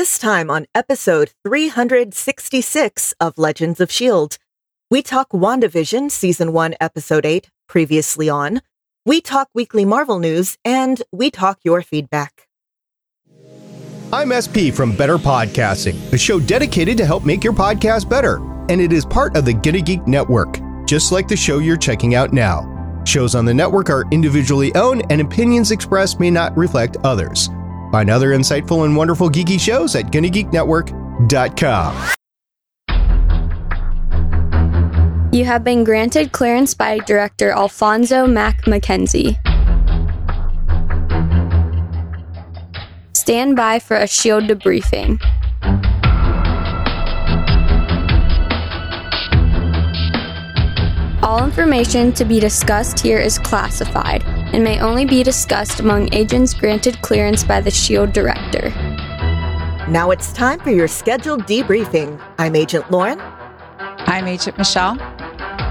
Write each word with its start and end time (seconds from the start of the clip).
This 0.00 0.18
time 0.18 0.50
on 0.50 0.64
episode 0.74 1.34
366 1.44 3.14
of 3.20 3.36
Legends 3.36 3.82
of 3.82 3.90
S.H.I.E.L.D., 3.90 4.38
we 4.90 5.02
talk 5.02 5.28
WandaVision 5.28 6.10
Season 6.10 6.54
1, 6.54 6.74
Episode 6.80 7.26
8, 7.26 7.50
previously 7.68 8.30
on. 8.30 8.62
We 9.04 9.20
talk 9.20 9.50
weekly 9.52 9.84
Marvel 9.84 10.18
news, 10.18 10.56
and 10.64 11.02
we 11.12 11.30
talk 11.30 11.58
your 11.64 11.82
feedback. 11.82 12.48
I'm 14.10 14.32
SP 14.32 14.72
from 14.72 14.96
Better 14.96 15.18
Podcasting, 15.18 16.10
a 16.14 16.16
show 16.16 16.40
dedicated 16.40 16.96
to 16.96 17.04
help 17.04 17.26
make 17.26 17.44
your 17.44 17.52
podcast 17.52 18.08
better. 18.08 18.38
And 18.70 18.80
it 18.80 18.94
is 18.94 19.04
part 19.04 19.36
of 19.36 19.44
the 19.44 19.52
Gonna 19.52 19.82
Geek 19.82 20.06
Network, 20.06 20.60
just 20.86 21.12
like 21.12 21.28
the 21.28 21.36
show 21.36 21.58
you're 21.58 21.76
checking 21.76 22.14
out 22.14 22.32
now. 22.32 23.02
Shows 23.04 23.34
on 23.34 23.44
the 23.44 23.52
network 23.52 23.90
are 23.90 24.06
individually 24.12 24.74
owned, 24.76 25.04
and 25.10 25.20
opinions 25.20 25.70
expressed 25.70 26.18
may 26.20 26.30
not 26.30 26.56
reflect 26.56 26.96
others. 27.04 27.50
Find 27.90 28.08
other 28.08 28.30
insightful 28.30 28.84
and 28.84 28.96
wonderful 28.96 29.28
geeky 29.28 29.58
shows 29.58 29.96
at 29.96 30.06
GonnaGeekNetwork.com. 30.06 32.10
You 35.32 35.44
have 35.44 35.62
been 35.62 35.84
granted 35.84 36.32
clearance 36.32 36.74
by 36.74 36.98
director 36.98 37.50
Alphonso 37.50 38.26
Mack 38.26 38.66
Mackenzie. 38.66 39.38
Stand 43.12 43.54
by 43.54 43.78
for 43.78 43.96
a 43.96 44.08
shield 44.08 44.44
debriefing. 44.44 45.20
All 51.22 51.44
information 51.44 52.12
to 52.14 52.24
be 52.24 52.40
discussed 52.40 52.98
here 52.98 53.18
is 53.18 53.38
classified 53.38 54.24
and 54.52 54.64
may 54.64 54.80
only 54.80 55.04
be 55.04 55.22
discussed 55.22 55.80
among 55.80 56.12
agents 56.12 56.54
granted 56.54 57.00
clearance 57.02 57.44
by 57.44 57.60
the 57.60 57.70
SHIELD 57.70 58.12
director. 58.12 58.70
Now 59.88 60.10
it's 60.10 60.32
time 60.32 60.60
for 60.60 60.70
your 60.70 60.88
scheduled 60.88 61.44
debriefing. 61.44 62.22
I'm 62.38 62.54
Agent 62.54 62.90
Lauren. 62.90 63.20
I'm 63.78 64.26
Agent 64.26 64.58
Michelle. 64.58 65.00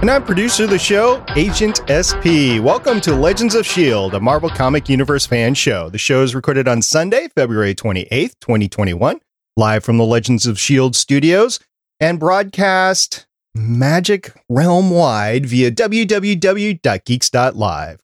And 0.02 0.09
I'm 0.09 0.23
producer 0.23 0.64
of 0.64 0.70
the 0.70 0.80
show, 0.80 1.23
Agent 1.36 1.81
SP. 1.92 2.59
Welcome 2.62 3.02
to 3.02 3.14
Legends 3.14 3.54
of 3.54 3.66
S.H.I.E.L.D., 3.66 4.16
a 4.16 4.20
Marvel 4.20 4.50
Comic 4.50 4.88
Universe 4.88 5.26
fan 5.26 5.54
show. 5.54 5.89
The 5.89 5.98
show 5.98 6.23
is 6.23 6.34
recorded 6.34 6.67
on 6.67 6.82
Sunday, 6.82 7.28
February 7.36 7.76
28th, 7.76 8.39
2021, 8.39 9.20
live 9.58 9.84
from 9.84 9.98
the 9.98 10.06
Legends 10.06 10.45
of 10.45 10.56
S.H.I.E.L.D. 10.56 10.98
studios 10.98 11.59
and 12.00 12.20
broadcast 12.20 13.26
magic 13.55 14.33
realm 14.47 14.89
wide 14.89 15.45
via 15.45 15.72
www.geeks.live. 15.72 16.80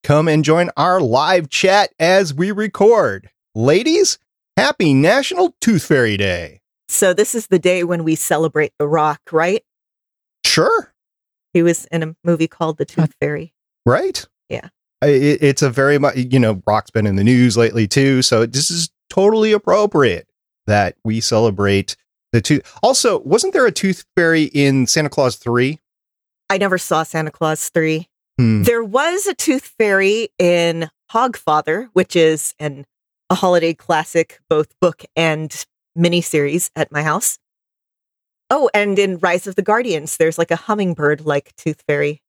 Come 0.03 0.27
and 0.27 0.43
join 0.43 0.69
our 0.75 0.99
live 0.99 1.49
chat 1.49 1.91
as 1.99 2.33
we 2.33 2.51
record. 2.51 3.29
Ladies, 3.53 4.17
happy 4.57 4.93
National 4.93 5.55
Tooth 5.61 5.85
Fairy 5.85 6.17
Day. 6.17 6.61
So, 6.87 7.13
this 7.13 7.33
is 7.33 7.47
the 7.47 7.59
day 7.59 7.83
when 7.83 8.03
we 8.03 8.15
celebrate 8.15 8.73
The 8.77 8.87
Rock, 8.87 9.21
right? 9.31 9.63
Sure. 10.45 10.93
He 11.53 11.63
was 11.63 11.85
in 11.85 12.03
a 12.03 12.15
movie 12.23 12.47
called 12.47 12.77
The 12.77 12.85
Tooth 12.85 13.13
Fairy. 13.19 13.53
Right? 13.85 14.25
Yeah. 14.49 14.69
It, 15.01 15.41
it's 15.41 15.61
a 15.61 15.69
very 15.69 15.97
much, 15.97 16.15
you 16.15 16.39
know, 16.39 16.61
Rock's 16.67 16.91
been 16.91 17.07
in 17.07 17.15
the 17.15 17.23
news 17.23 17.57
lately 17.57 17.87
too. 17.87 18.21
So, 18.21 18.45
this 18.45 18.69
is 18.69 18.89
totally 19.09 19.51
appropriate 19.51 20.27
that 20.67 20.95
we 21.03 21.21
celebrate 21.21 21.95
the. 22.41 22.61
Also, 22.81 23.19
wasn't 23.19 23.53
there 23.53 23.65
a 23.65 23.71
tooth 23.71 24.05
fairy 24.15 24.43
in 24.53 24.87
Santa 24.87 25.09
Claus 25.09 25.35
3? 25.35 25.79
I 26.49 26.57
never 26.57 26.77
saw 26.77 27.03
Santa 27.03 27.31
Claus 27.31 27.69
3. 27.69 28.07
Hmm. 28.37 28.63
There 28.63 28.83
was 28.83 29.27
a 29.27 29.33
tooth 29.33 29.73
fairy 29.77 30.29
in 30.37 30.89
Hogfather, 31.11 31.89
which 31.93 32.15
is 32.15 32.53
an 32.59 32.85
a 33.29 33.35
holiday 33.35 33.73
classic, 33.73 34.39
both 34.49 34.79
book 34.79 35.03
and 35.15 35.65
miniseries 35.97 36.69
at 36.75 36.91
my 36.91 37.01
house. 37.01 37.39
Oh, 38.51 38.69
and 38.73 38.99
in 38.99 39.17
Rise 39.17 39.47
of 39.47 39.55
the 39.55 39.63
Guardians, 39.63 40.17
there's 40.17 40.37
like 40.37 40.51
a 40.51 40.55
hummingbird 40.55 41.25
like 41.25 41.55
tooth 41.55 41.83
fairy. 41.87 42.21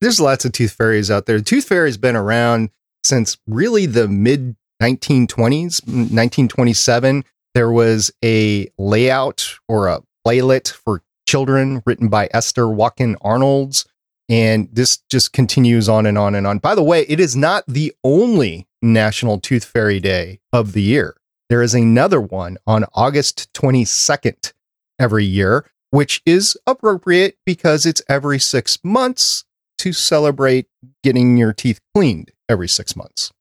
There's 0.00 0.20
lots 0.20 0.44
of 0.44 0.50
tooth 0.50 0.72
fairies 0.72 1.12
out 1.12 1.26
there. 1.26 1.38
Tooth 1.38 1.66
fairy's 1.68 1.96
been 1.96 2.16
around 2.16 2.70
since 3.04 3.38
really 3.46 3.86
the 3.86 4.08
mid 4.08 4.56
1920s, 4.82 5.86
1927. 5.86 7.24
There 7.54 7.70
was 7.70 8.10
a 8.24 8.68
layout 8.78 9.56
or 9.68 9.88
a 9.88 10.02
playlet 10.24 10.68
for 10.68 11.02
children 11.28 11.82
written 11.86 12.08
by 12.08 12.28
Esther 12.32 12.68
Watkins 12.68 13.16
Arnolds. 13.20 13.86
And 14.28 14.68
this 14.72 14.98
just 15.10 15.32
continues 15.32 15.88
on 15.88 16.06
and 16.06 16.16
on 16.16 16.34
and 16.34 16.46
on. 16.46 16.58
By 16.58 16.74
the 16.74 16.82
way, 16.82 17.02
it 17.02 17.20
is 17.20 17.36
not 17.36 17.64
the 17.66 17.92
only 18.02 18.66
National 18.80 19.38
Tooth 19.38 19.64
Fairy 19.64 20.00
Day 20.00 20.40
of 20.52 20.72
the 20.72 20.82
year. 20.82 21.16
There 21.50 21.62
is 21.62 21.74
another 21.74 22.20
one 22.20 22.56
on 22.66 22.86
August 22.94 23.52
22nd 23.52 24.52
every 24.98 25.24
year, 25.24 25.70
which 25.90 26.22
is 26.24 26.56
appropriate 26.66 27.36
because 27.44 27.84
it's 27.84 28.00
every 28.08 28.38
six 28.38 28.78
months 28.82 29.44
to 29.78 29.92
celebrate 29.92 30.68
getting 31.02 31.36
your 31.36 31.52
teeth 31.52 31.80
cleaned 31.94 32.30
every 32.48 32.68
six 32.68 32.96
months. 32.96 33.32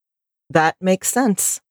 That 0.49 0.75
makes 0.81 1.07
sense. 1.07 1.61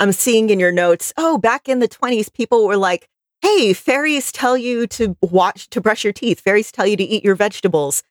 I'm 0.00 0.12
seeing 0.12 0.50
in 0.50 0.60
your 0.60 0.72
notes, 0.72 1.12
oh, 1.16 1.38
back 1.38 1.68
in 1.68 1.80
the 1.80 1.88
20s, 1.88 2.32
people 2.32 2.66
were 2.66 2.76
like, 2.76 3.08
hey, 3.42 3.72
fairies 3.72 4.32
tell 4.32 4.56
you 4.56 4.86
to 4.88 5.16
watch, 5.22 5.68
to 5.70 5.80
brush 5.80 6.04
your 6.04 6.12
teeth. 6.12 6.40
Fairies 6.40 6.72
tell 6.72 6.86
you 6.86 6.96
to 6.96 7.04
eat 7.04 7.24
your 7.24 7.34
vegetables. 7.34 8.02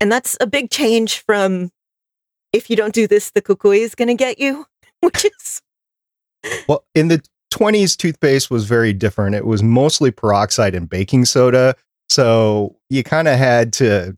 And 0.00 0.10
that's 0.10 0.36
a 0.40 0.46
big 0.46 0.70
change 0.70 1.20
from 1.24 1.70
if 2.52 2.68
you 2.68 2.76
don't 2.76 2.94
do 2.94 3.06
this, 3.06 3.30
the 3.30 3.42
kukui 3.42 3.78
is 3.78 3.94
going 3.94 4.08
to 4.08 4.14
get 4.14 4.38
you, 4.38 4.66
which 5.00 5.24
is. 5.24 5.62
Well, 6.68 6.84
in 6.94 7.08
the 7.08 7.22
20s, 7.52 7.96
toothpaste 7.96 8.50
was 8.50 8.64
very 8.64 8.92
different. 8.92 9.36
It 9.36 9.46
was 9.46 9.62
mostly 9.62 10.10
peroxide 10.10 10.74
and 10.74 10.88
baking 10.88 11.24
soda. 11.24 11.76
So 12.08 12.76
you 12.90 13.02
kind 13.02 13.28
of 13.28 13.38
had 13.38 13.72
to 13.74 14.16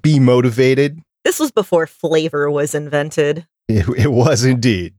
be 0.00 0.18
motivated. 0.18 1.00
This 1.24 1.38
was 1.38 1.50
before 1.50 1.86
flavor 1.86 2.50
was 2.50 2.74
invented. 2.74 3.46
It, 3.68 3.88
it 3.96 4.12
was 4.12 4.44
indeed. 4.44 4.94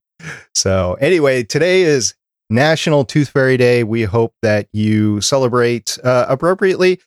So, 0.53 0.95
anyway, 0.95 1.43
today 1.43 1.83
is 1.83 2.13
National 2.49 3.05
Tooth 3.05 3.29
Fairy 3.29 3.57
Day. 3.57 3.83
We 3.83 4.03
hope 4.03 4.33
that 4.41 4.67
you 4.73 5.21
celebrate 5.21 5.97
uh, 6.03 6.25
appropriately. 6.27 6.99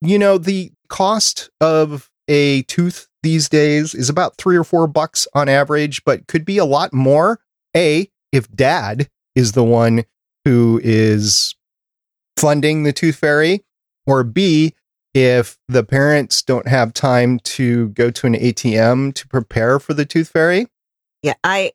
You 0.00 0.18
know, 0.18 0.38
the 0.38 0.72
cost 0.88 1.50
of 1.60 2.10
a 2.28 2.62
tooth 2.62 3.08
these 3.22 3.48
days 3.48 3.94
is 3.94 4.08
about 4.08 4.36
three 4.38 4.56
or 4.56 4.64
four 4.64 4.86
bucks 4.86 5.26
on 5.34 5.48
average, 5.48 6.04
but 6.04 6.26
could 6.26 6.44
be 6.44 6.58
a 6.58 6.64
lot 6.64 6.92
more. 6.92 7.40
A, 7.76 8.08
if 8.32 8.50
dad 8.50 9.08
is 9.34 9.52
the 9.52 9.64
one 9.64 10.04
who 10.44 10.80
is 10.82 11.54
funding 12.36 12.84
the 12.84 12.92
tooth 12.92 13.16
fairy, 13.16 13.64
or 14.06 14.24
B, 14.24 14.74
if 15.12 15.58
the 15.68 15.84
parents 15.84 16.42
don't 16.42 16.68
have 16.68 16.94
time 16.94 17.38
to 17.40 17.88
go 17.90 18.10
to 18.10 18.26
an 18.26 18.34
ATM 18.34 19.14
to 19.14 19.28
prepare 19.28 19.78
for 19.78 19.92
the 19.92 20.06
tooth 20.06 20.28
fairy. 20.28 20.66
Yeah, 21.22 21.34
I 21.44 21.72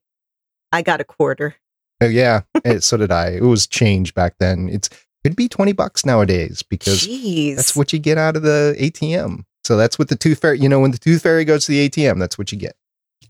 I 0.72 0.82
got 0.82 1.02
a 1.02 1.04
quarter. 1.04 1.56
Oh 2.02 2.08
yeah, 2.08 2.42
and 2.64 2.84
so 2.84 2.98
did 2.98 3.12
I. 3.12 3.30
It 3.30 3.44
was 3.44 3.68
change 3.68 4.14
back 4.14 4.36
then. 4.40 4.70
It's 4.70 4.90
could 5.24 5.36
be 5.36 5.48
twenty 5.48 5.72
bucks 5.72 6.06
nowadays 6.06 6.64
because 6.64 7.02
Jeez. 7.02 7.56
that's 7.56 7.76
what 7.76 7.94
you 7.94 8.00
get 8.00 8.18
out 8.18 8.36
of 8.36 8.42
the 8.44 8.76
ATM. 8.80 9.44
So 9.64 9.78
that's 9.78 9.98
what 9.98 10.10
the 10.10 10.16
tooth 10.16 10.40
fairy. 10.40 10.60
You 10.60 10.70
know, 10.70 10.80
when 10.80 10.92
the 10.92 10.98
tooth 10.98 11.24
fairy 11.24 11.46
goes 11.46 11.66
to 11.66 11.72
the 11.72 11.90
ATM, 11.90 12.20
that's 12.20 12.38
what 12.38 12.52
you 12.52 12.58
get. 12.58 12.76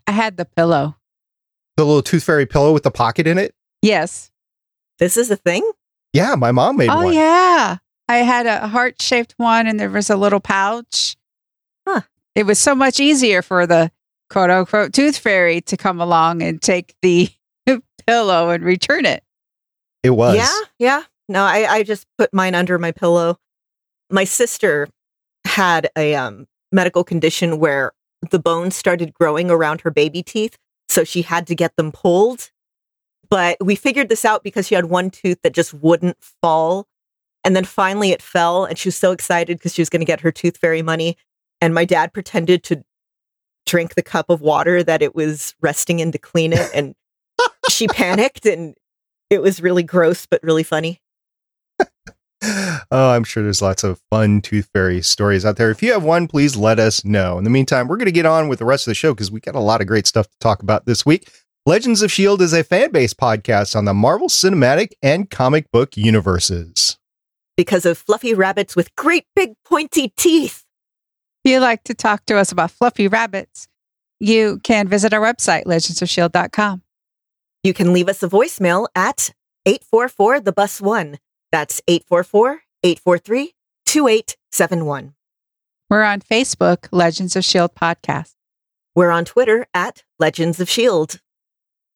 I 0.07 0.11
had 0.11 0.37
the 0.37 0.45
pillow. 0.45 0.95
The 1.77 1.85
little 1.85 2.01
tooth 2.01 2.23
fairy 2.23 2.45
pillow 2.45 2.73
with 2.73 2.83
the 2.83 2.91
pocket 2.91 3.27
in 3.27 3.37
it. 3.37 3.53
Yes. 3.81 4.31
This 4.99 5.17
is 5.17 5.29
a 5.29 5.35
thing? 5.35 5.69
Yeah, 6.13 6.35
my 6.35 6.51
mom 6.51 6.77
made 6.77 6.89
oh, 6.89 7.05
one. 7.05 7.13
yeah. 7.13 7.77
I 8.07 8.17
had 8.17 8.45
a 8.45 8.67
heart 8.67 9.01
shaped 9.01 9.33
one 9.37 9.67
and 9.67 9.79
there 9.79 9.89
was 9.89 10.09
a 10.09 10.15
little 10.15 10.39
pouch. 10.39 11.15
Huh. 11.87 12.01
It 12.35 12.45
was 12.45 12.59
so 12.59 12.75
much 12.75 12.99
easier 12.99 13.41
for 13.41 13.67
the 13.67 13.91
quote 14.29 14.49
unquote 14.49 14.93
tooth 14.93 15.17
fairy 15.17 15.61
to 15.61 15.77
come 15.77 16.01
along 16.01 16.41
and 16.41 16.61
take 16.61 16.95
the 17.01 17.29
pillow 18.07 18.49
and 18.49 18.63
return 18.63 19.05
it. 19.05 19.23
It 20.03 20.11
was. 20.11 20.35
Yeah, 20.35 20.57
yeah. 20.77 21.03
No, 21.27 21.43
I, 21.43 21.65
I 21.69 21.83
just 21.83 22.05
put 22.17 22.33
mine 22.33 22.53
under 22.53 22.77
my 22.77 22.91
pillow. 22.91 23.39
My 24.11 24.23
sister 24.23 24.87
had 25.45 25.89
a 25.97 26.15
um, 26.15 26.47
medical 26.71 27.03
condition 27.03 27.57
where 27.57 27.91
the 28.31 28.39
bones 28.39 28.75
started 28.75 29.13
growing 29.13 29.49
around 29.49 29.81
her 29.81 29.91
baby 29.91 30.21
teeth. 30.21 30.57
So 30.87 31.03
she 31.03 31.23
had 31.23 31.47
to 31.47 31.55
get 31.55 31.75
them 31.75 31.91
pulled. 31.91 32.51
But 33.29 33.57
we 33.59 33.75
figured 33.75 34.09
this 34.09 34.25
out 34.25 34.43
because 34.43 34.67
she 34.67 34.75
had 34.75 34.85
one 34.85 35.09
tooth 35.09 35.39
that 35.43 35.53
just 35.53 35.73
wouldn't 35.73 36.17
fall. 36.41 36.87
And 37.43 37.55
then 37.55 37.65
finally 37.65 38.11
it 38.11 38.21
fell. 38.21 38.65
And 38.65 38.77
she 38.77 38.89
was 38.89 38.95
so 38.95 39.11
excited 39.11 39.57
because 39.57 39.73
she 39.73 39.81
was 39.81 39.89
going 39.89 40.01
to 40.01 40.05
get 40.05 40.21
her 40.21 40.31
tooth 40.31 40.57
fairy 40.57 40.83
money. 40.83 41.17
And 41.61 41.73
my 41.73 41.85
dad 41.85 42.13
pretended 42.13 42.63
to 42.65 42.83
drink 43.65 43.95
the 43.95 44.03
cup 44.03 44.29
of 44.29 44.41
water 44.41 44.83
that 44.83 45.01
it 45.01 45.15
was 45.15 45.55
resting 45.61 45.99
in 45.99 46.11
to 46.11 46.17
clean 46.17 46.53
it. 46.53 46.69
And 46.73 46.95
she 47.69 47.87
panicked 47.87 48.45
and 48.45 48.75
it 49.29 49.41
was 49.41 49.61
really 49.61 49.83
gross, 49.83 50.25
but 50.25 50.43
really 50.43 50.63
funny. 50.63 51.01
oh, 52.43 52.81
I'm 52.91 53.23
sure 53.23 53.43
there's 53.43 53.61
lots 53.61 53.83
of 53.83 53.99
fun 54.09 54.41
tooth 54.41 54.69
fairy 54.73 55.01
stories 55.01 55.45
out 55.45 55.57
there. 55.57 55.71
If 55.71 55.81
you 55.81 55.93
have 55.93 56.03
one, 56.03 56.27
please 56.27 56.55
let 56.55 56.79
us 56.79 57.03
know. 57.03 57.37
In 57.37 57.43
the 57.43 57.49
meantime, 57.49 57.87
we're 57.87 57.97
going 57.97 58.05
to 58.05 58.11
get 58.11 58.25
on 58.25 58.47
with 58.47 58.59
the 58.59 58.65
rest 58.65 58.87
of 58.87 58.91
the 58.91 58.95
show 58.95 59.13
because 59.13 59.31
we 59.31 59.39
got 59.39 59.55
a 59.55 59.59
lot 59.59 59.81
of 59.81 59.87
great 59.87 60.07
stuff 60.07 60.27
to 60.27 60.37
talk 60.39 60.61
about 60.61 60.85
this 60.85 61.05
week. 61.05 61.29
Legends 61.65 62.03
of 62.03 62.11
S.H.I.E.L.D. 62.11 62.43
is 62.43 62.53
a 62.53 62.63
fan 62.63 62.91
based 62.91 63.17
podcast 63.17 63.75
on 63.75 63.85
the 63.85 63.93
Marvel 63.93 64.27
Cinematic 64.27 64.89
and 65.01 65.29
comic 65.29 65.71
book 65.71 65.97
universes. 65.97 66.99
Because 67.57 67.85
of 67.85 67.97
fluffy 67.97 68.33
rabbits 68.33 68.75
with 68.75 68.95
great 68.95 69.25
big 69.35 69.53
pointy 69.63 70.13
teeth. 70.15 70.64
If 71.45 71.51
you'd 71.51 71.59
like 71.59 71.83
to 71.83 71.93
talk 71.93 72.25
to 72.25 72.37
us 72.37 72.51
about 72.51 72.71
fluffy 72.71 73.07
rabbits, 73.07 73.67
you 74.19 74.59
can 74.63 74.87
visit 74.87 75.13
our 75.13 75.21
website, 75.21 75.65
legendsofshield.com. 75.65 76.81
You 77.61 77.71
can 77.71 77.93
leave 77.93 78.09
us 78.09 78.23
a 78.23 78.27
voicemail 78.27 78.87
at 78.95 79.31
844 79.67 80.39
the 80.39 80.51
bus 80.51 80.81
one. 80.81 81.19
That's 81.51 81.83
844 81.87 82.63
843 82.83 83.53
2871. 83.85 85.13
We're 85.87 86.01
on 86.01 86.21
Facebook, 86.21 86.87
Legends 86.91 87.35
of 87.35 87.41
S.H.I.E.L.D. 87.41 87.73
Podcast. 87.79 88.33
We're 88.95 89.11
on 89.11 89.23
Twitter 89.23 89.67
at 89.71 90.01
Legends 90.17 90.59
of 90.59 90.67
S.H.I.E.L.D. 90.67 91.19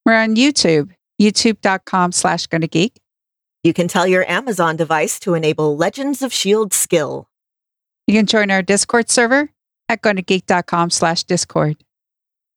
We're 0.05 0.13
on 0.13 0.35
YouTube, 0.35 0.91
youtube.com 1.19 2.11
slash 2.11 2.45
geek. 2.45 2.99
You 3.63 3.73
can 3.73 3.87
tell 3.87 4.05
your 4.05 4.29
Amazon 4.29 4.75
device 4.75 5.19
to 5.21 5.33
enable 5.33 5.75
Legends 5.75 6.21
of 6.21 6.33
S.H.I.E.L.D. 6.33 6.75
skill. 6.75 7.29
You 8.09 8.15
can 8.15 8.25
join 8.25 8.50
our 8.50 8.63
Discord 8.63 9.07
server 9.07 9.51
at 9.88 10.01
gonnageek.com 10.01 10.89
slash 10.89 11.25
discord. 11.25 11.77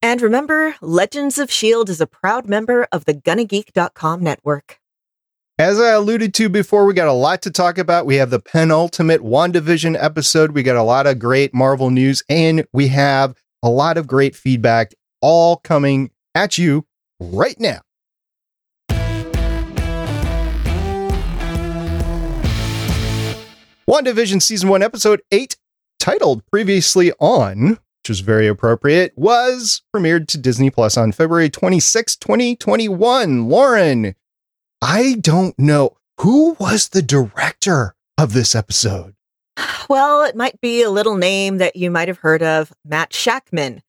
And 0.00 0.22
remember, 0.22 0.76
Legends 0.80 1.36
of 1.36 1.50
S.H.I.E.L.D. 1.50 1.92
is 1.92 2.00
a 2.00 2.06
proud 2.06 2.48
member 2.48 2.88
of 2.90 3.04
the 3.04 3.12
gonnageek.com 3.12 4.22
network. 4.22 4.78
As 5.58 5.78
I 5.78 5.90
alluded 5.90 6.32
to 6.32 6.48
before, 6.48 6.86
we 6.86 6.94
got 6.94 7.06
a 7.06 7.12
lot 7.12 7.42
to 7.42 7.50
talk 7.50 7.76
about. 7.76 8.06
We 8.06 8.16
have 8.16 8.30
the 8.30 8.40
penultimate 8.40 9.20
WandaVision 9.20 10.02
episode. 10.02 10.52
We 10.52 10.62
got 10.62 10.76
a 10.76 10.82
lot 10.82 11.06
of 11.06 11.18
great 11.18 11.52
Marvel 11.52 11.90
news, 11.90 12.22
and 12.30 12.64
we 12.72 12.88
have 12.88 13.36
a 13.62 13.68
lot 13.68 13.98
of 13.98 14.06
great 14.06 14.34
feedback 14.34 14.94
all 15.20 15.56
coming 15.58 16.12
at 16.34 16.56
you 16.56 16.86
right 17.20 17.60
now. 17.60 17.82
WandaVision 23.88 24.40
Season 24.40 24.68
1, 24.68 24.80
Episode 24.80 25.22
8, 25.32 25.56
titled 25.98 26.46
Previously 26.46 27.12
On, 27.18 27.70
which 27.70 28.10
is 28.10 28.20
very 28.20 28.46
appropriate, 28.46 29.12
was 29.16 29.82
premiered 29.94 30.28
to 30.28 30.38
Disney 30.38 30.70
Plus 30.70 30.96
on 30.96 31.10
February 31.10 31.50
26, 31.50 32.14
2021. 32.16 33.48
Lauren, 33.48 34.14
I 34.80 35.16
don't 35.20 35.58
know. 35.58 35.96
Who 36.20 36.56
was 36.60 36.90
the 36.90 37.02
director 37.02 37.96
of 38.16 38.34
this 38.34 38.54
episode? 38.54 39.14
Well, 39.88 40.22
it 40.22 40.36
might 40.36 40.60
be 40.60 40.82
a 40.82 40.90
little 40.90 41.16
name 41.16 41.58
that 41.58 41.74
you 41.74 41.90
might 41.90 42.06
have 42.06 42.18
heard 42.18 42.42
of 42.42 42.72
Matt 42.84 43.10
Shakman, 43.10 43.80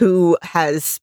who 0.00 0.38
has 0.40 1.00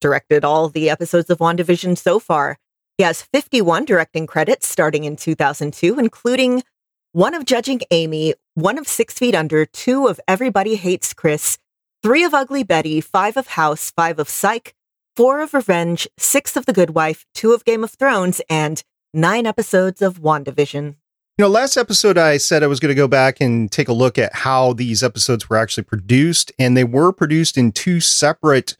directed 0.00 0.44
all 0.44 0.68
the 0.68 0.88
episodes 0.88 1.28
of 1.28 1.38
WandaVision 1.38 1.98
so 1.98 2.20
far. 2.20 2.56
He 2.98 3.04
has 3.04 3.22
51 3.22 3.84
directing 3.84 4.28
credits 4.28 4.68
starting 4.68 5.02
in 5.04 5.16
2002, 5.16 5.98
including 5.98 6.62
one 7.12 7.34
of 7.34 7.44
Judging 7.44 7.80
Amy, 7.90 8.34
one 8.54 8.78
of 8.78 8.86
Six 8.86 9.18
Feet 9.18 9.34
Under, 9.34 9.66
two 9.66 10.06
of 10.06 10.20
Everybody 10.28 10.76
Hates 10.76 11.12
Chris, 11.12 11.58
three 12.04 12.22
of 12.22 12.34
Ugly 12.34 12.62
Betty, 12.62 13.00
five 13.00 13.36
of 13.36 13.48
House, 13.48 13.90
five 13.90 14.20
of 14.20 14.28
Psych, 14.28 14.74
four 15.16 15.40
of 15.40 15.52
Revenge, 15.52 16.06
six 16.18 16.56
of 16.56 16.66
The 16.66 16.72
Good 16.72 16.90
Wife, 16.90 17.26
two 17.34 17.52
of 17.52 17.64
Game 17.64 17.82
of 17.82 17.90
Thrones, 17.90 18.40
and 18.48 18.82
nine 19.12 19.44
episodes 19.44 20.02
of 20.02 20.20
WandaVision. 20.20 20.94
You 21.36 21.46
know, 21.46 21.48
last 21.48 21.76
episode 21.76 22.16
I 22.16 22.36
said 22.36 22.62
I 22.62 22.68
was 22.68 22.78
going 22.78 22.90
to 22.90 22.94
go 22.94 23.08
back 23.08 23.40
and 23.40 23.72
take 23.72 23.88
a 23.88 23.92
look 23.92 24.16
at 24.16 24.32
how 24.32 24.72
these 24.74 25.02
episodes 25.02 25.50
were 25.50 25.56
actually 25.56 25.84
produced, 25.84 26.52
and 26.60 26.76
they 26.76 26.84
were 26.84 27.12
produced 27.12 27.58
in 27.58 27.72
two 27.72 27.98
separate 27.98 28.76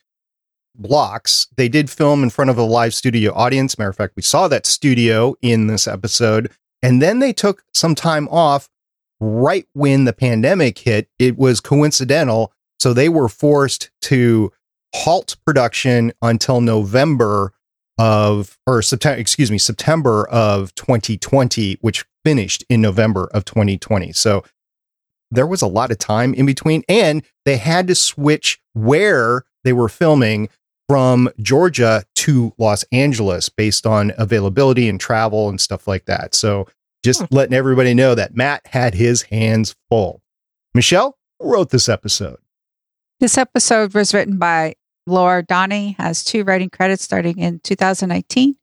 blocks. 0.76 1.48
They 1.56 1.68
did 1.68 1.90
film 1.90 2.22
in 2.22 2.30
front 2.30 2.50
of 2.50 2.58
a 2.58 2.62
live 2.62 2.94
studio 2.94 3.32
audience. 3.34 3.76
Matter 3.76 3.90
of 3.90 3.96
fact, 3.96 4.14
we 4.14 4.22
saw 4.22 4.46
that 4.48 4.66
studio 4.66 5.34
in 5.42 5.66
this 5.66 5.88
episode. 5.88 6.50
And 6.82 7.00
then 7.00 7.18
they 7.18 7.32
took 7.32 7.64
some 7.72 7.94
time 7.94 8.28
off 8.28 8.68
right 9.20 9.66
when 9.74 10.04
the 10.04 10.12
pandemic 10.12 10.78
hit. 10.78 11.08
It 11.18 11.38
was 11.38 11.60
coincidental. 11.60 12.52
So 12.78 12.94
they 12.94 13.08
were 13.08 13.28
forced 13.28 13.90
to 14.02 14.52
halt 14.94 15.36
production 15.46 16.12
until 16.22 16.60
November 16.60 17.52
of, 17.98 18.58
or 18.66 18.80
September, 18.80 19.20
excuse 19.20 19.50
me, 19.50 19.58
September 19.58 20.26
of 20.28 20.74
2020, 20.74 21.78
which 21.82 22.06
finished 22.24 22.64
in 22.68 22.80
November 22.80 23.28
of 23.32 23.44
2020. 23.44 24.12
So 24.12 24.42
there 25.30 25.46
was 25.46 25.62
a 25.62 25.66
lot 25.66 25.90
of 25.90 25.98
time 25.98 26.34
in 26.34 26.46
between, 26.46 26.82
and 26.88 27.22
they 27.44 27.58
had 27.58 27.86
to 27.88 27.94
switch 27.94 28.58
where 28.72 29.44
they 29.64 29.72
were 29.72 29.88
filming 29.88 30.48
from 30.88 31.28
Georgia 31.40 32.04
to 32.20 32.52
Los 32.58 32.84
Angeles 32.92 33.48
based 33.48 33.86
on 33.86 34.12
availability 34.18 34.90
and 34.90 35.00
travel 35.00 35.48
and 35.48 35.58
stuff 35.58 35.88
like 35.88 36.04
that. 36.04 36.34
So 36.34 36.68
just 37.02 37.20
hmm. 37.20 37.34
letting 37.34 37.54
everybody 37.54 37.94
know 37.94 38.14
that 38.14 38.36
Matt 38.36 38.66
had 38.66 38.94
his 38.94 39.22
hands 39.22 39.74
full. 39.88 40.20
Michelle 40.74 41.16
wrote 41.40 41.70
this 41.70 41.88
episode. 41.88 42.36
This 43.20 43.38
episode 43.38 43.94
was 43.94 44.12
written 44.12 44.38
by 44.38 44.74
Laura 45.06 45.42
Donney, 45.42 45.96
has 45.98 46.22
two 46.22 46.44
writing 46.44 46.68
credits 46.68 47.02
starting 47.02 47.38
in 47.38 47.60
2019, 47.60 48.54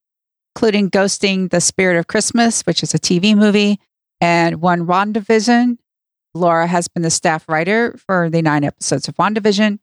including 0.56 0.92
Ghosting 0.92 1.50
the 1.50 1.62
Spirit 1.62 1.98
of 1.98 2.08
Christmas, 2.08 2.62
which 2.62 2.84
is 2.84 2.94
a 2.94 3.00
TV 3.00 3.36
movie, 3.36 3.80
and 4.22 4.62
one 4.62 4.86
WandaVision. 4.86 5.78
Laura 6.36 6.68
has 6.68 6.88
been 6.88 7.02
the 7.02 7.10
staff 7.10 7.50
writer 7.50 7.98
for 7.98 8.30
the 8.30 8.44
nine 8.44 8.64
episodes 8.64 9.08
of 9.08 9.16
WandaVision. 9.16 9.80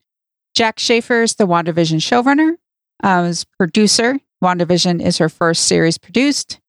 Jac 0.54 0.78
Schaeffer 0.78 1.22
is 1.22 1.34
the 1.34 1.46
WandaVision 1.46 1.98
showrunner, 1.98 2.54
um, 3.02 3.26
as 3.26 3.44
producer. 3.44 4.18
WandaVision 4.42 5.02
is 5.02 5.18
her 5.18 5.28
first 5.28 5.66
series 5.66 5.98
produced. 5.98 6.60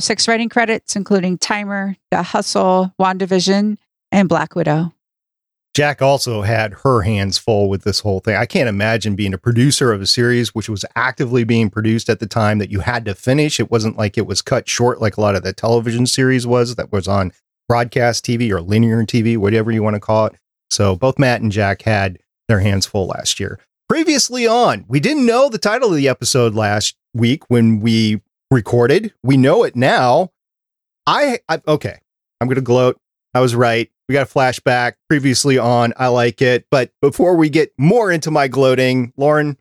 Six 0.00 0.26
writing 0.26 0.48
credits, 0.48 0.96
including 0.96 1.36
Timer, 1.36 1.96
The 2.10 2.22
Hustle, 2.22 2.94
WandaVision, 2.98 3.76
and 4.10 4.28
Black 4.28 4.54
Widow. 4.54 4.92
Jac 5.74 6.02
also 6.02 6.42
had 6.42 6.74
her 6.82 7.02
hands 7.02 7.38
full 7.38 7.68
with 7.68 7.84
this 7.84 8.00
whole 8.00 8.18
thing. 8.20 8.34
I 8.34 8.46
can't 8.46 8.68
imagine 8.68 9.14
being 9.14 9.32
a 9.32 9.38
producer 9.38 9.92
of 9.92 10.00
a 10.00 10.06
series 10.06 10.54
which 10.54 10.68
was 10.68 10.84
actively 10.96 11.44
being 11.44 11.70
produced 11.70 12.08
at 12.08 12.18
the 12.18 12.26
time 12.26 12.58
that 12.58 12.70
you 12.70 12.80
had 12.80 13.04
to 13.04 13.14
finish. 13.14 13.60
It 13.60 13.70
wasn't 13.70 13.96
like 13.96 14.18
it 14.18 14.26
was 14.26 14.42
cut 14.42 14.68
short 14.68 15.00
like 15.00 15.16
a 15.16 15.20
lot 15.20 15.36
of 15.36 15.44
the 15.44 15.52
television 15.52 16.06
series 16.06 16.46
was 16.46 16.74
that 16.74 16.90
was 16.90 17.06
on 17.06 17.32
broadcast 17.68 18.26
TV 18.26 18.50
or 18.50 18.60
linear 18.60 19.04
TV, 19.04 19.36
whatever 19.36 19.70
you 19.70 19.82
want 19.82 19.94
to 19.94 20.00
call 20.00 20.26
it. 20.26 20.34
So 20.70 20.96
both 20.96 21.20
Matt 21.20 21.40
and 21.40 21.52
Jac 21.52 21.82
had 21.82 22.18
their 22.48 22.60
hands 22.60 22.84
full 22.84 23.06
last 23.06 23.38
year. 23.38 23.60
Previously 23.90 24.46
on, 24.46 24.84
we 24.86 25.00
didn't 25.00 25.26
know 25.26 25.48
the 25.48 25.58
title 25.58 25.90
of 25.90 25.96
the 25.96 26.06
episode 26.06 26.54
last 26.54 26.94
week 27.12 27.50
when 27.50 27.80
we 27.80 28.22
recorded. 28.48 29.12
We 29.24 29.36
know 29.36 29.64
it 29.64 29.74
now. 29.74 30.30
I, 31.08 31.40
I 31.48 31.60
okay, 31.66 31.98
I'm 32.40 32.46
going 32.46 32.54
to 32.54 32.60
gloat. 32.60 33.00
I 33.34 33.40
was 33.40 33.56
right. 33.56 33.90
We 34.08 34.12
got 34.12 34.30
a 34.30 34.32
flashback 34.32 34.92
previously 35.08 35.58
on. 35.58 35.92
I 35.96 36.06
like 36.06 36.40
it. 36.40 36.66
But 36.70 36.92
before 37.02 37.34
we 37.34 37.50
get 37.50 37.72
more 37.78 38.12
into 38.12 38.30
my 38.30 38.46
gloating, 38.46 39.12
Lauren, 39.16 39.58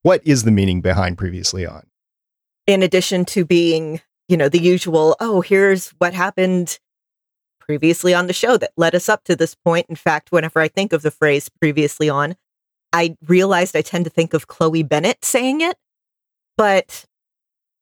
what 0.00 0.26
is 0.26 0.44
the 0.44 0.50
meaning 0.50 0.80
behind 0.80 1.18
previously 1.18 1.66
on? 1.66 1.86
In 2.66 2.82
addition 2.82 3.26
to 3.26 3.44
being, 3.44 4.00
you 4.30 4.38
know, 4.38 4.48
the 4.48 4.62
usual, 4.62 5.14
oh, 5.20 5.42
here's 5.42 5.90
what 5.98 6.14
happened 6.14 6.78
previously 7.60 8.14
on 8.14 8.28
the 8.28 8.32
show 8.32 8.56
that 8.56 8.72
led 8.78 8.94
us 8.94 9.10
up 9.10 9.24
to 9.24 9.36
this 9.36 9.54
point. 9.54 9.90
In 9.90 9.96
fact, 9.96 10.32
whenever 10.32 10.58
I 10.58 10.68
think 10.68 10.94
of 10.94 11.02
the 11.02 11.10
phrase 11.10 11.50
previously 11.50 12.08
on, 12.08 12.34
I 12.92 13.16
realized 13.26 13.76
I 13.76 13.82
tend 13.82 14.04
to 14.04 14.10
think 14.10 14.34
of 14.34 14.46
Chloe 14.46 14.82
Bennet 14.82 15.24
saying 15.24 15.60
it, 15.60 15.76
but 16.56 17.04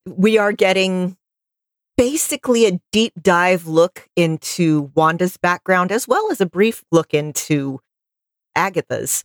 we 0.05 0.37
are 0.37 0.51
getting 0.51 1.17
basically 1.97 2.65
a 2.65 2.79
deep 2.91 3.13
dive 3.21 3.67
look 3.67 4.07
into 4.15 4.91
Wanda's 4.95 5.37
background 5.37 5.91
as 5.91 6.07
well 6.07 6.31
as 6.31 6.39
a 6.39 6.45
brief 6.45 6.83
look 6.91 7.13
into 7.13 7.79
Agatha's 8.55 9.23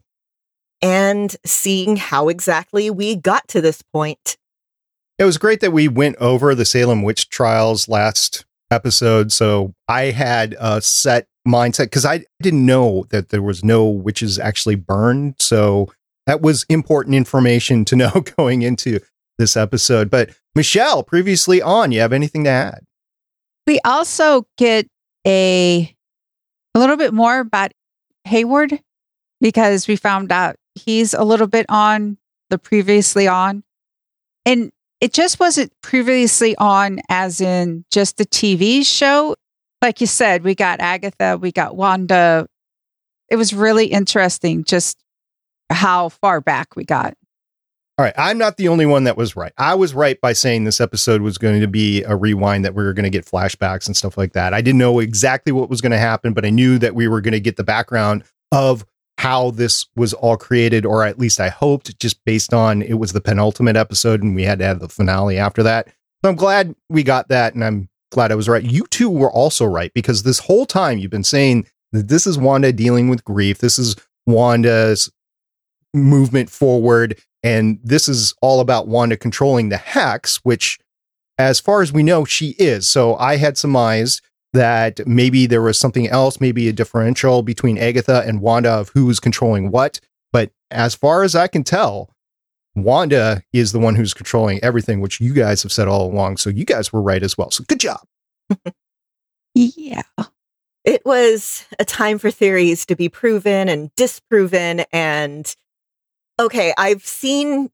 and 0.81 1.37
seeing 1.45 1.97
how 1.97 2.29
exactly 2.29 2.91
we 2.91 3.15
got 3.15 3.47
to 3.49 3.61
this 3.61 3.83
point. 3.93 4.37
It 5.19 5.25
was 5.25 5.39
great 5.39 5.61
that 5.61 5.73
we 5.73 5.87
went 5.87 6.17
over 6.17 6.55
the 6.55 6.65
Salem 6.65 7.03
witch 7.03 7.29
trials 7.29 7.89
last 7.89 8.45
episode. 8.73 9.31
So 9.31 9.75
I 9.88 10.05
had 10.05 10.57
a 10.59 10.81
set 10.81 11.29
mindset 11.47 11.85
because 11.85 12.05
I 12.05 12.25
didn't 12.41 12.67
know 12.67 13.05
that 13.11 13.29
there 13.29 13.43
was 13.43 13.64
no 13.64 13.87
witches 13.87 14.38
actually 14.38 14.76
burned. 14.76 15.37
So 15.38 15.93
that 16.26 16.41
was 16.41 16.64
important 16.69 17.14
information 17.14 17.85
to 17.87 17.97
know 17.97 18.25
going 18.37 18.62
into 18.62 19.00
this 19.38 19.57
episode. 19.57 20.11
But 20.11 20.31
Michelle, 20.55 21.02
previously 21.02 21.62
on, 21.62 21.93
you 21.93 22.00
have 22.00 22.12
anything 22.12 22.45
to 22.45 22.50
add? 22.50 22.85
We 23.67 23.79
also 23.85 24.47
get 24.59 24.88
a 25.26 25.95
a 26.75 26.79
little 26.79 26.97
bit 26.97 27.14
more 27.14 27.38
about 27.38 27.73
Hayward 28.25 28.81
because 29.41 29.87
we 29.87 29.97
found 29.97 30.33
out 30.33 30.57
he's 30.75 31.14
a 31.14 31.25
little 31.25 31.47
bit 31.47 31.67
on 31.69 32.19
the 32.50 32.59
previously 32.59 33.29
on. 33.29 33.62
And 34.45 34.73
it 35.03 35.13
just 35.13 35.41
wasn't 35.41 35.73
previously 35.83 36.55
on 36.59 37.01
as 37.09 37.41
in 37.41 37.85
just 37.91 38.19
the 38.19 38.25
TV 38.25 38.87
show. 38.87 39.35
Like 39.83 40.01
you 40.01 40.07
said, 40.07 40.45
we 40.45 40.55
got 40.55 40.81
Agatha, 40.81 41.37
we 41.41 41.51
got 41.51 41.75
Wanda. 41.75 42.47
It 43.29 43.35
was 43.35 43.53
really 43.53 43.87
interesting 43.87 44.63
just 44.63 45.03
how 45.71 46.11
far 46.11 46.41
back 46.41 46.77
we 46.77 46.85
got. 46.85 47.15
All 47.99 48.05
right, 48.05 48.15
I'm 48.17 48.39
not 48.39 48.59
the 48.59 48.69
only 48.69 48.87
one 48.87 49.03
that 49.05 49.17
was 49.17 49.35
right. 49.35 49.53
I 49.59 49.75
was 49.75 49.93
right 49.93 50.21
by 50.21 50.35
saying 50.35 50.65
this 50.65 50.81
episode 50.81 51.21
was 51.21 51.37
going 51.37 51.61
to 51.61 51.67
be 51.67 52.05
a 52.05 52.15
rewind, 52.15 52.65
that 52.65 52.77
we 52.77 52.85
were 52.85 52.93
going 52.93 53.03
to 53.03 53.11
get 53.11 53.27
flashbacks 53.27 53.89
and 53.89 53.97
stuff 53.97 54.17
like 54.17 54.35
that. 54.35 54.55
I 54.55 54.61
didn't 54.61 54.79
know 54.79 55.01
exactly 55.01 55.53
what 55.53 55.69
was 55.69 55.81
going 55.81 55.93
to 55.93 55.99
happen, 55.99 56.33
but 56.33 56.47
I 56.47 56.51
knew 56.51 56.79
that 56.79 56.95
we 56.95 57.09
were 57.09 57.21
going 57.21 57.33
to 57.33 57.41
get 57.41 57.57
the 57.57 57.65
background 57.65 58.23
of 58.53 58.87
how 59.23 59.52
this 59.52 59.87
was 59.95 60.12
all 60.14 60.37
created, 60.37 60.85
or 60.85 61.05
at 61.05 61.17
least 61.17 61.38
I 61.38 61.49
hoped, 61.49 61.97
just 62.00 62.25
based 62.25 62.52
on 62.52 62.83
it 62.83 62.95
was 62.95 63.12
the 63.12 63.21
penultimate 63.21 63.76
episode 63.76 64.21
and 64.21 64.35
we 64.35 64.43
had 64.43 64.59
to 64.59 64.64
have 64.64 64.81
the 64.81 64.88
finale 64.88 65.38
after 65.38 65.62
that. 65.62 65.87
So 66.25 66.31
I'm 66.31 66.35
glad 66.35 66.75
we 66.88 67.05
got 67.05 67.29
that, 67.29 67.55
and 67.55 67.64
I'm 67.64 67.88
glad 68.11 68.33
I 68.33 68.35
was 68.35 68.49
right. 68.49 68.64
You 68.64 68.85
two 68.91 69.09
were 69.09 69.31
also 69.31 69.64
right 69.64 69.93
because 69.95 70.25
this 70.25 70.41
whole 70.41 70.67
time 70.67 70.99
you've 70.99 71.12
been 71.12 71.23
saying 71.23 71.69
that 71.93 72.09
this 72.09 72.26
is 72.26 72.37
Wanda 72.37 72.73
dealing 72.73 73.09
with 73.09 73.25
grief. 73.25 73.59
This 73.59 73.79
is 73.79 73.95
Wanda's 74.26 75.09
movement 75.95 76.50
forward 76.50 77.17
and 77.45 77.79
this 77.85 78.09
is 78.09 78.35
all 78.43 78.59
about 78.59 78.88
Wanda 78.88 79.17
controlling 79.17 79.69
the 79.69 79.76
hex, 79.76 80.37
which, 80.45 80.79
as 81.38 81.61
far 81.61 81.83
as 81.83 81.93
we 81.93 82.02
know, 82.02 82.25
she 82.25 82.50
is. 82.59 82.88
So 82.88 83.17
I 83.17 83.37
had 83.37 83.59
surmised 83.59 84.21
that 84.53 85.07
maybe 85.07 85.47
there 85.47 85.63
was 85.63 85.79
something 85.79 86.09
else, 86.09 86.41
maybe 86.41 86.69
a 86.69 86.73
differential 86.73 87.43
between 87.43 87.79
Agatha 87.79 88.23
and 88.27 88.41
Wanda 88.41 88.71
of 88.71 88.91
who's 88.91 89.19
controlling 89.19 89.71
what. 89.71 90.01
But 90.33 90.51
as 90.71 90.95
far 90.95 91.23
as 91.23 91.35
I 91.35 91.47
can 91.47 91.65
tell, 91.65 92.11
Wanda 92.75 93.43
is 93.53 93.73
the 93.73 93.79
one 93.79 93.95
who's 93.95 94.15
controlling 94.15 94.63
everything, 94.63 95.01
which 95.01 95.21
you 95.21 95.35
guys 95.35 95.63
have 95.63 95.73
said 95.73 95.89
all 95.89 96.11
along. 96.11 96.39
So 96.39 96.51
you 96.51 96.65
guys 96.65 96.93
were 96.93 97.03
right 97.03 97.23
as 97.23 97.37
well. 97.37 97.51
So 97.51 97.65
good 97.65 97.81
job. 97.81 98.01
yeah. 99.55 100.03
It 100.85 101.05
was 101.05 101.67
a 101.79 101.85
time 101.85 102.19
for 102.19 102.31
theories 102.31 102.85
to 102.87 102.97
be 102.97 103.09
proven 103.09 103.69
and 103.69 103.95
disproven. 103.95 104.85
And 104.93 105.55
okay, 106.41 106.75
I've 106.77 107.07
seen, 107.07 107.71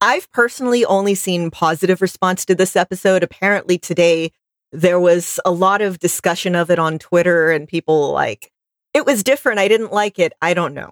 I've 0.00 0.30
personally 0.30 0.84
only 0.84 1.14
seen 1.14 1.50
positive 1.50 2.00
response 2.00 2.44
to 2.46 2.54
this 2.54 2.76
episode. 2.76 3.22
Apparently 3.22 3.78
today 3.78 4.32
there 4.72 5.00
was 5.00 5.40
a 5.44 5.50
lot 5.50 5.80
of 5.82 5.98
discussion 5.98 6.54
of 6.54 6.70
it 6.70 6.78
on 6.78 6.98
Twitter 6.98 7.50
and 7.50 7.68
people 7.68 8.12
like, 8.12 8.50
it 8.94 9.06
was 9.06 9.22
different. 9.22 9.58
I 9.58 9.68
didn't 9.68 9.92
like 9.92 10.18
it. 10.18 10.32
I 10.42 10.54
don't 10.54 10.74
know. 10.74 10.90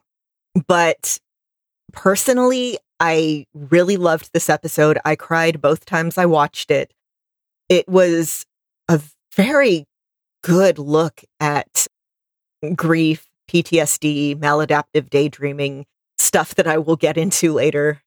But 0.67 1.19
personally, 1.93 2.79
I 3.01 3.47
really 3.55 3.97
loved 3.97 4.31
this 4.33 4.49
episode. 4.49 4.99
I 5.05 5.17
cried 5.17 5.61
both 5.61 5.85
times 5.85 6.17
I 6.17 6.27
watched 6.27 6.71
it. 6.71 6.93
It 7.69 7.89
was 7.89 8.47
a 8.89 9.01
very 9.35 9.85
good 10.43 10.79
look 10.79 11.23
at 11.41 11.87
grief, 12.75 13.27
PTSD, 13.51 14.37
maladaptive 14.37 15.11
daydreaming, 15.11 15.85
stuff 16.19 16.55
that 16.55 16.67
I 16.67 16.79
will 16.79 16.97
get 16.97 17.19
into 17.19 17.53
later. 17.53 18.03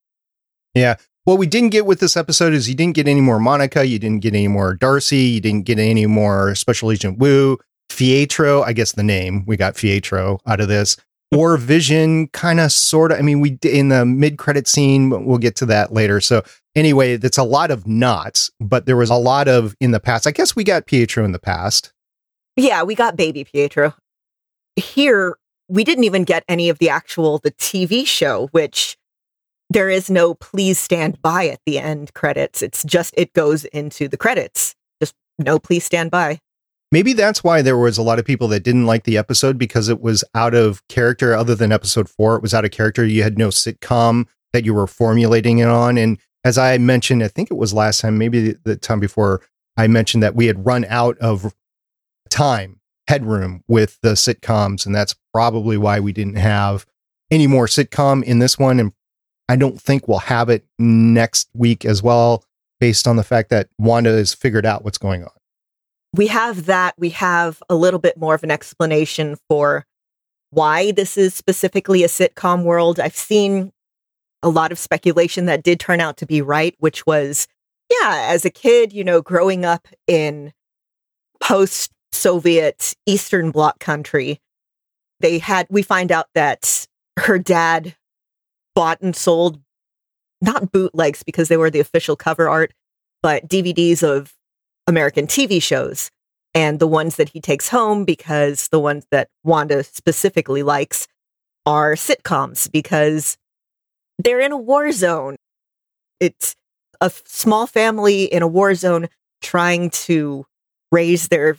Yeah. 0.75 0.95
What 1.25 1.37
we 1.37 1.47
didn't 1.47 1.69
get 1.69 1.85
with 1.85 1.99
this 1.99 2.17
episode 2.17 2.53
is 2.53 2.67
you 2.69 2.75
didn't 2.75 2.95
get 2.95 3.07
any 3.07 3.21
more 3.21 3.39
Monica, 3.39 3.85
you 3.85 3.99
didn't 3.99 4.21
get 4.21 4.33
any 4.33 4.47
more 4.47 4.73
Darcy, 4.73 5.17
you 5.17 5.41
didn't 5.41 5.65
get 5.65 5.77
any 5.77 6.05
more 6.05 6.55
Special 6.55 6.91
Agent 6.91 7.19
Woo, 7.19 7.57
Pietro, 7.89 8.63
I 8.63 8.73
guess 8.73 8.93
the 8.93 9.03
name, 9.03 9.43
we 9.45 9.57
got 9.57 9.75
Pietro 9.75 10.39
out 10.47 10.59
of 10.59 10.67
this. 10.67 10.97
Or 11.35 11.57
Vision, 11.57 12.27
kind 12.29 12.59
of, 12.59 12.71
sort 12.71 13.11
of. 13.11 13.19
I 13.19 13.21
mean, 13.21 13.41
we 13.41 13.59
in 13.63 13.89
the 13.89 14.05
mid 14.05 14.37
credit 14.37 14.67
scene, 14.67 15.25
we'll 15.25 15.37
get 15.37 15.55
to 15.57 15.65
that 15.67 15.93
later. 15.93 16.19
So, 16.21 16.43
anyway, 16.75 17.17
that's 17.17 17.37
a 17.37 17.43
lot 17.43 17.69
of 17.69 17.85
knots, 17.85 18.49
but 18.59 18.85
there 18.85 18.97
was 18.97 19.09
a 19.09 19.15
lot 19.15 19.47
of 19.47 19.75
in 19.79 19.91
the 19.91 19.99
past. 19.99 20.25
I 20.25 20.31
guess 20.31 20.55
we 20.55 20.63
got 20.63 20.87
Pietro 20.87 21.23
in 21.25 21.31
the 21.31 21.39
past. 21.39 21.93
Yeah, 22.55 22.83
we 22.83 22.95
got 22.95 23.15
baby 23.15 23.43
Pietro. 23.43 23.93
Here, 24.75 25.37
we 25.67 25.83
didn't 25.83 26.05
even 26.05 26.23
get 26.23 26.43
any 26.47 26.69
of 26.69 26.79
the 26.79 26.89
actual 26.89 27.37
the 27.37 27.51
TV 27.51 28.05
show, 28.07 28.47
which 28.47 28.97
there 29.69 29.89
is 29.89 30.09
no 30.09 30.33
please 30.33 30.79
stand 30.79 31.21
by 31.21 31.47
at 31.47 31.59
the 31.65 31.79
end 31.79 32.13
credits. 32.13 32.61
It's 32.61 32.83
just 32.83 33.13
it 33.17 33.33
goes 33.33 33.65
into 33.65 34.07
the 34.07 34.17
credits. 34.17 34.75
Just 35.01 35.15
no 35.37 35.59
please 35.59 35.83
stand 35.83 36.11
by. 36.11 36.39
Maybe 36.91 37.13
that's 37.13 37.43
why 37.43 37.61
there 37.61 37.77
was 37.77 37.99
a 37.99 38.01
lot 38.01 38.17
of 38.17 38.25
people 38.25 38.47
that 38.47 38.63
didn't 38.63 38.87
like 38.87 39.03
the 39.03 39.17
episode 39.17 39.59
because 39.59 39.89
it 39.89 40.01
was 40.01 40.23
out 40.33 40.55
of 40.55 40.85
character 40.87 41.35
other 41.35 41.53
than 41.53 41.71
episode 41.71 42.09
4. 42.09 42.37
It 42.37 42.41
was 42.41 42.53
out 42.53 42.65
of 42.65 42.71
character. 42.71 43.05
You 43.05 43.21
had 43.21 43.37
no 43.37 43.49
sitcom 43.49 44.25
that 44.53 44.65
you 44.65 44.73
were 44.73 44.87
formulating 44.87 45.59
it 45.59 45.67
on 45.67 45.97
and 45.97 46.19
as 46.43 46.57
I 46.57 46.77
mentioned, 46.77 47.23
I 47.23 47.27
think 47.27 47.51
it 47.51 47.57
was 47.57 47.73
last 47.73 48.01
time, 48.01 48.17
maybe 48.17 48.55
the 48.63 48.75
time 48.75 48.99
before 48.99 49.41
I 49.77 49.87
mentioned 49.87 50.23
that 50.23 50.35
we 50.35 50.45
had 50.45 50.65
run 50.65 50.85
out 50.85 51.17
of 51.19 51.53
time 52.29 52.79
headroom 53.07 53.63
with 53.67 53.97
the 54.01 54.13
sitcoms, 54.13 54.85
and 54.85 54.93
that's 54.93 55.15
probably 55.33 55.77
why 55.77 55.99
we 55.99 56.13
didn't 56.13 56.35
have 56.35 56.85
any 57.31 57.47
more 57.47 57.65
sitcom 57.65 58.23
in 58.23 58.39
this 58.39 58.57
one. 58.57 58.79
And 58.79 58.93
I 59.49 59.55
don't 59.55 59.81
think 59.81 60.07
we'll 60.07 60.19
have 60.19 60.47
it 60.47 60.63
next 60.77 61.49
week 61.53 61.83
as 61.83 62.01
well, 62.03 62.45
based 62.79 63.07
on 63.07 63.15
the 63.15 63.23
fact 63.23 63.49
that 63.49 63.67
Wanda 63.79 64.11
has 64.11 64.33
figured 64.33 64.65
out 64.65 64.85
what's 64.85 64.99
going 64.99 65.23
on. 65.23 65.31
We 66.13 66.27
have 66.27 66.67
that. 66.67 66.93
We 66.97 67.09
have 67.09 67.61
a 67.67 67.75
little 67.75 67.99
bit 67.99 68.15
more 68.15 68.35
of 68.35 68.43
an 68.43 68.51
explanation 68.51 69.37
for 69.49 69.85
why 70.51 70.91
this 70.91 71.17
is 71.17 71.33
specifically 71.33 72.03
a 72.03 72.07
sitcom 72.07 72.63
world. 72.63 72.99
I've 72.99 73.15
seen 73.15 73.71
a 74.41 74.49
lot 74.49 74.71
of 74.71 74.79
speculation 74.79 75.45
that 75.45 75.63
did 75.63 75.79
turn 75.79 75.99
out 75.99 76.17
to 76.17 76.25
be 76.25 76.41
right, 76.41 76.75
which 76.79 77.05
was, 77.05 77.47
yeah, 77.91 78.27
as 78.29 78.45
a 78.45 78.49
kid, 78.49 78.93
you 78.93 79.03
know, 79.03 79.21
growing 79.21 79.65
up 79.65 79.87
in 80.07 80.53
post 81.41 81.91
Soviet 82.11 82.93
Eastern 83.05 83.51
Bloc 83.51 83.79
country, 83.79 84.39
they 85.19 85.39
had, 85.39 85.67
we 85.69 85.81
find 85.81 86.11
out 86.11 86.27
that 86.35 86.87
her 87.17 87.37
dad 87.37 87.95
bought 88.79 89.01
and 89.01 89.13
sold 89.13 89.59
not 90.39 90.71
bootlegs 90.71 91.21
because 91.21 91.49
they 91.49 91.57
were 91.57 91.69
the 91.69 91.81
official 91.81 92.15
cover 92.15 92.47
art, 92.47 92.71
but 93.21 93.45
DVDs 93.49 94.03
of 94.03 94.33
American 94.87 95.27
TV 95.27 95.61
shows. 95.61 96.09
And 96.55 96.79
the 96.79 96.87
ones 96.87 97.17
that 97.17 97.27
he 97.27 97.41
takes 97.41 97.67
home, 97.67 98.05
because 98.05 98.69
the 98.69 98.79
ones 98.79 99.05
that 99.11 99.27
Wanda 99.43 99.83
specifically 99.83 100.63
likes 100.63 101.09
are 101.65 101.95
sitcoms 101.95 102.71
because 102.71 103.37
they're 104.17 104.39
in 104.39 104.53
a 104.53 104.57
war 104.57 104.93
zone. 104.93 105.35
It's 106.21 106.55
a 107.01 107.11
small 107.25 107.67
family 107.67 108.23
in 108.23 108.41
a 108.43 108.47
war 108.47 108.75
zone 108.75 109.09
trying 109.41 109.89
to 110.07 110.45
raise 110.89 111.27
their 111.27 111.57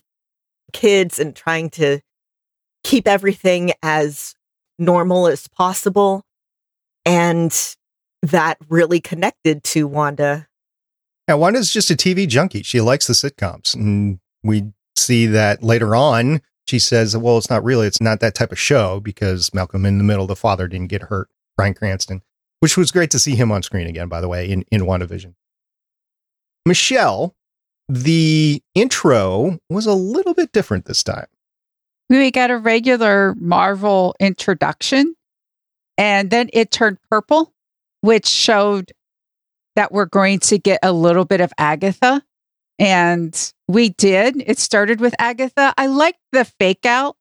kids 0.72 1.18
and 1.18 1.36
trying 1.36 1.68
to 1.70 2.00
keep 2.82 3.06
everything 3.06 3.72
as 3.82 4.34
normal 4.78 5.26
as 5.26 5.48
possible. 5.48 6.24
And 7.04 7.52
that 8.23 8.59
really 8.69 9.00
connected 9.00 9.64
to 9.64 9.87
Wanda. 9.87 10.49
Yeah, 11.28 11.35
Wanda's 11.35 11.73
just 11.73 11.90
a 11.90 11.95
TV 11.95 12.28
junkie. 12.28 12.62
She 12.62 12.80
likes 12.80 13.07
the 13.07 13.14
sitcoms. 13.14 13.75
And 13.75 14.21
we 14.42 14.73
see 14.97 15.26
that 15.26 15.62
later 15.62 15.95
on. 15.95 16.42
She 16.66 16.78
says, 16.78 17.16
well, 17.16 17.38
it's 17.38 17.50
not 17.50 17.64
really, 17.64 17.87
it's 17.87 18.00
not 18.00 18.21
that 18.21 18.35
type 18.35 18.52
of 18.52 18.59
show 18.59 19.00
because 19.00 19.52
Malcolm 19.52 19.85
in 19.87 19.99
the 19.99 20.04
Middle, 20.04 20.26
the 20.26 20.37
father 20.37 20.69
didn't 20.69 20.88
get 20.88 21.02
hurt, 21.02 21.28
Bryan 21.57 21.75
Cranston, 21.75 22.23
which 22.61 22.76
was 22.76 22.92
great 22.92 23.11
to 23.11 23.19
see 23.19 23.35
him 23.35 23.50
on 23.50 23.62
screen 23.62 23.88
again, 23.88 24.09
by 24.09 24.21
the 24.21 24.28
way, 24.28 24.49
in, 24.49 24.62
in 24.71 24.83
WandaVision. 24.83 25.35
Michelle 26.66 27.35
the 27.90 28.62
intro 28.75 29.59
was 29.69 29.87
a 29.87 29.95
little 29.95 30.33
bit 30.33 30.52
different 30.52 30.85
this 30.85 31.02
time. 31.02 31.26
We 32.09 32.30
got 32.30 32.50
a 32.50 32.57
regular 32.57 33.35
Marvel 33.37 34.14
introduction, 34.21 35.14
and 36.00 36.30
then 36.30 36.49
it 36.54 36.71
turned 36.71 36.97
purple, 37.11 37.52
which 38.00 38.26
showed 38.26 38.92
that 39.76 39.92
we're 39.92 40.07
going 40.07 40.38
to 40.38 40.59
get 40.59 40.80
a 40.83 40.92
little 40.92 41.26
bit 41.26 41.42
of 41.42 41.52
Agatha. 41.59 42.23
And 42.78 43.52
we 43.69 43.90
did. 43.90 44.42
It 44.47 44.59
started 44.59 44.99
with 44.99 45.14
Agatha. 45.19 45.75
I 45.76 45.88
liked 45.88 46.23
the 46.33 46.47
fake 46.47 46.87
out 46.87 47.16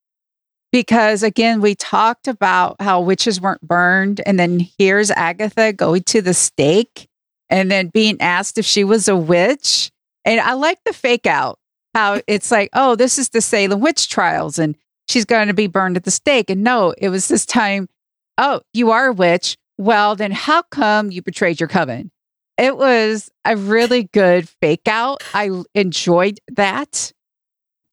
because, 0.71 1.23
again, 1.23 1.59
we 1.59 1.75
talked 1.75 2.29
about 2.29 2.77
how 2.79 3.01
witches 3.01 3.41
weren't 3.41 3.61
burned. 3.61 4.21
And 4.25 4.39
then 4.39 4.65
here's 4.77 5.11
Agatha 5.11 5.73
going 5.73 6.03
to 6.03 6.21
the 6.21 6.33
stake 6.33 7.09
and 7.49 7.69
then 7.69 7.89
being 7.89 8.15
asked 8.21 8.57
if 8.57 8.65
she 8.65 8.85
was 8.85 9.09
a 9.09 9.17
witch. 9.17 9.91
And 10.23 10.39
I 10.39 10.53
like 10.53 10.79
the 10.85 10.93
fake 10.93 11.25
out, 11.27 11.59
how 11.93 12.21
it's 12.27 12.49
like, 12.49 12.69
oh, 12.71 12.95
this 12.95 13.19
is 13.19 13.27
the 13.27 13.41
Salem 13.41 13.81
witch 13.81 14.07
trials 14.07 14.57
and 14.57 14.77
she's 15.09 15.25
going 15.25 15.49
to 15.49 15.53
be 15.53 15.67
burned 15.67 15.97
at 15.97 16.05
the 16.05 16.11
stake. 16.11 16.49
And 16.49 16.63
no, 16.63 16.93
it 16.97 17.09
was 17.09 17.27
this 17.27 17.45
time, 17.45 17.89
oh, 18.39 18.61
you 18.73 18.89
are 18.91 19.07
a 19.07 19.13
witch. 19.13 19.57
Well, 19.77 20.15
then 20.15 20.31
how 20.31 20.63
come 20.63 21.11
you 21.11 21.21
betrayed 21.21 21.59
your 21.59 21.69
coven? 21.69 22.09
It 22.57 22.77
was 22.77 23.29
a 23.45 23.55
really 23.55 24.03
good 24.11 24.49
fake 24.49 24.87
out. 24.87 25.23
I 25.33 25.49
enjoyed 25.75 26.39
that. 26.55 27.13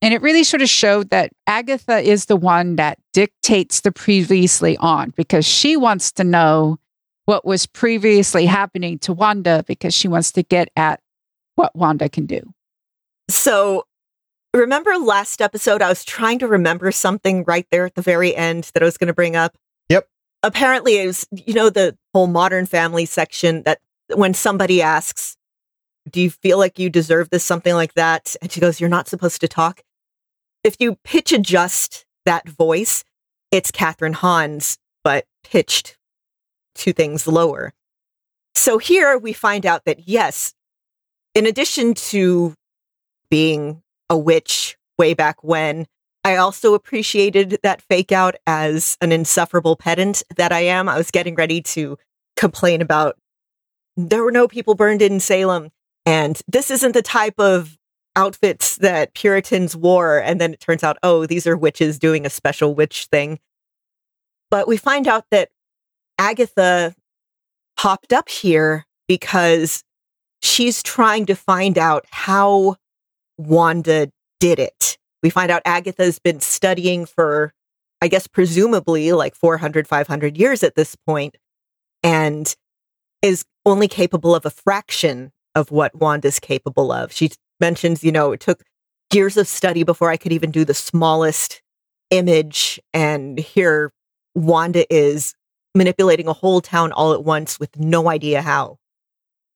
And 0.02 0.12
it 0.12 0.22
really 0.22 0.44
sort 0.44 0.62
of 0.62 0.68
showed 0.68 1.10
that 1.10 1.32
Agatha 1.46 1.98
is 1.98 2.26
the 2.26 2.36
one 2.36 2.76
that 2.76 2.98
dictates 3.12 3.80
the 3.80 3.92
previously 3.92 4.76
on 4.78 5.12
because 5.16 5.46
she 5.46 5.76
wants 5.76 6.12
to 6.12 6.24
know 6.24 6.78
what 7.24 7.44
was 7.44 7.66
previously 7.66 8.46
happening 8.46 8.98
to 9.00 9.12
Wanda 9.12 9.64
because 9.66 9.94
she 9.94 10.08
wants 10.08 10.32
to 10.32 10.42
get 10.42 10.68
at 10.76 11.00
what 11.54 11.74
Wanda 11.74 12.08
can 12.08 12.26
do. 12.26 12.40
So, 13.28 13.84
remember 14.54 14.96
last 14.96 15.40
episode, 15.40 15.82
I 15.82 15.88
was 15.88 16.04
trying 16.04 16.38
to 16.40 16.46
remember 16.46 16.92
something 16.92 17.44
right 17.44 17.66
there 17.70 17.86
at 17.86 17.94
the 17.94 18.02
very 18.02 18.34
end 18.34 18.70
that 18.74 18.82
I 18.82 18.86
was 18.86 18.96
going 18.96 19.08
to 19.08 19.14
bring 19.14 19.34
up? 19.34 19.56
Apparently 20.46 20.98
it 20.98 21.06
was, 21.06 21.26
you 21.32 21.54
know, 21.54 21.70
the 21.70 21.96
whole 22.14 22.28
modern 22.28 22.66
family 22.66 23.04
section 23.04 23.64
that 23.64 23.80
when 24.14 24.32
somebody 24.32 24.80
asks, 24.80 25.36
do 26.08 26.20
you 26.20 26.30
feel 26.30 26.56
like 26.56 26.78
you 26.78 26.88
deserve 26.88 27.30
this? 27.30 27.42
Something 27.42 27.74
like 27.74 27.94
that. 27.94 28.36
And 28.40 28.52
she 28.52 28.60
goes, 28.60 28.80
you're 28.80 28.88
not 28.88 29.08
supposed 29.08 29.40
to 29.40 29.48
talk. 29.48 29.82
If 30.62 30.76
you 30.78 30.96
pitch 31.02 31.32
adjust 31.32 32.06
that 32.26 32.48
voice, 32.48 33.02
it's 33.50 33.72
Kathryn 33.72 34.14
Hahn's, 34.14 34.78
but 35.02 35.24
pitched 35.42 35.98
two 36.76 36.92
things 36.92 37.26
lower. 37.26 37.72
So 38.54 38.78
here 38.78 39.18
we 39.18 39.32
find 39.32 39.66
out 39.66 39.84
that 39.84 40.08
yes, 40.08 40.54
in 41.34 41.44
addition 41.44 41.94
to 41.94 42.54
being 43.30 43.82
a 44.08 44.16
witch 44.16 44.76
way 44.96 45.12
back 45.14 45.42
when, 45.42 45.86
I 46.26 46.38
also 46.38 46.75
appreciated 46.75 47.61
that 47.62 47.83
fake 47.83 48.11
out 48.11 48.35
as 48.49 48.99
an 49.00 49.12
insufferable 49.12 49.76
pedant 49.76 50.25
that 50.35 50.50
I 50.50 50.59
am. 50.59 50.88
I 50.88 50.99
was 50.99 51.12
getting 51.12 51.37
ready 51.37 51.62
to 51.62 51.97
complain 52.37 52.83
about 52.83 53.16
there 53.97 54.25
were 54.25 54.33
no 54.33 54.49
people 54.49 54.75
burned 54.75 55.02
in 55.02 55.21
Salem 55.21 55.71
and 56.04 56.42
this 56.49 56.68
isn't 56.73 56.95
the 56.95 57.02
type 57.02 57.38
of 57.38 57.78
outfits 58.16 58.75
that 58.78 59.14
Puritans 59.14 59.76
wore. 59.76 60.18
And 60.18 60.40
then 60.40 60.54
it 60.54 60.59
turns 60.59 60.83
out, 60.83 60.99
oh, 61.04 61.26
these 61.26 61.47
are 61.47 61.56
witches 61.56 61.97
doing 61.97 62.26
a 62.26 62.30
special 62.30 62.75
witch 62.75 63.06
thing. 63.06 63.38
But 64.50 64.66
we 64.66 64.78
find 64.78 65.06
out 65.06 65.26
that 65.30 65.50
Agatha 66.18 66.97
popped 67.78 68.12
up 68.12 68.28
here 68.28 68.85
because 69.06 69.85
she's 70.42 70.83
trying 70.83 71.26
to 71.26 71.37
find 71.37 71.78
out 71.78 72.04
how 72.11 72.75
Wanda 73.38 74.11
did 74.40 74.59
it. 74.59 74.99
We 75.23 75.30
find 75.30 75.50
out 75.50 75.62
Agatha's 75.64 76.18
been 76.18 76.40
studying 76.40 77.06
for, 77.06 77.52
I 78.00 78.08
guess, 78.08 78.26
presumably 78.26 79.12
like 79.12 79.35
400, 79.35 79.88
500 79.88 80.37
years 80.37 80.62
at 80.62 80.75
this 80.75 80.94
point, 80.94 81.37
and 82.02 82.54
is 83.23 83.44
only 83.64 83.88
capable 83.88 84.35
of 84.35 84.46
a 84.46 84.50
fraction 84.50 85.32
of 85.54 85.70
what 85.70 85.94
Wanda's 85.94 86.38
capable 86.38 86.92
of. 86.92 87.12
She 87.12 87.30
mentions, 87.61 88.04
you 88.04 88.12
know, 88.12 88.32
it 88.32 88.40
took 88.40 88.62
years 89.12 89.37
of 89.37 89.49
study 89.49 89.82
before 89.82 90.11
I 90.11 90.16
could 90.16 90.32
even 90.32 90.50
do 90.50 90.64
the 90.64 90.75
smallest 90.75 91.62
image. 92.11 92.78
And 92.92 93.38
here 93.38 93.92
Wanda 94.35 94.92
is 94.94 95.35
manipulating 95.75 96.28
a 96.28 96.32
whole 96.32 96.61
town 96.61 96.92
all 96.92 97.12
at 97.12 97.25
once 97.25 97.58
with 97.58 97.78
no 97.78 98.08
idea 98.08 98.42
how. 98.42 98.78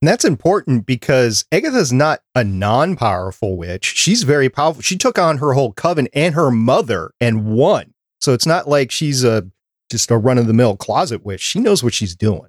And 0.00 0.09
that's 0.09 0.25
important 0.25 0.87
because 0.87 1.45
Agatha's 1.52 1.92
not 1.92 2.21
a 2.35 2.42
non 2.42 2.97
powerful 2.97 3.57
witch. 3.57 3.85
She's 3.85 4.23
very 4.23 4.49
powerful. 4.49 4.83
She 4.83 4.97
took 4.97 5.19
on 5.19 5.38
her 5.38 5.52
whole 5.52 5.73
coven 5.73 6.09
and 6.14 6.35
her 6.35 6.50
mother 6.50 7.12
and 7.21 7.45
won. 7.45 7.92
So 8.21 8.33
it's 8.33 8.47
not 8.47 8.66
like 8.69 8.90
she's 8.90 9.25
a 9.25 9.50
just 9.90 10.11
a 10.11 10.16
run 10.16 10.38
of 10.38 10.47
the 10.47 10.54
mill 10.54 10.76
closet 10.76 11.25
witch. 11.25 11.40
She 11.40 11.59
knows 11.59 11.83
what 11.83 11.92
she's 11.92 12.14
doing. 12.14 12.49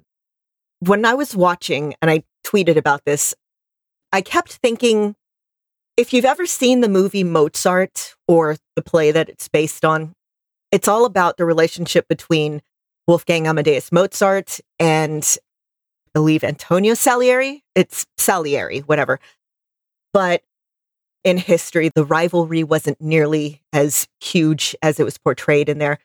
When 0.80 1.04
I 1.04 1.14
was 1.14 1.36
watching, 1.36 1.94
and 2.00 2.10
I 2.10 2.24
tweeted 2.44 2.76
about 2.76 3.04
this, 3.04 3.34
I 4.12 4.20
kept 4.20 4.52
thinking 4.52 5.14
if 5.96 6.12
you've 6.12 6.24
ever 6.24 6.46
seen 6.46 6.80
the 6.80 6.88
movie 6.88 7.24
Mozart 7.24 8.14
or 8.26 8.56
the 8.76 8.82
play 8.82 9.10
that 9.10 9.28
it's 9.28 9.48
based 9.48 9.84
on, 9.84 10.14
it's 10.70 10.88
all 10.88 11.04
about 11.04 11.36
the 11.36 11.44
relationship 11.44 12.08
between 12.08 12.62
Wolfgang 13.06 13.46
Amadeus 13.46 13.92
Mozart 13.92 14.60
and 14.78 15.36
believe 16.14 16.44
Antonio 16.44 16.94
Salieri. 16.94 17.64
It's 17.74 18.06
Salieri, 18.16 18.80
whatever. 18.80 19.18
But 20.12 20.42
in 21.24 21.38
history, 21.38 21.90
the 21.94 22.04
rivalry 22.04 22.64
wasn't 22.64 23.00
nearly 23.00 23.62
as 23.72 24.06
huge 24.20 24.76
as 24.82 24.98
it 24.98 25.04
was 25.04 25.18
portrayed 25.18 25.68
in 25.68 25.78
there. 25.78 25.98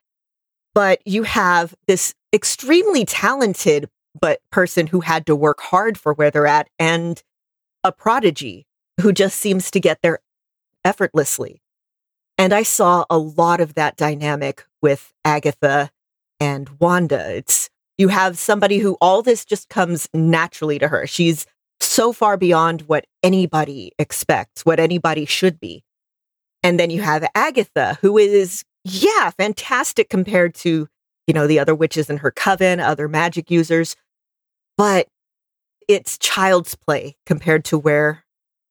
But 0.74 1.02
you 1.06 1.24
have 1.24 1.74
this 1.88 2.14
extremely 2.34 3.04
talented 3.04 3.90
but 4.20 4.40
person 4.52 4.88
who 4.88 5.02
had 5.02 5.26
to 5.26 5.36
work 5.36 5.60
hard 5.60 5.98
for 5.98 6.14
where 6.14 6.32
they're 6.32 6.48
at 6.48 6.70
and 6.80 7.22
a 7.84 7.92
prodigy 7.92 8.66
who 9.02 9.12
just 9.12 9.38
seems 9.38 9.72
to 9.72 9.80
get 9.80 10.00
there 10.02 10.20
effortlessly. 10.84 11.62
And 12.38 12.54
I 12.54 12.64
saw 12.64 13.06
a 13.10 13.18
lot 13.18 13.60
of 13.60 13.74
that 13.74 13.98
dynamic 13.98 14.66
with 14.82 15.12
Agatha 15.26 15.90
and 16.40 16.70
Wanda. 16.80 17.36
It's 17.36 17.70
you 17.98 18.10
have 18.10 18.38
somebody 18.38 18.78
who 18.78 18.98
all 19.02 19.22
this 19.22 19.44
just 19.44 19.70
comes 19.70 20.08
naturally 20.14 20.80
to 20.80 20.88
her. 20.88 21.08
She's 21.08 21.46
so 21.80 22.14
far 22.14 22.38
beyond 22.38 22.82
what 22.84 23.06
anybody 23.24 23.92
expects, 24.00 24.66
what 24.66 24.80
anybody 24.80 25.26
should 25.26 25.60
be. 25.60 25.84
And 26.64 26.80
then 26.80 26.90
you 26.90 27.02
have 27.02 27.28
Agatha, 27.36 27.98
who 28.02 28.18
is, 28.18 28.64
yeah, 28.84 29.32
fantastic 29.32 30.10
compared 30.10 30.54
to, 30.56 30.88
you 31.28 31.34
know, 31.34 31.48
the 31.48 31.60
other 31.60 31.76
witches 31.76 32.10
in 32.10 32.18
her 32.18 32.32
coven, 32.32 32.80
other 32.80 33.08
magic 33.08 33.52
users. 33.52 33.96
But 34.78 35.08
it's 35.88 36.18
child's 36.18 36.76
play 36.76 37.16
compared 37.26 37.66
to 37.66 37.78
where 37.78 38.26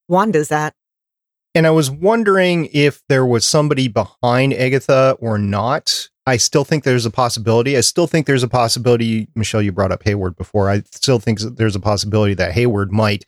Wanda's 0.08 0.52
at. 0.52 0.74
And 1.54 1.66
I 1.66 1.70
was 1.70 1.90
wondering 1.90 2.68
if 2.72 3.02
there 3.08 3.24
was 3.24 3.46
somebody 3.46 3.88
behind 3.88 4.52
Agatha 4.52 5.16
or 5.20 5.38
not. 5.38 6.10
I 6.26 6.38
still 6.38 6.64
think 6.64 6.82
there's 6.82 7.06
a 7.06 7.10
possibility. 7.10 7.76
I 7.76 7.82
still 7.82 8.08
think 8.08 8.26
there's 8.26 8.42
a 8.42 8.48
possibility. 8.48 9.28
Michelle, 9.36 9.62
you 9.62 9.70
brought 9.70 9.92
up 9.92 10.02
Hayward 10.02 10.36
before. 10.36 10.68
I 10.68 10.82
still 10.90 11.20
think 11.20 11.38
there's 11.40 11.76
a 11.76 11.80
possibility 11.80 12.34
that 12.34 12.52
Hayward 12.52 12.92
might 12.92 13.24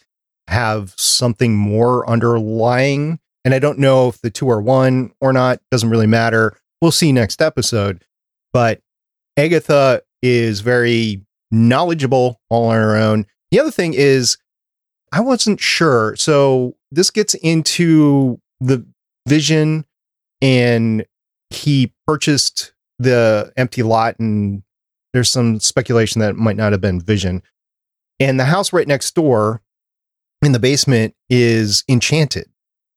have 0.48 0.94
something 0.96 1.54
more 1.54 2.08
underlying. 2.08 3.20
And 3.44 3.54
I 3.54 3.60
don't 3.60 3.78
know 3.78 4.08
if 4.08 4.20
the 4.20 4.30
two 4.30 4.50
are 4.50 4.60
one 4.60 5.12
or 5.20 5.32
not. 5.32 5.60
Doesn't 5.70 5.90
really 5.90 6.08
matter. 6.08 6.58
We'll 6.82 6.90
see 6.90 7.12
next 7.12 7.40
episode. 7.40 8.04
But 8.52 8.80
Agatha 9.36 10.02
is 10.20 10.60
very 10.60 11.24
knowledgeable 11.52 12.40
all 12.50 12.66
on 12.70 12.74
her 12.74 12.96
own. 12.96 13.26
The 13.52 13.60
other 13.60 13.70
thing 13.70 13.94
is, 13.94 14.38
I 15.12 15.20
wasn't 15.20 15.60
sure. 15.60 16.16
So 16.16 16.76
this 16.90 17.10
gets 17.10 17.34
into 17.34 18.40
the 18.60 18.86
vision, 19.26 19.86
and 20.42 21.06
he 21.50 21.94
purchased 22.06 22.72
the 22.98 23.52
empty 23.56 23.82
lot, 23.82 24.18
and 24.18 24.62
there's 25.12 25.30
some 25.30 25.60
speculation 25.60 26.20
that 26.20 26.30
it 26.30 26.36
might 26.36 26.56
not 26.56 26.72
have 26.72 26.80
been 26.80 27.00
vision. 27.00 27.42
And 28.20 28.38
the 28.38 28.44
house 28.44 28.72
right 28.72 28.88
next 28.88 29.14
door 29.14 29.62
in 30.42 30.52
the 30.52 30.58
basement 30.58 31.14
is 31.28 31.84
enchanted. 31.88 32.48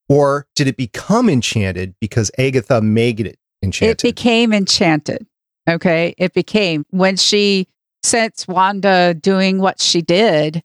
Or 0.10 0.48
did 0.56 0.68
it 0.68 0.78
become 0.78 1.30
enchanted 1.30 1.96
because 2.02 2.32
Agatha 2.38 2.82
made 2.82 3.22
it 3.22 3.38
enchanted? 3.64 4.04
It 4.04 4.16
became 4.16 4.52
enchanted. 4.52 5.26
Okay. 5.70 6.14
It 6.18 6.34
became 6.34 6.86
when 6.90 7.16
she 7.16 7.68
sent 8.04 8.46
Wanda 8.48 9.14
doing 9.14 9.60
what 9.60 9.80
she 9.80 10.02
did, 10.02 10.64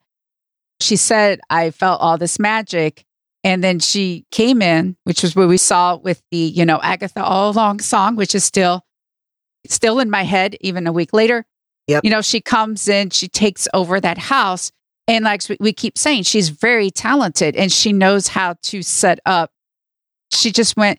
she 0.80 0.96
said, 0.96 1.40
I 1.50 1.70
felt 1.70 2.00
all 2.00 2.18
this 2.18 2.38
magic. 2.38 3.04
And 3.44 3.62
then 3.62 3.78
she 3.78 4.24
came 4.32 4.60
in, 4.60 4.96
which 5.04 5.22
was 5.22 5.36
what 5.36 5.46
we 5.46 5.58
saw 5.58 5.96
with 5.96 6.22
the, 6.32 6.38
you 6.38 6.64
know, 6.64 6.80
Agatha 6.82 7.22
All 7.22 7.50
Along 7.50 7.78
song, 7.78 8.16
which 8.16 8.34
is 8.34 8.42
still 8.42 8.84
still 9.70 9.98
in 9.98 10.10
my 10.10 10.22
head 10.22 10.56
even 10.60 10.86
a 10.86 10.92
week 10.92 11.12
later. 11.12 11.44
Yep. 11.88 12.04
You 12.04 12.10
know, 12.10 12.22
she 12.22 12.40
comes 12.40 12.88
in, 12.88 13.10
she 13.10 13.28
takes 13.28 13.68
over 13.72 14.00
that 14.00 14.18
house. 14.18 14.72
And 15.08 15.24
like 15.24 15.42
we 15.60 15.72
keep 15.72 15.96
saying, 15.96 16.24
she's 16.24 16.48
very 16.48 16.90
talented 16.90 17.54
and 17.54 17.70
she 17.70 17.92
knows 17.92 18.28
how 18.28 18.56
to 18.64 18.82
set 18.82 19.20
up. 19.24 19.52
She 20.32 20.50
just 20.50 20.76
went, 20.76 20.98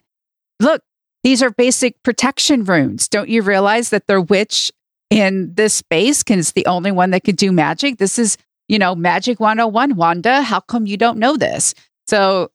look, 0.60 0.82
these 1.24 1.42
are 1.42 1.50
basic 1.50 2.02
protection 2.02 2.64
runes. 2.64 3.08
Don't 3.08 3.28
you 3.28 3.42
realize 3.42 3.90
that 3.90 4.06
they're 4.06 4.20
witch 4.20 4.72
in 5.10 5.52
this 5.54 5.74
space 5.74 6.22
can 6.22 6.38
it's 6.38 6.52
the 6.52 6.66
only 6.66 6.90
one 6.90 7.10
that 7.10 7.24
could 7.24 7.36
do 7.36 7.52
magic? 7.52 7.98
This 7.98 8.18
is 8.18 8.38
you 8.68 8.78
know, 8.78 8.94
Magic 8.94 9.40
101, 9.40 9.96
Wanda, 9.96 10.42
how 10.42 10.60
come 10.60 10.86
you 10.86 10.96
don't 10.96 11.18
know 11.18 11.36
this? 11.36 11.74
So 12.06 12.50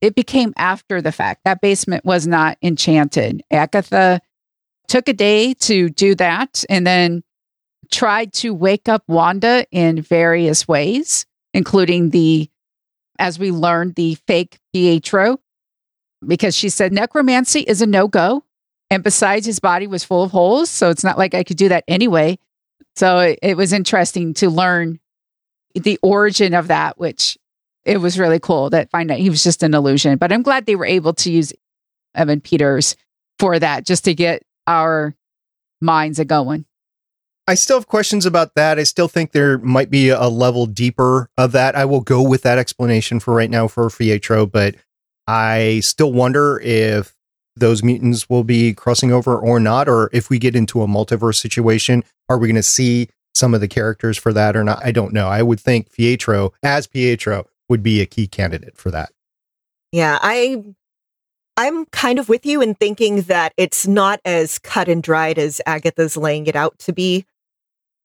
it 0.00 0.14
became 0.14 0.54
after 0.56 1.02
the 1.02 1.12
fact. 1.12 1.42
That 1.44 1.60
basement 1.60 2.04
was 2.04 2.26
not 2.26 2.56
enchanted. 2.62 3.42
Agatha 3.50 4.20
took 4.88 5.08
a 5.08 5.12
day 5.12 5.54
to 5.54 5.88
do 5.90 6.14
that 6.16 6.64
and 6.68 6.86
then 6.86 7.22
tried 7.90 8.32
to 8.34 8.52
wake 8.54 8.88
up 8.88 9.02
Wanda 9.06 9.66
in 9.70 10.02
various 10.02 10.66
ways, 10.66 11.26
including 11.54 12.10
the, 12.10 12.50
as 13.18 13.38
we 13.38 13.50
learned, 13.50 13.94
the 13.94 14.16
fake 14.26 14.58
Pietro, 14.72 15.38
because 16.26 16.56
she 16.56 16.68
said 16.68 16.92
necromancy 16.92 17.60
is 17.60 17.82
a 17.82 17.86
no 17.86 18.08
go. 18.08 18.44
And 18.90 19.02
besides, 19.02 19.46
his 19.46 19.58
body 19.58 19.86
was 19.86 20.04
full 20.04 20.22
of 20.22 20.30
holes. 20.30 20.70
So 20.70 20.90
it's 20.90 21.04
not 21.04 21.18
like 21.18 21.34
I 21.34 21.42
could 21.42 21.56
do 21.56 21.68
that 21.68 21.84
anyway. 21.88 22.38
So 22.94 23.18
it, 23.18 23.38
it 23.42 23.56
was 23.56 23.72
interesting 23.72 24.34
to 24.34 24.48
learn 24.48 25.00
the 25.74 25.98
origin 26.02 26.54
of 26.54 26.68
that, 26.68 26.98
which 26.98 27.36
it 27.84 27.98
was 27.98 28.18
really 28.18 28.40
cool 28.40 28.70
that 28.70 28.90
find 28.90 29.10
out 29.10 29.18
he 29.18 29.30
was 29.30 29.44
just 29.44 29.62
an 29.62 29.74
illusion. 29.74 30.18
But 30.18 30.32
I'm 30.32 30.42
glad 30.42 30.66
they 30.66 30.76
were 30.76 30.86
able 30.86 31.14
to 31.14 31.30
use 31.30 31.52
Evan 32.14 32.40
Peters 32.40 32.96
for 33.38 33.58
that 33.58 33.84
just 33.84 34.04
to 34.04 34.14
get 34.14 34.42
our 34.66 35.14
minds 35.80 36.18
are 36.20 36.24
going. 36.24 36.64
I 37.48 37.54
still 37.54 37.78
have 37.78 37.86
questions 37.86 38.26
about 38.26 38.54
that. 38.56 38.78
I 38.78 38.82
still 38.82 39.06
think 39.06 39.30
there 39.30 39.58
might 39.58 39.88
be 39.88 40.08
a 40.08 40.26
level 40.26 40.66
deeper 40.66 41.30
of 41.38 41.52
that. 41.52 41.76
I 41.76 41.84
will 41.84 42.00
go 42.00 42.20
with 42.20 42.42
that 42.42 42.58
explanation 42.58 43.20
for 43.20 43.34
right 43.34 43.50
now 43.50 43.68
for 43.68 43.88
Fietro, 43.88 44.50
but 44.50 44.74
I 45.28 45.80
still 45.80 46.12
wonder 46.12 46.60
if 46.60 47.14
those 47.54 47.82
mutants 47.82 48.28
will 48.28 48.44
be 48.44 48.74
crossing 48.74 49.12
over 49.12 49.38
or 49.38 49.60
not, 49.60 49.88
or 49.88 50.10
if 50.12 50.28
we 50.28 50.38
get 50.38 50.56
into 50.56 50.82
a 50.82 50.86
multiverse 50.86 51.36
situation, 51.36 52.04
are 52.28 52.36
we 52.36 52.48
going 52.48 52.56
to 52.56 52.62
see 52.62 53.08
some 53.34 53.54
of 53.54 53.60
the 53.60 53.68
characters 53.68 54.18
for 54.18 54.32
that 54.32 54.56
or 54.56 54.64
not? 54.64 54.84
I 54.84 54.90
don't 54.90 55.12
know. 55.12 55.28
I 55.28 55.42
would 55.42 55.60
think 55.60 55.92
Pietro, 55.92 56.52
as 56.62 56.86
Pietro, 56.86 57.46
would 57.68 57.82
be 57.82 58.00
a 58.00 58.06
key 58.06 58.26
candidate 58.26 58.76
for 58.76 58.90
that. 58.90 59.10
Yeah, 59.92 60.18
I 60.20 60.64
I'm 61.56 61.86
kind 61.86 62.18
of 62.18 62.28
with 62.28 62.44
you 62.44 62.60
in 62.60 62.74
thinking 62.74 63.22
that 63.22 63.54
it's 63.56 63.86
not 63.86 64.20
as 64.24 64.58
cut 64.58 64.88
and 64.88 65.02
dried 65.02 65.38
as 65.38 65.60
Agatha's 65.64 66.16
laying 66.16 66.46
it 66.46 66.56
out 66.56 66.78
to 66.80 66.92
be. 66.92 67.24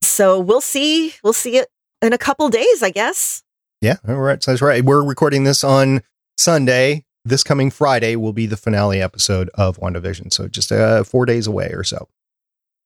So 0.01 0.39
we'll 0.39 0.61
see. 0.61 1.13
We'll 1.23 1.33
see 1.33 1.57
it 1.57 1.67
in 2.01 2.13
a 2.13 2.17
couple 2.17 2.49
days, 2.49 2.81
I 2.81 2.91
guess. 2.91 3.43
Yeah, 3.81 3.97
all 4.07 4.15
right. 4.15 4.41
So 4.41 4.51
that's 4.51 4.61
right. 4.61 4.83
We're 4.83 5.03
recording 5.03 5.43
this 5.43 5.63
on 5.63 6.01
Sunday. 6.37 7.05
This 7.25 7.43
coming 7.43 7.69
Friday 7.69 8.15
will 8.15 8.33
be 8.33 8.45
the 8.45 8.57
finale 8.57 9.01
episode 9.01 9.49
of 9.55 9.77
WandaVision. 9.77 10.33
So 10.33 10.47
just 10.47 10.71
uh, 10.71 11.03
four 11.03 11.25
days 11.25 11.45
away 11.45 11.71
or 11.73 11.83
so. 11.83 12.07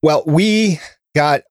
Well, 0.01 0.23
we 0.25 0.79
got 1.15 1.43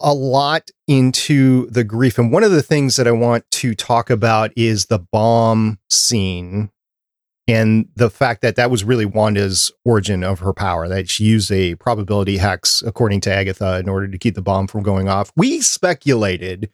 a 0.00 0.14
lot 0.14 0.70
into 0.88 1.68
the 1.70 1.84
grief. 1.84 2.18
And 2.18 2.32
one 2.32 2.42
of 2.42 2.50
the 2.50 2.62
things 2.62 2.96
that 2.96 3.06
I 3.06 3.12
want 3.12 3.44
to 3.52 3.74
talk 3.74 4.10
about 4.10 4.50
is 4.56 4.86
the 4.86 4.98
bomb 4.98 5.78
scene 5.88 6.70
and 7.52 7.86
the 7.96 8.08
fact 8.08 8.40
that 8.40 8.56
that 8.56 8.70
was 8.70 8.82
really 8.82 9.04
Wanda's 9.04 9.70
origin 9.84 10.24
of 10.24 10.38
her 10.38 10.54
power, 10.54 10.88
that 10.88 11.10
she 11.10 11.24
used 11.24 11.52
a 11.52 11.74
probability 11.74 12.38
hex, 12.38 12.80
according 12.80 13.20
to 13.22 13.32
Agatha, 13.32 13.78
in 13.78 13.90
order 13.90 14.08
to 14.08 14.16
keep 14.16 14.34
the 14.34 14.40
bomb 14.40 14.66
from 14.66 14.82
going 14.82 15.06
off. 15.06 15.30
We 15.36 15.60
speculated 15.60 16.70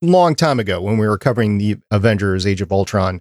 long 0.00 0.34
time 0.34 0.58
ago 0.58 0.80
when 0.80 0.98
we 0.98 1.06
were 1.06 1.18
covering 1.18 1.58
the 1.58 1.76
Avengers 1.92 2.44
Age 2.44 2.60
of 2.60 2.72
Ultron 2.72 3.20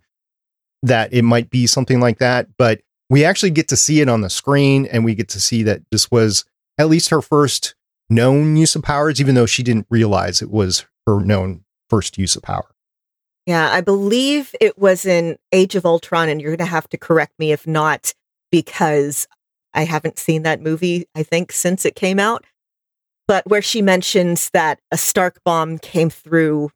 that 0.82 1.14
it 1.14 1.22
might 1.22 1.52
be 1.52 1.68
something 1.68 2.00
like 2.00 2.18
that, 2.18 2.48
but 2.58 2.82
we 3.12 3.24
actually 3.24 3.52
get 3.52 3.68
to 3.68 3.78
see 3.78 4.02
it 4.02 4.10
on 4.10 4.22
the 4.22 4.30
screen 4.32 4.88
and 4.88 5.06
we 5.06 5.14
get 5.14 5.30
to 5.30 5.40
see 5.40 5.62
that 5.62 5.84
this 5.92 6.10
was 6.10 6.46
at 6.80 6.90
least 6.90 7.12
her 7.12 7.22
first 7.22 7.76
known 8.10 8.56
use 8.56 8.76
of 8.76 8.82
powers, 8.82 9.22
even 9.22 9.36
though 9.36 9.46
she 9.46 9.62
didn't 9.62 9.86
realize 9.92 10.42
it 10.42 10.50
was 10.50 10.88
her 11.06 11.20
known 11.20 11.64
first 11.92 12.18
use 12.18 12.36
of 12.36 12.42
power. 12.42 12.74
Yeah, 13.46 13.72
I 13.72 13.82
believe 13.82 14.54
it 14.62 14.78
was 14.78 15.06
in 15.06 15.38
Age 15.52 15.76
of 15.76 15.86
Ultron, 15.86 16.30
and 16.30 16.40
you're 16.40 16.52
going 16.52 16.60
to 16.60 16.72
have 16.72 16.90
to 16.90 16.98
correct 16.98 17.34
me 17.40 17.52
if 17.52 17.66
not, 17.66 18.14
because 18.52 19.28
I 19.74 19.84
haven't 19.86 20.20
seen 20.20 20.44
that 20.44 20.62
movie, 20.62 21.08
I 21.16 21.24
think, 21.24 21.52
since 21.52 21.86
it 21.86 21.96
came 21.96 22.20
out. 22.20 22.46
But 23.28 23.48
where 23.48 23.62
she 23.62 23.82
mentions 23.82 24.50
that 24.52 24.80
a 24.92 24.98
Stark 24.98 25.40
bomb 25.44 25.80
came 25.80 26.10
through, 26.10 26.70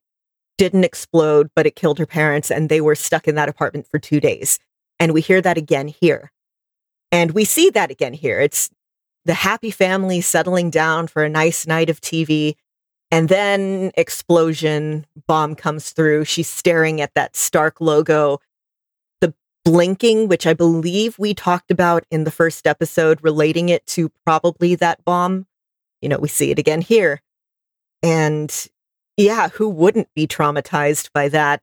didn't 0.57 0.85
explode, 0.85 1.49
but 1.55 1.65
it 1.65 1.75
killed 1.75 1.99
her 1.99 2.05
parents, 2.05 2.49
and 2.49 2.69
they 2.69 2.81
were 2.81 2.95
stuck 2.95 3.27
in 3.27 3.35
that 3.35 3.49
apartment 3.49 3.87
for 3.87 3.99
two 3.99 4.19
days. 4.19 4.57
And 4.99 5.13
we 5.13 5.21
hear 5.21 5.41
that 5.41 5.57
again 5.57 5.87
here. 5.89 6.31
And 7.11 7.31
we 7.31 7.45
see 7.45 7.69
that 7.71 7.91
again 7.91 8.13
here. 8.13 8.39
It's 8.39 8.69
the 9.25 9.33
happy 9.33 9.71
family 9.71 10.21
settling 10.21 10.69
down 10.69 11.07
for 11.07 11.23
a 11.23 11.29
nice 11.29 11.67
night 11.67 11.89
of 11.89 12.01
TV. 12.01 12.55
And 13.11 13.29
then 13.29 13.91
explosion, 13.95 15.05
bomb 15.27 15.55
comes 15.55 15.91
through. 15.91 16.25
She's 16.25 16.49
staring 16.49 17.01
at 17.01 17.13
that 17.15 17.35
Stark 17.35 17.79
logo. 17.79 18.39
The 19.21 19.33
blinking, 19.63 20.27
which 20.27 20.47
I 20.47 20.53
believe 20.53 21.17
we 21.19 21.33
talked 21.33 21.71
about 21.71 22.05
in 22.09 22.23
the 22.23 22.31
first 22.31 22.67
episode, 22.67 23.19
relating 23.23 23.69
it 23.69 23.85
to 23.87 24.09
probably 24.25 24.75
that 24.75 25.03
bomb. 25.05 25.45
You 26.01 26.09
know, 26.09 26.17
we 26.17 26.27
see 26.27 26.51
it 26.51 26.59
again 26.59 26.81
here. 26.81 27.21
And 28.03 28.53
yeah, 29.17 29.49
who 29.49 29.69
wouldn't 29.69 30.09
be 30.13 30.27
traumatized 30.27 31.09
by 31.13 31.29
that? 31.29 31.61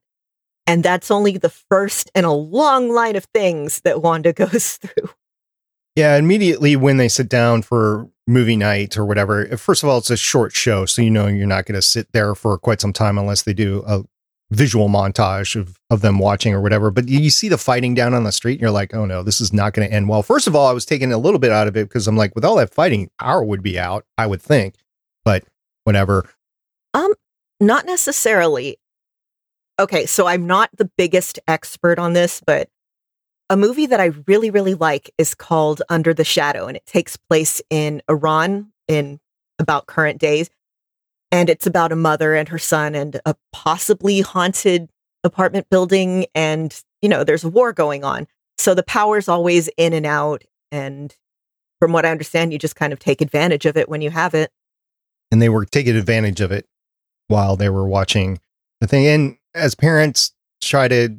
And 0.66 0.82
that's 0.82 1.10
only 1.10 1.38
the 1.38 1.50
first 1.50 2.10
in 2.14 2.24
a 2.24 2.32
long 2.32 2.88
line 2.88 3.16
of 3.16 3.24
things 3.26 3.80
that 3.80 4.00
Wanda 4.00 4.32
goes 4.32 4.76
through. 4.76 5.10
Yeah, 5.94 6.16
immediately 6.16 6.74
when 6.74 6.96
they 6.96 7.08
sit 7.08 7.28
down 7.28 7.62
for 7.62 8.08
movie 8.26 8.56
night 8.56 8.96
or 8.96 9.04
whatever, 9.04 9.46
first 9.58 9.82
of 9.82 9.88
all, 9.88 9.98
it's 9.98 10.10
a 10.10 10.16
short 10.16 10.52
show. 10.52 10.86
So 10.86 11.02
you 11.02 11.10
know 11.10 11.26
you're 11.26 11.46
not 11.46 11.66
going 11.66 11.74
to 11.74 11.82
sit 11.82 12.10
there 12.12 12.34
for 12.34 12.56
quite 12.58 12.80
some 12.80 12.92
time 12.92 13.18
unless 13.18 13.42
they 13.42 13.52
do 13.52 13.84
a 13.86 14.02
visual 14.52 14.88
montage 14.88 15.58
of, 15.58 15.78
of 15.90 16.02
them 16.02 16.18
watching 16.18 16.54
or 16.54 16.60
whatever. 16.60 16.90
But 16.90 17.08
you 17.08 17.30
see 17.30 17.48
the 17.48 17.58
fighting 17.58 17.94
down 17.94 18.14
on 18.14 18.24
the 18.24 18.32
street 18.32 18.54
and 18.54 18.60
you're 18.60 18.70
like, 18.70 18.94
oh 18.94 19.04
no, 19.04 19.22
this 19.22 19.40
is 19.40 19.52
not 19.52 19.72
going 19.72 19.88
to 19.88 19.94
end 19.94 20.08
well. 20.08 20.22
First 20.22 20.46
of 20.46 20.54
all, 20.54 20.66
I 20.66 20.72
was 20.72 20.84
taking 20.84 21.12
a 21.12 21.18
little 21.18 21.38
bit 21.38 21.52
out 21.52 21.68
of 21.68 21.76
it 21.76 21.88
because 21.88 22.06
I'm 22.06 22.16
like, 22.16 22.34
with 22.34 22.44
all 22.44 22.56
that 22.56 22.72
fighting, 22.72 23.10
power 23.18 23.42
would 23.42 23.62
be 23.62 23.78
out, 23.78 24.04
I 24.16 24.26
would 24.26 24.42
think. 24.42 24.76
But 25.24 25.44
whatever. 25.84 26.28
Um, 26.94 27.14
not 27.60 27.86
necessarily. 27.86 28.78
Okay, 29.78 30.06
so 30.06 30.26
I'm 30.26 30.46
not 30.46 30.70
the 30.76 30.90
biggest 30.96 31.38
expert 31.48 31.98
on 31.98 32.12
this, 32.12 32.42
but 32.46 32.68
a 33.52 33.56
movie 33.56 33.84
that 33.84 34.00
I 34.00 34.06
really, 34.26 34.50
really 34.50 34.72
like 34.72 35.10
is 35.18 35.34
called 35.34 35.82
Under 35.90 36.14
the 36.14 36.24
Shadow, 36.24 36.66
and 36.66 36.74
it 36.74 36.86
takes 36.86 37.18
place 37.18 37.60
in 37.68 38.00
Iran 38.08 38.72
in 38.88 39.20
about 39.58 39.86
current 39.86 40.18
days. 40.18 40.48
And 41.30 41.50
it's 41.50 41.66
about 41.66 41.92
a 41.92 41.96
mother 41.96 42.34
and 42.34 42.48
her 42.48 42.58
son 42.58 42.94
and 42.94 43.20
a 43.26 43.34
possibly 43.52 44.22
haunted 44.22 44.88
apartment 45.22 45.68
building. 45.68 46.24
And, 46.34 46.74
you 47.02 47.10
know, 47.10 47.24
there's 47.24 47.44
a 47.44 47.50
war 47.50 47.74
going 47.74 48.04
on. 48.04 48.26
So 48.56 48.74
the 48.74 48.82
power's 48.82 49.28
always 49.28 49.68
in 49.76 49.92
and 49.92 50.06
out. 50.06 50.44
And 50.70 51.14
from 51.78 51.92
what 51.92 52.06
I 52.06 52.10
understand, 52.10 52.54
you 52.54 52.58
just 52.58 52.76
kind 52.76 52.92
of 52.92 53.00
take 53.00 53.20
advantage 53.20 53.66
of 53.66 53.76
it 53.76 53.86
when 53.86 54.00
you 54.00 54.08
have 54.08 54.34
it. 54.34 54.50
And 55.30 55.42
they 55.42 55.50
were 55.50 55.66
taking 55.66 55.96
advantage 55.96 56.40
of 56.40 56.52
it 56.52 56.64
while 57.28 57.56
they 57.56 57.68
were 57.68 57.86
watching 57.86 58.40
the 58.80 58.86
thing. 58.86 59.06
And 59.06 59.36
as 59.54 59.74
parents 59.74 60.32
try 60.62 60.88
to 60.88 61.18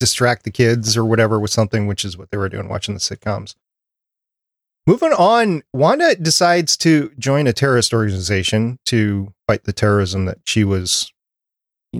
distract 0.00 0.44
the 0.44 0.50
kids 0.50 0.96
or 0.96 1.04
whatever 1.04 1.38
with 1.38 1.50
something, 1.50 1.86
which 1.86 2.04
is 2.04 2.16
what 2.16 2.30
they 2.30 2.36
were 2.36 2.48
doing 2.48 2.68
watching 2.68 2.94
the 2.94 3.00
sitcoms. 3.00 3.54
Moving 4.86 5.12
on, 5.12 5.62
Wanda 5.72 6.14
decides 6.16 6.76
to 6.78 7.12
join 7.18 7.46
a 7.46 7.52
terrorist 7.52 7.92
organization 7.92 8.78
to 8.86 9.34
fight 9.46 9.64
the 9.64 9.72
terrorism 9.72 10.24
that 10.24 10.38
she 10.44 10.64
was 10.64 11.12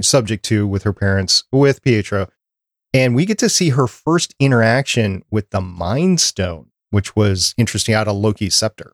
subject 0.01 0.45
to 0.47 0.67
with 0.67 0.85
her 0.85 0.93
parents, 0.93 1.45
with 1.53 1.83
Pietro. 1.83 2.29
And 2.95 3.15
we 3.15 3.27
get 3.27 3.39
to 3.39 3.51
see 3.51 3.71
her 3.71 3.87
first 3.87 4.35
interaction 4.41 5.23
with 5.31 5.51
the 5.51 5.61
Mind 5.61 6.21
Stone, 6.21 6.71
which 6.91 7.15
was 7.15 7.55
interesting 7.59 7.95
out 7.95 8.09
of 8.09 8.17
Loki's 8.17 8.55
scepter. 8.55 8.93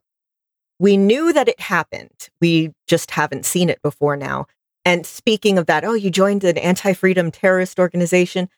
We 0.81 0.97
knew 0.97 1.33
that 1.33 1.49
it 1.49 1.61
happened. 1.61 2.29
We 2.41 2.73
just 2.89 3.13
haven't 3.13 3.47
seen 3.47 3.71
it 3.71 3.81
before 3.81 4.17
now. 4.17 4.47
And 4.85 5.07
speaking 5.07 5.57
of 5.57 5.67
that, 5.67 5.85
oh, 5.85 5.95
you 5.95 6.11
joined 6.11 6.45
an 6.45 6.59
anti 6.59 6.93
freedom 6.93 7.31
terrorist 7.31 7.79
organization. 7.79 8.49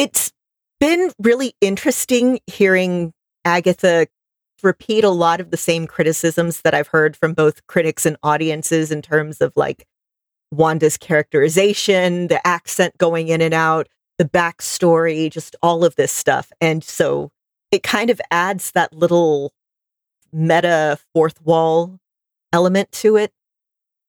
It's 0.00 0.32
been 0.78 1.12
really 1.18 1.52
interesting 1.60 2.40
hearing 2.46 3.12
Agatha 3.44 4.06
repeat 4.62 5.04
a 5.04 5.10
lot 5.10 5.42
of 5.42 5.50
the 5.50 5.58
same 5.58 5.86
criticisms 5.86 6.62
that 6.62 6.72
I've 6.72 6.86
heard 6.86 7.18
from 7.18 7.34
both 7.34 7.66
critics 7.66 8.06
and 8.06 8.16
audiences 8.22 8.90
in 8.90 9.02
terms 9.02 9.42
of 9.42 9.52
like 9.56 9.86
Wanda's 10.50 10.96
characterization, 10.96 12.28
the 12.28 12.44
accent 12.46 12.96
going 12.96 13.28
in 13.28 13.42
and 13.42 13.52
out, 13.52 13.88
the 14.16 14.24
backstory, 14.24 15.30
just 15.30 15.54
all 15.62 15.84
of 15.84 15.96
this 15.96 16.12
stuff. 16.12 16.50
And 16.62 16.82
so 16.82 17.30
it 17.70 17.82
kind 17.82 18.08
of 18.08 18.22
adds 18.30 18.70
that 18.70 18.94
little 18.94 19.52
meta 20.32 20.98
fourth 21.12 21.42
wall 21.42 22.00
element 22.54 22.90
to 22.92 23.16
it. 23.16 23.32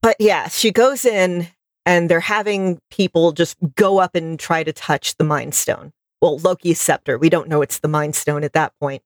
But 0.02 0.16
yeah, 0.22 0.48
she 0.48 0.72
goes 0.72 1.04
in 1.04 1.50
and 1.86 2.10
they're 2.10 2.20
having 2.20 2.80
people 2.90 3.32
just 3.32 3.58
go 3.76 4.00
up 4.00 4.16
and 4.16 4.40
try 4.40 4.64
to 4.64 4.74
touch 4.74 5.16
the 5.18 5.24
Mind 5.24 5.54
Stone. 5.54 5.92
Well, 6.22 6.38
Loki's 6.38 6.80
scepter. 6.80 7.18
We 7.18 7.30
don't 7.30 7.50
know 7.50 7.62
it's 7.62 7.80
the 7.80 7.88
Mind 7.88 8.16
Stone 8.16 8.44
at 8.44 8.54
that 8.54 8.74
point. 8.80 9.02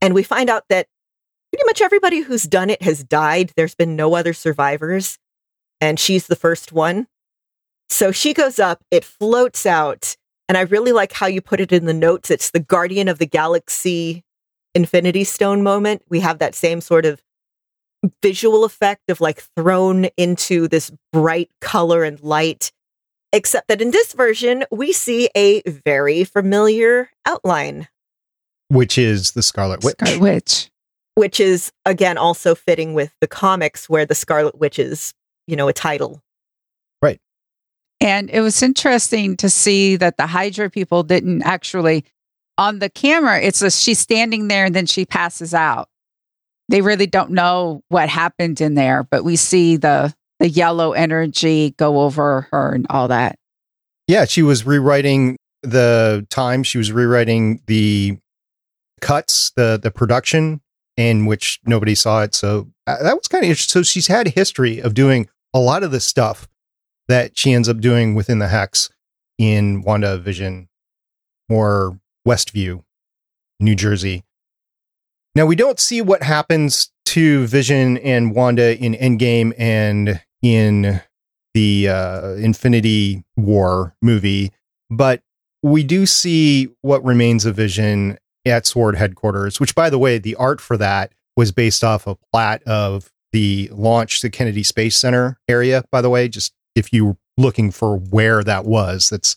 And 0.00 0.14
we 0.14 0.22
find 0.22 0.48
out 0.48 0.64
that 0.70 0.86
pretty 1.52 1.64
much 1.66 1.82
everybody 1.82 2.20
who's 2.20 2.44
done 2.44 2.70
it 2.70 2.82
has 2.82 3.04
died. 3.04 3.52
There's 3.56 3.74
been 3.74 3.96
no 3.96 4.14
other 4.14 4.32
survivors. 4.32 5.18
And 5.80 5.98
she's 5.98 6.26
the 6.26 6.36
first 6.36 6.72
one. 6.72 7.06
So 7.88 8.12
she 8.12 8.32
goes 8.32 8.58
up, 8.58 8.82
it 8.90 9.04
floats 9.04 9.66
out. 9.66 10.16
And 10.48 10.56
I 10.56 10.62
really 10.62 10.92
like 10.92 11.12
how 11.12 11.26
you 11.26 11.40
put 11.40 11.60
it 11.60 11.72
in 11.72 11.86
the 11.86 11.94
notes. 11.94 12.30
It's 12.30 12.50
the 12.50 12.60
Guardian 12.60 13.08
of 13.08 13.18
the 13.18 13.26
Galaxy 13.26 14.24
Infinity 14.74 15.24
Stone 15.24 15.62
moment. 15.62 16.02
We 16.08 16.20
have 16.20 16.38
that 16.38 16.54
same 16.54 16.80
sort 16.80 17.04
of 17.04 17.20
visual 18.22 18.64
effect 18.64 19.10
of 19.10 19.20
like 19.20 19.42
thrown 19.56 20.06
into 20.16 20.68
this 20.68 20.90
bright 21.12 21.50
color 21.60 22.04
and 22.04 22.20
light. 22.22 22.72
Except 23.32 23.68
that 23.68 23.80
in 23.80 23.92
this 23.92 24.12
version, 24.12 24.64
we 24.72 24.92
see 24.92 25.28
a 25.36 25.62
very 25.62 26.24
familiar 26.24 27.10
outline, 27.26 27.88
which 28.68 28.96
is 28.98 29.32
the 29.32 29.42
Scarlet 29.42 29.84
Witch. 29.84 29.96
Scarlet 30.00 30.20
Witch. 30.20 30.70
Which 31.14 31.38
is, 31.38 31.70
again, 31.84 32.16
also 32.16 32.54
fitting 32.54 32.94
with 32.94 33.12
the 33.20 33.26
comics 33.26 33.88
where 33.88 34.06
the 34.06 34.14
Scarlet 34.14 34.58
Witch 34.58 34.78
is, 34.78 35.12
you 35.46 35.54
know, 35.56 35.68
a 35.68 35.72
title. 35.72 36.22
Right. 37.02 37.20
And 38.00 38.30
it 38.30 38.40
was 38.40 38.62
interesting 38.62 39.36
to 39.36 39.50
see 39.50 39.96
that 39.96 40.16
the 40.16 40.26
Hydra 40.26 40.70
people 40.70 41.02
didn't 41.02 41.42
actually, 41.42 42.04
on 42.56 42.78
the 42.78 42.88
camera, 42.88 43.40
it's 43.40 43.60
a, 43.60 43.70
she's 43.70 43.98
standing 43.98 44.48
there 44.48 44.64
and 44.64 44.74
then 44.74 44.86
she 44.86 45.04
passes 45.04 45.52
out 45.52 45.89
they 46.70 46.80
really 46.80 47.06
don't 47.06 47.30
know 47.30 47.82
what 47.88 48.08
happened 48.08 48.60
in 48.60 48.74
there, 48.74 49.02
but 49.02 49.24
we 49.24 49.36
see 49.36 49.76
the 49.76 50.14
the 50.38 50.48
yellow 50.48 50.92
energy 50.92 51.74
go 51.76 52.00
over 52.00 52.48
her 52.50 52.72
and 52.72 52.86
all 52.88 53.08
that. 53.08 53.36
Yeah, 54.06 54.24
she 54.24 54.42
was 54.42 54.64
rewriting 54.64 55.36
the 55.62 56.26
time. 56.30 56.62
She 56.62 56.78
was 56.78 56.90
rewriting 56.90 57.60
the 57.66 58.18
cuts, 59.00 59.52
the 59.56 59.78
the 59.82 59.90
production 59.90 60.60
in 60.96 61.26
which 61.26 61.60
nobody 61.64 61.94
saw 61.94 62.22
it. 62.22 62.34
So 62.34 62.68
uh, 62.86 63.02
that 63.02 63.16
was 63.16 63.28
kind 63.28 63.44
of 63.44 63.50
interesting. 63.50 63.80
So 63.80 63.82
she's 63.82 64.06
had 64.06 64.28
history 64.28 64.80
of 64.80 64.94
doing 64.94 65.28
a 65.52 65.58
lot 65.58 65.82
of 65.82 65.90
the 65.90 66.00
stuff 66.00 66.48
that 67.08 67.36
she 67.36 67.52
ends 67.52 67.68
up 67.68 67.80
doing 67.80 68.14
within 68.14 68.38
the 68.38 68.48
hex 68.48 68.90
in 69.38 69.82
WandaVision 69.82 70.68
or 71.48 71.98
Westview, 72.26 72.84
New 73.58 73.74
Jersey. 73.74 74.24
Now 75.34 75.46
we 75.46 75.56
don't 75.56 75.78
see 75.78 76.02
what 76.02 76.22
happens 76.22 76.90
to 77.06 77.46
Vision 77.46 77.98
and 77.98 78.34
Wanda 78.34 78.76
in 78.76 78.94
Endgame 78.94 79.52
and 79.58 80.20
in 80.42 81.00
the 81.54 81.88
uh, 81.88 82.30
Infinity 82.32 83.24
War 83.36 83.94
movie, 84.02 84.52
but 84.90 85.22
we 85.62 85.82
do 85.82 86.06
see 86.06 86.68
what 86.82 87.04
remains 87.04 87.44
of 87.44 87.56
Vision 87.56 88.18
at 88.46 88.66
Sword 88.66 88.96
headquarters, 88.96 89.60
which, 89.60 89.74
by 89.74 89.90
the 89.90 89.98
way, 89.98 90.18
the 90.18 90.34
art 90.36 90.60
for 90.60 90.76
that 90.76 91.12
was 91.36 91.52
based 91.52 91.84
off 91.84 92.06
a 92.06 92.16
plat 92.32 92.62
of 92.64 93.10
the 93.32 93.68
launch 93.72 94.22
the 94.22 94.30
Kennedy 94.30 94.62
Space 94.62 94.96
Center 94.96 95.38
area, 95.48 95.84
by 95.92 96.00
the 96.00 96.10
way, 96.10 96.28
just 96.28 96.52
if 96.74 96.92
you're 96.92 97.16
looking 97.36 97.70
for 97.70 97.96
where 97.96 98.42
that 98.42 98.64
was, 98.64 99.10
that's 99.10 99.36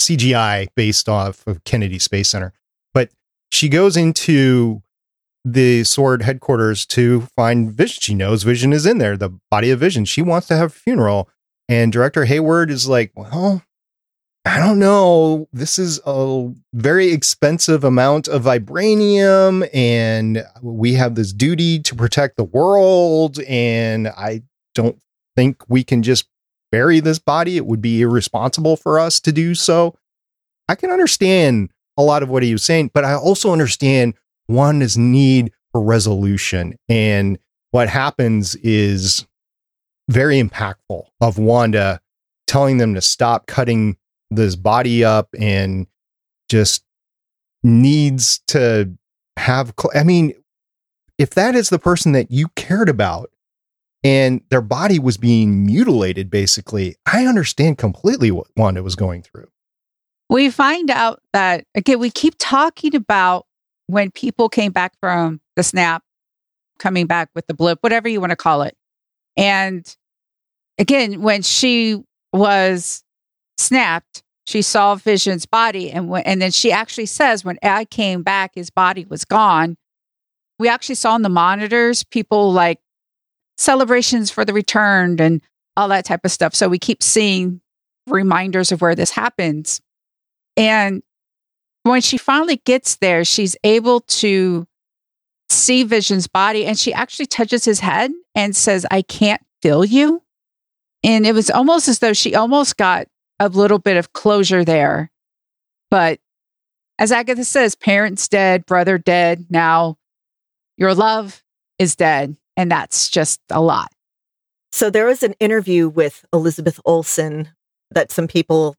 CGI 0.00 0.68
based 0.76 1.08
off 1.08 1.46
of 1.46 1.64
Kennedy 1.64 1.98
Space 1.98 2.28
Center. 2.28 2.52
But 2.94 3.10
she 3.50 3.68
goes 3.68 3.96
into 3.96 4.82
the 5.44 5.84
Sword 5.84 6.22
headquarters 6.22 6.84
to 6.86 7.22
find 7.36 7.72
Vision. 7.72 8.00
She 8.00 8.14
knows 8.14 8.42
Vision 8.42 8.72
is 8.72 8.86
in 8.86 8.98
there, 8.98 9.16
the 9.16 9.38
body 9.50 9.70
of 9.70 9.80
Vision. 9.80 10.04
She 10.04 10.22
wants 10.22 10.48
to 10.48 10.56
have 10.56 10.70
a 10.70 10.74
funeral. 10.74 11.28
And 11.68 11.92
director 11.92 12.24
Hayward 12.24 12.70
is 12.70 12.88
like, 12.88 13.12
well, 13.14 13.62
I 14.44 14.58
don't 14.58 14.78
know. 14.78 15.48
This 15.52 15.78
is 15.78 16.00
a 16.04 16.50
very 16.72 17.12
expensive 17.12 17.84
amount 17.84 18.26
of 18.26 18.44
vibranium, 18.44 19.68
and 19.72 20.44
we 20.62 20.94
have 20.94 21.14
this 21.14 21.32
duty 21.32 21.78
to 21.80 21.94
protect 21.94 22.36
the 22.36 22.44
world. 22.44 23.38
And 23.40 24.08
I 24.08 24.42
don't 24.74 24.98
think 25.36 25.62
we 25.68 25.84
can 25.84 26.02
just 26.02 26.26
bury 26.72 27.00
this 27.00 27.18
body. 27.18 27.56
It 27.56 27.66
would 27.66 27.82
be 27.82 28.00
irresponsible 28.00 28.76
for 28.76 28.98
us 28.98 29.20
to 29.20 29.32
do 29.32 29.54
so. 29.54 29.94
I 30.68 30.74
can 30.74 30.90
understand 30.90 31.70
a 31.96 32.02
lot 32.02 32.22
of 32.22 32.30
what 32.30 32.42
he 32.42 32.52
was 32.52 32.64
saying, 32.64 32.90
but 32.94 33.04
I 33.04 33.14
also 33.14 33.52
understand 33.52 34.14
Wanda's 34.50 34.98
need 34.98 35.52
for 35.72 35.82
resolution. 35.82 36.76
And 36.88 37.38
what 37.70 37.88
happens 37.88 38.56
is 38.56 39.26
very 40.08 40.42
impactful 40.42 41.04
of 41.20 41.38
Wanda 41.38 42.00
telling 42.46 42.78
them 42.78 42.94
to 42.94 43.00
stop 43.00 43.46
cutting 43.46 43.96
this 44.30 44.56
body 44.56 45.04
up 45.04 45.28
and 45.38 45.86
just 46.48 46.84
needs 47.62 48.40
to 48.48 48.90
have 49.36 49.72
Cl- 49.78 49.92
i 49.94 50.02
mean 50.02 50.32
if 51.18 51.30
that 51.30 51.54
is 51.54 51.68
the 51.68 51.78
person 51.78 52.12
that 52.12 52.30
you 52.30 52.48
cared 52.56 52.88
about 52.88 53.30
and 54.02 54.40
their 54.50 54.62
body 54.62 54.98
was 54.98 55.16
being 55.16 55.66
mutilated 55.66 56.30
basically 56.30 56.96
i 57.06 57.26
understand 57.26 57.78
completely 57.78 58.30
what 58.30 58.48
wanda 58.56 58.82
was 58.82 58.96
going 58.96 59.22
through 59.22 59.48
we 60.28 60.50
find 60.50 60.90
out 60.90 61.20
that 61.32 61.64
again 61.74 61.98
we 61.98 62.10
keep 62.10 62.34
talking 62.38 62.94
about 62.94 63.46
when 63.90 64.10
people 64.10 64.48
came 64.48 64.72
back 64.72 64.92
from 65.00 65.40
the 65.56 65.62
snap 65.62 66.02
coming 66.78 67.06
back 67.06 67.28
with 67.34 67.46
the 67.46 67.54
blip 67.54 67.78
whatever 67.82 68.08
you 68.08 68.20
want 68.20 68.30
to 68.30 68.36
call 68.36 68.62
it 68.62 68.76
and 69.36 69.96
again 70.78 71.20
when 71.20 71.42
she 71.42 72.02
was 72.32 73.02
snapped, 73.60 74.22
she 74.46 74.62
saw 74.62 74.94
Vision's 74.96 75.46
body, 75.46 75.90
and 75.90 76.10
and 76.24 76.42
then 76.42 76.50
she 76.50 76.72
actually 76.72 77.06
says, 77.06 77.44
when 77.44 77.58
I 77.62 77.84
came 77.84 78.22
back, 78.22 78.52
his 78.54 78.70
body 78.70 79.06
was 79.08 79.24
gone. 79.24 79.76
We 80.58 80.68
actually 80.68 80.96
saw 80.96 81.12
on 81.12 81.22
the 81.22 81.28
monitors 81.28 82.04
people 82.04 82.52
like 82.52 82.80
celebrations 83.56 84.30
for 84.30 84.44
the 84.44 84.52
returned 84.52 85.20
and 85.20 85.40
all 85.76 85.88
that 85.88 86.04
type 86.04 86.20
of 86.24 86.32
stuff. 86.32 86.54
So 86.54 86.68
we 86.68 86.78
keep 86.78 87.02
seeing 87.02 87.60
reminders 88.06 88.72
of 88.72 88.80
where 88.80 88.94
this 88.94 89.10
happens. 89.10 89.80
And 90.56 91.02
when 91.82 92.00
she 92.00 92.18
finally 92.18 92.60
gets 92.64 92.96
there, 92.96 93.24
she's 93.24 93.56
able 93.64 94.00
to 94.00 94.66
see 95.48 95.82
Vision's 95.82 96.28
body 96.28 96.64
and 96.64 96.78
she 96.78 96.92
actually 96.92 97.26
touches 97.26 97.64
his 97.64 97.80
head 97.80 98.12
and 98.34 98.54
says, 98.54 98.86
I 98.90 99.02
can't 99.02 99.42
feel 99.62 99.84
you. 99.84 100.22
And 101.02 101.26
it 101.26 101.34
was 101.34 101.50
almost 101.50 101.88
as 101.88 101.98
though 101.98 102.12
she 102.12 102.34
almost 102.34 102.76
got 102.76 103.08
a 103.38 103.48
little 103.48 103.78
bit 103.78 103.96
of 103.96 104.12
closure 104.12 104.64
there. 104.64 105.10
But 105.90 106.20
as 106.98 107.10
Agatha 107.10 107.44
says, 107.44 107.74
parents 107.74 108.28
dead, 108.28 108.66
brother 108.66 108.98
dead. 108.98 109.46
Now 109.48 109.96
your 110.76 110.94
love 110.94 111.42
is 111.78 111.96
dead. 111.96 112.36
And 112.56 112.70
that's 112.70 113.08
just 113.08 113.40
a 113.50 113.60
lot. 113.60 113.90
So 114.72 114.90
there 114.90 115.06
was 115.06 115.22
an 115.22 115.34
interview 115.40 115.88
with 115.88 116.24
Elizabeth 116.32 116.78
Olsen 116.84 117.48
that 117.90 118.12
some 118.12 118.28
people 118.28 118.76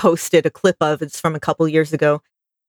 posted 0.00 0.46
a 0.46 0.50
clip 0.50 0.76
of. 0.80 1.02
It's 1.02 1.20
from 1.20 1.34
a 1.34 1.40
couple 1.40 1.68
years 1.68 1.92
ago. 1.92 2.22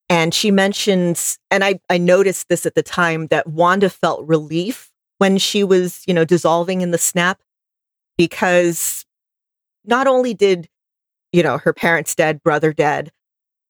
And 0.10 0.34
she 0.34 0.52
mentions, 0.52 1.39
and 1.50 1.63
I, 1.63 1.80
I 1.89 1.98
noticed 1.98 2.50
this 2.50 2.65
at 2.65 2.76
the 2.76 2.84
time, 2.84 3.28
that 3.28 3.48
Wanda 3.48 3.89
felt 3.89 4.28
relief 4.28 4.91
when 5.20 5.38
she 5.38 5.63
was, 5.63 6.04
you 6.06 6.13
know, 6.13 6.26
dissolving 6.26 6.82
in 6.82 6.91
the 6.91 6.98
snap 6.98 7.39
because 8.17 9.06
not 9.86 10.08
only 10.08 10.34
did, 10.34 10.67
you 11.32 11.41
know, 11.41 11.58
her 11.58 11.72
parents 11.72 12.13
dead, 12.13 12.44
brother 12.44 12.74
dead, 12.74 13.13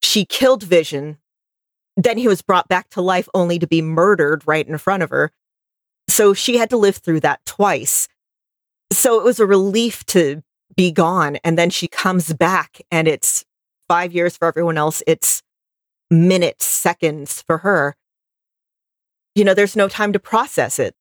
she 0.01 0.25
killed 0.25 0.63
Vision. 0.63 1.19
Then 1.95 2.17
he 2.17 2.27
was 2.27 2.41
brought 2.41 2.67
back 2.67 2.89
to 2.89 3.01
life 3.01 3.29
only 3.35 3.59
to 3.59 3.67
be 3.67 3.83
murdered 3.83 4.41
right 4.47 4.67
in 4.67 4.79
front 4.79 5.03
of 5.03 5.11
her. 5.11 5.31
So 6.07 6.33
she 6.33 6.57
had 6.57 6.71
to 6.71 6.77
live 6.77 6.95
through 6.95 7.19
that 7.19 7.45
twice. 7.45 8.07
So 8.91 9.19
it 9.19 9.23
was 9.23 9.39
a 9.39 9.45
relief 9.45 10.03
to 10.07 10.41
be 10.75 10.91
gone. 10.91 11.37
And 11.43 11.59
then 11.59 11.69
she 11.69 11.87
comes 11.87 12.33
back 12.33 12.81
and 12.89 13.07
it's 13.07 13.45
five 13.91 14.13
years 14.13 14.37
for 14.37 14.47
everyone 14.47 14.77
else. 14.77 15.03
It's 15.05 15.41
minutes, 16.09 16.65
seconds 16.65 17.43
for 17.47 17.59
her. 17.59 17.95
You 19.35 19.43
know, 19.43 19.53
there's 19.53 19.75
no 19.75 19.87
time 19.87 20.13
to 20.13 20.19
process 20.19 20.79
it 20.79 20.95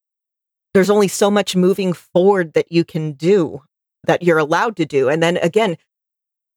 there's 0.74 0.90
only 0.90 1.08
so 1.08 1.30
much 1.30 1.56
moving 1.56 1.92
forward 1.92 2.52
that 2.52 2.70
you 2.70 2.84
can 2.84 3.12
do 3.12 3.62
that 4.04 4.22
you're 4.22 4.38
allowed 4.38 4.76
to 4.76 4.86
do. 4.86 5.08
And 5.08 5.22
then 5.22 5.36
again, 5.38 5.76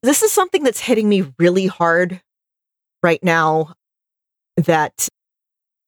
this 0.03 0.21
is 0.21 0.31
something 0.31 0.63
that's 0.63 0.79
hitting 0.79 1.09
me 1.09 1.31
really 1.39 1.67
hard 1.67 2.21
right 3.01 3.23
now 3.23 3.73
that 4.57 5.09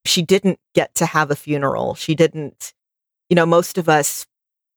she 0.06 0.22
didn't 0.22 0.60
get 0.74 0.94
to 0.96 1.06
have 1.06 1.32
a 1.32 1.36
funeral. 1.36 1.96
She 1.96 2.16
didn't, 2.16 2.74
you 3.30 3.36
know, 3.36 3.46
most 3.46 3.78
of 3.78 3.88
us, 3.88 4.26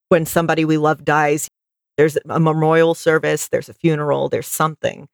when 0.08 0.26
somebody 0.26 0.64
we 0.64 0.76
love 0.76 1.04
dies, 1.04 1.48
there's 1.96 2.18
a 2.28 2.40
memorial 2.40 2.94
service, 2.94 3.48
there's 3.48 3.68
a 3.68 3.74
funeral, 3.74 4.28
there's 4.28 4.46
something. 4.46 5.08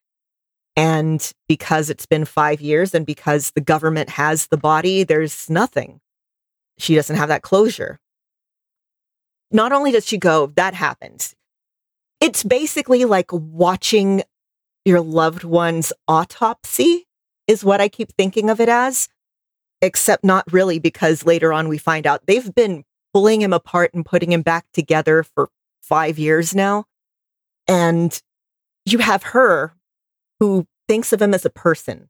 And 0.76 1.32
because 1.48 1.88
it's 1.88 2.06
been 2.06 2.24
five 2.24 2.60
years 2.60 2.94
and 2.94 3.06
because 3.06 3.52
the 3.52 3.60
government 3.60 4.10
has 4.10 4.48
the 4.48 4.56
body, 4.56 5.04
there's 5.04 5.48
nothing. 5.48 6.00
She 6.78 6.94
doesn't 6.94 7.16
have 7.16 7.28
that 7.28 7.42
closure 7.42 8.00
not 9.54 9.72
only 9.72 9.92
does 9.92 10.06
she 10.06 10.18
go, 10.18 10.48
that 10.56 10.74
happens. 10.74 11.34
It's 12.20 12.42
basically 12.42 13.04
like 13.04 13.32
watching 13.32 14.22
your 14.84 15.00
loved 15.00 15.44
one's 15.44 15.92
autopsy, 16.08 17.06
is 17.46 17.64
what 17.64 17.80
I 17.80 17.88
keep 17.88 18.12
thinking 18.18 18.50
of 18.50 18.60
it 18.60 18.68
as, 18.68 19.08
except 19.80 20.24
not 20.24 20.52
really, 20.52 20.78
because 20.78 21.24
later 21.24 21.52
on 21.52 21.68
we 21.68 21.78
find 21.78 22.06
out 22.06 22.26
they've 22.26 22.54
been 22.54 22.84
pulling 23.12 23.40
him 23.40 23.52
apart 23.52 23.94
and 23.94 24.04
putting 24.04 24.32
him 24.32 24.42
back 24.42 24.66
together 24.72 25.22
for 25.22 25.48
five 25.82 26.18
years 26.18 26.54
now. 26.54 26.84
And 27.68 28.20
you 28.84 28.98
have 28.98 29.22
her 29.22 29.72
who 30.40 30.66
thinks 30.88 31.12
of 31.12 31.22
him 31.22 31.34
as 31.34 31.44
a 31.44 31.50
person. 31.50 32.08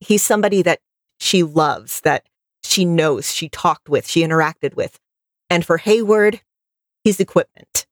He's 0.00 0.22
somebody 0.22 0.62
that 0.62 0.80
she 1.20 1.42
loves, 1.42 2.00
that 2.02 2.26
she 2.62 2.84
knows, 2.84 3.32
she 3.34 3.48
talked 3.48 3.88
with, 3.88 4.06
she 4.06 4.22
interacted 4.22 4.74
with. 4.74 4.98
And 5.50 5.64
for 5.64 5.78
Hayward, 5.78 6.40
he's 7.04 7.20
equipment. 7.20 7.86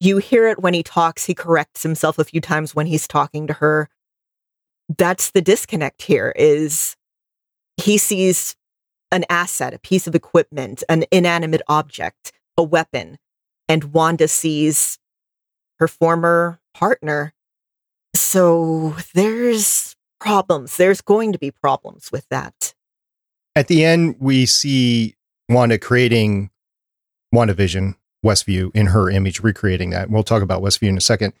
You 0.00 0.18
hear 0.18 0.48
it 0.48 0.60
when 0.60 0.74
he 0.74 0.82
talks. 0.82 1.24
He 1.26 1.34
corrects 1.34 1.82
himself 1.82 2.18
a 2.18 2.24
few 2.24 2.40
times 2.40 2.74
when 2.74 2.86
he's 2.86 3.08
talking 3.08 3.46
to 3.46 3.54
her. 3.54 3.88
That's 4.96 5.30
the 5.30 5.42
disconnect 5.42 6.02
here 6.02 6.32
is 6.36 6.96
he 7.76 7.98
sees 7.98 8.56
an 9.10 9.24
asset, 9.28 9.74
a 9.74 9.78
piece 9.78 10.06
of 10.06 10.14
equipment, 10.14 10.82
an 10.88 11.04
inanimate 11.10 11.62
object, 11.68 12.32
a 12.56 12.62
weapon, 12.62 13.18
and 13.68 13.92
Wanda 13.92 14.28
sees 14.28 14.98
her 15.78 15.88
former 15.88 16.60
partner. 16.74 17.32
So 18.16 18.96
there's 19.14 19.94
problems. 20.20 20.76
There's 20.76 21.00
going 21.00 21.32
to 21.32 21.38
be 21.38 21.50
problems 21.50 22.10
with 22.10 22.28
that. 22.30 22.74
At 23.54 23.68
the 23.68 23.84
end, 23.84 24.16
we 24.18 24.46
see 24.46 25.14
Wanda 25.48 25.78
creating 25.78 26.50
WandaVision, 27.34 27.96
Westview 28.24 28.74
in 28.74 28.86
her 28.86 29.10
image, 29.10 29.40
recreating 29.40 29.90
that. 29.90 30.10
We'll 30.10 30.22
talk 30.22 30.42
about 30.42 30.62
Westview 30.62 30.88
in 30.88 30.96
a 30.96 31.00
second. 31.00 31.32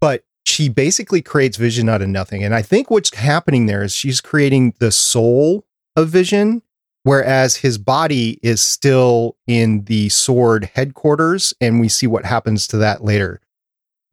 But 0.00 0.24
she 0.44 0.68
basically 0.68 1.22
creates 1.22 1.56
vision 1.56 1.88
out 1.88 2.02
of 2.02 2.08
nothing. 2.08 2.44
And 2.44 2.54
I 2.54 2.62
think 2.62 2.90
what's 2.90 3.14
happening 3.14 3.66
there 3.66 3.82
is 3.82 3.92
she's 3.92 4.20
creating 4.20 4.74
the 4.78 4.92
soul 4.92 5.66
of 5.96 6.08
Vision, 6.08 6.62
whereas 7.02 7.56
his 7.56 7.78
body 7.78 8.38
is 8.42 8.60
still 8.60 9.36
in 9.46 9.84
the 9.84 10.08
sword 10.08 10.70
headquarters, 10.74 11.52
and 11.60 11.80
we 11.80 11.88
see 11.88 12.06
what 12.06 12.24
happens 12.24 12.66
to 12.68 12.76
that 12.76 13.02
later. 13.02 13.40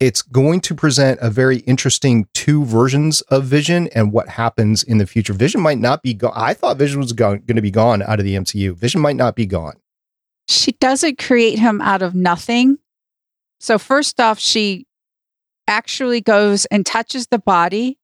It's 0.04 0.20
going 0.20 0.60
to 0.60 0.74
present 0.74 1.18
a 1.22 1.30
very 1.30 1.60
interesting 1.60 2.28
two 2.34 2.66
versions 2.66 3.22
of 3.22 3.44
Vision 3.44 3.88
and 3.94 4.12
what 4.12 4.28
happens 4.28 4.82
in 4.82 4.98
the 4.98 5.06
future. 5.06 5.32
Vision 5.32 5.62
might 5.62 5.78
not 5.78 6.02
be 6.02 6.12
gone. 6.12 6.34
I 6.36 6.52
thought 6.52 6.76
Vision 6.76 7.00
was 7.00 7.14
going 7.14 7.46
to 7.46 7.62
be 7.62 7.70
gone 7.70 8.02
out 8.02 8.18
of 8.18 8.26
the 8.26 8.34
MCU. 8.34 8.76
Vision 8.76 9.00
might 9.00 9.16
not 9.16 9.34
be 9.34 9.46
gone. 9.46 9.80
She 10.46 10.72
doesn't 10.72 11.16
create 11.16 11.58
him 11.58 11.80
out 11.80 12.02
of 12.02 12.14
nothing. 12.14 12.76
So, 13.60 13.78
first 13.78 14.20
off, 14.20 14.38
she 14.38 14.86
actually 15.66 16.20
goes 16.20 16.66
and 16.66 16.84
touches 16.84 17.28
the 17.28 17.38
body 17.38 17.98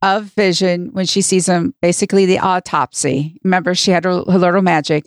of 0.00 0.32
Vision 0.32 0.94
when 0.94 1.04
she 1.04 1.20
sees 1.20 1.46
him, 1.46 1.74
basically 1.82 2.24
the 2.24 2.38
autopsy. 2.38 3.38
Remember, 3.44 3.74
she 3.74 3.90
had 3.90 4.04
her, 4.04 4.22
her 4.22 4.38
little 4.38 4.62
magic. 4.62 5.04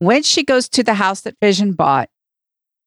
When 0.00 0.24
she 0.24 0.42
goes 0.42 0.68
to 0.70 0.82
the 0.82 0.94
house 0.94 1.20
that 1.20 1.36
Vision 1.40 1.74
bought, 1.74 2.10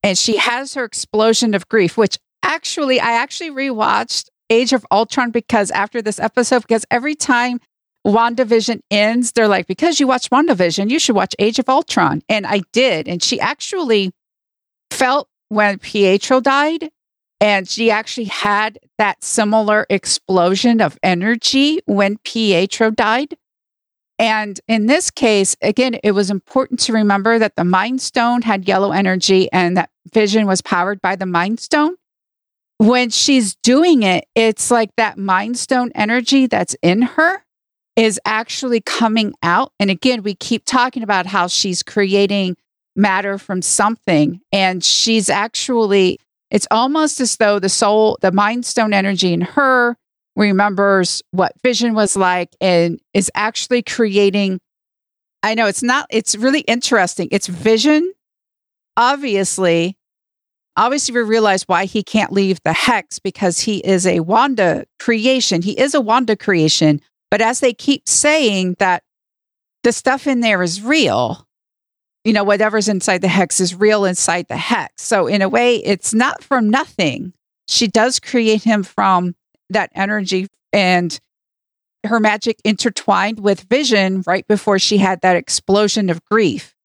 and 0.03 0.17
she 0.17 0.35
has 0.35 0.73
her 0.73 0.83
explosion 0.83 1.53
of 1.53 1.69
grief, 1.69 1.95
which 1.97 2.19
actually, 2.43 2.99
I 2.99 3.13
actually 3.13 3.51
rewatched 3.51 4.29
Age 4.49 4.73
of 4.73 4.85
Ultron 4.91 5.31
because 5.31 5.71
after 5.71 6.01
this 6.01 6.19
episode, 6.19 6.61
because 6.61 6.85
every 6.91 7.15
time 7.15 7.59
WandaVision 8.05 8.81
ends, 8.91 9.31
they're 9.31 9.47
like, 9.47 9.65
because 9.65 9.99
you 9.99 10.07
watched 10.07 10.29
WandaVision, 10.29 10.89
you 10.89 10.99
should 10.99 11.15
watch 11.15 11.35
Age 11.39 11.57
of 11.59 11.69
Ultron. 11.69 12.21
And 12.29 12.45
I 12.45 12.61
did. 12.71 13.07
And 13.07 13.23
she 13.23 13.39
actually 13.39 14.11
felt 14.91 15.27
when 15.49 15.79
Pietro 15.79 16.39
died 16.39 16.89
and 17.39 17.67
she 17.67 17.91
actually 17.91 18.25
had 18.25 18.79
that 18.97 19.23
similar 19.23 19.85
explosion 19.89 20.81
of 20.81 20.97
energy 21.03 21.79
when 21.85 22.17
Pietro 22.23 22.91
died. 22.91 23.35
And 24.19 24.59
in 24.67 24.85
this 24.85 25.09
case, 25.09 25.55
again, 25.61 25.95
it 26.03 26.11
was 26.11 26.29
important 26.29 26.79
to 26.81 26.93
remember 26.93 27.39
that 27.39 27.55
the 27.55 27.63
Mind 27.63 28.01
Stone 28.01 28.43
had 28.43 28.67
yellow 28.67 28.91
energy 28.91 29.51
and 29.51 29.75
that 29.75 29.89
vision 30.13 30.45
was 30.45 30.61
powered 30.61 31.01
by 31.01 31.15
the 31.15 31.25
Mind 31.25 31.59
Stone. 31.59 31.95
When 32.83 33.11
she's 33.11 33.55
doing 33.63 34.03
it, 34.03 34.25
it's 34.35 34.69
like 34.69 34.89
that 34.97 35.17
Mind 35.17 35.57
Stone 35.57 35.93
energy 35.95 36.47
that's 36.47 36.75
in 36.81 37.01
her 37.01 37.41
is 37.95 38.19
actually 38.25 38.81
coming 38.81 39.33
out. 39.41 39.71
And 39.79 39.89
again, 39.89 40.21
we 40.21 40.35
keep 40.35 40.65
talking 40.65 41.01
about 41.01 41.25
how 41.25 41.47
she's 41.47 41.81
creating 41.81 42.57
matter 42.93 43.37
from 43.37 43.61
something. 43.61 44.41
And 44.51 44.83
she's 44.83 45.29
actually 45.29 46.19
it's 46.51 46.67
almost 46.71 47.21
as 47.21 47.37
though 47.37 47.57
the 47.57 47.69
soul, 47.69 48.17
the 48.19 48.33
mind 48.33 48.65
stone 48.65 48.93
energy 48.93 49.31
in 49.31 49.39
her 49.39 49.95
remembers 50.35 51.23
what 51.31 51.53
vision 51.63 51.93
was 51.93 52.17
like 52.17 52.49
and 52.59 52.99
is 53.13 53.31
actually 53.33 53.81
creating. 53.81 54.59
I 55.41 55.55
know 55.55 55.67
it's 55.67 55.83
not, 55.83 56.05
it's 56.09 56.35
really 56.35 56.61
interesting. 56.61 57.29
It's 57.31 57.47
vision. 57.47 58.11
Obviously, 58.97 59.97
obviously, 60.77 61.13
we 61.15 61.21
realize 61.21 61.63
why 61.63 61.85
he 61.85 62.03
can't 62.03 62.31
leave 62.31 62.59
the 62.63 62.73
hex 62.73 63.19
because 63.19 63.59
he 63.59 63.77
is 63.79 64.05
a 64.05 64.21
Wanda 64.21 64.85
creation. 64.99 65.61
He 65.61 65.79
is 65.79 65.93
a 65.93 66.01
Wanda 66.01 66.35
creation. 66.35 67.01
But 67.31 67.41
as 67.41 67.59
they 67.59 67.73
keep 67.73 68.07
saying 68.07 68.75
that 68.79 69.03
the 69.83 69.91
stuff 69.91 70.27
in 70.27 70.41
there 70.41 70.61
is 70.61 70.81
real, 70.81 71.47
you 72.23 72.33
know, 72.33 72.43
whatever's 72.43 72.87
inside 72.87 73.21
the 73.21 73.27
hex 73.27 73.59
is 73.59 73.75
real 73.75 74.05
inside 74.05 74.47
the 74.47 74.57
hex. 74.57 75.03
So, 75.03 75.27
in 75.27 75.41
a 75.41 75.49
way, 75.49 75.77
it's 75.77 76.13
not 76.13 76.43
from 76.43 76.69
nothing. 76.69 77.33
She 77.67 77.87
does 77.87 78.19
create 78.19 78.63
him 78.63 78.83
from 78.83 79.35
that 79.69 79.91
energy 79.95 80.47
and 80.71 81.19
her 82.05 82.19
magic 82.19 82.59
intertwined 82.63 83.39
with 83.39 83.61
vision 83.61 84.23
right 84.27 84.45
before 84.47 84.79
she 84.79 84.97
had 84.97 85.21
that 85.21 85.35
explosion 85.35 86.09
of 86.09 86.23
grief. 86.25 86.75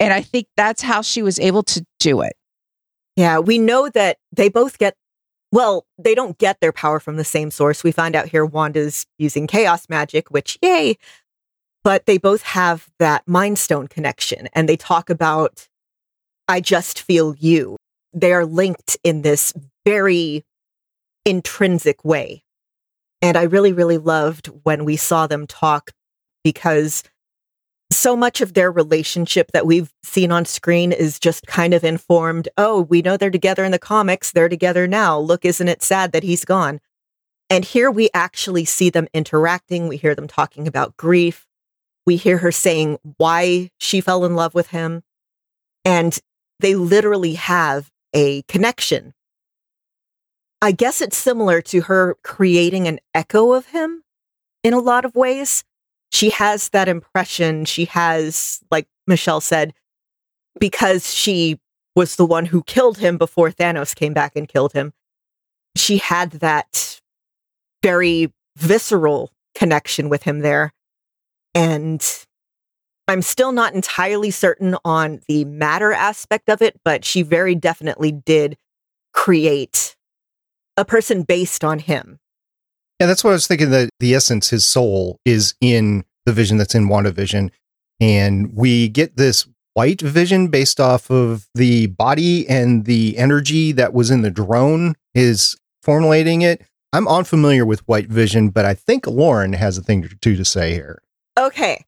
And 0.00 0.12
I 0.12 0.22
think 0.22 0.46
that's 0.56 0.82
how 0.82 1.02
she 1.02 1.22
was 1.22 1.38
able 1.38 1.62
to 1.64 1.84
do 2.00 2.22
it. 2.22 2.34
Yeah, 3.16 3.38
we 3.38 3.58
know 3.58 3.88
that 3.90 4.18
they 4.32 4.48
both 4.48 4.78
get, 4.78 4.96
well, 5.52 5.86
they 5.98 6.14
don't 6.14 6.36
get 6.38 6.60
their 6.60 6.72
power 6.72 6.98
from 6.98 7.16
the 7.16 7.24
same 7.24 7.50
source. 7.50 7.84
We 7.84 7.92
find 7.92 8.16
out 8.16 8.28
here 8.28 8.44
Wanda's 8.44 9.06
using 9.18 9.46
chaos 9.46 9.88
magic, 9.88 10.30
which, 10.30 10.58
yay, 10.62 10.96
but 11.84 12.06
they 12.06 12.18
both 12.18 12.42
have 12.42 12.88
that 12.98 13.28
mind 13.28 13.58
stone 13.58 13.86
connection 13.86 14.48
and 14.54 14.68
they 14.68 14.76
talk 14.76 15.10
about 15.10 15.68
i 16.48 16.60
just 16.60 17.00
feel 17.00 17.36
you 17.38 17.76
they 18.12 18.32
are 18.32 18.46
linked 18.46 18.96
in 19.04 19.22
this 19.22 19.52
very 19.84 20.42
intrinsic 21.24 22.04
way 22.04 22.42
and 23.22 23.36
i 23.36 23.42
really 23.42 23.72
really 23.72 23.98
loved 23.98 24.48
when 24.64 24.84
we 24.84 24.96
saw 24.96 25.26
them 25.26 25.46
talk 25.46 25.92
because 26.42 27.04
so 27.96 28.16
much 28.16 28.40
of 28.40 28.54
their 28.54 28.70
relationship 28.70 29.52
that 29.52 29.66
we've 29.66 29.92
seen 30.02 30.32
on 30.32 30.44
screen 30.44 30.92
is 30.92 31.18
just 31.18 31.46
kind 31.46 31.74
of 31.74 31.84
informed 31.84 32.48
oh 32.56 32.82
we 32.82 33.02
know 33.02 33.16
they're 33.16 33.30
together 33.30 33.64
in 33.64 33.72
the 33.72 33.78
comics 33.78 34.32
they're 34.32 34.48
together 34.48 34.86
now 34.86 35.18
look 35.18 35.44
isn't 35.44 35.68
it 35.68 35.82
sad 35.82 36.12
that 36.12 36.22
he's 36.22 36.44
gone 36.44 36.80
and 37.50 37.64
here 37.64 37.90
we 37.90 38.08
actually 38.14 38.64
see 38.64 38.90
them 38.90 39.08
interacting 39.14 39.88
we 39.88 39.96
hear 39.96 40.14
them 40.14 40.28
talking 40.28 40.66
about 40.66 40.96
grief 40.96 41.46
we 42.06 42.16
hear 42.16 42.38
her 42.38 42.52
saying 42.52 42.98
why 43.16 43.70
she 43.78 44.00
fell 44.00 44.24
in 44.24 44.34
love 44.34 44.54
with 44.54 44.68
him. 44.68 45.02
And 45.84 46.18
they 46.60 46.74
literally 46.74 47.34
have 47.34 47.90
a 48.14 48.42
connection. 48.42 49.14
I 50.62 50.72
guess 50.72 51.00
it's 51.00 51.16
similar 51.16 51.60
to 51.62 51.82
her 51.82 52.16
creating 52.22 52.88
an 52.88 53.00
echo 53.14 53.52
of 53.52 53.66
him 53.66 54.02
in 54.62 54.72
a 54.72 54.78
lot 54.78 55.04
of 55.04 55.14
ways. 55.14 55.64
She 56.14 56.30
has 56.30 56.68
that 56.68 56.86
impression. 56.86 57.64
She 57.64 57.86
has, 57.86 58.60
like 58.70 58.86
Michelle 59.08 59.40
said, 59.40 59.74
because 60.60 61.12
she 61.12 61.58
was 61.96 62.14
the 62.14 62.24
one 62.24 62.46
who 62.46 62.62
killed 62.62 62.98
him 62.98 63.18
before 63.18 63.50
Thanos 63.50 63.96
came 63.96 64.14
back 64.14 64.36
and 64.36 64.46
killed 64.46 64.74
him. 64.74 64.92
She 65.76 65.98
had 65.98 66.30
that 66.32 67.00
very 67.82 68.32
visceral 68.56 69.32
connection 69.56 70.08
with 70.08 70.22
him 70.22 70.38
there. 70.38 70.72
And 71.52 72.00
I'm 73.08 73.20
still 73.20 73.50
not 73.50 73.74
entirely 73.74 74.30
certain 74.30 74.76
on 74.84 75.20
the 75.26 75.44
matter 75.44 75.92
aspect 75.92 76.48
of 76.48 76.62
it, 76.62 76.80
but 76.84 77.04
she 77.04 77.22
very 77.22 77.56
definitely 77.56 78.12
did 78.12 78.56
create 79.12 79.96
a 80.76 80.84
person 80.84 81.24
based 81.24 81.64
on 81.64 81.80
him. 81.80 82.20
Yeah, 83.00 83.06
that's 83.06 83.24
what 83.24 83.30
I 83.30 83.34
was 83.34 83.46
thinking 83.46 83.70
that 83.70 83.90
the 84.00 84.14
essence, 84.14 84.50
his 84.50 84.64
soul, 84.64 85.18
is 85.24 85.54
in 85.60 86.04
the 86.26 86.32
vision 86.32 86.56
that's 86.56 86.74
in 86.74 86.88
WandaVision. 86.88 87.50
And 88.00 88.54
we 88.54 88.88
get 88.88 89.16
this 89.16 89.46
white 89.74 90.00
vision 90.00 90.48
based 90.48 90.80
off 90.80 91.10
of 91.10 91.48
the 91.54 91.86
body 91.86 92.48
and 92.48 92.84
the 92.84 93.18
energy 93.18 93.72
that 93.72 93.92
was 93.92 94.10
in 94.10 94.22
the 94.22 94.30
drone 94.30 94.94
is 95.14 95.56
formulating 95.82 96.42
it. 96.42 96.62
I'm 96.92 97.08
unfamiliar 97.08 97.66
with 97.66 97.86
white 97.88 98.08
vision, 98.08 98.50
but 98.50 98.64
I 98.64 98.74
think 98.74 99.06
Lauren 99.06 99.52
has 99.54 99.76
a 99.76 99.82
thing 99.82 100.04
or 100.04 100.08
two 100.08 100.36
to 100.36 100.44
say 100.44 100.72
here 100.72 101.02
okay, 101.38 101.84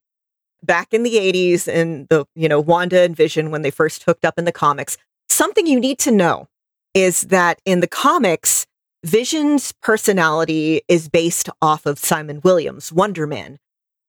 back 0.62 0.92
in 0.92 1.02
the 1.02 1.14
80s 1.14 1.68
and 1.68 2.08
the, 2.08 2.26
you 2.34 2.48
know, 2.48 2.60
Wanda 2.60 3.00
and 3.00 3.16
Vision 3.16 3.50
when 3.50 3.62
they 3.62 3.70
first 3.70 4.02
hooked 4.02 4.24
up 4.24 4.38
in 4.38 4.44
the 4.44 4.52
comics, 4.52 4.96
something 5.28 5.66
you 5.66 5.80
need 5.80 5.98
to 6.00 6.10
know 6.10 6.48
is 6.94 7.22
that 7.22 7.60
in 7.64 7.80
the 7.80 7.86
comics, 7.86 8.66
Vision's 9.06 9.70
personality 9.82 10.82
is 10.88 11.08
based 11.08 11.48
off 11.62 11.86
of 11.86 11.96
Simon 11.96 12.40
Williams, 12.42 12.92
Wonder 12.92 13.24
Man, 13.24 13.56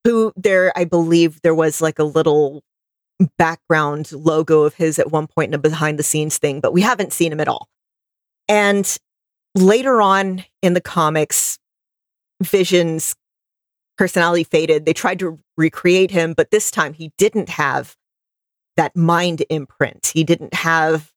who 0.04 0.34
there, 0.36 0.74
I 0.76 0.86
believe 0.86 1.40
there 1.44 1.54
was 1.54 1.82
like 1.82 2.00
a 2.00 2.04
little 2.04 2.64
background 3.38 4.12
logo 4.12 4.64
of 4.64 4.74
his 4.74 4.98
at 4.98 5.12
one 5.12 5.28
point 5.28 5.52
in 5.52 5.54
a 5.54 5.60
behind 5.60 6.00
the 6.00 6.04
scenes 6.04 6.40
thing, 6.40 6.62
but 6.62 6.74
we 6.74 6.82
haven't 6.82 7.14
seen 7.14 7.32
him 7.32 7.40
at 7.40 7.48
all. 7.48 7.68
And 8.48 8.98
later 9.54 10.02
on 10.02 10.44
in 10.64 10.74
the 10.74 10.82
comics, 10.82 11.60
Vision's 12.42 13.16
personality 14.00 14.46
faded. 14.46 14.88
They 14.88 14.94
tried 14.94 15.20
to 15.20 15.40
recreate 15.58 16.10
him, 16.10 16.34
but 16.34 16.50
this 16.50 16.72
time 16.72 16.94
he 16.94 17.12
didn't 17.20 17.50
have 17.50 17.96
that 18.78 18.96
mind 18.96 19.44
imprint. 19.52 20.12
He 20.12 20.24
didn't 20.24 20.56
have 20.56 21.12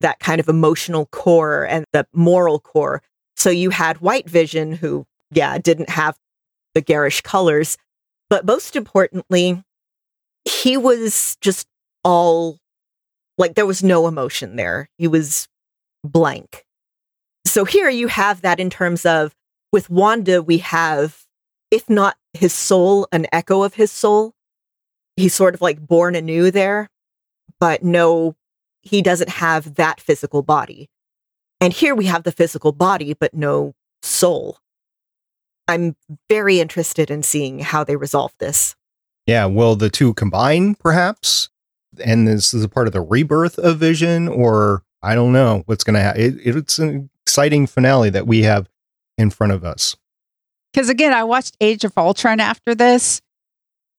that 0.00 0.20
kind 0.20 0.40
of 0.40 0.48
emotional 0.48 1.04
core 1.12 1.66
and 1.66 1.84
the 1.92 2.06
moral 2.14 2.60
core. 2.60 3.02
So 3.36 3.50
you 3.50 3.70
had 3.70 4.00
White 4.00 4.28
Vision, 4.28 4.72
who, 4.72 5.06
yeah, 5.30 5.58
didn't 5.58 5.90
have 5.90 6.16
the 6.74 6.80
garish 6.80 7.20
colors. 7.20 7.76
But 8.28 8.44
most 8.44 8.74
importantly, 8.76 9.62
he 10.44 10.76
was 10.76 11.36
just 11.40 11.66
all 12.02 12.58
like 13.38 13.54
there 13.54 13.66
was 13.66 13.82
no 13.82 14.08
emotion 14.08 14.56
there. 14.56 14.88
He 14.98 15.06
was 15.06 15.48
blank. 16.02 16.64
So 17.44 17.64
here 17.64 17.88
you 17.88 18.08
have 18.08 18.40
that 18.42 18.58
in 18.58 18.70
terms 18.70 19.04
of 19.06 19.34
with 19.72 19.90
Wanda, 19.90 20.42
we 20.42 20.58
have 20.58 21.26
if 21.70 21.88
not 21.90 22.16
his 22.32 22.52
soul, 22.52 23.08
an 23.12 23.26
echo 23.32 23.62
of 23.62 23.74
his 23.74 23.90
soul. 23.90 24.34
He's 25.16 25.34
sort 25.34 25.54
of 25.54 25.62
like 25.62 25.86
born 25.86 26.14
anew 26.14 26.50
there, 26.50 26.88
but 27.58 27.82
no, 27.82 28.36
he 28.82 29.02
doesn't 29.02 29.30
have 29.30 29.74
that 29.76 30.00
physical 30.00 30.42
body. 30.42 30.88
And 31.60 31.72
here 31.72 31.94
we 31.94 32.06
have 32.06 32.24
the 32.24 32.32
physical 32.32 32.72
body, 32.72 33.14
but 33.14 33.34
no 33.34 33.74
soul. 34.02 34.58
I'm 35.68 35.96
very 36.28 36.60
interested 36.60 37.10
in 37.10 37.22
seeing 37.22 37.60
how 37.60 37.82
they 37.82 37.96
resolve 37.96 38.32
this. 38.38 38.76
Yeah, 39.26 39.46
will 39.46 39.74
the 39.74 39.90
two 39.90 40.14
combine 40.14 40.74
perhaps? 40.74 41.48
And 42.04 42.28
this 42.28 42.54
is 42.54 42.62
a 42.62 42.68
part 42.68 42.86
of 42.86 42.92
the 42.92 43.00
rebirth 43.00 43.58
of 43.58 43.78
Vision, 43.78 44.28
or 44.28 44.82
I 45.02 45.14
don't 45.14 45.32
know 45.32 45.62
what's 45.66 45.82
going 45.82 45.94
to 45.94 46.00
happen. 46.00 46.20
It, 46.20 46.56
it's 46.56 46.78
an 46.78 47.10
exciting 47.22 47.66
finale 47.66 48.10
that 48.10 48.26
we 48.26 48.42
have 48.42 48.68
in 49.18 49.30
front 49.30 49.52
of 49.52 49.64
us. 49.64 49.96
Because 50.72 50.88
again, 50.88 51.12
I 51.12 51.24
watched 51.24 51.56
Age 51.60 51.84
of 51.84 51.92
Ultron 51.96 52.38
after 52.38 52.74
this. 52.74 53.22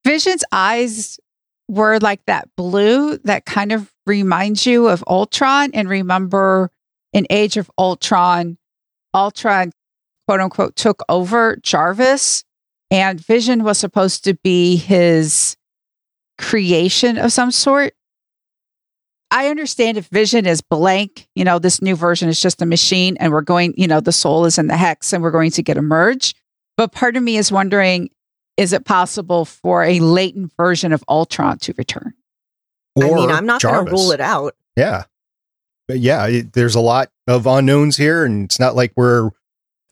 Vision's 0.06 0.44
eyes 0.52 1.20
were 1.68 2.00
like 2.00 2.24
that 2.28 2.48
blue 2.56 3.18
that 3.20 3.46
kind 3.46 3.72
of 3.72 3.92
reminds 4.06 4.66
you 4.66 4.88
of 4.88 5.04
Ultron. 5.08 5.72
And 5.74 5.90
remember 5.90 6.72
in 7.14 7.26
Age 7.30 7.58
of 7.58 7.72
Ultron, 7.78 8.58
Ultron, 9.14 9.72
quote 10.28 10.40
unquote, 10.40 10.76
took 10.76 11.04
over 11.10 11.58
Jarvis, 11.58 12.44
and 12.92 13.20
Vision 13.20 13.64
was 13.64 13.78
supposed 13.78 14.24
to 14.26 14.34
be 14.36 14.76
his 14.76 15.58
creation 16.38 17.18
of 17.18 17.32
some 17.32 17.52
sort. 17.52 17.94
I 19.30 19.48
understand 19.50 19.98
if 19.98 20.08
Vision 20.08 20.46
is 20.46 20.62
blank, 20.62 21.28
you 21.36 21.44
know, 21.44 21.60
this 21.60 21.82
new 21.82 21.96
version 21.96 22.30
is 22.30 22.40
just 22.40 22.62
a 22.62 22.66
machine 22.66 23.18
and 23.20 23.34
we're 23.34 23.42
going, 23.42 23.74
you 23.76 23.88
know, 23.88 24.00
the 24.00 24.14
soul 24.14 24.46
is 24.46 24.58
in 24.58 24.68
the 24.68 24.78
hex 24.78 25.12
and 25.12 25.22
we're 25.22 25.32
going 25.32 25.52
to 25.52 25.64
get 25.64 25.78
a 25.78 25.82
merge. 25.82 26.34
But 26.78 26.94
part 26.94 27.18
of 27.18 27.24
me 27.24 27.38
is 27.38 27.52
wondering 27.52 28.10
is 28.56 28.74
it 28.74 28.86
possible 28.86 29.46
for 29.46 29.84
a 29.84 30.00
latent 30.00 30.52
version 30.58 30.92
of 30.92 31.04
Ultron 31.08 31.60
to 31.60 31.74
return? 31.78 32.14
Or 32.96 33.04
I 33.04 33.12
mean, 33.12 33.30
I'm 33.30 33.46
not 33.46 33.62
going 33.62 33.86
to 33.86 33.92
rule 33.92 34.12
it 34.12 34.20
out. 34.20 34.56
Yeah. 34.76 35.04
But 35.88 36.00
yeah, 36.00 36.28
it, 36.28 36.54
there's 36.54 36.76
a 36.76 36.82
lot 36.82 37.10
of 37.28 37.48
unknowns 37.48 37.98
here, 37.98 38.26
and 38.26 38.46
it's 38.46 38.60
not 38.60 38.76
like 38.76 38.92
we're 38.96 39.32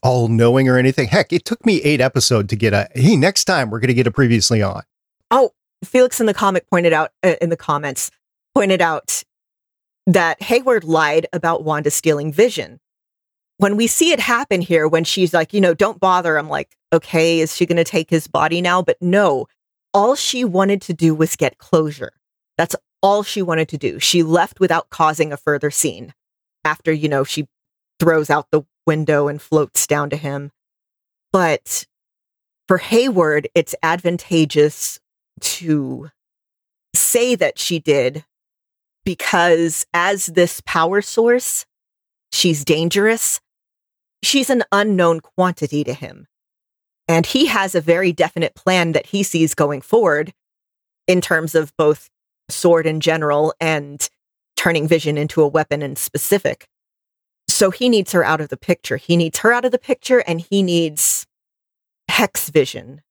all 0.03 0.27
knowing 0.27 0.69
or 0.69 0.77
anything. 0.77 1.07
Heck, 1.07 1.33
it 1.33 1.45
took 1.45 1.65
me 1.65 1.81
eight 1.81 2.01
episodes 2.01 2.49
to 2.49 2.55
get 2.55 2.73
a 2.73 2.87
hey, 2.93 3.15
next 3.15 3.45
time 3.45 3.69
we're 3.69 3.79
going 3.79 3.87
to 3.87 3.93
get 3.93 4.07
a 4.07 4.11
previously 4.11 4.61
on. 4.61 4.83
Oh, 5.31 5.51
Felix 5.83 6.19
in 6.19 6.25
the 6.25 6.33
comic 6.33 6.69
pointed 6.69 6.93
out 6.93 7.11
uh, 7.23 7.35
in 7.41 7.49
the 7.49 7.57
comments 7.57 8.11
pointed 8.53 8.81
out 8.81 9.23
that 10.07 10.41
Hayward 10.41 10.83
lied 10.83 11.27
about 11.33 11.63
Wanda 11.63 11.91
stealing 11.91 12.31
vision. 12.31 12.79
When 13.57 13.77
we 13.77 13.87
see 13.87 14.11
it 14.11 14.19
happen 14.19 14.61
here, 14.61 14.87
when 14.87 15.05
she's 15.05 15.33
like, 15.33 15.53
you 15.53 15.61
know, 15.61 15.73
don't 15.73 15.99
bother, 15.99 16.37
I'm 16.37 16.49
like, 16.49 16.75
okay, 16.91 17.39
is 17.39 17.55
she 17.55 17.65
going 17.65 17.77
to 17.77 17.83
take 17.83 18.09
his 18.09 18.27
body 18.27 18.61
now? 18.61 18.81
But 18.81 18.97
no, 19.01 19.47
all 19.93 20.15
she 20.15 20.43
wanted 20.43 20.81
to 20.83 20.93
do 20.93 21.15
was 21.15 21.35
get 21.35 21.57
closure. 21.57 22.11
That's 22.57 22.75
all 23.01 23.23
she 23.23 23.41
wanted 23.41 23.69
to 23.69 23.77
do. 23.77 23.99
She 23.99 24.23
left 24.23 24.59
without 24.59 24.89
causing 24.89 25.31
a 25.31 25.37
further 25.37 25.71
scene 25.71 26.13
after, 26.63 26.91
you 26.91 27.07
know, 27.07 27.23
she 27.23 27.47
throws 27.99 28.29
out 28.29 28.51
the 28.51 28.63
window 28.85 29.27
and 29.27 29.41
floats 29.41 29.87
down 29.87 30.09
to 30.09 30.17
him. 30.17 30.51
But 31.31 31.85
for 32.67 32.77
Hayward, 32.77 33.47
it's 33.53 33.75
advantageous 33.83 34.99
to 35.41 36.09
say 36.93 37.35
that 37.35 37.59
she 37.59 37.79
did 37.79 38.25
because 39.03 39.85
as 39.93 40.27
this 40.27 40.61
power 40.65 41.01
source, 41.01 41.65
she's 42.31 42.65
dangerous. 42.65 43.39
She's 44.23 44.49
an 44.49 44.63
unknown 44.71 45.19
quantity 45.19 45.83
to 45.83 45.93
him. 45.93 46.27
And 47.07 47.25
he 47.25 47.45
has 47.45 47.75
a 47.75 47.81
very 47.81 48.11
definite 48.11 48.55
plan 48.55 48.93
that 48.93 49.07
he 49.07 49.21
sees 49.21 49.53
going 49.53 49.81
forward 49.81 50.33
in 51.07 51.21
terms 51.21 51.53
of 51.53 51.71
both 51.77 52.09
S.W.O.R.D. 52.49 52.89
in 52.89 52.99
general 52.99 53.53
and 53.59 54.09
turning 54.55 54.87
vision 54.87 55.17
into 55.17 55.41
a 55.41 55.47
weapon 55.47 55.81
in 55.81 55.95
specific. 55.95 56.67
So 57.47 57.71
he 57.71 57.89
needs 57.89 58.11
her 58.11 58.23
out 58.23 58.41
of 58.41 58.49
the 58.49 58.57
picture. 58.57 58.97
He 58.97 59.17
needs 59.17 59.39
her 59.39 59.53
out 59.53 59.65
of 59.65 59.71
the 59.71 59.77
picture 59.77 60.19
and 60.19 60.41
he 60.41 60.63
needs 60.63 61.25
hex 62.09 62.49
vision. 62.49 63.01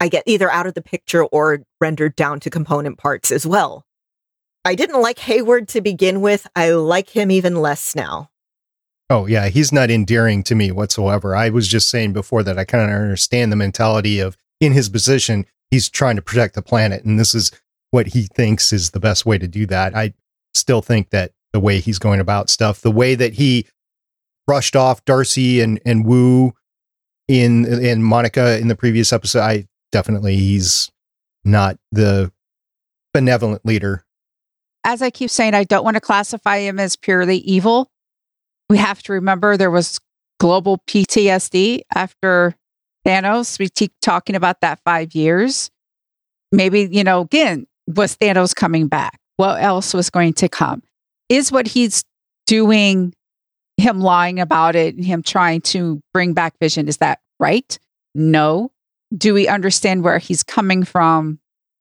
I 0.00 0.08
get 0.08 0.24
either 0.26 0.50
out 0.50 0.66
of 0.66 0.74
the 0.74 0.82
picture 0.82 1.24
or 1.24 1.60
rendered 1.80 2.16
down 2.16 2.40
to 2.40 2.50
component 2.50 2.98
parts 2.98 3.30
as 3.30 3.46
well. 3.46 3.84
I 4.64 4.74
didn't 4.74 5.00
like 5.00 5.18
Hayward 5.20 5.68
to 5.68 5.80
begin 5.80 6.20
with. 6.20 6.46
I 6.56 6.70
like 6.70 7.10
him 7.10 7.30
even 7.30 7.56
less 7.56 7.94
now. 7.94 8.30
Oh, 9.10 9.26
yeah. 9.26 9.48
He's 9.48 9.72
not 9.72 9.90
endearing 9.90 10.42
to 10.44 10.54
me 10.54 10.72
whatsoever. 10.72 11.36
I 11.36 11.50
was 11.50 11.68
just 11.68 11.90
saying 11.90 12.12
before 12.12 12.42
that 12.42 12.58
I 12.58 12.64
kind 12.64 12.84
of 12.84 12.90
understand 12.90 13.52
the 13.52 13.56
mentality 13.56 14.20
of 14.20 14.36
in 14.60 14.72
his 14.72 14.88
position, 14.88 15.46
he's 15.70 15.88
trying 15.88 16.16
to 16.16 16.22
protect 16.22 16.54
the 16.54 16.62
planet. 16.62 17.04
And 17.04 17.18
this 17.18 17.34
is 17.34 17.50
what 17.92 18.08
he 18.08 18.24
thinks 18.34 18.72
is 18.72 18.90
the 18.90 19.00
best 19.00 19.24
way 19.24 19.38
to 19.38 19.46
do 19.46 19.64
that. 19.66 19.96
I 19.96 20.12
still 20.52 20.82
think 20.82 21.10
that 21.10 21.30
the 21.52 21.60
way 21.60 21.78
he's 21.78 22.00
going 22.00 22.18
about 22.18 22.50
stuff, 22.50 22.80
the 22.80 22.90
way 22.90 23.14
that 23.14 23.34
he 23.34 23.66
brushed 24.46 24.74
off 24.74 25.04
Darcy 25.04 25.60
and, 25.60 25.80
and 25.86 26.04
Woo 26.04 26.52
in, 27.28 27.64
in 27.64 28.02
Monica 28.02 28.58
in 28.58 28.66
the 28.66 28.76
previous 28.76 29.12
episode, 29.12 29.40
I 29.40 29.68
definitely, 29.92 30.36
he's 30.36 30.90
not 31.44 31.78
the 31.92 32.32
benevolent 33.14 33.64
leader 33.64 34.04
as 34.84 35.02
I 35.02 35.10
keep 35.10 35.30
saying, 35.30 35.54
I 35.54 35.64
don't 35.64 35.84
want 35.84 35.96
to 35.96 36.00
classify 36.00 36.58
him 36.58 36.80
as 36.80 36.96
purely 36.96 37.38
evil. 37.38 37.90
We 38.68 38.78
have 38.78 39.02
to 39.04 39.12
remember 39.12 39.56
there 39.56 39.70
was 39.70 40.00
global 40.40 40.82
PTSD 40.88 41.82
after 41.94 42.54
Thanos. 43.06 43.58
We 43.58 43.68
keep 43.68 43.92
talking 44.00 44.34
about 44.34 44.60
that 44.60 44.80
five 44.84 45.14
years. 45.14 45.70
Maybe, 46.50 46.88
you 46.90 47.04
know, 47.04 47.20
again, 47.20 47.66
was 47.86 48.16
Thanos 48.16 48.54
coming 48.54 48.88
back? 48.88 49.18
What 49.36 49.62
else 49.62 49.94
was 49.94 50.10
going 50.10 50.34
to 50.34 50.48
come? 50.48 50.82
Is 51.28 51.50
what 51.50 51.66
he's 51.66 52.04
doing, 52.46 53.14
him 53.76 54.00
lying 54.00 54.40
about 54.40 54.76
it, 54.76 54.94
and 54.94 55.04
him 55.04 55.22
trying 55.22 55.60
to 55.62 56.00
bring 56.12 56.34
back 56.34 56.54
vision, 56.60 56.88
is 56.88 56.98
that 56.98 57.20
right? 57.40 57.78
No. 58.14 58.70
Do 59.16 59.34
we 59.34 59.48
understand 59.48 60.04
where 60.04 60.18
he's 60.18 60.42
coming 60.42 60.84
from? 60.84 61.38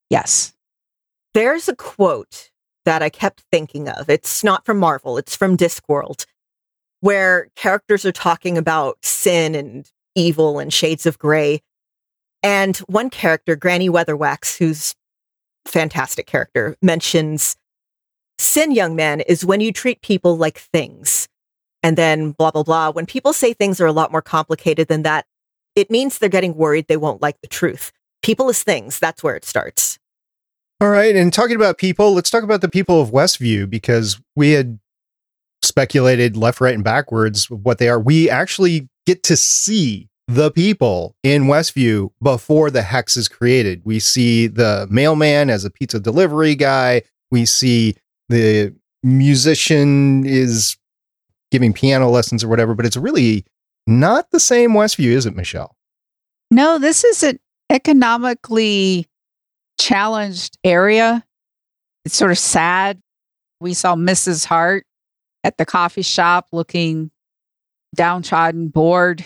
Yes. 0.09 0.53
There's 1.33 1.69
a 1.69 1.75
quote 1.75 2.49
that 2.85 3.03
I 3.03 3.09
kept 3.09 3.43
thinking 3.51 3.87
of. 3.87 4.09
It's 4.09 4.43
not 4.43 4.65
from 4.65 4.79
Marvel, 4.79 5.17
it's 5.17 5.35
from 5.35 5.55
Discworld, 5.55 6.25
where 6.99 7.49
characters 7.55 8.05
are 8.05 8.11
talking 8.11 8.57
about 8.57 8.97
sin 9.03 9.55
and 9.55 9.89
evil 10.15 10.59
and 10.59 10.73
shades 10.73 11.05
of 11.05 11.17
gray. 11.17 11.61
And 12.43 12.77
one 12.79 13.09
character, 13.09 13.55
Granny 13.55 13.89
Weatherwax, 13.89 14.57
who's 14.57 14.95
fantastic 15.65 16.27
character, 16.27 16.75
mentions 16.81 17.55
sin, 18.37 18.71
young 18.71 18.95
man, 18.95 19.21
is 19.21 19.45
when 19.45 19.61
you 19.61 19.71
treat 19.71 20.01
people 20.01 20.37
like 20.37 20.57
things. 20.57 21.27
And 21.83 21.97
then 21.97 22.31
blah, 22.31 22.51
blah, 22.51 22.63
blah. 22.63 22.91
When 22.91 23.05
people 23.05 23.33
say 23.33 23.53
things 23.53 23.81
are 23.81 23.87
a 23.87 23.91
lot 23.91 24.11
more 24.11 24.21
complicated 24.21 24.87
than 24.87 25.03
that, 25.03 25.25
it 25.75 25.89
means 25.89 26.17
they're 26.17 26.29
getting 26.29 26.55
worried 26.55 26.87
they 26.87 26.97
won't 26.97 27.21
like 27.21 27.41
the 27.41 27.47
truth. 27.47 27.91
People 28.21 28.49
as 28.49 28.61
things, 28.61 28.99
that's 28.99 29.23
where 29.23 29.35
it 29.35 29.45
starts. 29.45 29.97
All 30.79 30.89
right. 30.89 31.15
And 31.15 31.33
talking 31.33 31.55
about 31.55 31.77
people, 31.77 32.13
let's 32.13 32.29
talk 32.29 32.43
about 32.43 32.61
the 32.61 32.69
people 32.69 33.01
of 33.01 33.09
Westview 33.09 33.69
because 33.69 34.19
we 34.35 34.51
had 34.51 34.79
speculated 35.63 36.35
left, 36.35 36.61
right, 36.61 36.73
and 36.73 36.83
backwards 36.83 37.49
what 37.49 37.77
they 37.77 37.89
are. 37.89 37.99
We 37.99 38.29
actually 38.29 38.89
get 39.05 39.23
to 39.23 39.37
see 39.37 40.09
the 40.33 40.49
people 40.49 41.15
in 41.23 41.43
Westview 41.43 42.09
before 42.23 42.71
the 42.71 42.81
hex 42.81 43.17
is 43.17 43.27
created. 43.27 43.81
We 43.83 43.99
see 43.99 44.47
the 44.47 44.87
mailman 44.89 45.49
as 45.49 45.65
a 45.65 45.69
pizza 45.69 45.99
delivery 45.99 46.55
guy. 46.55 47.01
We 47.31 47.45
see 47.45 47.95
the 48.29 48.73
musician 49.03 50.25
is 50.25 50.77
giving 51.51 51.73
piano 51.73 52.09
lessons 52.09 52.45
or 52.45 52.47
whatever, 52.47 52.73
but 52.75 52.85
it's 52.85 52.95
really 52.95 53.43
not 53.85 54.31
the 54.31 54.39
same 54.39 54.71
Westview, 54.71 55.11
is 55.11 55.25
it, 55.25 55.35
Michelle? 55.35 55.75
No, 56.49 56.79
this 56.79 57.03
is 57.03 57.23
an 57.23 57.37
economically 57.69 59.07
challenged 59.79 60.57
area. 60.63 61.25
It's 62.05 62.15
sort 62.15 62.31
of 62.31 62.39
sad. 62.39 63.01
We 63.59 63.73
saw 63.73 63.95
Mrs. 63.95 64.45
Hart 64.45 64.85
at 65.43 65.57
the 65.57 65.65
coffee 65.65 66.03
shop 66.03 66.47
looking 66.53 67.11
downtrodden, 67.93 68.69
bored, 68.69 69.25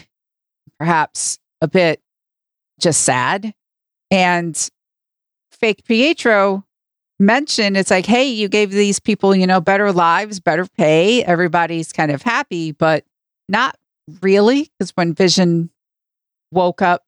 perhaps 0.80 1.40
a 1.62 1.68
bit 1.68 2.02
just 2.80 3.04
sad. 3.04 3.54
And 4.12 4.70
fake 5.52 5.84
Pietro 5.86 6.66
mentioned 7.20 7.78
it's 7.78 7.92
like, 7.92 8.06
hey, 8.06 8.26
you 8.26 8.48
gave 8.48 8.72
these 8.72 9.00
people, 9.00 9.36
you 9.36 9.48
know, 9.48 9.62
better 9.62 9.92
lives, 9.92 10.40
better 10.40 10.66
pay. 10.78 11.24
Everybody's 11.24 11.94
kind 11.94 12.12
of 12.12 12.22
happy, 12.22 12.72
but 12.72 13.06
not 13.48 13.78
really. 14.22 14.70
Because 14.78 14.92
when 14.92 15.14
Vision 15.14 15.70
woke 16.52 16.82
up 16.82 17.04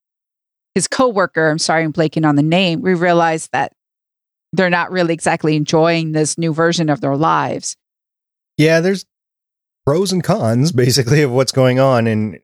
his 0.74 0.88
coworker, 0.88 1.50
I'm 1.50 1.58
sorry, 1.58 1.84
I'm 1.84 1.92
blanking 1.92 2.26
on 2.26 2.36
the 2.36 2.42
name, 2.42 2.80
we 2.80 2.94
realized 2.94 3.50
that 3.52 3.72
they're 4.52 4.70
not 4.70 4.90
really 4.90 5.12
exactly 5.12 5.56
enjoying 5.56 6.12
this 6.12 6.38
new 6.38 6.54
version 6.54 6.88
of 6.88 7.00
their 7.00 7.16
lives. 7.16 7.76
Yeah, 8.56 8.80
there's 8.80 9.04
pros 9.84 10.12
and 10.12 10.24
cons 10.24 10.72
basically 10.72 11.22
of 11.22 11.30
what's 11.30 11.52
going 11.52 11.78
on. 11.78 12.06
And 12.06 12.38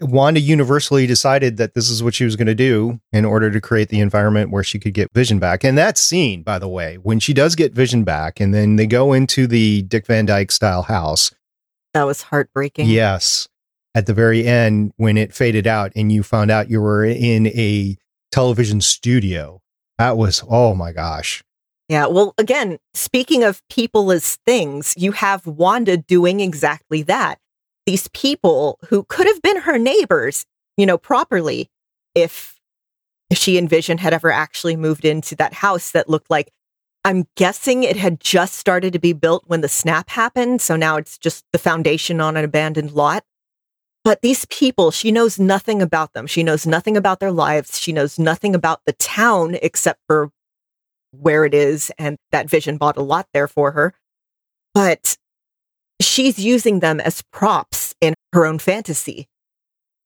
Wanda 0.00 0.40
universally 0.40 1.06
decided 1.06 1.56
that 1.58 1.74
this 1.74 1.90
is 1.90 2.02
what 2.02 2.14
she 2.14 2.24
was 2.24 2.36
going 2.36 2.46
to 2.46 2.54
do 2.54 3.00
in 3.12 3.24
order 3.24 3.50
to 3.50 3.60
create 3.60 3.88
the 3.88 4.00
environment 4.00 4.50
where 4.50 4.64
she 4.64 4.78
could 4.78 4.94
get 4.94 5.12
Vision 5.12 5.38
back. 5.38 5.64
And 5.64 5.76
that 5.76 5.98
scene, 5.98 6.42
by 6.42 6.58
the 6.58 6.68
way, 6.68 6.96
when 6.96 7.20
she 7.20 7.34
does 7.34 7.54
get 7.54 7.74
Vision 7.74 8.04
back 8.04 8.40
and 8.40 8.54
then 8.54 8.76
they 8.76 8.86
go 8.86 9.12
into 9.12 9.46
the 9.46 9.82
Dick 9.82 10.06
Van 10.06 10.26
Dyke 10.26 10.50
style 10.50 10.82
house. 10.82 11.32
That 11.94 12.04
was 12.04 12.22
heartbreaking. 12.22 12.88
Yes 12.88 13.48
at 13.94 14.06
the 14.06 14.14
very 14.14 14.46
end 14.46 14.92
when 14.96 15.16
it 15.16 15.34
faded 15.34 15.66
out 15.66 15.92
and 15.96 16.12
you 16.12 16.22
found 16.22 16.50
out 16.50 16.70
you 16.70 16.80
were 16.80 17.04
in 17.04 17.46
a 17.48 17.96
television 18.30 18.80
studio. 18.80 19.60
That 19.98 20.16
was, 20.16 20.44
oh 20.48 20.74
my 20.74 20.92
gosh. 20.92 21.42
Yeah. 21.88 22.06
Well, 22.06 22.34
again, 22.38 22.78
speaking 22.94 23.42
of 23.42 23.66
people 23.68 24.12
as 24.12 24.38
things, 24.46 24.94
you 24.96 25.12
have 25.12 25.46
Wanda 25.46 25.96
doing 25.96 26.40
exactly 26.40 27.02
that. 27.02 27.38
These 27.86 28.08
people 28.08 28.78
who 28.88 29.04
could 29.04 29.26
have 29.26 29.42
been 29.42 29.60
her 29.62 29.78
neighbors, 29.78 30.46
you 30.76 30.86
know, 30.86 30.98
properly, 30.98 31.68
if 32.14 32.58
she 33.32 33.58
and 33.58 33.68
Vision 33.68 33.98
had 33.98 34.12
ever 34.12 34.30
actually 34.30 34.76
moved 34.76 35.04
into 35.04 35.34
that 35.36 35.54
house 35.54 35.92
that 35.92 36.08
looked 36.08 36.30
like, 36.30 36.50
I'm 37.04 37.26
guessing 37.36 37.82
it 37.82 37.96
had 37.96 38.20
just 38.20 38.54
started 38.54 38.92
to 38.92 38.98
be 38.98 39.12
built 39.12 39.44
when 39.46 39.62
the 39.62 39.68
snap 39.68 40.10
happened. 40.10 40.60
So 40.60 40.76
now 40.76 40.96
it's 40.96 41.16
just 41.16 41.44
the 41.52 41.58
foundation 41.58 42.20
on 42.20 42.36
an 42.36 42.44
abandoned 42.44 42.92
lot. 42.92 43.24
But 44.04 44.22
these 44.22 44.46
people, 44.46 44.90
she 44.90 45.12
knows 45.12 45.38
nothing 45.38 45.82
about 45.82 46.12
them. 46.12 46.26
She 46.26 46.42
knows 46.42 46.66
nothing 46.66 46.96
about 46.96 47.20
their 47.20 47.32
lives. 47.32 47.78
She 47.78 47.92
knows 47.92 48.18
nothing 48.18 48.54
about 48.54 48.80
the 48.86 48.92
town 48.94 49.56
except 49.62 50.00
for 50.06 50.30
where 51.12 51.44
it 51.44 51.54
is. 51.54 51.90
And 51.98 52.16
that 52.32 52.48
vision 52.48 52.76
bought 52.76 52.96
a 52.96 53.02
lot 53.02 53.28
there 53.32 53.48
for 53.48 53.72
her. 53.72 53.94
But 54.74 55.16
she's 56.00 56.38
using 56.38 56.80
them 56.80 57.00
as 57.00 57.22
props 57.32 57.94
in 58.00 58.14
her 58.32 58.46
own 58.46 58.58
fantasy. 58.58 59.26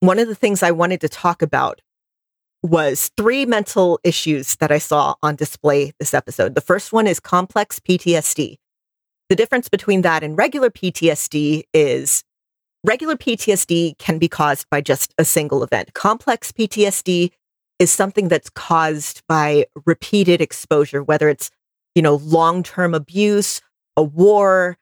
One 0.01 0.19
of 0.19 0.29
the 0.29 0.35
things 0.35 0.63
I 0.63 0.71
wanted 0.71 1.01
to 1.03 1.09
talk 1.09 1.43
about 1.43 1.81
was 2.63 3.11
three 3.17 3.45
mental 3.45 4.01
issues 4.05 4.57
that 4.57 4.73
I 4.73 4.79
saw 4.79 5.15
on 5.23 5.37
display 5.37 5.93
this 5.99 6.15
episode. 6.15 6.55
The 6.55 6.61
first 6.61 6.93
one 6.93 7.07
is 7.07 7.21
complex 7.21 7.79
PTSD. 7.79 8.57
The 9.29 9.37
difference 9.37 9.69
between 9.69 10.03
that 10.03 10.23
and 10.23 10.37
regular 10.37 10.71
PTSD 10.71 11.65
is 11.73 12.25
regular 12.85 13.17
PTSD 13.17 13.99
can 13.99 14.19
be 14.19 14.29
caused 14.29 14.69
by 14.71 14.81
just 14.81 15.15
a 15.19 15.25
single 15.25 15.63
event. 15.63 15.95
Complex 15.95 16.53
PTSD 16.53 17.31
is 17.79 17.91
something 17.91 18.29
that's 18.29 18.51
caused 18.51 19.23
by 19.29 19.67
repeated 19.85 20.41
exposure, 20.41 21.03
whether 21.03 21.29
it's, 21.29 21.51
you 21.95 22.03
know, 22.03 22.17
long 22.17 22.63
term 22.63 22.95
abuse, 22.95 23.61
a 23.97 24.03
war, 24.03 24.79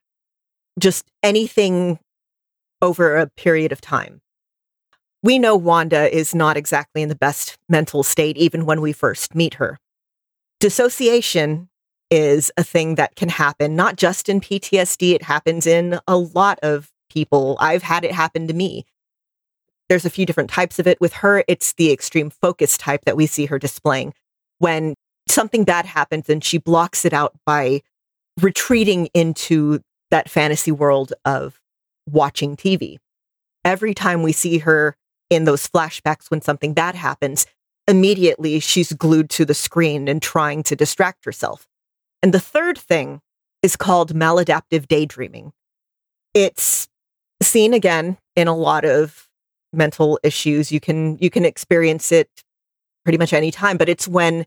just 0.78 1.06
anything 1.22 1.98
over 2.80 3.16
a 3.16 3.28
period 3.28 3.72
of 3.72 3.80
time. 3.80 4.20
We 5.22 5.38
know 5.38 5.54
Wanda 5.54 6.14
is 6.14 6.34
not 6.34 6.56
exactly 6.56 7.02
in 7.02 7.08
the 7.08 7.14
best 7.14 7.56
mental 7.68 8.02
state, 8.02 8.36
even 8.36 8.66
when 8.66 8.80
we 8.80 8.92
first 8.92 9.34
meet 9.34 9.54
her. 9.54 9.78
Dissociation 10.58 11.68
is 12.10 12.50
a 12.56 12.64
thing 12.64 12.96
that 12.96 13.14
can 13.14 13.28
happen, 13.28 13.76
not 13.76 13.96
just 13.96 14.28
in 14.28 14.40
PTSD, 14.40 15.14
it 15.14 15.22
happens 15.22 15.66
in 15.66 15.98
a 16.06 16.16
lot 16.16 16.58
of 16.62 16.90
people. 17.08 17.56
I've 17.60 17.82
had 17.82 18.04
it 18.04 18.12
happen 18.12 18.48
to 18.48 18.54
me. 18.54 18.84
There's 19.88 20.04
a 20.04 20.10
few 20.10 20.26
different 20.26 20.50
types 20.50 20.78
of 20.78 20.86
it. 20.86 21.00
With 21.00 21.14
her, 21.14 21.44
it's 21.48 21.72
the 21.74 21.92
extreme 21.92 22.30
focus 22.30 22.76
type 22.76 23.04
that 23.04 23.16
we 23.16 23.26
see 23.26 23.46
her 23.46 23.58
displaying. 23.58 24.14
When 24.58 24.94
something 25.28 25.64
bad 25.64 25.86
happens 25.86 26.28
and 26.28 26.42
she 26.42 26.58
blocks 26.58 27.04
it 27.04 27.12
out 27.12 27.32
by 27.46 27.82
retreating 28.40 29.06
into 29.14 29.80
that 30.12 30.30
fantasy 30.30 30.70
world 30.70 31.12
of 31.24 31.60
watching 32.08 32.56
TV. 32.56 32.98
Every 33.64 33.94
time 33.94 34.22
we 34.22 34.32
see 34.32 34.58
her 34.58 34.96
in 35.30 35.44
those 35.44 35.66
flashbacks 35.66 36.30
when 36.30 36.42
something 36.42 36.74
bad 36.74 36.94
happens, 36.94 37.46
immediately 37.88 38.60
she's 38.60 38.92
glued 38.92 39.30
to 39.30 39.44
the 39.44 39.54
screen 39.54 40.06
and 40.06 40.22
trying 40.22 40.62
to 40.64 40.76
distract 40.76 41.24
herself. 41.24 41.66
And 42.22 42.32
the 42.32 42.40
third 42.40 42.78
thing 42.78 43.20
is 43.62 43.74
called 43.74 44.14
maladaptive 44.14 44.86
daydreaming. 44.86 45.52
It's 46.34 46.88
seen 47.42 47.74
again 47.74 48.18
in 48.36 48.48
a 48.48 48.56
lot 48.56 48.84
of 48.84 49.28
mental 49.72 50.20
issues. 50.22 50.70
You 50.70 50.80
can 50.80 51.18
you 51.18 51.30
can 51.30 51.44
experience 51.44 52.12
it 52.12 52.28
pretty 53.04 53.18
much 53.18 53.32
any 53.32 53.50
time, 53.50 53.76
but 53.76 53.88
it's 53.88 54.06
when 54.06 54.46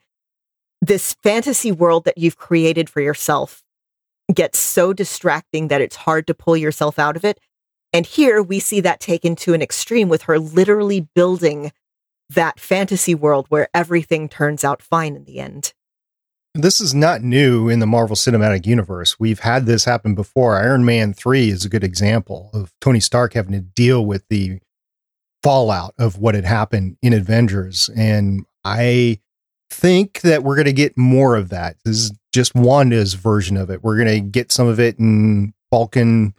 this 0.81 1.15
fantasy 1.23 1.71
world 1.71 2.05
that 2.05 2.17
you've 2.17 2.37
created 2.37 2.89
for 2.89 3.01
yourself 3.01 3.63
gets 4.33 4.57
so 4.57 4.93
distracting 4.93 5.67
that 5.67 5.81
it's 5.81 5.95
hard 5.95 6.27
to 6.27 6.33
pull 6.33 6.57
yourself 6.57 6.97
out 6.97 7.15
of 7.15 7.23
it. 7.25 7.39
And 7.93 8.05
here 8.05 8.41
we 8.41 8.59
see 8.59 8.81
that 8.81 8.99
taken 8.99 9.35
to 9.37 9.53
an 9.53 9.61
extreme 9.61 10.09
with 10.09 10.23
her 10.23 10.39
literally 10.39 11.07
building 11.15 11.71
that 12.29 12.59
fantasy 12.59 13.13
world 13.13 13.45
where 13.49 13.69
everything 13.73 14.27
turns 14.27 14.63
out 14.63 14.81
fine 14.81 15.15
in 15.15 15.25
the 15.25 15.39
end. 15.39 15.73
This 16.53 16.79
is 16.79 16.95
not 16.95 17.21
new 17.21 17.67
in 17.67 17.79
the 17.79 17.85
Marvel 17.85 18.15
Cinematic 18.15 18.65
Universe. 18.65 19.19
We've 19.19 19.39
had 19.39 19.65
this 19.65 19.85
happen 19.85 20.15
before. 20.15 20.55
Iron 20.55 20.85
Man 20.85 21.13
3 21.13 21.49
is 21.49 21.65
a 21.65 21.69
good 21.69 21.83
example 21.83 22.49
of 22.53 22.71
Tony 22.79 23.01
Stark 23.01 23.33
having 23.33 23.51
to 23.51 23.59
deal 23.59 24.05
with 24.05 24.25
the 24.29 24.59
fallout 25.43 25.93
of 25.99 26.17
what 26.17 26.33
had 26.33 26.45
happened 26.45 26.97
in 27.01 27.13
Avengers. 27.13 27.89
And 27.95 28.45
I 28.63 29.19
think 29.69 30.21
that 30.21 30.43
we're 30.43 30.55
going 30.55 30.65
to 30.65 30.73
get 30.73 30.97
more 30.97 31.35
of 31.35 31.49
that. 31.49 31.75
This 31.83 31.97
is 31.97 32.11
just 32.35 32.53
Wanda's 32.53 33.13
version 33.13 33.55
of 33.55 33.69
it. 33.69 33.81
We're 33.81 33.95
going 33.95 34.09
to 34.09 34.19
get 34.19 34.51
some 34.51 34.67
of 34.67 34.77
it 34.77 34.99
in 34.99 35.53
Falcon 35.71 36.35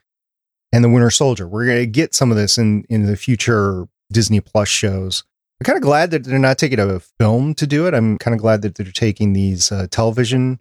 and 0.70 0.84
the 0.84 0.90
Winter 0.90 1.11
Soldier. 1.11 1.49
We're 1.49 1.64
going 1.64 1.78
to 1.78 1.86
get 1.86 2.14
some 2.14 2.30
of 2.30 2.36
this 2.36 2.59
in, 2.59 2.84
in 2.90 3.07
the 3.07 3.16
future 3.16 3.88
Disney 4.12 4.40
Plus 4.40 4.68
shows. 4.68 5.24
I'm 5.59 5.64
kind 5.64 5.78
of 5.78 5.82
glad 5.82 6.11
that 6.11 6.24
they're 6.24 6.38
not 6.38 6.59
taking 6.59 6.78
a 6.78 7.01
film 7.01 7.55
to 7.55 7.66
do 7.66 7.86
it. 7.86 7.94
I'm 7.94 8.18
kind 8.18 8.34
of 8.34 8.40
glad 8.40 8.61
that 8.61 8.74
they're 8.74 8.92
taking 8.92 9.32
these 9.32 9.72
uh, 9.72 9.86
television 9.90 10.61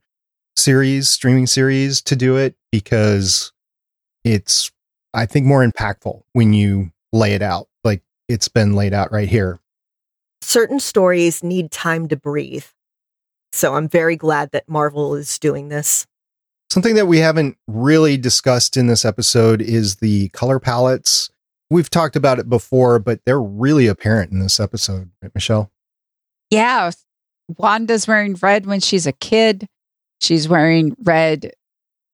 series, 0.56 1.10
streaming 1.10 1.48
series 1.48 2.02
to 2.04 2.16
do 2.16 2.38
it 2.38 2.56
because 2.72 3.52
it's, 4.24 4.72
I 5.14 5.26
think, 5.26 5.46
more 5.46 5.68
impactful 5.68 6.22
when 6.32 6.54
you 6.54 6.92
lay 7.12 7.34
it 7.34 7.42
out 7.42 7.68
like 7.84 8.02
it's 8.30 8.48
been 8.48 8.74
laid 8.74 8.94
out 8.94 9.12
right 9.12 9.28
here. 9.28 9.60
Certain 10.42 10.80
stories 10.80 11.44
need 11.44 11.72
time 11.72 12.08
to 12.08 12.16
breathe. 12.16 12.66
So 13.56 13.76
I'm 13.76 13.88
very 13.88 14.16
glad 14.16 14.52
that 14.52 14.70
Marvel 14.70 15.16
is 15.16 15.40
doing 15.40 15.70
this. 15.70 16.06
Something 16.70 16.96
that 16.96 17.08
we 17.08 17.20
haven't 17.20 17.58
really 17.68 18.18
discussed 18.18 18.76
in 18.76 18.88
this 18.88 19.06
episode 19.06 19.62
is 19.62 19.98
the 19.98 20.30
color 20.30 20.60
palettes 20.60 21.30
We've 21.70 21.90
talked 21.90 22.16
about 22.16 22.40
it 22.40 22.48
before, 22.48 23.00
but 23.00 23.22
they're 23.26 23.42
really 23.42 23.88
apparent 23.88 24.32
in 24.32 24.40
this 24.40 24.60
episode, 24.60 25.10
right, 25.22 25.34
Michelle? 25.34 25.72
Yeah. 26.52 26.92
Wanda's 27.58 28.08
wearing 28.08 28.36
red 28.36 28.66
when 28.66 28.80
she's 28.80 29.08
a 29.08 29.12
kid. 29.12 29.68
She's 30.22 30.48
wearing 30.48 30.96
red 31.04 31.52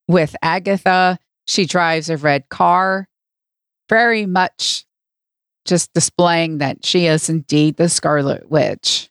with 0.08 0.36
Agatha. 0.42 1.20
She 1.48 1.66
drives 1.66 2.10
a 2.10 2.18
red 2.18 2.50
car. 2.50 3.08
Very 3.90 4.26
much 4.26 4.86
just 5.66 5.94
displaying 5.94 6.60
that 6.60 6.86
she 6.86 7.08
is 7.08 7.30
indeed 7.30 7.76
the 7.76 7.90
Scarlet 7.90 8.50
Witch. 8.50 9.11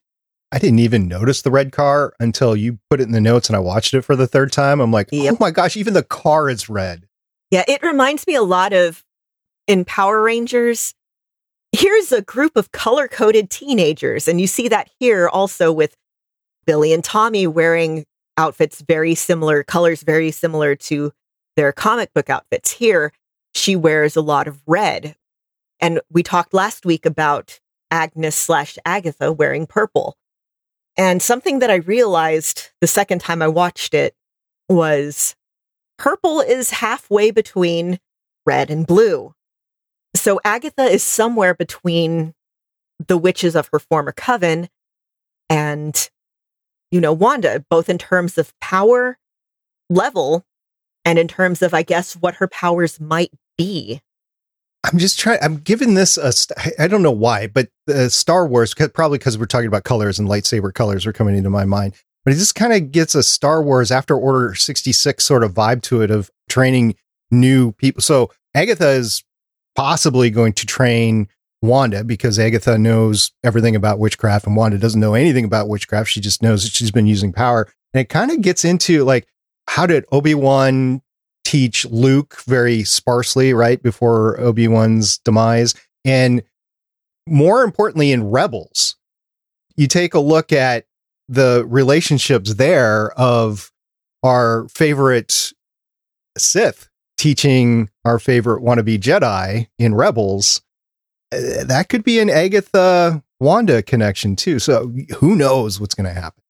I 0.53 0.59
didn't 0.59 0.81
even 0.81 1.07
notice 1.07 1.43
the 1.43 1.51
red 1.51 1.71
car 1.71 2.13
until 2.19 2.57
you 2.57 2.79
put 2.91 3.01
it 3.01 3.05
in 3.05 3.13
the 3.13 3.21
notes 3.21 3.49
and 3.49 3.57
I 3.57 3.61
watched 3.61 3.95
it 3.95 4.03
for 4.03 4.17
the 4.17 4.27
third 4.27 4.53
time. 4.53 4.81
I'm 4.81 4.91
like, 4.91 5.09
yep. 5.13 5.35
oh 5.35 5.37
my 5.39 5.51
gosh, 5.51 5.77
even 5.77 5.95
the 5.95 6.03
car 6.03 6.49
is 6.49 6.69
red. 6.69 7.07
Yeah, 7.51 7.65
it 7.69 7.83
reminds 7.83 8.27
me 8.27 8.35
a 8.35 8.43
lot 8.43 8.73
of 8.73 9.05
in 9.67 9.85
Power 9.85 10.23
Rangers, 10.23 10.95
here's 11.73 12.11
a 12.11 12.23
group 12.23 12.57
of 12.57 12.73
color 12.73 13.07
coded 13.07 13.51
teenagers. 13.51 14.27
And 14.27 14.41
you 14.41 14.49
see 14.49 14.69
that 14.69 14.91
here 14.99 15.29
also 15.29 15.73
with 15.73 15.95
Billy 16.67 16.93
and 16.93 17.05
Tommy 17.05 17.47
wearing 17.47 18.05
outfits 18.37 18.81
very 18.81 19.15
similar, 19.15 19.63
colors 19.63 20.03
very 20.03 20.33
similar 20.33 20.75
to 20.75 21.13
their 21.57 21.73
comic 21.73 22.13
book 22.13 22.29
outfits. 22.29 22.73
Here, 22.73 23.13
she 23.55 23.77
wears 23.77 24.17
a 24.17 24.23
lot 24.23 24.49
of 24.49 24.61
red. 24.67 25.15
And 25.81 26.01
we 26.11 26.23
talked 26.23 26.53
last 26.53 26.85
week 26.85 27.07
about 27.07 27.61
Agnes 27.91 28.37
slash 28.37 28.79
Agatha 28.85 29.33
wearing 29.33 29.67
purple. 29.67 30.17
And 31.01 31.23
something 31.23 31.61
that 31.61 31.71
I 31.71 31.77
realized 31.77 32.73
the 32.83 32.87
second 32.87 33.23
time 33.23 33.41
I 33.41 33.49
watched 33.49 33.95
it 33.95 34.15
was 34.69 35.35
purple 35.97 36.43
is 36.43 36.69
halfway 36.69 37.31
between 37.31 37.99
red 38.45 38.71
and 38.71 38.87
blue. 38.87 39.35
So 40.15 40.43
Agatha 40.45 40.83
is 40.83 41.03
somewhere 41.03 41.55
between 41.55 42.35
the 43.09 43.17
witches 43.17 43.57
of 43.57 43.71
her 43.73 43.79
former 43.79 44.13
coven 44.13 44.69
and, 45.49 46.11
you 46.91 47.01
know, 47.01 47.15
Wanda, 47.15 47.65
both 47.71 47.89
in 47.89 47.97
terms 47.97 48.37
of 48.37 48.53
power 48.61 49.17
level 49.89 50.45
and 51.07 51.19
in 51.19 51.29
terms 51.29 51.63
of, 51.63 51.73
I 51.73 51.81
guess, 51.81 52.13
what 52.13 52.35
her 52.35 52.47
powers 52.47 53.01
might 53.01 53.33
be. 53.57 54.03
I'm 54.85 54.99
just 54.99 55.19
trying. 55.19 55.39
I'm 55.43 55.59
giving 55.59 55.95
this 55.95 56.17
a. 56.17 56.33
I 56.79 56.87
don't 56.87 57.03
know 57.03 57.11
why, 57.11 57.47
but 57.47 57.69
uh, 57.89 58.09
Star 58.09 58.47
Wars, 58.47 58.75
probably 58.75 59.19
because 59.19 59.39
we're 59.39 59.47
talking 59.47 59.69
about 59.69 59.85
colors 59.85 60.19
and 60.19 60.29
lightsaber 60.29 60.73
colors 60.73 61.07
are 61.07 61.13
coming 61.13 61.37
into 61.37 61.51
my 61.51 61.65
mind. 61.65 61.95
But 62.25 62.35
it 62.35 62.37
just 62.37 62.55
kind 62.55 62.73
of 62.73 62.93
gets 62.93 63.15
a 63.15 63.23
Star 63.23 63.63
Wars 63.63 63.91
after 63.91 64.17
Order 64.17 64.55
66 64.55 65.23
sort 65.25 65.43
of 65.43 65.55
vibe 65.55 65.83
to 65.83 66.03
it 66.03 66.11
of 66.11 66.31
training 66.49 66.97
new 67.31 67.73
people. 67.73 68.03
So 68.03 68.31
Agatha 68.55 68.89
is 68.89 69.23
possibly 69.75 70.31
going 70.31 70.53
to 70.55 70.67
train 70.67 71.29
Wanda 71.63 72.05
because 72.05 72.39
Agatha 72.39 72.79
knows 72.79 73.33
everything 73.45 73.77
about 73.77 73.99
witchcraft 73.99 74.47
and 74.47 74.57
Wanda 74.57 74.79
doesn't 74.79 75.01
know 75.01 75.15
anything 75.15 75.45
about 75.45 75.69
witchcraft. 75.69 76.11
She 76.11 76.21
just 76.21 76.43
knows 76.43 76.65
that 76.65 76.73
she's 76.73 76.91
been 76.91 77.07
using 77.07 77.33
power. 77.33 77.69
And 77.95 78.01
it 78.03 78.09
kind 78.09 78.31
of 78.31 78.41
gets 78.41 78.65
into 78.65 79.05
like, 79.05 79.27
how 79.69 79.87
did 79.87 80.05
Obi-Wan 80.13 81.03
teach 81.51 81.85
Luke 81.87 82.37
very 82.47 82.85
sparsely, 82.85 83.53
right? 83.53 83.83
Before 83.83 84.39
Obi-Wan's 84.39 85.19
demise. 85.19 85.75
And 86.05 86.45
more 87.27 87.65
importantly, 87.65 88.13
in 88.13 88.31
Rebels, 88.31 88.95
you 89.77 89.89
take 89.89 90.15
a 90.15 90.21
look 90.21 90.53
at 90.53 90.87
the 91.29 91.65
relationships 91.67 92.55
there 92.55 93.11
of 93.19 93.73
our 94.23 94.69
favorite 94.69 95.53
Sith 96.39 96.89
teaching 97.19 97.91
our 98.05 98.21
favorite 98.21 98.63
wannabe 98.63 99.01
Jedi 99.01 99.67
in 99.77 99.97
Rebels. 99.97 100.63
Uh, 101.33 101.65
that 101.65 101.89
could 101.89 102.05
be 102.05 102.21
an 102.21 102.31
Agatha 102.31 103.25
Wanda 103.41 103.83
connection 103.83 104.37
too. 104.37 104.61
So 104.61 104.93
who 105.19 105.35
knows 105.35 105.81
what's 105.81 105.97
going 105.97 106.07
to 106.07 106.21
happen? 106.21 106.45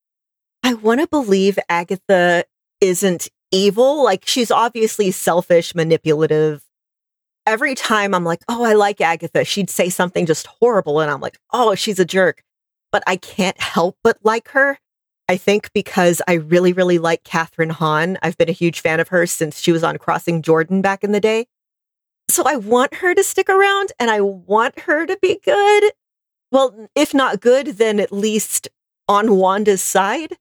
I 0.63 0.75
want 0.75 1.01
to 1.01 1.07
believe 1.07 1.59
Agatha 1.71 2.45
isn't 2.83 3.29
evil. 3.51 4.03
Like 4.05 4.25
she's 4.27 4.51
obviously 4.51 5.11
selfish, 5.11 5.75
manipulative. 5.75 6.63
Every 7.47 7.75
time 7.75 8.15
I'm 8.15 8.25
like, 8.25 8.43
oh, 8.49 8.65
I 8.65 8.75
like 8.75 9.01
Agatha, 9.01 9.45
she'd 9.45 9.71
say 9.71 9.89
something 9.89 10.27
just 10.27 10.47
horrible. 10.47 11.01
And 11.01 11.11
I'm 11.11 11.21
like, 11.21 11.39
oh, 11.53 11.75
she's 11.75 11.99
a 11.99 12.05
jerk. 12.05 12.43
But 12.93 13.03
I 13.07 13.17
can't 13.17 13.61
help 13.61 13.97
but 14.03 14.19
like 14.23 14.49
her. 14.49 14.79
I 15.29 15.37
think 15.37 15.73
because 15.73 16.21
I 16.27 16.35
really, 16.35 16.73
really 16.73 16.99
like 16.99 17.23
Kathryn 17.23 17.71
Hahn. 17.71 18.19
I've 18.21 18.37
been 18.37 18.49
a 18.49 18.53
huge 18.53 18.81
fan 18.81 18.99
of 18.99 19.09
her 19.09 19.27
since 19.27 19.61
she 19.61 19.71
was 19.71 19.85
on 19.85 19.97
Crossing 19.97 20.43
Jordan 20.43 20.83
back 20.83 21.05
in 21.05 21.13
the 21.13 21.21
day. 21.21 21.47
So 22.29 22.43
I 22.47 22.57
want 22.57 22.95
her 22.95 23.15
to 23.15 23.23
stick 23.23 23.49
around 23.49 23.93
and 23.99 24.11
I 24.11 24.21
want 24.21 24.81
her 24.81 25.07
to 25.07 25.17
be 25.23 25.41
good. 25.45 25.93
Well, 26.51 26.89
if 26.97 27.15
not 27.15 27.41
good, 27.41 27.67
then 27.79 28.01
at 28.01 28.13
least 28.13 28.69
on 29.09 29.37
Wanda's 29.37 29.83
side. 29.83 30.37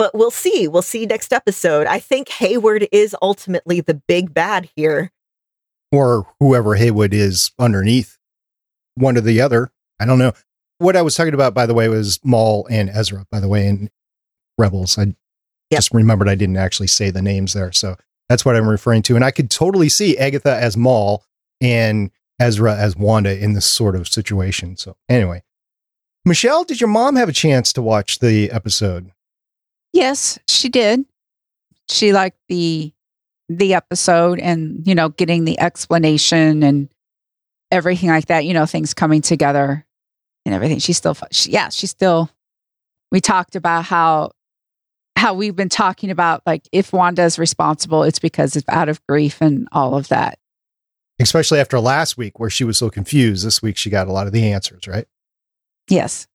But 0.00 0.14
we'll 0.14 0.30
see. 0.30 0.66
We'll 0.66 0.80
see 0.80 1.04
next 1.04 1.30
episode. 1.30 1.86
I 1.86 1.98
think 1.98 2.30
Hayward 2.30 2.88
is 2.90 3.14
ultimately 3.20 3.82
the 3.82 3.92
big 3.92 4.32
bad 4.32 4.70
here. 4.74 5.12
Or 5.92 6.26
whoever 6.40 6.76
Hayward 6.76 7.12
is 7.12 7.50
underneath 7.58 8.16
one 8.94 9.18
or 9.18 9.20
the 9.20 9.42
other. 9.42 9.70
I 10.00 10.06
don't 10.06 10.18
know. 10.18 10.32
What 10.78 10.96
I 10.96 11.02
was 11.02 11.16
talking 11.16 11.34
about, 11.34 11.52
by 11.52 11.66
the 11.66 11.74
way, 11.74 11.90
was 11.90 12.18
Maul 12.24 12.66
and 12.70 12.88
Ezra, 12.88 13.26
by 13.30 13.40
the 13.40 13.48
way, 13.48 13.66
in 13.66 13.90
Rebels. 14.56 14.96
I 14.96 15.02
yep. 15.02 15.14
just 15.72 15.92
remembered 15.92 16.30
I 16.30 16.34
didn't 16.34 16.56
actually 16.56 16.86
say 16.86 17.10
the 17.10 17.20
names 17.20 17.52
there. 17.52 17.70
So 17.70 17.96
that's 18.30 18.42
what 18.42 18.56
I'm 18.56 18.66
referring 18.66 19.02
to. 19.02 19.16
And 19.16 19.24
I 19.24 19.30
could 19.30 19.50
totally 19.50 19.90
see 19.90 20.16
Agatha 20.16 20.56
as 20.56 20.78
Maul 20.78 21.26
and 21.60 22.10
Ezra 22.38 22.74
as 22.74 22.96
Wanda 22.96 23.38
in 23.38 23.52
this 23.52 23.66
sort 23.66 23.94
of 23.94 24.08
situation. 24.08 24.78
So 24.78 24.96
anyway, 25.10 25.42
Michelle, 26.24 26.64
did 26.64 26.80
your 26.80 26.88
mom 26.88 27.16
have 27.16 27.28
a 27.28 27.34
chance 27.34 27.70
to 27.74 27.82
watch 27.82 28.20
the 28.20 28.50
episode? 28.50 29.12
Yes, 29.92 30.38
she 30.48 30.68
did. 30.68 31.04
She 31.88 32.12
liked 32.12 32.38
the 32.48 32.92
the 33.48 33.74
episode 33.74 34.38
and, 34.38 34.86
you 34.86 34.94
know, 34.94 35.08
getting 35.08 35.44
the 35.44 35.58
explanation 35.58 36.62
and 36.62 36.88
everything 37.72 38.08
like 38.08 38.26
that, 38.26 38.44
you 38.44 38.54
know, 38.54 38.64
things 38.64 38.94
coming 38.94 39.22
together 39.22 39.84
and 40.46 40.54
everything. 40.54 40.78
She 40.78 40.92
still 40.92 41.16
she, 41.32 41.50
yeah, 41.50 41.68
she 41.68 41.86
still 41.86 42.30
we 43.10 43.20
talked 43.20 43.56
about 43.56 43.84
how 43.84 44.30
how 45.16 45.34
we've 45.34 45.56
been 45.56 45.68
talking 45.68 46.10
about 46.10 46.42
like 46.46 46.68
if 46.72 46.92
Wanda 46.92 47.22
is 47.22 47.38
responsible, 47.38 48.04
it's 48.04 48.20
because 48.20 48.56
it's 48.56 48.68
out 48.68 48.88
of 48.88 49.04
grief 49.06 49.40
and 49.40 49.68
all 49.72 49.96
of 49.96 50.08
that. 50.08 50.38
Especially 51.20 51.58
after 51.58 51.78
last 51.80 52.16
week 52.16 52.38
where 52.38 52.48
she 52.48 52.64
was 52.64 52.78
so 52.78 52.88
confused. 52.88 53.44
This 53.44 53.60
week 53.60 53.76
she 53.76 53.90
got 53.90 54.06
a 54.06 54.12
lot 54.12 54.26
of 54.26 54.32
the 54.32 54.52
answers, 54.52 54.86
right? 54.86 55.06
Yes. 55.88 56.28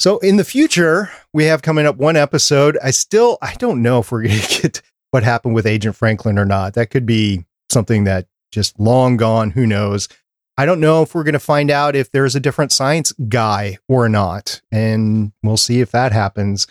So 0.00 0.16
in 0.20 0.38
the 0.38 0.44
future, 0.44 1.10
we 1.34 1.44
have 1.44 1.60
coming 1.60 1.84
up 1.84 1.96
one 1.96 2.16
episode. 2.16 2.78
I 2.82 2.90
still 2.90 3.36
I 3.42 3.54
don't 3.56 3.82
know 3.82 3.98
if 3.98 4.10
we're 4.10 4.22
going 4.26 4.40
to 4.40 4.62
get 4.62 4.82
what 5.10 5.22
happened 5.22 5.54
with 5.54 5.66
Agent 5.66 5.94
Franklin 5.94 6.38
or 6.38 6.46
not. 6.46 6.72
That 6.72 6.88
could 6.88 7.04
be 7.04 7.44
something 7.68 8.04
that 8.04 8.26
just 8.50 8.80
long 8.80 9.18
gone, 9.18 9.50
who 9.50 9.66
knows. 9.66 10.08
I 10.56 10.66
don't 10.66 10.80
know 10.80 11.02
if 11.02 11.14
we're 11.14 11.22
going 11.22 11.34
to 11.34 11.38
find 11.38 11.70
out 11.70 11.96
if 11.96 12.10
there's 12.10 12.34
a 12.34 12.40
different 12.40 12.72
science 12.72 13.12
guy 13.12 13.78
or 13.88 14.08
not, 14.08 14.60
and 14.72 15.32
we'll 15.42 15.56
see 15.56 15.80
if 15.80 15.90
that 15.92 16.12
happens. 16.12 16.66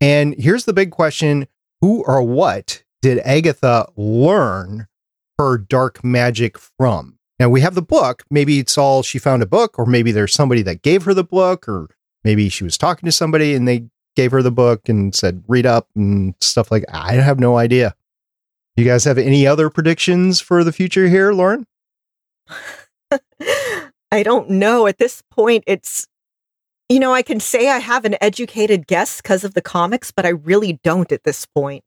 And 0.00 0.34
here's 0.38 0.64
the 0.64 0.72
big 0.72 0.90
question, 0.90 1.48
who 1.80 2.04
or 2.04 2.22
what 2.22 2.84
did 3.02 3.18
Agatha 3.18 3.88
learn 3.96 4.86
her 5.38 5.58
dark 5.58 6.02
magic 6.04 6.56
from? 6.58 7.18
Now 7.38 7.48
we 7.48 7.60
have 7.60 7.74
the 7.74 7.82
book. 7.82 8.24
Maybe 8.30 8.60
it's 8.60 8.78
all 8.78 9.02
she 9.02 9.18
found 9.18 9.42
a 9.42 9.46
book, 9.46 9.78
or 9.78 9.86
maybe 9.86 10.12
there's 10.12 10.32
somebody 10.32 10.62
that 10.62 10.82
gave 10.82 11.04
her 11.04 11.14
the 11.14 11.24
book, 11.24 11.68
or 11.68 11.88
maybe 12.28 12.50
she 12.50 12.62
was 12.62 12.76
talking 12.76 13.06
to 13.06 13.12
somebody 13.12 13.54
and 13.54 13.66
they 13.66 13.86
gave 14.14 14.32
her 14.32 14.42
the 14.42 14.50
book 14.50 14.86
and 14.86 15.14
said 15.14 15.42
read 15.48 15.64
up 15.64 15.88
and 15.96 16.34
stuff 16.42 16.70
like 16.70 16.84
I 16.92 17.14
have 17.14 17.40
no 17.40 17.56
idea. 17.56 17.94
You 18.76 18.84
guys 18.84 19.04
have 19.04 19.16
any 19.16 19.46
other 19.46 19.70
predictions 19.70 20.38
for 20.38 20.62
the 20.62 20.70
future 20.70 21.08
here, 21.08 21.32
Lauren? 21.32 21.66
I 24.12 24.22
don't 24.22 24.50
know. 24.50 24.86
At 24.86 24.98
this 24.98 25.22
point, 25.30 25.64
it's, 25.66 26.06
you 26.90 27.00
know, 27.00 27.14
I 27.14 27.22
can 27.22 27.40
say 27.40 27.70
I 27.70 27.78
have 27.78 28.04
an 28.04 28.16
educated 28.20 28.86
guess 28.86 29.22
because 29.22 29.42
of 29.42 29.54
the 29.54 29.62
comics, 29.62 30.10
but 30.10 30.26
I 30.26 30.30
really 30.30 30.78
don't 30.84 31.10
at 31.10 31.24
this 31.24 31.46
point. 31.46 31.82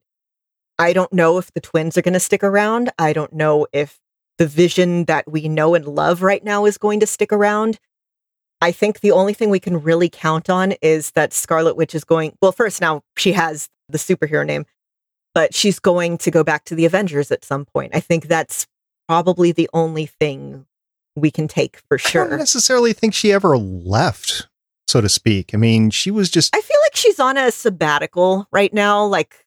I 0.76 0.92
don't 0.92 1.12
know 1.12 1.38
if 1.38 1.52
the 1.52 1.60
twins 1.60 1.96
are 1.96 2.02
going 2.02 2.14
to 2.14 2.20
stick 2.20 2.42
around. 2.42 2.90
I 2.98 3.12
don't 3.12 3.32
know 3.32 3.68
if 3.72 4.00
the 4.38 4.48
vision 4.48 5.04
that 5.04 5.30
we 5.30 5.46
know 5.46 5.76
and 5.76 5.86
love 5.86 6.20
right 6.20 6.42
now 6.42 6.64
is 6.64 6.78
going 6.78 6.98
to 6.98 7.06
stick 7.06 7.32
around. 7.32 7.78
I 8.62 8.70
think 8.70 9.00
the 9.00 9.10
only 9.10 9.34
thing 9.34 9.50
we 9.50 9.58
can 9.58 9.82
really 9.82 10.08
count 10.08 10.48
on 10.48 10.72
is 10.80 11.10
that 11.10 11.32
Scarlet 11.32 11.76
Witch 11.76 11.96
is 11.96 12.04
going, 12.04 12.36
well, 12.40 12.52
first, 12.52 12.80
now 12.80 13.02
she 13.18 13.32
has 13.32 13.68
the 13.88 13.98
superhero 13.98 14.46
name, 14.46 14.66
but 15.34 15.52
she's 15.52 15.80
going 15.80 16.16
to 16.18 16.30
go 16.30 16.44
back 16.44 16.64
to 16.66 16.76
the 16.76 16.84
Avengers 16.84 17.32
at 17.32 17.44
some 17.44 17.64
point. 17.64 17.92
I 17.92 17.98
think 17.98 18.28
that's 18.28 18.68
probably 19.08 19.50
the 19.50 19.68
only 19.74 20.06
thing 20.06 20.64
we 21.16 21.32
can 21.32 21.48
take 21.48 21.82
for 21.88 21.98
sure. 21.98 22.24
I 22.24 22.28
don't 22.30 22.38
necessarily 22.38 22.92
think 22.92 23.14
she 23.14 23.32
ever 23.32 23.58
left, 23.58 24.46
so 24.86 25.00
to 25.00 25.08
speak. 25.08 25.54
I 25.54 25.56
mean, 25.56 25.90
she 25.90 26.12
was 26.12 26.30
just. 26.30 26.54
I 26.54 26.60
feel 26.60 26.78
like 26.84 26.94
she's 26.94 27.18
on 27.18 27.36
a 27.36 27.50
sabbatical 27.50 28.46
right 28.52 28.72
now, 28.72 29.04
like 29.04 29.44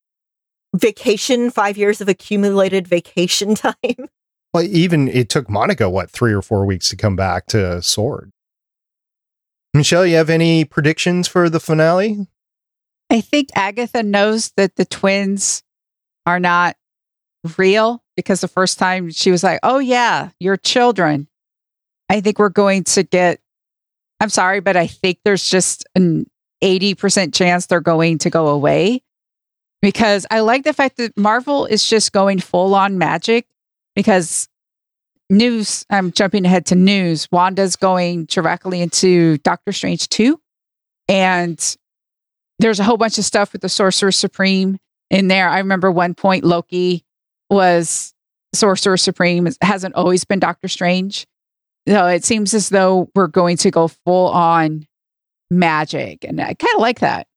vacation, 0.75 1.51
five 1.51 1.77
years 1.77 2.01
of 2.01 2.09
accumulated 2.09 2.85
vacation 2.85 3.55
time. 3.55 4.09
Well, 4.53 4.63
even 4.63 5.07
it 5.07 5.29
took 5.29 5.49
Monica, 5.49 5.89
what, 5.89 6.11
three 6.11 6.33
or 6.33 6.41
four 6.41 6.65
weeks 6.65 6.89
to 6.89 6.97
come 6.97 7.15
back 7.15 7.45
to 7.47 7.81
Sword. 7.81 8.33
Michelle, 9.75 10.05
you 10.05 10.15
have 10.15 10.29
any 10.29 10.63
predictions 10.63 11.27
for 11.27 11.49
the 11.49 11.59
finale? 11.59 12.27
I 13.09 13.19
think 13.21 13.49
Agatha 13.55 14.03
knows 14.03 14.51
that 14.55 14.77
the 14.77 14.85
twins 14.85 15.63
are 16.25 16.39
not 16.39 16.77
real 17.57 18.01
because 18.15 18.41
the 18.41 18.47
first 18.47 18.79
time 18.79 19.11
she 19.11 19.31
was 19.31 19.43
like, 19.43 19.59
Oh, 19.63 19.79
yeah, 19.79 20.29
your 20.39 20.57
children. 20.57 21.27
I 22.09 22.21
think 22.21 22.39
we're 22.39 22.49
going 22.49 22.83
to 22.85 23.03
get, 23.03 23.39
I'm 24.19 24.29
sorry, 24.29 24.61
but 24.61 24.77
I 24.77 24.87
think 24.87 25.19
there's 25.25 25.49
just 25.49 25.85
an 25.95 26.25
80% 26.63 27.33
chance 27.33 27.65
they're 27.65 27.81
going 27.81 28.19
to 28.19 28.29
go 28.29 28.47
away 28.47 29.03
because 29.81 30.25
I 30.31 30.39
like 30.39 30.63
the 30.63 30.73
fact 30.73 30.97
that 30.97 31.17
Marvel 31.17 31.65
is 31.65 31.85
just 31.85 32.13
going 32.13 32.39
full 32.39 32.75
on 32.75 32.97
magic 32.97 33.45
because 33.95 34.47
news, 35.29 35.85
I'm 35.89 36.11
jumping 36.11 36.45
ahead 36.45 36.65
to 36.67 36.75
news. 36.75 37.27
Wanda's 37.31 37.75
going 37.75 38.25
directly 38.25 38.81
into 38.81 39.37
Doctor 39.39 39.71
Strange 39.71 40.07
2. 40.09 40.39
And 41.07 41.77
there's 42.59 42.79
a 42.79 42.83
whole 42.83 42.97
bunch 42.97 43.17
of 43.17 43.25
stuff 43.25 43.53
with 43.53 43.61
the 43.61 43.69
Sorcerer 43.69 44.11
Supreme 44.11 44.77
in 45.09 45.27
there. 45.27 45.49
I 45.49 45.59
remember 45.59 45.91
one 45.91 46.13
point 46.13 46.43
Loki 46.43 47.03
was 47.49 48.13
Sorcerer 48.53 48.97
Supreme. 48.97 49.47
It 49.47 49.57
hasn't 49.61 49.95
always 49.95 50.23
been 50.25 50.39
Doctor 50.39 50.67
Strange. 50.67 51.27
So 51.87 52.07
it 52.07 52.23
seems 52.25 52.53
as 52.53 52.69
though 52.69 53.09
we're 53.13 53.27
going 53.27 53.57
to 53.57 53.71
go 53.71 53.87
full 53.87 54.29
on 54.29 54.87
magic. 55.51 56.23
And 56.23 56.41
I 56.41 56.53
kind 56.53 56.75
of 56.75 56.81
like 56.81 56.99
that. 57.01 57.27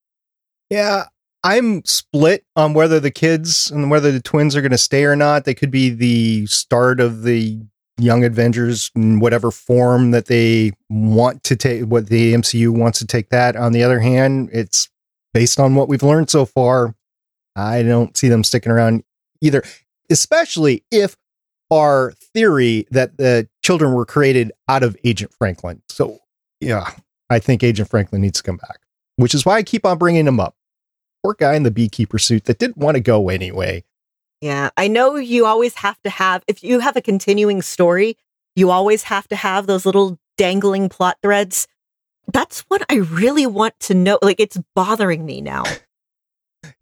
Yeah. 0.71 1.07
I'm 1.45 1.85
split 1.85 2.45
on 2.57 2.75
whether 2.75 2.99
the 2.99 3.11
kids 3.11 3.71
and 3.71 3.91
whether 3.91 4.11
the 4.11 4.21
twins 4.21 4.57
are 4.57 4.61
going 4.61 4.73
to 4.73 4.79
stay 4.79 5.05
or 5.05 5.15
not. 5.15 5.45
They 5.45 5.55
could 5.55 5.71
be 5.71 5.91
the 5.91 6.47
start 6.47 7.01
of 7.01 7.23
the 7.23 7.61
Young 7.99 8.25
Avengers 8.25 8.91
in 8.95 9.21
whatever 9.21 9.51
form 9.51 10.13
that 10.13 10.27
they 10.27 10.73
want 10.89 11.43
to 11.45 11.57
take, 11.57 11.83
what 11.83 12.09
the 12.09 12.35
MCU 12.35 12.71
wants 12.71 12.99
to 13.01 13.07
take 13.07 13.31
that. 13.31 13.57
On 13.57 13.73
the 13.73 13.83
other 13.83 14.01
hand, 14.01 14.51
it's 14.53 14.89
based 15.35 15.59
on 15.59 15.75
what 15.75 15.89
we've 15.89 16.03
learned 16.03 16.31
so 16.31 16.45
far. 16.47 16.95
I 17.57 17.83
don't 17.83 18.17
see 18.17 18.29
them 18.29 18.45
sticking 18.45 18.73
around 18.73 19.03
either, 19.41 19.63
especially 20.11 20.85
if 20.91 21.17
our 21.71 22.13
theory 22.35 22.87
that 22.91 23.19
the 23.19 23.49
children 23.63 23.93
were 23.93 24.07
created 24.07 24.53
out 24.69 24.83
of 24.83 24.97
Agent 25.05 25.33
Franklin. 25.37 25.83
So, 25.89 26.19
yeah, 26.61 26.91
I 27.29 27.41
think 27.41 27.63
Agent 27.63 27.91
Franklin 27.91 28.23
needs 28.23 28.39
to 28.39 28.43
come 28.45 28.57
back, 28.57 28.79
which 29.17 29.35
is 29.35 29.45
why 29.45 29.57
I 29.57 29.63
keep 29.63 29.85
on 29.85 29.99
bringing 29.99 30.27
him 30.27 30.41
up. 30.41 30.55
Poor 31.23 31.35
guy 31.35 31.55
in 31.55 31.65
the 31.65 31.71
beekeeper 31.71 32.19
suit 32.19 32.45
that 32.45 32.59
didn't 32.59 32.79
want 32.79 32.95
to 32.95 33.01
go 33.01 33.29
anyway. 33.29 33.85
Yeah, 34.41 34.71
I 34.77 34.89
know 34.89 35.17
you 35.17 35.47
always 35.47 35.75
have 35.77 36.01
to 36.03 36.11
have, 36.11 36.45
if 36.47 36.63
you 36.63 36.79
have 36.81 36.97
a 36.97 37.03
continuing 37.03 37.63
story, 37.63 38.17
you 38.55 38.71
always 38.71 39.05
have 39.05 39.27
to 39.29 39.37
have 39.37 39.67
those 39.67 39.85
little 39.85 40.19
dangling 40.37 40.89
plot 40.89 41.19
threads. 41.23 41.67
That's 42.33 42.61
what 42.69 42.85
I 42.89 42.97
really 42.97 43.47
want 43.47 43.79
to 43.81 43.95
know. 43.95 44.19
Like, 44.23 44.39
it's 44.39 44.59
bothering 44.75 45.25
me 45.25 45.41
now. 45.41 45.65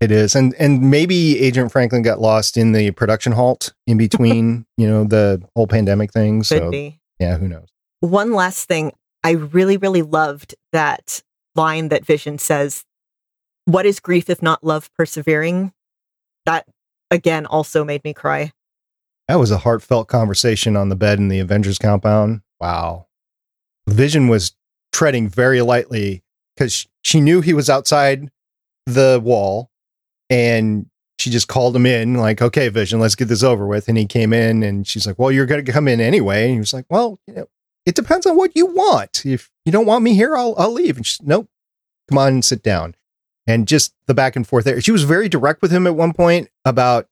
It 0.00 0.10
is, 0.10 0.34
and 0.34 0.54
and 0.58 0.90
maybe 0.90 1.38
Agent 1.38 1.70
Franklin 1.70 2.02
got 2.02 2.20
lost 2.20 2.56
in 2.56 2.72
the 2.72 2.90
production 2.92 3.32
halt 3.32 3.72
in 3.86 3.96
between, 3.96 4.66
you 4.76 4.86
know, 4.86 5.04
the 5.04 5.42
whole 5.54 5.66
pandemic 5.66 6.12
thing. 6.12 6.40
Could 6.40 6.46
so 6.46 6.70
be. 6.70 7.00
yeah, 7.18 7.38
who 7.38 7.48
knows? 7.48 7.68
One 8.00 8.32
last 8.32 8.68
thing, 8.68 8.92
I 9.22 9.32
really 9.32 9.76
really 9.76 10.02
loved 10.02 10.54
that 10.72 11.22
line 11.54 11.88
that 11.88 12.04
Vision 12.04 12.38
says 12.38 12.84
What 13.64 13.86
is 13.86 14.00
grief 14.00 14.28
if 14.28 14.42
not 14.42 14.64
love 14.64 14.90
persevering? 14.96 15.72
That 16.46 16.66
again 17.10 17.46
also 17.46 17.84
made 17.84 18.04
me 18.04 18.12
cry. 18.12 18.52
That 19.28 19.36
was 19.36 19.50
a 19.50 19.58
heartfelt 19.58 20.08
conversation 20.08 20.76
on 20.76 20.88
the 20.88 20.96
bed 20.96 21.18
in 21.18 21.28
the 21.28 21.40
Avengers 21.40 21.78
compound. 21.78 22.42
Wow. 22.60 23.06
Vision 23.88 24.28
was 24.28 24.54
treading 24.92 25.28
very 25.28 25.60
lightly 25.62 26.22
because 26.56 26.86
she 27.02 27.20
knew 27.20 27.40
he 27.40 27.52
was 27.52 27.68
outside 27.68 28.30
the 28.86 29.20
wall 29.22 29.70
and 30.30 30.86
she 31.18 31.30
just 31.30 31.48
called 31.48 31.74
him 31.74 31.86
in, 31.86 32.14
like, 32.14 32.42
okay, 32.42 32.68
Vision, 32.68 33.00
let's 33.00 33.14
get 33.14 33.28
this 33.28 33.42
over 33.42 33.66
with. 33.66 33.88
And 33.88 33.96
he 33.96 34.06
came 34.06 34.32
in 34.32 34.62
and 34.62 34.86
she's 34.86 35.06
like, 35.06 35.18
well, 35.18 35.32
you're 35.32 35.46
going 35.46 35.64
to 35.64 35.72
come 35.72 35.88
in 35.88 36.00
anyway. 36.00 36.44
And 36.44 36.52
he 36.54 36.58
was 36.58 36.74
like, 36.74 36.84
well, 36.90 37.18
you 37.26 37.34
know, 37.34 37.48
it 37.84 37.94
depends 37.94 38.26
on 38.26 38.36
what 38.36 38.54
you 38.54 38.66
want. 38.66 39.24
If 39.24 39.50
you 39.64 39.72
don't 39.72 39.86
want 39.86 40.04
me 40.04 40.14
here, 40.14 40.36
I'll, 40.36 40.54
I'll 40.58 40.72
leave. 40.72 40.96
And 40.96 41.06
she's, 41.06 41.22
nope, 41.22 41.48
come 42.08 42.18
on 42.18 42.28
and 42.28 42.44
sit 42.44 42.62
down. 42.62 42.94
And 43.46 43.68
just 43.68 43.94
the 44.06 44.14
back 44.14 44.34
and 44.34 44.46
forth 44.46 44.64
there. 44.64 44.80
She 44.80 44.92
was 44.92 45.04
very 45.04 45.28
direct 45.28 45.62
with 45.62 45.70
him 45.70 45.86
at 45.86 45.94
one 45.94 46.12
point 46.12 46.48
about 46.64 47.08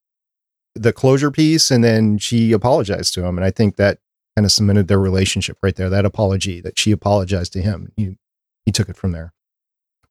the 0.75 0.93
closure 0.93 1.31
piece. 1.31 1.71
And 1.71 1.85
then 1.85 2.19
she 2.19 2.53
apologized 2.53 3.15
to 3.15 3.25
him. 3.25 3.39
And 3.39 3.45
I 3.45 3.51
think 3.51 3.77
that 3.77 3.99
kind 4.37 4.45
of 4.45 4.53
cemented 4.53 4.89
their 4.89 4.99
relationship 4.99 5.59
right 5.63 5.77
there. 5.77 5.89
That 5.89 6.05
apology 6.05 6.61
that 6.61 6.79
she 6.79 6.91
apologized 6.91 7.53
to 7.53 7.63
him. 7.63 7.93
He, 7.97 8.17
he 8.67 8.73
took 8.73 8.89
it 8.89 8.97
from 8.97 9.13
there. 9.13 9.33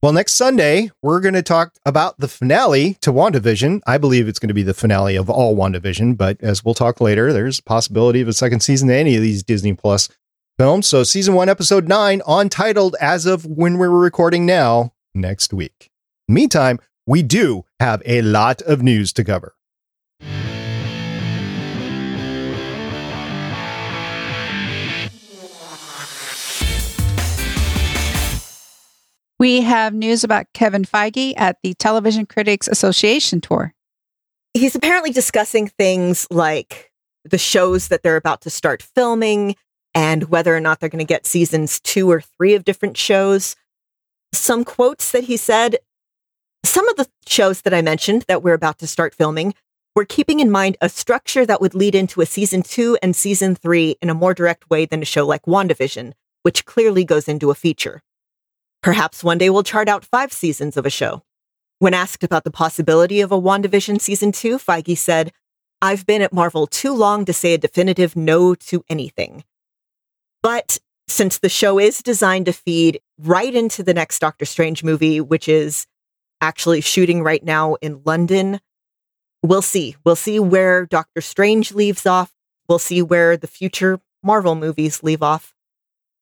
Well, 0.04 0.12
next 0.12 0.34
Sunday, 0.34 0.92
we're 1.02 1.22
going 1.22 1.34
to 1.34 1.42
talk 1.42 1.76
about 1.86 2.20
the 2.20 2.28
finale 2.28 2.96
to 2.96 3.14
WandaVision. 3.14 3.80
I 3.88 3.98
believe 3.98 4.28
it's 4.28 4.38
going 4.38 4.50
to 4.50 4.54
be 4.54 4.62
the 4.62 4.74
finale 4.74 5.16
of 5.16 5.30
all 5.30 5.56
WandaVision, 5.56 6.18
but 6.18 6.42
as 6.42 6.62
we'll 6.62 6.74
talk 6.74 7.00
later, 7.00 7.32
there's 7.32 7.60
a 7.60 7.64
possibility 7.64 8.20
of 8.20 8.28
a 8.28 8.34
second 8.34 8.60
season 8.60 8.90
to 8.90 8.96
any 8.96 9.16
of 9.16 9.22
these 9.22 9.44
Disney 9.44 9.72
Plus 9.74 10.10
films. 10.60 10.88
So, 10.88 11.04
season 11.04 11.36
one, 11.36 11.48
episode 11.48 11.88
nine, 11.88 12.22
untitled 12.28 12.98
as 13.00 13.26
of 13.26 13.46
when 13.46 13.78
we're 13.78 13.90
recording 13.90 14.46
now, 14.46 14.92
next 15.16 15.54
week. 15.54 15.90
Meantime, 16.30 16.80
we 17.06 17.22
do 17.22 17.66
have 17.82 18.02
a 18.06 18.22
lot 18.22 18.62
of 18.62 18.82
news 18.82 19.12
to 19.14 19.26
cover. 19.26 19.56
We 29.38 29.60
have 29.60 29.94
news 29.94 30.24
about 30.24 30.46
Kevin 30.54 30.86
Feige 30.86 31.34
at 31.36 31.58
the 31.62 31.74
Television 31.74 32.26
Critics 32.26 32.70
Association 32.70 33.42
tour. 33.42 33.74
He's 34.54 34.76
apparently 34.76 35.12
discussing 35.12 35.68
things 35.68 36.26
like 36.32 36.94
the 37.26 37.38
shows 37.38 37.90
that 37.90 38.04
they're 38.04 38.16
about 38.16 38.40
to 38.42 38.50
start 38.50 38.82
filming 38.82 39.58
and 39.94 40.30
whether 40.30 40.56
or 40.56 40.62
not 40.62 40.80
they're 40.80 40.88
going 40.88 41.00
to 41.00 41.06
get 41.06 41.26
seasons 41.26 41.82
two 41.82 42.10
or 42.10 42.22
three 42.22 42.54
of 42.54 42.64
different 42.64 42.96
shows. 42.96 43.58
Some 44.32 44.64
quotes 44.64 45.12
that 45.12 45.26
he 45.26 45.36
said 45.36 45.78
some 46.64 46.88
of 46.90 46.96
the 46.96 47.08
shows 47.28 47.62
that 47.62 47.74
I 47.74 47.82
mentioned 47.82 48.26
that 48.28 48.44
we're 48.44 48.54
about 48.54 48.80
to 48.80 48.88
start 48.88 49.14
filming 49.14 49.54
we're 49.96 50.06
keeping 50.06 50.40
in 50.40 50.50
mind 50.50 50.76
a 50.82 50.90
structure 50.90 51.46
that 51.46 51.62
would 51.62 51.76
lead 51.76 51.94
into 51.94 52.22
a 52.22 52.26
season 52.26 52.64
two 52.64 52.98
and 53.04 53.16
season 53.16 53.54
three 53.54 53.96
in 54.02 54.10
a 54.10 54.16
more 54.16 54.34
direct 54.34 54.68
way 54.70 54.86
than 54.86 55.04
a 55.04 55.06
show 55.06 55.26
like 55.26 55.44
WandaVision, 55.44 56.14
which 56.42 56.66
clearly 56.66 57.06
goes 57.06 57.28
into 57.28 57.52
a 57.52 57.56
feature. 57.56 58.02
Perhaps 58.82 59.24
one 59.24 59.38
day 59.38 59.52
we'll 59.52 59.62
chart 59.62 59.88
out 59.88 60.04
five 60.04 60.34
seasons 60.34 60.78
of 60.78 60.86
a 60.88 60.90
show. 60.90 61.22
When 61.78 61.94
asked 61.94 62.24
about 62.24 62.44
the 62.44 62.50
possibility 62.50 63.22
of 63.22 63.32
a 63.32 63.40
WandaVision 63.40 64.02
season 64.02 64.32
two, 64.32 64.58
Feige 64.58 64.98
said, 64.98 65.32
I've 65.80 66.08
been 66.08 66.24
at 66.24 66.34
Marvel 66.34 66.66
too 66.66 66.94
long 66.94 67.24
to 67.26 67.34
say 67.34 67.54
a 67.54 67.60
definitive 67.60 68.16
no 68.16 68.56
to 68.56 68.84
anything. 68.90 69.44
But 70.42 70.80
since 71.08 71.38
the 71.38 71.50
show 71.50 71.78
is 71.78 72.02
designed 72.02 72.48
to 72.48 72.54
feed 72.54 73.00
right 73.20 73.54
into 73.54 73.84
the 73.84 73.94
next 73.94 74.20
Doctor 74.20 74.46
Strange 74.46 74.84
movie, 74.84 75.22
which 75.22 75.48
is 75.48 75.86
actually 76.44 76.82
shooting 76.82 77.24
right 77.24 77.44
now 77.44 77.76
in 77.76 78.02
London, 78.04 78.60
we'll 79.42 79.62
see. 79.62 79.96
We'll 80.04 80.18
see 80.18 80.40
where 80.40 80.86
Doctor 80.86 81.22
Strange 81.22 81.72
leaves 81.72 82.06
off. 82.06 82.34
We'll 82.68 82.80
see 82.80 83.02
where 83.02 83.38
the 83.38 83.48
future 83.48 84.02
Marvel 84.22 84.54
movies 84.54 85.02
leave 85.04 85.24
off. 85.24 85.54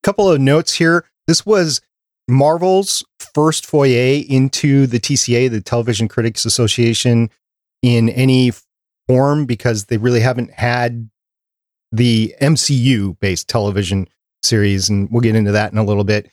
A 0.04 0.08
Couple 0.08 0.30
of 0.30 0.40
notes 0.40 0.76
here. 0.76 1.06
This 1.26 1.44
was 1.44 1.82
Marvel's 2.28 3.04
first 3.34 3.66
foyer 3.66 4.22
into 4.30 4.86
the 4.86 5.00
TCA, 5.00 5.50
the 5.50 5.62
Television 5.62 6.08
Critics 6.08 6.46
Association, 6.46 7.32
in 7.82 8.10
any 8.10 8.52
form 9.08 9.46
because 9.46 9.86
they 9.86 9.98
really 9.98 10.20
haven't 10.20 10.52
had 10.52 11.10
the 11.92 12.36
MCU 12.40 13.20
based 13.20 13.48
television 13.48 14.08
series. 14.44 14.88
And 14.88 15.10
we'll 15.10 15.22
get 15.22 15.36
into 15.36 15.52
that 15.52 15.72
in 15.72 15.80
a 15.80 15.84
little 15.84 16.04
bit 16.04 16.30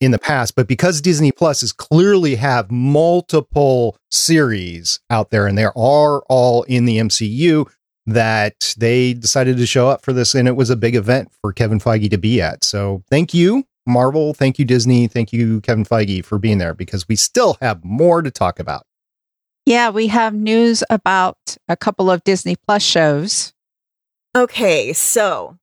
in 0.00 0.10
the 0.10 0.18
past, 0.18 0.54
but 0.54 0.66
because 0.66 1.00
Disney 1.00 1.30
Plus 1.30 1.62
is 1.62 1.72
clearly 1.72 2.34
have 2.36 2.70
multiple 2.70 3.98
series 4.10 5.00
out 5.10 5.30
there 5.30 5.46
and 5.46 5.58
they 5.58 5.64
are 5.64 6.22
all 6.28 6.62
in 6.64 6.86
the 6.86 6.98
MCU, 6.98 7.70
that 8.06 8.74
they 8.78 9.14
decided 9.14 9.56
to 9.58 9.66
show 9.66 9.88
up 9.88 10.02
for 10.02 10.12
this 10.12 10.34
and 10.34 10.48
it 10.48 10.56
was 10.56 10.70
a 10.70 10.76
big 10.76 10.94
event 10.94 11.30
for 11.40 11.52
Kevin 11.52 11.78
Feige 11.78 12.10
to 12.10 12.18
be 12.18 12.40
at. 12.40 12.64
So 12.64 13.02
thank 13.10 13.34
you, 13.34 13.64
Marvel. 13.86 14.34
Thank 14.34 14.58
you, 14.58 14.64
Disney. 14.64 15.06
Thank 15.06 15.32
you, 15.32 15.60
Kevin 15.60 15.84
Feige, 15.84 16.24
for 16.24 16.38
being 16.38 16.58
there 16.58 16.74
because 16.74 17.06
we 17.08 17.16
still 17.16 17.58
have 17.60 17.84
more 17.84 18.22
to 18.22 18.30
talk 18.30 18.58
about. 18.58 18.84
Yeah, 19.66 19.90
we 19.90 20.08
have 20.08 20.34
news 20.34 20.82
about 20.90 21.36
a 21.68 21.76
couple 21.76 22.10
of 22.10 22.24
Disney 22.24 22.56
Plus 22.56 22.82
shows. 22.82 23.52
Okay, 24.34 24.92
so 24.92 25.58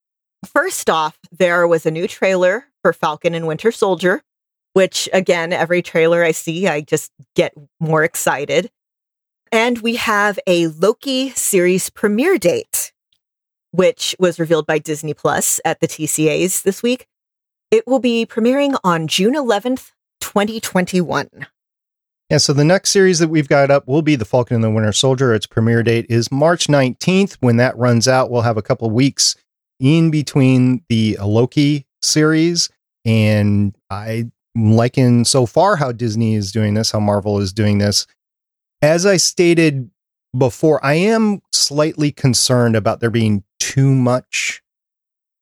first 0.46 0.90
off, 0.90 1.18
there 1.32 1.68
was 1.68 1.86
a 1.86 1.92
new 1.92 2.08
trailer 2.08 2.66
for 2.82 2.94
Falcon 2.94 3.34
and 3.34 3.48
Winter 3.48 3.72
Soldier 3.72 4.22
which 4.78 5.10
again, 5.12 5.52
every 5.52 5.82
trailer 5.82 6.24
I 6.24 6.30
see, 6.30 6.68
I 6.68 6.82
just 6.82 7.12
get 7.34 7.52
more 7.80 8.04
excited. 8.04 8.70
And 9.52 9.80
we 9.80 9.96
have 9.96 10.38
a 10.46 10.68
Loki 10.68 11.32
series 11.32 11.90
premiere 11.90 12.38
date, 12.38 12.94
which 13.72 14.16
was 14.20 14.40
revealed 14.40 14.68
by 14.68 14.78
Disney 14.78 15.16
Plus 15.16 15.60
at 15.66 15.80
the 15.80 15.88
TCAs 15.88 16.62
this 16.62 16.84
week. 16.84 17.08
It 17.72 17.88
will 17.88 17.98
be 17.98 18.28
premiering 18.28 18.78
on 18.84 19.08
June 19.08 19.34
11th, 19.34 19.94
2021. 20.22 21.48
Yeah, 22.30 22.38
so 22.38 22.54
the 22.54 22.64
next 22.64 22.92
series 22.92 23.18
that 23.18 23.30
we've 23.30 23.50
got 23.50 23.72
up 23.72 23.88
will 23.88 24.04
be 24.04 24.16
The 24.16 24.26
Falcon 24.26 24.54
and 24.54 24.64
the 24.64 24.70
Winter 24.70 24.94
Soldier. 24.94 25.34
Its 25.34 25.48
premiere 25.48 25.82
date 25.82 26.06
is 26.08 26.32
March 26.32 26.68
19th. 26.68 27.38
When 27.40 27.58
that 27.58 27.76
runs 27.80 28.08
out, 28.08 28.30
we'll 28.30 28.44
have 28.44 28.58
a 28.58 28.62
couple 28.62 28.92
weeks 28.92 29.36
in 29.80 30.12
between 30.12 30.84
the 30.88 31.18
Loki 31.20 31.88
series. 32.04 32.70
And 33.06 33.76
I 33.90 34.30
liking 34.58 35.24
so 35.24 35.46
far 35.46 35.76
how 35.76 35.92
Disney 35.92 36.36
is 36.36 36.52
doing 36.52 36.74
this, 36.74 36.92
how 36.92 37.00
Marvel 37.00 37.40
is 37.40 37.54
doing 37.54 37.78
this. 37.78 38.08
As 38.82 39.06
I 39.06 39.18
stated 39.18 39.90
before, 40.38 40.84
I 40.86 40.96
am 40.96 41.42
slightly 41.52 42.12
concerned 42.12 42.76
about 42.76 43.00
there 43.00 43.10
being 43.10 43.44
too 43.60 43.94
much 43.94 44.62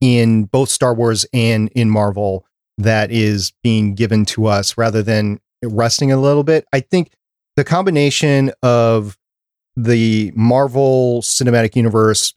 in 0.02 0.44
both 0.44 0.70
Star 0.70 0.94
Wars 0.94 1.26
and 1.34 1.70
in 1.70 1.90
Marvel 1.90 2.46
that 2.78 3.12
is 3.12 3.54
being 3.64 3.96
given 3.96 4.26
to 4.26 4.48
us 4.48 4.78
rather 4.78 5.02
than 5.02 5.40
resting 5.64 6.12
a 6.12 6.18
little 6.18 6.44
bit. 6.44 6.66
I 6.74 6.82
think 6.82 7.12
the 7.56 7.64
combination 7.64 8.52
of 8.62 9.18
the 9.76 10.32
Marvel 10.36 11.22
Cinematic 11.22 11.76
Universe 11.76 12.34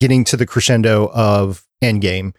getting 0.00 0.24
to 0.24 0.36
the 0.36 0.46
crescendo 0.46 1.10
of 1.12 1.66
Endgame 1.82 2.34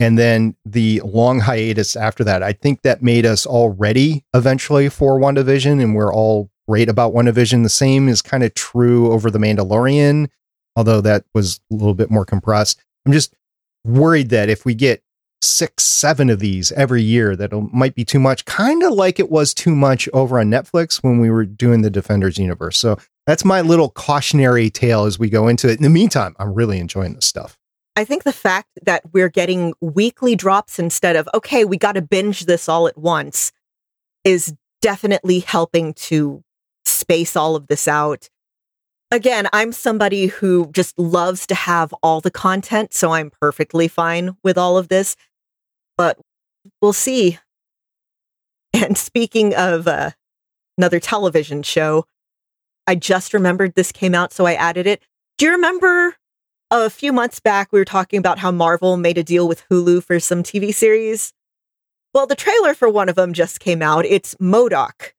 and 0.00 0.18
then 0.18 0.56
the 0.64 1.00
long 1.04 1.40
hiatus 1.40 1.96
after 1.96 2.24
that. 2.24 2.42
I 2.42 2.52
think 2.52 2.82
that 2.82 3.02
made 3.02 3.24
us 3.24 3.46
all 3.46 3.70
ready 3.70 4.24
eventually 4.34 4.88
for 4.88 5.18
WandaVision, 5.18 5.82
and 5.82 5.94
we're 5.94 6.12
all 6.12 6.50
great 6.68 6.88
about 6.88 7.14
WandaVision. 7.14 7.62
The 7.62 7.68
same 7.68 8.08
is 8.08 8.22
kind 8.22 8.42
of 8.42 8.54
true 8.54 9.12
over 9.12 9.30
The 9.30 9.38
Mandalorian, 9.38 10.28
although 10.76 11.00
that 11.00 11.24
was 11.34 11.60
a 11.70 11.74
little 11.74 11.94
bit 11.94 12.10
more 12.10 12.24
compressed. 12.24 12.80
I'm 13.06 13.12
just 13.12 13.34
worried 13.84 14.30
that 14.30 14.48
if 14.48 14.64
we 14.64 14.74
get 14.74 15.02
six, 15.42 15.84
seven 15.84 16.30
of 16.30 16.38
these 16.38 16.72
every 16.72 17.02
year, 17.02 17.36
that 17.36 17.52
might 17.72 17.94
be 17.94 18.04
too 18.04 18.18
much, 18.18 18.44
kind 18.46 18.82
of 18.82 18.92
like 18.92 19.20
it 19.20 19.30
was 19.30 19.54
too 19.54 19.76
much 19.76 20.08
over 20.12 20.40
on 20.40 20.50
Netflix 20.50 21.02
when 21.02 21.18
we 21.18 21.30
were 21.30 21.44
doing 21.44 21.82
the 21.82 21.90
Defenders 21.90 22.38
universe. 22.38 22.78
So 22.78 22.98
that's 23.26 23.44
my 23.44 23.60
little 23.60 23.90
cautionary 23.90 24.70
tale 24.70 25.04
as 25.04 25.18
we 25.18 25.28
go 25.28 25.48
into 25.48 25.68
it. 25.68 25.76
In 25.76 25.82
the 25.82 25.90
meantime, 25.90 26.34
I'm 26.38 26.54
really 26.54 26.78
enjoying 26.78 27.14
this 27.14 27.26
stuff. 27.26 27.58
I 27.96 28.04
think 28.04 28.24
the 28.24 28.32
fact 28.32 28.68
that 28.82 29.02
we're 29.12 29.28
getting 29.28 29.72
weekly 29.80 30.34
drops 30.34 30.78
instead 30.78 31.14
of, 31.16 31.28
okay, 31.32 31.64
we 31.64 31.76
got 31.76 31.92
to 31.92 32.02
binge 32.02 32.46
this 32.46 32.68
all 32.68 32.88
at 32.88 32.98
once 32.98 33.52
is 34.24 34.54
definitely 34.82 35.40
helping 35.40 35.94
to 35.94 36.42
space 36.84 37.36
all 37.36 37.56
of 37.56 37.68
this 37.68 37.86
out. 37.86 38.28
Again, 39.10 39.48
I'm 39.52 39.70
somebody 39.70 40.26
who 40.26 40.70
just 40.72 40.98
loves 40.98 41.46
to 41.46 41.54
have 41.54 41.94
all 42.02 42.20
the 42.20 42.32
content, 42.32 42.92
so 42.92 43.12
I'm 43.12 43.30
perfectly 43.30 43.86
fine 43.86 44.36
with 44.42 44.58
all 44.58 44.76
of 44.76 44.88
this, 44.88 45.14
but 45.96 46.18
we'll 46.82 46.92
see. 46.92 47.38
And 48.72 48.98
speaking 48.98 49.54
of 49.54 49.86
uh, 49.86 50.10
another 50.76 50.98
television 50.98 51.62
show, 51.62 52.06
I 52.88 52.96
just 52.96 53.32
remembered 53.32 53.74
this 53.74 53.92
came 53.92 54.16
out, 54.16 54.32
so 54.32 54.46
I 54.46 54.54
added 54.54 54.88
it. 54.88 55.00
Do 55.38 55.46
you 55.46 55.52
remember 55.52 56.16
Uh, 56.74 56.86
a 56.86 56.90
few 56.90 57.12
months 57.12 57.38
back, 57.38 57.70
we 57.70 57.78
were 57.78 57.84
talking 57.84 58.18
about 58.18 58.40
how 58.40 58.50
Marvel 58.50 58.96
made 58.96 59.16
a 59.16 59.22
deal 59.22 59.46
with 59.46 59.62
Hulu 59.68 60.02
for 60.02 60.18
some 60.18 60.42
TV 60.42 60.74
series. 60.74 61.32
Well, 62.12 62.26
the 62.26 62.34
trailer 62.34 62.74
for 62.74 62.88
one 62.88 63.08
of 63.08 63.14
them 63.14 63.32
just 63.32 63.60
came 63.60 63.80
out. 63.80 64.04
It's 64.04 64.34
MODOK 64.40 65.12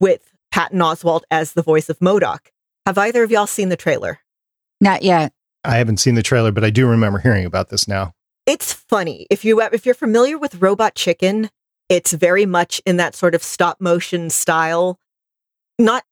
with 0.00 0.32
Patton 0.50 0.78
Oswalt 0.78 1.20
as 1.30 1.52
the 1.52 1.60
voice 1.60 1.90
of 1.90 1.98
MODOK. 1.98 2.38
Have 2.86 2.96
either 2.96 3.22
of 3.22 3.30
y'all 3.30 3.46
seen 3.46 3.68
the 3.68 3.76
trailer? 3.76 4.20
Not 4.80 5.02
yet. 5.02 5.34
I 5.64 5.76
haven't 5.76 5.98
seen 5.98 6.14
the 6.14 6.22
trailer, 6.22 6.50
but 6.50 6.64
I 6.64 6.70
do 6.70 6.86
remember 6.86 7.18
hearing 7.18 7.44
about 7.44 7.68
this 7.68 7.86
now. 7.86 8.14
It's 8.46 8.72
funny. 8.72 9.26
If 9.28 9.44
you 9.44 9.60
if 9.60 9.84
you're 9.84 9.94
familiar 9.94 10.38
with 10.38 10.62
Robot 10.62 10.94
Chicken, 10.94 11.50
it's 11.90 12.14
very 12.14 12.46
much 12.46 12.80
in 12.86 12.96
that 12.96 13.14
sort 13.14 13.34
of 13.34 13.42
stop 13.42 13.82
motion 13.82 14.30
style. 14.30 14.98
Not 15.78 16.04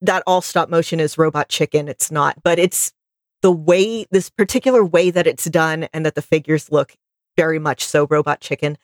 that 0.00 0.22
all 0.28 0.42
stop 0.42 0.68
motion 0.68 1.00
is 1.00 1.18
Robot 1.18 1.48
Chicken, 1.48 1.88
it's 1.88 2.12
not, 2.12 2.40
but 2.44 2.60
it's 2.60 2.92
the 3.44 3.52
way 3.52 4.06
this 4.10 4.30
particular 4.30 4.82
way 4.82 5.10
that 5.10 5.26
it's 5.26 5.44
done 5.44 5.86
and 5.92 6.06
that 6.06 6.14
the 6.14 6.22
figures 6.22 6.72
look 6.72 6.94
very 7.36 7.58
much 7.58 7.84
so 7.84 8.06
Robot 8.08 8.40
Chicken. 8.40 8.78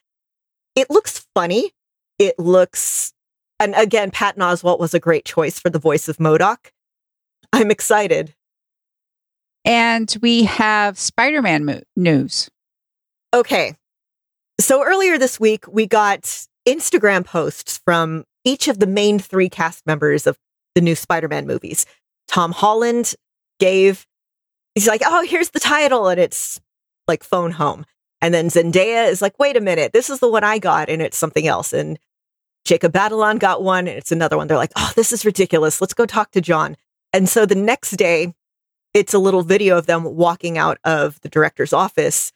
It 0.76 0.90
looks 0.90 1.26
funny. 1.34 1.72
It 2.18 2.38
looks 2.38 3.14
and 3.58 3.74
again, 3.74 4.10
Patton 4.10 4.42
Oswalt 4.42 4.78
was 4.78 4.92
a 4.92 5.00
great 5.00 5.24
choice 5.24 5.58
for 5.58 5.70
the 5.70 5.78
voice 5.78 6.08
of 6.08 6.18
MODOK. 6.18 6.72
I'm 7.54 7.70
excited. 7.70 8.34
And 9.64 10.14
we 10.20 10.44
have 10.44 10.98
Spider 10.98 11.40
Man 11.40 11.64
mo- 11.64 11.80
news. 11.96 12.50
Okay. 13.32 13.76
So 14.60 14.84
earlier 14.84 15.16
this 15.16 15.40
week, 15.40 15.66
we 15.68 15.86
got 15.86 16.22
Instagram 16.68 17.24
posts 17.24 17.80
from 17.82 18.24
each 18.44 18.68
of 18.68 18.78
the 18.78 18.86
main 18.86 19.18
three 19.18 19.48
cast 19.48 19.86
members 19.86 20.26
of 20.26 20.36
the 20.74 20.82
new 20.82 20.94
Spider 20.94 21.28
Man 21.28 21.46
movies. 21.46 21.86
Tom 22.28 22.52
Holland 22.52 23.14
gave, 23.58 24.06
he's 24.74 24.88
like, 24.88 25.02
oh, 25.04 25.24
here's 25.26 25.50
the 25.50 25.60
title. 25.60 26.08
And 26.08 26.20
it's 26.20 26.60
like 27.08 27.24
phone 27.24 27.52
home. 27.52 27.84
And 28.20 28.34
then 28.34 28.48
Zendaya 28.48 29.08
is 29.08 29.22
like, 29.22 29.38
wait 29.38 29.56
a 29.56 29.60
minute, 29.60 29.92
this 29.92 30.10
is 30.10 30.20
the 30.20 30.30
one 30.30 30.44
I 30.44 30.58
got. 30.58 30.88
And 30.88 31.00
it's 31.00 31.16
something 31.16 31.46
else. 31.46 31.72
And 31.72 31.98
Jacob 32.64 32.92
Batalon 32.92 33.38
got 33.38 33.62
one. 33.62 33.88
And 33.88 33.96
it's 33.96 34.12
another 34.12 34.36
one. 34.36 34.46
They're 34.46 34.56
like, 34.56 34.72
oh, 34.76 34.92
this 34.94 35.12
is 35.12 35.24
ridiculous. 35.24 35.80
Let's 35.80 35.94
go 35.94 36.06
talk 36.06 36.30
to 36.32 36.40
Jon. 36.40 36.76
And 37.12 37.28
so 37.28 37.46
the 37.46 37.54
next 37.54 37.92
day, 37.92 38.34
it's 38.92 39.14
a 39.14 39.18
little 39.18 39.42
video 39.42 39.78
of 39.78 39.86
them 39.86 40.04
walking 40.04 40.58
out 40.58 40.78
of 40.84 41.20
the 41.20 41.28
director's 41.28 41.72
office. 41.72 42.32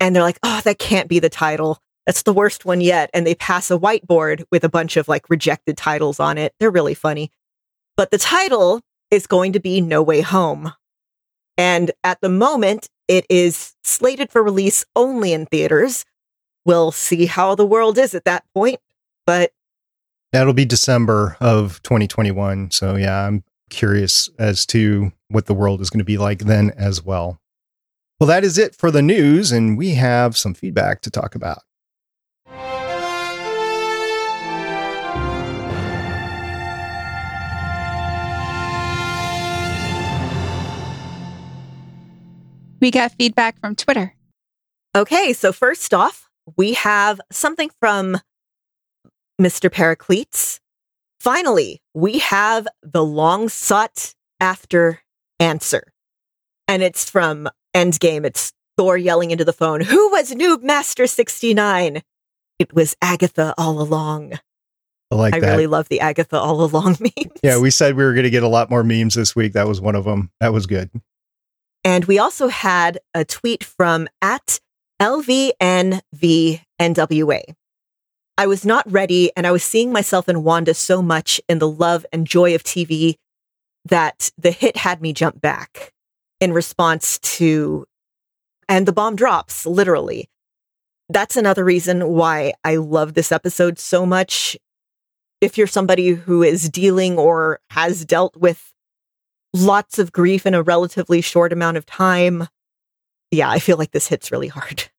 And 0.00 0.14
they're 0.14 0.22
like, 0.22 0.38
oh, 0.42 0.60
that 0.64 0.78
can't 0.78 1.08
be 1.08 1.18
the 1.18 1.28
title. 1.28 1.80
That's 2.06 2.22
the 2.22 2.32
worst 2.32 2.64
one 2.64 2.80
yet. 2.80 3.10
And 3.12 3.26
they 3.26 3.34
pass 3.34 3.70
a 3.70 3.78
whiteboard 3.78 4.44
with 4.50 4.64
a 4.64 4.68
bunch 4.68 4.96
of 4.96 5.08
like 5.08 5.28
rejected 5.28 5.76
titles 5.76 6.20
on 6.20 6.38
it. 6.38 6.54
They're 6.58 6.70
really 6.70 6.94
funny. 6.94 7.30
But 7.96 8.10
the 8.10 8.18
title 8.18 8.80
is 9.10 9.26
going 9.26 9.52
to 9.52 9.60
be 9.60 9.80
No 9.80 10.02
Way 10.02 10.20
Home. 10.20 10.72
And 11.58 11.90
at 12.04 12.20
the 12.20 12.28
moment, 12.28 12.88
it 13.08 13.26
is 13.30 13.74
slated 13.82 14.30
for 14.30 14.42
release 14.42 14.84
only 14.94 15.32
in 15.32 15.46
theaters. 15.46 16.04
We'll 16.64 16.92
see 16.92 17.26
how 17.26 17.54
the 17.54 17.66
world 17.66 17.98
is 17.98 18.14
at 18.14 18.24
that 18.24 18.44
point. 18.54 18.80
But 19.26 19.52
that'll 20.32 20.52
be 20.52 20.64
December 20.64 21.36
of 21.40 21.82
2021. 21.82 22.70
So, 22.72 22.96
yeah, 22.96 23.26
I'm 23.26 23.44
curious 23.70 24.28
as 24.38 24.66
to 24.66 25.12
what 25.28 25.46
the 25.46 25.54
world 25.54 25.80
is 25.80 25.90
going 25.90 25.98
to 25.98 26.04
be 26.04 26.18
like 26.18 26.40
then 26.40 26.70
as 26.76 27.04
well. 27.04 27.40
Well, 28.20 28.28
that 28.28 28.44
is 28.44 28.56
it 28.56 28.74
for 28.74 28.90
the 28.90 29.02
news, 29.02 29.52
and 29.52 29.76
we 29.76 29.94
have 29.94 30.36
some 30.36 30.54
feedback 30.54 31.02
to 31.02 31.10
talk 31.10 31.34
about. 31.34 31.62
We 42.80 42.90
got 42.90 43.12
feedback 43.12 43.58
from 43.60 43.74
Twitter. 43.74 44.14
Okay, 44.94 45.32
so 45.32 45.52
first 45.52 45.92
off, 45.94 46.28
we 46.56 46.74
have 46.74 47.20
something 47.30 47.70
from 47.80 48.18
Mr. 49.40 49.70
Paracletes. 49.70 50.60
Finally, 51.20 51.80
we 51.94 52.18
have 52.18 52.66
the 52.82 53.04
long 53.04 53.48
sought 53.48 54.14
after 54.40 55.00
answer. 55.40 55.92
And 56.68 56.82
it's 56.82 57.08
from 57.08 57.48
Endgame. 57.74 58.24
It's 58.24 58.52
Thor 58.76 58.96
yelling 58.96 59.30
into 59.30 59.44
the 59.44 59.52
phone, 59.52 59.80
Who 59.80 60.10
was 60.10 60.32
Noob 60.32 60.62
Master 60.62 61.06
69? 61.06 62.02
It 62.58 62.74
was 62.74 62.96
Agatha 63.02 63.54
all 63.56 63.80
along. 63.80 64.34
I 65.10 65.14
like 65.14 65.34
I 65.34 65.40
that. 65.40 65.50
really 65.52 65.66
love 65.66 65.88
the 65.88 66.00
Agatha 66.00 66.38
all 66.38 66.62
along 66.64 66.96
memes. 67.00 67.32
yeah, 67.42 67.58
we 67.58 67.70
said 67.70 67.96
we 67.96 68.04
were 68.04 68.12
going 68.12 68.24
to 68.24 68.30
get 68.30 68.42
a 68.42 68.48
lot 68.48 68.70
more 68.70 68.82
memes 68.82 69.14
this 69.14 69.36
week. 69.36 69.52
That 69.52 69.68
was 69.68 69.80
one 69.80 69.94
of 69.94 70.04
them. 70.04 70.30
That 70.40 70.52
was 70.52 70.66
good. 70.66 70.90
And 71.86 72.04
we 72.06 72.18
also 72.18 72.48
had 72.48 72.98
a 73.14 73.24
tweet 73.24 73.62
from 73.62 74.08
at 74.20 74.58
LVNVNWA. 75.00 76.02
I 78.36 78.46
was 78.48 78.66
not 78.66 78.90
ready, 78.90 79.30
and 79.36 79.46
I 79.46 79.52
was 79.52 79.62
seeing 79.62 79.92
myself 79.92 80.28
in 80.28 80.42
Wanda 80.42 80.74
so 80.74 81.00
much 81.00 81.40
in 81.48 81.60
the 81.60 81.68
love 81.68 82.04
and 82.12 82.26
joy 82.26 82.56
of 82.56 82.64
TV 82.64 83.14
that 83.84 84.32
the 84.36 84.50
hit 84.50 84.78
had 84.78 85.00
me 85.00 85.12
jump 85.12 85.40
back 85.40 85.92
in 86.40 86.52
response 86.52 87.20
to, 87.20 87.86
and 88.68 88.84
the 88.84 88.92
bomb 88.92 89.14
drops, 89.14 89.64
literally. 89.64 90.28
That's 91.08 91.36
another 91.36 91.64
reason 91.64 92.08
why 92.08 92.54
I 92.64 92.76
love 92.76 93.14
this 93.14 93.30
episode 93.30 93.78
so 93.78 94.04
much. 94.04 94.56
If 95.40 95.56
you're 95.56 95.68
somebody 95.68 96.08
who 96.08 96.42
is 96.42 96.68
dealing 96.68 97.16
or 97.16 97.60
has 97.70 98.04
dealt 98.04 98.36
with 98.36 98.72
lots 99.52 99.98
of 99.98 100.12
grief 100.12 100.46
in 100.46 100.54
a 100.54 100.62
relatively 100.62 101.20
short 101.20 101.52
amount 101.52 101.76
of 101.76 101.86
time, 101.86 102.48
yeah, 103.30 103.50
I 103.50 103.58
feel 103.58 103.76
like 103.76 103.92
this 103.92 104.08
hits 104.08 104.32
really 104.32 104.48
hard. 104.48 104.84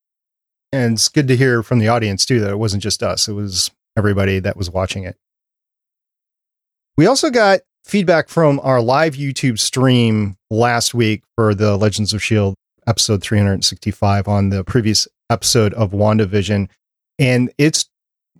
And 0.73 0.95
it's 0.95 1.07
good 1.07 1.29
to 1.29 1.37
hear 1.37 1.63
from 1.63 1.79
the 1.79 1.87
audience 1.87 2.25
too 2.25 2.41
that 2.41 2.49
it 2.49 2.59
wasn't 2.59 2.83
just 2.83 3.01
us, 3.01 3.29
it 3.29 3.31
was 3.31 3.71
everybody 3.95 4.39
that 4.39 4.57
was 4.57 4.69
watching 4.69 5.03
it. 5.05 5.15
We 6.97 7.07
also 7.07 7.29
got 7.29 7.61
feedback 7.85 8.27
from 8.27 8.59
our 8.61 8.81
live 8.81 9.13
YouTube 9.13 9.59
stream 9.59 10.35
last 10.49 10.93
week 10.93 11.23
for 11.35 11.55
the 11.55 11.77
Legends 11.77 12.11
of 12.11 12.17
S.H.I.E.L.D. 12.17 12.55
episode 12.85 13.21
365 13.21 14.27
on 14.27 14.49
the 14.49 14.65
previous 14.65 15.07
episode 15.29 15.73
of 15.73 15.91
WandaVision. 15.91 16.67
And 17.17 17.49
it's 17.57 17.89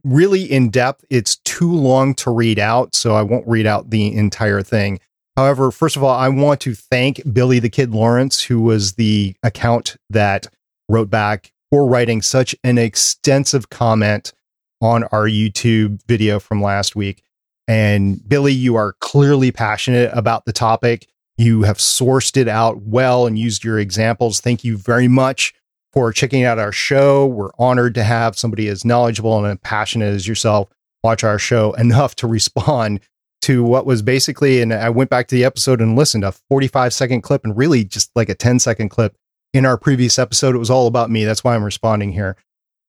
really 0.04 0.44
in 0.44 0.70
depth. 0.70 1.06
It's 1.10 1.38
too 1.38 1.72
long 1.72 2.14
to 2.16 2.32
read 2.32 2.60
out, 2.60 2.94
so 2.94 3.16
I 3.16 3.22
won't 3.22 3.48
read 3.48 3.66
out 3.66 3.90
the 3.90 4.14
entire 4.14 4.62
thing. 4.62 5.00
However, 5.38 5.70
first 5.70 5.96
of 5.96 6.04
all, 6.04 6.16
I 6.16 6.30
want 6.30 6.62
to 6.62 6.74
thank 6.74 7.22
Billy 7.32 7.60
the 7.60 7.70
Kid 7.70 7.92
Lawrence, 7.92 8.42
who 8.42 8.60
was 8.60 8.94
the 8.94 9.36
account 9.44 9.96
that 10.10 10.48
wrote 10.90 11.12
back 11.12 11.54
for 11.70 11.88
writing 11.88 12.24
such 12.24 12.56
an 12.64 12.80
extensive 12.80 13.70
comment 13.70 14.34
on 14.82 15.04
our 15.06 15.28
YouTube 15.28 16.02
video 16.08 16.40
from 16.40 16.60
last 16.60 16.96
week. 16.96 17.22
And 17.68 18.28
Billy, 18.28 18.52
you 18.52 18.76
are 18.78 18.94
clearly 19.00 19.52
passionate 19.52 20.10
about 20.12 20.46
the 20.46 20.54
topic. 20.54 21.08
You 21.38 21.64
have 21.64 21.78
sourced 21.78 22.36
it 22.36 22.48
out 22.48 22.82
well 22.82 23.28
and 23.28 23.38
used 23.38 23.64
your 23.64 23.78
examples. 23.78 24.42
Thank 24.42 24.64
you 24.64 24.76
very 24.76 25.08
much 25.08 25.54
for 25.94 26.12
checking 26.12 26.46
out 26.46 26.58
our 26.58 26.72
show. 26.72 27.28
We're 27.28 27.52
honored 27.60 27.94
to 27.94 28.04
have 28.04 28.40
somebody 28.40 28.70
as 28.70 28.84
knowledgeable 28.84 29.46
and 29.46 29.62
passionate 29.62 30.16
as 30.16 30.28
yourself 30.28 30.70
watch 31.04 31.24
our 31.24 31.38
show 31.38 31.74
enough 31.74 32.16
to 32.16 32.28
respond 32.28 33.02
to 33.48 33.64
what 33.64 33.86
was 33.86 34.02
basically, 34.02 34.62
and 34.62 34.74
I 34.74 34.90
went 34.90 35.10
back 35.10 35.28
to 35.28 35.36
the 35.36 35.46
episode 35.46 35.80
and 35.80 35.96
listened 35.96 36.26
a 36.26 36.34
45 36.34 36.92
second 36.92 37.22
clip 37.22 37.46
and 37.46 37.56
really 37.56 37.86
just 37.86 38.12
like 38.14 38.28
a 38.28 38.36
10 38.36 38.60
second 38.60 38.90
clip 38.90 39.16
in 39.54 39.66
our 39.66 39.78
previous 39.78 40.20
episode. 40.20 40.54
It 40.54 40.60
was 40.60 40.70
all 40.70 40.86
about 40.86 41.10
me. 41.10 41.24
That's 41.24 41.46
why 41.46 41.56
I'm 41.56 41.64
responding 41.64 42.12
here. 42.12 42.36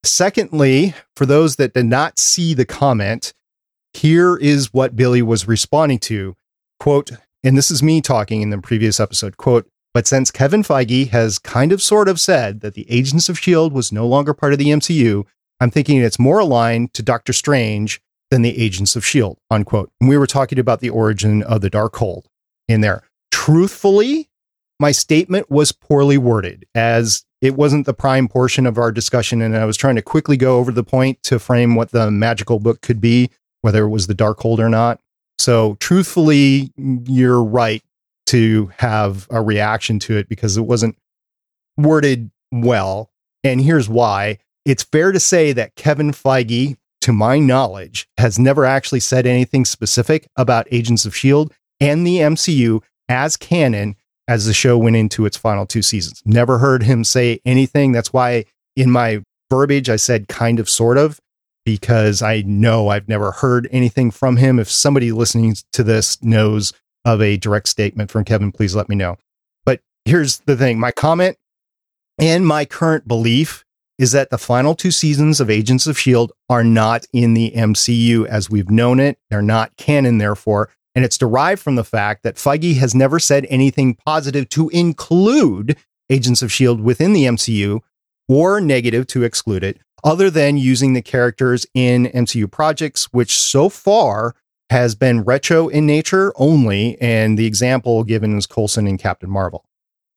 Secondly, 0.03 0.95
for 1.15 1.27
those 1.27 1.57
that 1.57 1.75
did 1.75 1.87
not 1.87 2.19
see 2.19 2.55
the 2.55 2.65
comment, 2.65 3.33
here 3.93 4.37
is 4.37 4.75
what 4.75 4.97
Billy 4.97 5.23
was 5.23 5.47
responding 5.47 6.01
to. 6.01 6.35
Quote, 6.81 7.13
and 7.45 7.57
this 7.57 7.71
is 7.71 7.81
me 7.81 8.01
talking 8.01 8.43
in 8.43 8.51
the 8.51 8.59
previous 8.59 8.99
episode, 8.99 9.37
quote, 9.37 9.69
but 9.95 10.09
since 10.09 10.33
Kevin 10.33 10.65
Feige 10.65 11.11
has 11.11 11.39
kind 11.39 11.71
of 11.71 11.81
sort 11.81 12.09
of 12.09 12.19
said 12.19 12.63
that 12.63 12.75
the 12.75 12.91
Agents 12.91 13.29
of 13.29 13.37
S.H.I.E.L.D. 13.37 13.73
was 13.73 13.93
no 13.93 14.09
longer 14.09 14.35
part 14.35 14.53
of 14.53 14.59
the 14.59 14.71
MCU, 14.71 15.25
I'm 15.61 15.71
thinking 15.71 15.99
it's 15.99 16.19
more 16.19 16.41
aligned 16.41 16.95
to 16.95 17.03
Doctor 17.03 17.33
Strange 17.33 18.01
than 18.31 18.43
the 18.43 18.59
Agents 18.59 18.97
of 18.97 19.03
S.H.I.E.L.D., 19.03 19.41
unquote. 19.51 19.91
And 20.01 20.09
we 20.09 20.19
were 20.19 20.27
talking 20.27 20.59
about 20.59 20.81
the 20.81 20.91
origin 20.91 21.43
of 21.43 21.61
the 21.61 21.71
Darkhold 21.71 22.25
in 22.69 22.81
there. 22.81 23.03
Truthfully, 23.31 24.29
my 24.81 24.93
statement 24.93 25.51
was 25.51 25.73
poorly 25.73 26.19
worded 26.19 26.67
as 26.75 27.25
it 27.41 27.57
wasn't 27.57 27.87
the 27.87 27.95
prime 27.95 28.29
portion 28.29 28.67
of 28.67 28.79
our 28.79 28.93
discussion. 28.93 29.41
And 29.41 29.57
I 29.57 29.65
was 29.65 29.77
trying 29.77 29.97
to 29.97 30.03
quickly 30.03 30.37
go 30.37 30.59
over 30.59 30.73
the 30.73 30.85
point 30.85 31.23
to 31.25 31.39
frame 31.39 31.75
what 31.75 31.91
the 31.91 32.11
magical 32.11 32.59
book 32.59 32.81
could 32.81 33.01
be, 33.01 33.31
whether 33.63 33.85
it 33.85 33.89
was 33.89 34.07
the 34.07 34.15
Darkhold 34.15 34.59
or 34.59 34.69
not. 34.69 35.01
So, 35.39 35.77
truthfully, 35.81 36.73
you're 36.77 37.43
right 37.43 37.83
to 38.27 38.71
have 38.77 39.27
a 39.31 39.41
reaction 39.41 39.99
to 40.01 40.17
it 40.17 40.29
because 40.29 40.57
it 40.57 40.63
wasn't 40.63 40.97
worded 41.77 42.31
well. 42.53 43.11
And 43.45 43.61
here's 43.61 43.89
why 43.89 44.39
it's 44.65 44.83
fair 44.83 45.13
to 45.13 45.21
say 45.21 45.53
that 45.53 45.77
Kevin 45.77 46.11
Feige, 46.11 46.77
to 47.01 47.13
my 47.13 47.39
knowledge, 47.39 48.09
has 48.19 48.39
never 48.39 48.65
actually 48.65 49.01
said 49.01 49.27
anything 49.27 49.65
specific 49.65 50.29
about 50.37 50.67
Agents 50.71 51.05
of 51.05 51.13
S.H.I.E.L.D. 51.13 51.55
and 51.81 52.07
the 52.07 52.19
MCU 52.19 52.83
as 53.09 53.37
canon 53.37 53.97
as 54.27 54.45
the 54.45 54.53
show 54.53 54.77
went 54.77 54.97
into 54.97 55.25
its 55.25 55.37
final 55.37 55.67
two 55.67 55.83
seasons. 55.83 56.23
Never 56.27 56.59
heard 56.59 56.83
him 56.83 57.03
say 57.03 57.41
anything. 57.45 57.93
That's 57.93 58.13
why 58.13 58.45
in 58.77 58.91
my 58.91 59.23
verbiage, 59.51 59.89
I 59.89 59.97
said 59.97 60.29
kind 60.29 60.61
of, 60.61 60.69
sort 60.69 60.99
of, 60.99 61.19
because 61.65 62.23
I 62.23 62.43
know 62.43 62.89
I've 62.89 63.09
never 63.09 63.33
heard 63.33 63.69
anything 63.73 64.11
from 64.11 64.37
him. 64.37 64.59
If 64.59 64.71
somebody 64.71 65.13
listening 65.13 65.57
to 65.73 65.83
this 65.83 66.23
knows 66.23 66.73
of 67.05 67.23
a 67.23 67.39
direct 67.39 67.69
statement 67.69 68.11
from 68.11 68.25
Kevin, 68.25 68.53
please 68.53 68.75
let 68.77 68.89
me 68.89 68.97
know. 68.97 69.17
But 69.65 69.81
here's 70.05 70.39
the 70.41 70.57
thing 70.57 70.79
my 70.79 70.93
comment 70.93 71.37
and 72.19 72.47
my 72.47 72.65
current 72.65 73.09
belief 73.09 73.65
is 73.99 74.13
that 74.13 74.31
the 74.31 74.39
final 74.39 74.75
two 74.75 74.91
seasons 74.91 75.41
of 75.41 75.51
Agents 75.51 75.87
of 75.87 75.97
S.H.I.E.L.D. 75.97 76.33
are 76.49 76.65
not 76.65 77.05
in 77.13 77.35
the 77.35 77.53
MCU 77.55 78.27
as 78.27 78.49
we've 78.49 78.71
known 78.71 79.01
it. 79.01 79.19
They're 79.29 79.43
not 79.43 79.77
canon, 79.77 80.19
therefore. 80.19 80.71
And 80.95 81.05
it's 81.05 81.19
derived 81.19 81.61
from 81.61 81.75
the 81.75 81.85
fact 81.85 82.23
that 82.23 82.37
Feige 82.37 82.77
has 82.79 82.95
never 82.95 83.19
said 83.19 83.47
anything 83.51 83.95
positive 83.95 84.49
to 84.51 84.69
include 84.71 85.77
Agents 86.11 86.43
of 86.43 86.47
S.H.I.E.L.D. 86.47 86.83
within 86.83 87.13
the 87.13 87.25
MCU 87.25 87.81
or 88.29 88.61
negative 88.61 89.07
to 89.09 89.25
exclude 89.25 89.65
it, 89.65 89.81
other 90.05 90.31
than 90.31 90.57
using 90.57 90.93
the 90.93 91.03
characters 91.03 91.67
in 91.75 92.07
MCU 92.07 92.51
projects, 92.51 93.13
which 93.13 93.39
so 93.39 93.69
far 93.69 94.35
has 94.71 94.95
been 94.95 95.23
retro 95.23 95.69
in 95.69 95.87
nature 95.87 96.33
only. 96.37 97.01
And 97.01 97.39
the 97.39 97.47
example 97.47 98.05
given 98.05 98.37
is 98.37 98.47
Coulson 98.47 98.87
and 98.87 98.99
Captain 98.99 99.31
Marvel. 99.31 99.65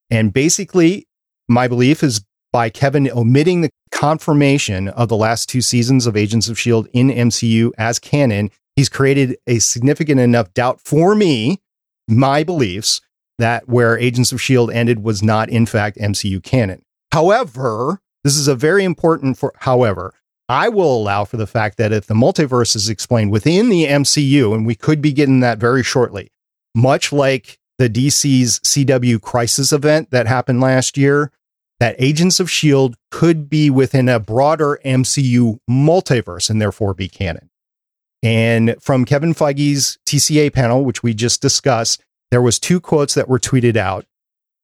And 0.10 0.34
basically, 0.34 1.08
my 1.48 1.68
belief 1.68 2.04
is 2.04 2.24
by 2.52 2.70
Kevin 2.70 3.10
omitting 3.12 3.62
the 3.62 3.70
confirmation 3.92 4.88
of 4.90 5.10
the 5.10 5.16
last 5.16 5.48
two 5.48 5.62
seasons 5.62 6.06
of 6.06 6.18
Agents 6.18 6.48
of 6.48 6.54
S.H.I.E.L.D. 6.54 6.90
in 6.94 7.10
MCU 7.10 7.72
as 7.78 8.00
canon, 8.00 8.52
he's 8.76 8.90
created 8.90 9.38
a 9.48 9.60
significant 9.60 10.20
enough 10.20 10.54
doubt 10.54 10.80
for 10.82 11.16
me, 11.16 11.62
my 12.08 12.44
beliefs, 12.44 13.02
that 13.38 13.68
where 13.68 13.98
Agents 13.98 14.32
of 14.32 14.38
S.H.I.E.L.D. 14.38 14.74
ended 14.74 15.04
was 15.04 15.24
not, 15.24 15.50
in 15.50 15.66
fact, 15.66 15.98
MCU 15.98 16.44
canon. 16.44 16.82
However, 17.12 18.00
this 18.24 18.36
is 18.36 18.48
a 18.48 18.56
very 18.56 18.84
important 18.84 19.38
for, 19.38 19.54
however, 19.60 20.14
I 20.50 20.70
will 20.70 20.98
allow 20.98 21.24
for 21.24 21.38
the 21.38 21.48
fact 21.48 21.78
that 21.78 21.94
if 21.94 22.08
the 22.08 22.14
multiverse 22.14 22.76
is 22.76 22.90
explained 22.90 23.32
within 23.32 23.70
the 23.70 23.86
MCU, 23.86 24.54
and 24.54 24.66
we 24.66 24.76
could 24.76 25.02
be 25.02 25.14
getting 25.14 25.40
that 25.40 25.60
very 25.60 25.84
shortly, 25.84 26.32
much 26.76 27.14
like 27.14 27.58
the 27.78 27.90
DC's 27.90 28.60
CW 28.60 29.22
Crisis 29.22 29.72
event 29.72 30.12
that 30.12 30.28
happened 30.28 30.62
last 30.62 30.98
year, 30.98 31.32
that 31.82 31.96
Agents 31.98 32.40
of 32.40 32.46
S.H.I.E.L.D. 32.46 32.94
could 33.10 33.50
be 33.50 33.72
within 33.72 34.08
a 34.08 34.20
broader 34.20 34.80
MCU 34.86 35.58
multiverse 35.68 36.48
and 36.48 36.62
therefore 36.62 36.94
be 36.94 37.10
canon. 37.10 37.50
And 38.22 38.76
from 38.80 39.04
Kevin 39.04 39.34
Feige's 39.34 39.98
TCA 40.06 40.54
panel, 40.54 40.86
which 40.86 41.02
we 41.02 41.16
just 41.16 41.42
discussed, 41.42 42.04
there 42.30 42.42
was 42.44 42.60
two 42.60 42.80
quotes 42.80 43.16
that 43.16 43.28
were 43.28 43.40
tweeted 43.40 43.78
out. 43.78 44.06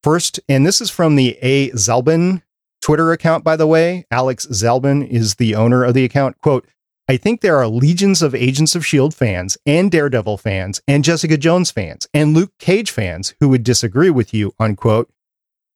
First, 0.03 0.39
and 0.47 0.63
this 0.63 0.79
is 0.79 0.91
from 0.91 1.15
the 1.15 1.39
A. 1.41 1.71
Zalben 1.71 2.43
Twitter 2.83 3.11
account, 3.11 3.43
by 3.43 3.55
the 3.55 3.65
way. 3.65 4.05
Alex 4.11 4.45
Zalben 4.51 5.03
is 5.09 5.35
the 5.35 5.55
owner 5.55 5.83
of 5.83 5.95
the 5.95 6.05
account. 6.05 6.39
Quote, 6.43 6.67
I 7.09 7.17
think 7.17 7.41
there 7.41 7.57
are 7.57 7.67
legions 7.67 8.21
of 8.21 8.35
Agents 8.35 8.75
of 8.75 8.83
S.H.I.E.L.D. 8.83 9.15
fans 9.15 9.57
and 9.65 9.89
Daredevil 9.89 10.37
fans 10.37 10.81
and 10.87 11.03
Jessica 11.03 11.35
Jones 11.35 11.71
fans 11.71 12.07
and 12.13 12.35
Luke 12.35 12.51
Cage 12.59 12.91
fans 12.91 13.33
who 13.39 13.49
would 13.49 13.63
disagree 13.63 14.11
with 14.11 14.35
you, 14.35 14.53
unquote. 14.59 15.09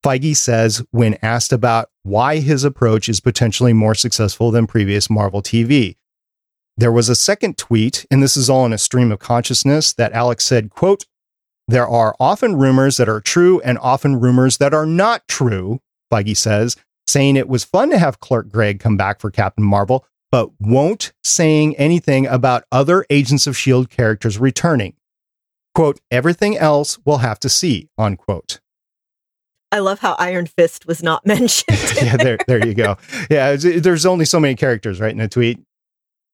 Feige 0.04 0.36
says 0.36 0.84
when 0.92 1.18
asked 1.22 1.54
about 1.54 1.90
why 2.04 2.40
his 2.40 2.64
approach 2.64 3.08
is 3.08 3.20
potentially 3.20 3.74
more 3.74 3.96
successful 3.96 4.52
than 4.52 4.68
previous 4.68 5.10
Marvel 5.10 5.42
TV. 5.42 5.98
There 6.78 6.92
was 6.92 7.10
a 7.10 7.16
second 7.16 7.58
tweet, 7.58 8.06
and 8.10 8.24
this 8.24 8.36
is 8.36 8.50
all 8.50 8.66
in 8.66 8.74
a 8.74 8.78
stream 8.78 9.12
of 9.12 9.20
consciousness, 9.20 9.94
that 9.94 10.14
Alex 10.14 10.44
said, 10.46 10.70
quote, 10.70 11.06
there 11.68 11.88
are 11.88 12.16
often 12.20 12.56
rumors 12.56 12.98
that 12.98 13.10
are 13.10 13.22
true 13.22 13.62
and 13.62 13.78
often 13.78 14.20
rumors 14.20 14.58
that 14.58 14.74
are 14.74 14.86
not 14.86 15.28
true, 15.28 15.80
Feige 16.12 16.36
says, 16.36 16.76
saying 17.06 17.36
it 17.36 17.48
was 17.48 17.64
fun 17.64 17.90
to 17.92 17.98
have 17.98 18.20
Clark 18.20 18.50
Gregg 18.50 18.80
come 18.80 18.98
back 18.98 19.20
for 19.20 19.30
Captain 19.30 19.64
Marvel, 19.64 20.06
but 20.32 20.50
won't 20.60 21.12
saying 21.24 21.76
anything 21.78 22.26
about 22.26 22.64
other 22.72 23.06
Agents 23.10 23.46
of 23.46 23.52
S.H.I.E.L.D. 23.52 23.88
characters 23.88 24.40
returning. 24.40 24.96
Quote, 25.76 26.00
everything 26.10 26.58
else 26.58 26.98
we'll 27.06 27.18
have 27.18 27.40
to 27.42 27.50
see, 27.50 27.90
unquote. 27.98 28.61
I 29.72 29.80
love 29.80 30.00
how 30.00 30.16
Iron 30.20 30.48
Fist 30.48 30.86
was 30.86 31.02
not 31.02 31.26
mentioned. 31.26 31.80
yeah, 32.02 32.18
there, 32.18 32.38
there 32.48 32.66
you 32.66 32.74
go. 32.74 32.98
Yeah, 33.30 33.56
there's 33.56 34.06
only 34.06 34.26
so 34.26 34.40
many 34.40 34.56
characters, 34.56 35.00
right, 35.00 35.14
in 35.14 35.20
a 35.20 35.28
tweet. 35.28 35.60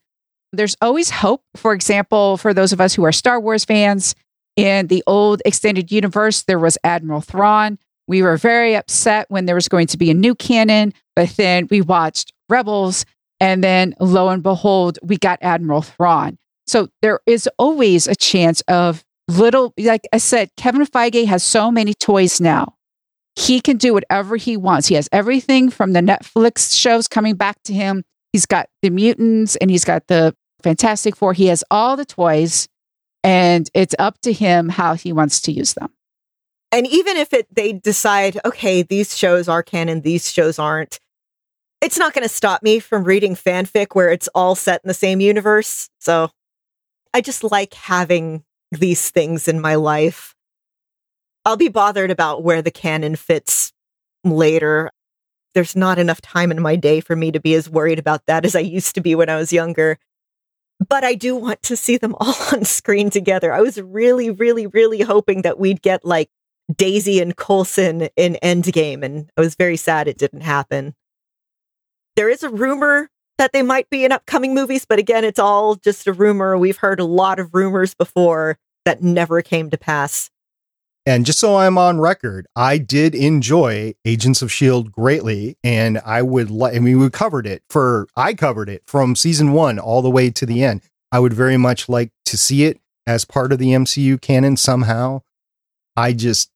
There's 0.51 0.77
always 0.81 1.09
hope. 1.09 1.41
For 1.55 1.73
example, 1.73 2.37
for 2.37 2.53
those 2.53 2.71
of 2.71 2.79
us 2.79 2.93
who 2.93 3.03
are 3.03 3.11
Star 3.11 3.39
Wars 3.39 3.65
fans, 3.65 4.15
in 4.55 4.87
the 4.87 5.03
old 5.07 5.41
extended 5.45 5.91
universe, 5.91 6.43
there 6.43 6.59
was 6.59 6.77
Admiral 6.83 7.21
Thrawn. 7.21 7.79
We 8.07 8.21
were 8.21 8.37
very 8.37 8.75
upset 8.75 9.25
when 9.29 9.45
there 9.45 9.55
was 9.55 9.67
going 9.67 9.87
to 9.87 9.97
be 9.97 10.11
a 10.11 10.13
new 10.13 10.35
canon, 10.35 10.93
but 11.15 11.29
then 11.37 11.67
we 11.71 11.81
watched 11.81 12.33
Rebels, 12.49 13.05
and 13.39 13.63
then 13.63 13.95
lo 13.99 14.29
and 14.29 14.43
behold, 14.43 14.99
we 15.01 15.17
got 15.17 15.39
Admiral 15.41 15.81
Thrawn. 15.81 16.37
So 16.67 16.89
there 17.01 17.19
is 17.25 17.49
always 17.57 18.07
a 18.07 18.15
chance 18.15 18.61
of 18.67 19.03
little, 19.27 19.73
like 19.77 20.07
I 20.13 20.17
said, 20.17 20.51
Kevin 20.55 20.85
Feige 20.85 21.25
has 21.25 21.43
so 21.43 21.71
many 21.71 21.93
toys 21.93 22.39
now. 22.39 22.75
He 23.35 23.61
can 23.61 23.77
do 23.77 23.93
whatever 23.93 24.37
he 24.37 24.57
wants. 24.57 24.87
He 24.87 24.95
has 24.95 25.09
everything 25.11 25.69
from 25.69 25.93
the 25.93 26.01
Netflix 26.01 26.79
shows 26.79 27.07
coming 27.07 27.35
back 27.35 27.61
to 27.63 27.73
him. 27.73 28.03
He's 28.31 28.45
got 28.45 28.67
the 28.81 28.89
mutants 28.89 29.55
and 29.55 29.71
he's 29.71 29.85
got 29.85 30.07
the 30.07 30.35
Fantastic 30.61 31.15
Four. 31.15 31.33
He 31.33 31.47
has 31.47 31.63
all 31.69 31.97
the 31.97 32.05
toys, 32.05 32.67
and 33.23 33.69
it's 33.73 33.95
up 33.99 34.19
to 34.21 34.31
him 34.31 34.69
how 34.69 34.95
he 34.95 35.11
wants 35.11 35.41
to 35.41 35.51
use 35.51 35.73
them. 35.73 35.89
And 36.71 36.87
even 36.87 37.17
if 37.17 37.33
it 37.33 37.47
they 37.53 37.73
decide, 37.73 38.39
okay, 38.45 38.81
these 38.81 39.17
shows 39.17 39.47
are 39.47 39.61
canon, 39.61 40.01
these 40.01 40.31
shows 40.31 40.57
aren't, 40.57 40.99
it's 41.81 41.99
not 41.99 42.13
going 42.13 42.23
to 42.23 42.33
stop 42.33 42.63
me 42.63 42.79
from 42.79 43.03
reading 43.03 43.35
fanfic 43.35 43.87
where 43.93 44.09
it's 44.09 44.29
all 44.33 44.55
set 44.55 44.81
in 44.83 44.87
the 44.87 44.93
same 44.93 45.19
universe. 45.19 45.89
So 45.99 46.29
I 47.13 47.21
just 47.21 47.43
like 47.43 47.73
having 47.73 48.43
these 48.71 49.11
things 49.11 49.47
in 49.47 49.61
my 49.61 49.75
life. 49.75 50.32
I'll 51.45 51.57
be 51.57 51.69
bothered 51.69 52.11
about 52.11 52.43
where 52.43 52.61
the 52.61 52.71
canon 52.71 53.15
fits 53.15 53.73
later. 54.23 54.91
there's 55.53 55.75
not 55.75 55.99
enough 55.99 56.19
time 56.19 56.51
in 56.51 56.61
my 56.61 56.75
day 56.75 56.99
for 56.99 57.15
me 57.15 57.31
to 57.31 57.39
be 57.39 57.53
as 57.53 57.69
worried 57.69 57.99
about 57.99 58.25
that 58.25 58.43
as 58.43 58.55
I 58.55 58.59
used 58.61 58.95
to 58.95 59.01
be 59.01 59.13
when 59.13 59.29
I 59.29 59.35
was 59.35 59.53
younger. 59.53 59.99
But 60.89 61.03
I 61.03 61.13
do 61.13 61.35
want 61.35 61.61
to 61.63 61.77
see 61.77 61.97
them 61.97 62.15
all 62.19 62.35
on 62.51 62.65
screen 62.65 63.09
together. 63.09 63.53
I 63.53 63.61
was 63.61 63.79
really, 63.79 64.31
really, 64.31 64.67
really 64.67 65.01
hoping 65.01 65.43
that 65.43 65.59
we'd 65.59 65.81
get 65.81 66.05
like 66.05 66.29
Daisy 66.73 67.19
and 67.19 67.35
Coulson 67.35 68.09
in 68.15 68.37
Endgame, 68.41 69.03
and 69.03 69.29
I 69.37 69.41
was 69.41 69.55
very 69.55 69.77
sad 69.77 70.07
it 70.07 70.17
didn't 70.17 70.41
happen. 70.41 70.95
There 72.15 72.29
is 72.29 72.41
a 72.43 72.49
rumor 72.49 73.09
that 73.37 73.51
they 73.51 73.61
might 73.61 73.89
be 73.89 74.05
in 74.05 74.11
upcoming 74.11 74.53
movies, 74.53 74.85
but 74.85 74.99
again, 74.99 75.23
it's 75.23 75.39
all 75.39 75.75
just 75.75 76.07
a 76.07 76.13
rumor. 76.13 76.57
We've 76.57 76.77
heard 76.77 76.99
a 76.99 77.05
lot 77.05 77.39
of 77.39 77.53
rumors 77.53 77.93
before 77.93 78.57
that 78.85 79.01
never 79.01 79.41
came 79.41 79.69
to 79.71 79.77
pass. 79.77 80.29
And 81.05 81.25
just 81.25 81.39
so 81.39 81.57
I'm 81.57 81.77
on 81.77 81.99
record, 81.99 82.47
I 82.55 82.77
did 82.77 83.13
enjoy 83.13 83.93
Agents 84.05 84.41
of 84.41 84.47
S.H.I.E.L.D. 84.47 84.89
greatly. 84.89 85.57
And 85.63 85.99
I 86.05 86.21
would 86.21 86.49
like, 86.49 86.75
I 86.75 86.79
mean, 86.79 86.99
we 86.99 87.09
covered 87.09 87.45
it 87.45 87.63
for, 87.69 88.07
I 88.15 88.33
covered 88.33 88.69
it 88.69 88.83
from 88.87 89.15
season 89.15 89.51
one 89.51 89.79
all 89.79 90.01
the 90.01 90.09
way 90.09 90.29
to 90.29 90.45
the 90.45 90.63
end. 90.63 90.81
I 91.11 91.19
would 91.19 91.33
very 91.33 91.57
much 91.57 91.89
like 91.89 92.11
to 92.25 92.37
see 92.37 92.63
it 92.63 92.79
as 93.05 93.25
part 93.25 93.51
of 93.51 93.59
the 93.59 93.71
MCU 93.71 94.21
canon 94.21 94.55
somehow. 94.55 95.21
I 95.97 96.13
just 96.13 96.49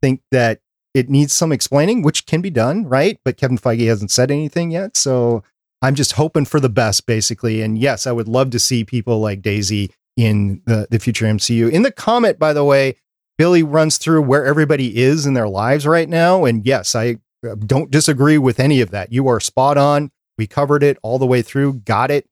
think 0.00 0.22
that 0.30 0.60
it 0.94 1.10
needs 1.10 1.34
some 1.34 1.52
explaining, 1.52 2.02
which 2.02 2.24
can 2.24 2.40
be 2.40 2.50
done, 2.50 2.88
right? 2.88 3.20
But 3.24 3.36
Kevin 3.36 3.58
Feige 3.58 3.86
hasn't 3.86 4.10
said 4.10 4.30
anything 4.30 4.70
yet. 4.70 4.96
So 4.96 5.44
I'm 5.82 5.94
just 5.94 6.12
hoping 6.12 6.46
for 6.46 6.60
the 6.60 6.70
best, 6.70 7.06
basically. 7.06 7.60
And 7.60 7.76
yes, 7.76 8.06
I 8.06 8.12
would 8.12 8.28
love 8.28 8.50
to 8.50 8.58
see 8.58 8.84
people 8.84 9.20
like 9.20 9.42
Daisy 9.42 9.92
in 10.16 10.62
the, 10.64 10.88
the 10.90 10.98
future 10.98 11.26
MCU. 11.26 11.70
In 11.70 11.82
the 11.82 11.92
comment, 11.92 12.38
by 12.38 12.54
the 12.54 12.64
way, 12.64 12.96
Billy 13.38 13.62
runs 13.62 13.98
through 13.98 14.22
where 14.22 14.44
everybody 14.44 15.02
is 15.02 15.26
in 15.26 15.34
their 15.34 15.48
lives 15.48 15.86
right 15.86 16.08
now. 16.08 16.44
And 16.44 16.64
yes, 16.64 16.94
I 16.94 17.16
uh, 17.46 17.54
don't 17.54 17.90
disagree 17.90 18.38
with 18.38 18.58
any 18.58 18.80
of 18.80 18.90
that. 18.90 19.12
You 19.12 19.28
are 19.28 19.40
spot 19.40 19.76
on. 19.76 20.10
We 20.38 20.46
covered 20.46 20.82
it 20.82 20.98
all 21.02 21.18
the 21.18 21.26
way 21.26 21.42
through, 21.42 21.74
got 21.80 22.10
it. 22.10 22.26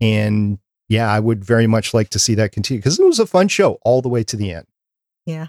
And 0.00 0.58
yeah, 0.88 1.10
I 1.10 1.20
would 1.20 1.44
very 1.44 1.66
much 1.66 1.92
like 1.94 2.10
to 2.10 2.18
see 2.18 2.34
that 2.34 2.52
continue 2.52 2.78
because 2.80 2.98
it 2.98 3.04
was 3.04 3.18
a 3.18 3.26
fun 3.26 3.48
show 3.48 3.78
all 3.82 4.02
the 4.02 4.08
way 4.08 4.22
to 4.24 4.36
the 4.36 4.52
end. 4.52 4.66
Yeah. 5.24 5.48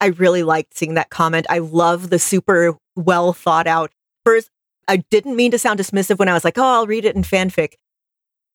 I 0.00 0.08
really 0.08 0.42
liked 0.42 0.76
seeing 0.76 0.94
that 0.94 1.10
comment. 1.10 1.46
I 1.48 1.58
love 1.58 2.10
the 2.10 2.18
super 2.18 2.76
well 2.96 3.32
thought 3.32 3.66
out. 3.66 3.92
First, 4.24 4.50
I 4.86 4.98
didn't 4.98 5.36
mean 5.36 5.50
to 5.52 5.58
sound 5.58 5.80
dismissive 5.80 6.18
when 6.18 6.28
I 6.28 6.34
was 6.34 6.44
like, 6.44 6.58
oh, 6.58 6.62
I'll 6.62 6.86
read 6.86 7.04
it 7.04 7.16
in 7.16 7.22
fanfic. 7.22 7.74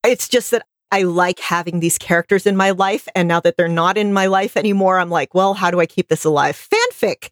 It's 0.04 0.28
just 0.28 0.50
that 0.52 0.64
I 0.90 1.02
like 1.02 1.38
having 1.38 1.80
these 1.80 1.98
characters 1.98 2.46
in 2.46 2.56
my 2.56 2.70
life. 2.70 3.08
And 3.14 3.28
now 3.28 3.40
that 3.40 3.56
they're 3.56 3.68
not 3.68 3.96
in 3.96 4.12
my 4.12 4.26
life 4.26 4.56
anymore, 4.56 4.98
I'm 4.98 5.10
like, 5.10 5.34
well, 5.34 5.54
how 5.54 5.70
do 5.70 5.80
I 5.80 5.86
keep 5.86 6.08
this 6.08 6.24
alive? 6.24 6.68
Fanfic. 6.72 7.30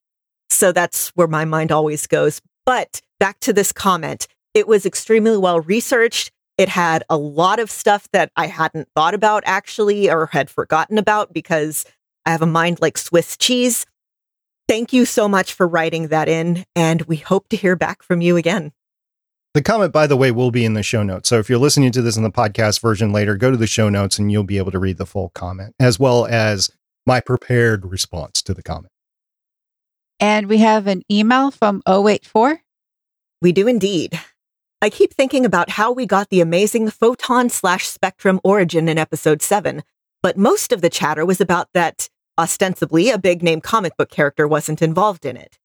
So 0.50 0.72
that's 0.72 1.08
where 1.10 1.28
my 1.28 1.44
mind 1.44 1.72
always 1.72 2.06
goes. 2.06 2.40
But 2.64 3.00
back 3.18 3.40
to 3.40 3.52
this 3.52 3.72
comment, 3.72 4.28
it 4.54 4.68
was 4.68 4.86
extremely 4.86 5.36
well 5.36 5.60
researched. 5.60 6.30
It 6.56 6.68
had 6.68 7.04
a 7.08 7.16
lot 7.16 7.60
of 7.60 7.70
stuff 7.70 8.08
that 8.12 8.32
I 8.36 8.46
hadn't 8.46 8.88
thought 8.94 9.14
about 9.14 9.42
actually 9.46 10.10
or 10.10 10.26
had 10.26 10.50
forgotten 10.50 10.98
about 10.98 11.32
because 11.32 11.84
I 12.26 12.30
have 12.30 12.42
a 12.42 12.46
mind 12.46 12.80
like 12.80 12.98
Swiss 12.98 13.36
cheese. 13.36 13.86
Thank 14.68 14.92
you 14.92 15.06
so 15.06 15.28
much 15.28 15.54
for 15.54 15.66
writing 15.66 16.08
that 16.08 16.28
in, 16.28 16.66
and 16.76 17.02
we 17.02 17.16
hope 17.16 17.48
to 17.48 17.56
hear 17.56 17.74
back 17.74 18.02
from 18.02 18.20
you 18.20 18.36
again. 18.36 18.72
The 19.54 19.62
comment, 19.62 19.92
by 19.92 20.06
the 20.06 20.16
way, 20.16 20.30
will 20.30 20.50
be 20.50 20.64
in 20.64 20.74
the 20.74 20.82
show 20.82 21.02
notes. 21.02 21.28
So 21.28 21.38
if 21.38 21.48
you're 21.48 21.58
listening 21.58 21.90
to 21.92 22.02
this 22.02 22.16
in 22.16 22.22
the 22.22 22.30
podcast 22.30 22.80
version 22.80 23.12
later, 23.12 23.34
go 23.36 23.50
to 23.50 23.56
the 23.56 23.66
show 23.66 23.88
notes 23.88 24.18
and 24.18 24.30
you'll 24.30 24.44
be 24.44 24.58
able 24.58 24.70
to 24.70 24.78
read 24.78 24.98
the 24.98 25.06
full 25.06 25.30
comment 25.30 25.74
as 25.80 25.98
well 25.98 26.26
as 26.26 26.70
my 27.06 27.20
prepared 27.20 27.86
response 27.86 28.42
to 28.42 28.54
the 28.54 28.62
comment. 28.62 28.92
And 30.20 30.46
we 30.48 30.58
have 30.58 30.86
an 30.86 31.02
email 31.10 31.50
from 31.50 31.82
084. 31.88 32.60
We 33.40 33.52
do 33.52 33.66
indeed. 33.66 34.20
I 34.82 34.90
keep 34.90 35.14
thinking 35.14 35.44
about 35.44 35.70
how 35.70 35.92
we 35.92 36.06
got 36.06 36.28
the 36.28 36.40
amazing 36.40 36.90
photon 36.90 37.48
slash 37.48 37.88
spectrum 37.88 38.40
origin 38.44 38.88
in 38.88 38.98
episode 38.98 39.42
7, 39.42 39.82
but 40.22 40.36
most 40.36 40.72
of 40.72 40.82
the 40.82 40.90
chatter 40.90 41.24
was 41.24 41.40
about 41.40 41.68
that 41.74 42.08
ostensibly 42.38 43.10
a 43.10 43.18
big 43.18 43.42
name 43.42 43.60
comic 43.60 43.96
book 43.96 44.10
character 44.10 44.46
wasn't 44.46 44.82
involved 44.82 45.24
in 45.24 45.36
it. 45.36 45.58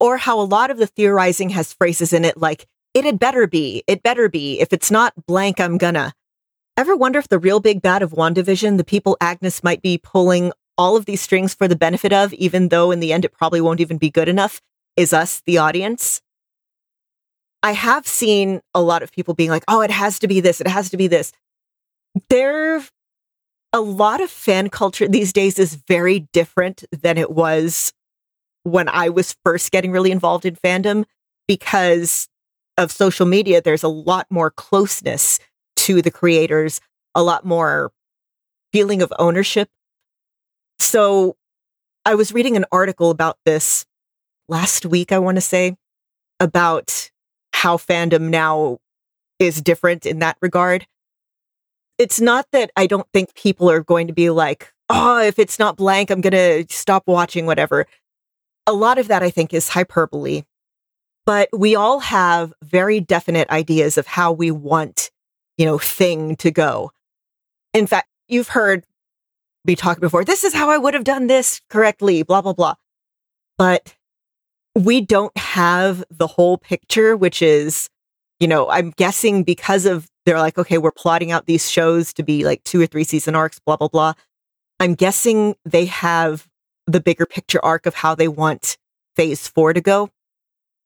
Or 0.00 0.16
how 0.16 0.40
a 0.40 0.42
lot 0.42 0.70
of 0.70 0.78
the 0.78 0.86
theorizing 0.86 1.50
has 1.50 1.74
phrases 1.74 2.12
in 2.12 2.24
it 2.24 2.38
like, 2.38 2.66
it 2.94 3.04
had 3.04 3.18
better 3.18 3.46
be. 3.46 3.82
It 3.86 4.02
better 4.02 4.28
be. 4.28 4.60
If 4.60 4.72
it's 4.72 4.90
not 4.90 5.12
blank, 5.26 5.60
I'm 5.60 5.76
gonna. 5.76 6.14
Ever 6.76 6.96
wonder 6.96 7.18
if 7.18 7.28
the 7.28 7.38
real 7.38 7.60
big 7.60 7.82
bad 7.82 8.02
of 8.02 8.12
WandaVision, 8.12 8.78
the 8.78 8.84
people 8.84 9.16
Agnes 9.20 9.62
might 9.62 9.82
be 9.82 9.98
pulling 9.98 10.52
all 10.76 10.96
of 10.96 11.04
these 11.04 11.20
strings 11.20 11.54
for 11.54 11.68
the 11.68 11.76
benefit 11.76 12.12
of, 12.12 12.32
even 12.34 12.68
though 12.68 12.90
in 12.90 13.00
the 13.00 13.12
end 13.12 13.24
it 13.24 13.32
probably 13.32 13.60
won't 13.60 13.80
even 13.80 13.98
be 13.98 14.10
good 14.10 14.28
enough, 14.28 14.60
is 14.96 15.12
us, 15.12 15.42
the 15.46 15.58
audience? 15.58 16.20
I 17.62 17.72
have 17.72 18.06
seen 18.06 18.60
a 18.74 18.82
lot 18.82 19.02
of 19.02 19.12
people 19.12 19.34
being 19.34 19.50
like, 19.50 19.64
oh, 19.68 19.80
it 19.80 19.90
has 19.90 20.18
to 20.20 20.28
be 20.28 20.40
this, 20.40 20.60
it 20.60 20.66
has 20.66 20.90
to 20.90 20.96
be 20.96 21.06
this. 21.06 21.32
There, 22.28 22.84
a 23.72 23.80
lot 23.80 24.20
of 24.20 24.30
fan 24.30 24.68
culture 24.68 25.08
these 25.08 25.32
days 25.32 25.58
is 25.58 25.74
very 25.74 26.28
different 26.32 26.84
than 26.90 27.18
it 27.18 27.30
was 27.30 27.92
when 28.64 28.88
I 28.88 29.08
was 29.10 29.36
first 29.44 29.70
getting 29.70 29.92
really 29.92 30.10
involved 30.10 30.44
in 30.44 30.56
fandom 30.56 31.04
because 31.46 32.28
of 32.76 32.90
social 32.90 33.26
media, 33.26 33.60
there's 33.60 33.82
a 33.82 33.88
lot 33.88 34.26
more 34.30 34.50
closeness 34.50 35.38
to 35.76 36.02
the 36.02 36.10
creators, 36.10 36.80
a 37.14 37.22
lot 37.22 37.44
more 37.44 37.92
feeling 38.72 39.02
of 39.02 39.12
ownership. 39.18 39.68
So 40.78 41.36
I 42.04 42.14
was 42.14 42.32
reading 42.32 42.56
an 42.56 42.64
article 42.72 43.10
about 43.10 43.38
this 43.44 43.86
last 44.48 44.84
week, 44.84 45.12
I 45.12 45.18
want 45.18 45.36
to 45.36 45.40
say, 45.40 45.76
about 46.40 47.10
how 47.52 47.76
fandom 47.76 48.28
now 48.30 48.78
is 49.38 49.62
different 49.62 50.06
in 50.06 50.18
that 50.18 50.36
regard. 50.42 50.86
It's 51.98 52.20
not 52.20 52.46
that 52.52 52.70
I 52.76 52.86
don't 52.86 53.06
think 53.12 53.34
people 53.34 53.70
are 53.70 53.80
going 53.80 54.08
to 54.08 54.12
be 54.12 54.30
like, 54.30 54.72
oh, 54.90 55.20
if 55.20 55.38
it's 55.38 55.58
not 55.58 55.76
blank, 55.76 56.10
I'm 56.10 56.20
going 56.20 56.32
to 56.32 56.74
stop 56.74 57.04
watching, 57.06 57.46
whatever. 57.46 57.86
A 58.66 58.72
lot 58.72 58.98
of 58.98 59.08
that, 59.08 59.22
I 59.22 59.30
think, 59.30 59.54
is 59.54 59.68
hyperbole 59.68 60.42
but 61.26 61.48
we 61.52 61.74
all 61.74 62.00
have 62.00 62.52
very 62.62 63.00
definite 63.00 63.48
ideas 63.50 63.98
of 63.98 64.06
how 64.06 64.32
we 64.32 64.50
want, 64.50 65.10
you 65.56 65.64
know, 65.64 65.78
thing 65.78 66.36
to 66.36 66.50
go. 66.50 66.90
In 67.72 67.86
fact, 67.86 68.08
you've 68.28 68.48
heard 68.48 68.84
me 69.64 69.74
talk 69.74 70.00
before. 70.00 70.24
This 70.24 70.44
is 70.44 70.54
how 70.54 70.70
I 70.70 70.78
would 70.78 70.94
have 70.94 71.04
done 71.04 71.26
this 71.26 71.60
correctly, 71.70 72.22
blah, 72.22 72.42
blah, 72.42 72.52
blah. 72.52 72.74
But 73.56 73.94
we 74.74 75.00
don't 75.00 75.36
have 75.38 76.04
the 76.10 76.26
whole 76.26 76.58
picture, 76.58 77.16
which 77.16 77.40
is, 77.40 77.88
you 78.40 78.48
know, 78.48 78.68
I'm 78.68 78.90
guessing 78.90 79.44
because 79.44 79.86
of 79.86 80.08
they're 80.26 80.38
like, 80.38 80.58
okay, 80.58 80.78
we're 80.78 80.90
plotting 80.90 81.30
out 81.30 81.46
these 81.46 81.70
shows 81.70 82.12
to 82.14 82.22
be 82.22 82.44
like 82.44 82.64
two 82.64 82.80
or 82.80 82.86
three 82.86 83.04
season 83.04 83.34
arcs, 83.34 83.58
blah, 83.58 83.76
blah, 83.76 83.88
blah. 83.88 84.14
I'm 84.80 84.94
guessing 84.94 85.54
they 85.64 85.86
have 85.86 86.48
the 86.86 87.00
bigger 87.00 87.26
picture 87.26 87.64
arc 87.64 87.86
of 87.86 87.94
how 87.94 88.14
they 88.14 88.28
want 88.28 88.76
phase 89.16 89.46
four 89.46 89.72
to 89.72 89.80
go. 89.80 90.10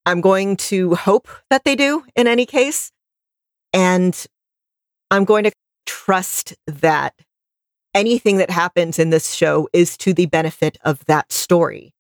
I'm 0.09 0.23
going 0.23 0.57
to 0.57 0.95
hope 0.95 1.29
that 1.51 1.65
they 1.65 1.77
do 1.77 2.03
in 2.17 2.27
any 2.27 2.47
case. 2.47 2.93
And 3.75 4.27
I'm 5.11 5.27
going 5.27 5.45
to 5.45 5.53
trust 5.85 6.55
that 6.67 7.13
anything 7.95 8.39
that 8.39 8.49
happens 8.49 8.99
in 8.99 9.11
this 9.11 9.35
show 9.35 9.69
is 9.75 9.99
to 9.99 10.15
the 10.15 10.25
benefit 10.25 10.79
of 10.83 11.05
that 11.05 11.31
story. 11.31 11.93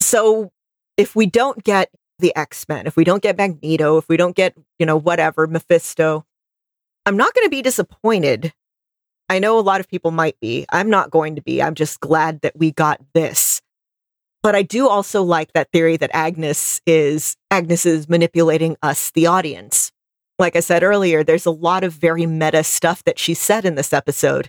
So 0.00 0.50
if 0.96 1.14
we 1.14 1.26
don't 1.26 1.62
get 1.62 1.90
the 2.20 2.34
X-Men, 2.34 2.86
if 2.86 2.96
we 2.96 3.04
don't 3.04 3.22
get 3.22 3.36
Magneto, 3.36 3.98
if 3.98 4.08
we 4.08 4.16
don't 4.16 4.34
get, 4.34 4.54
you 4.78 4.86
know, 4.86 4.96
whatever, 4.96 5.46
Mephisto, 5.46 6.24
I'm 7.04 7.18
not 7.18 7.34
going 7.34 7.44
to 7.44 7.50
be 7.50 7.60
disappointed. 7.60 8.54
I 9.28 9.40
know 9.40 9.58
a 9.58 9.60
lot 9.60 9.80
of 9.80 9.88
people 9.88 10.10
might 10.10 10.40
be. 10.40 10.64
I'm 10.70 10.88
not 10.88 11.10
going 11.10 11.36
to 11.36 11.42
be. 11.42 11.62
I'm 11.62 11.74
just 11.74 12.00
glad 12.00 12.40
that 12.40 12.56
we 12.56 12.70
got 12.72 12.98
this. 13.12 13.55
But 14.46 14.54
I 14.54 14.62
do 14.62 14.88
also 14.88 15.24
like 15.24 15.54
that 15.54 15.72
theory 15.72 15.96
that 15.96 16.12
Agnes 16.14 16.80
is 16.86 17.36
Agnes 17.50 17.84
is 17.84 18.08
manipulating 18.08 18.76
us, 18.80 19.10
the 19.10 19.26
audience. 19.26 19.90
Like 20.38 20.54
I 20.54 20.60
said 20.60 20.84
earlier, 20.84 21.24
there's 21.24 21.46
a 21.46 21.50
lot 21.50 21.82
of 21.82 21.92
very 21.92 22.26
meta 22.26 22.62
stuff 22.62 23.02
that 23.06 23.18
she 23.18 23.34
said 23.34 23.64
in 23.64 23.74
this 23.74 23.92
episode. 23.92 24.48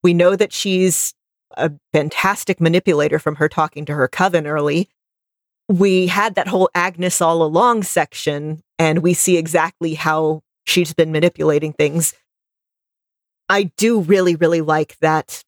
We 0.00 0.14
know 0.14 0.36
that 0.36 0.52
she's 0.52 1.12
a 1.56 1.72
fantastic 1.92 2.60
manipulator 2.60 3.18
from 3.18 3.34
her 3.34 3.48
talking 3.48 3.84
to 3.86 3.94
her 3.94 4.06
coven 4.06 4.46
early. 4.46 4.88
We 5.68 6.06
had 6.06 6.36
that 6.36 6.46
whole 6.46 6.70
Agnes 6.72 7.20
all 7.20 7.42
along 7.42 7.82
section, 7.82 8.62
and 8.78 9.00
we 9.00 9.12
see 9.12 9.38
exactly 9.38 9.94
how 9.94 10.42
she's 10.66 10.94
been 10.94 11.10
manipulating 11.10 11.72
things. 11.72 12.14
I 13.48 13.72
do 13.76 14.02
really, 14.02 14.36
really 14.36 14.60
like 14.60 14.98
that 15.00 15.42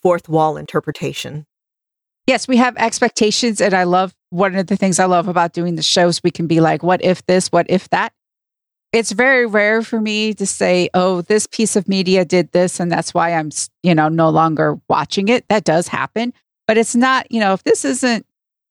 fourth 0.00 0.30
wall 0.30 0.56
interpretation 0.56 1.44
yes, 2.26 2.48
we 2.48 2.56
have 2.56 2.76
expectations. 2.76 3.60
And 3.60 3.74
I 3.74 3.84
love 3.84 4.14
one 4.30 4.54
of 4.54 4.66
the 4.66 4.76
things 4.76 4.98
I 4.98 5.04
love 5.04 5.28
about 5.28 5.52
doing 5.52 5.74
the 5.74 5.82
shows, 5.82 6.22
we 6.22 6.30
can 6.30 6.46
be 6.46 6.60
like, 6.60 6.82
what 6.82 7.04
if 7.04 7.24
this, 7.26 7.48
what 7.48 7.66
if 7.68 7.88
that? 7.90 8.12
It's 8.92 9.12
very 9.12 9.46
rare 9.46 9.82
for 9.82 10.00
me 10.00 10.34
to 10.34 10.46
say, 10.46 10.90
oh, 10.92 11.22
this 11.22 11.46
piece 11.46 11.76
of 11.76 11.88
media 11.88 12.26
did 12.26 12.52
this, 12.52 12.78
and 12.78 12.92
that's 12.92 13.14
why 13.14 13.32
I'm, 13.32 13.50
you 13.82 13.94
know, 13.94 14.10
no 14.10 14.28
longer 14.28 14.78
watching 14.88 15.28
it. 15.28 15.46
That 15.48 15.64
does 15.64 15.88
happen. 15.88 16.34
But 16.66 16.76
it's 16.76 16.94
not, 16.94 17.30
you 17.32 17.40
know, 17.40 17.54
if 17.54 17.62
this 17.62 17.86
isn't, 17.86 18.26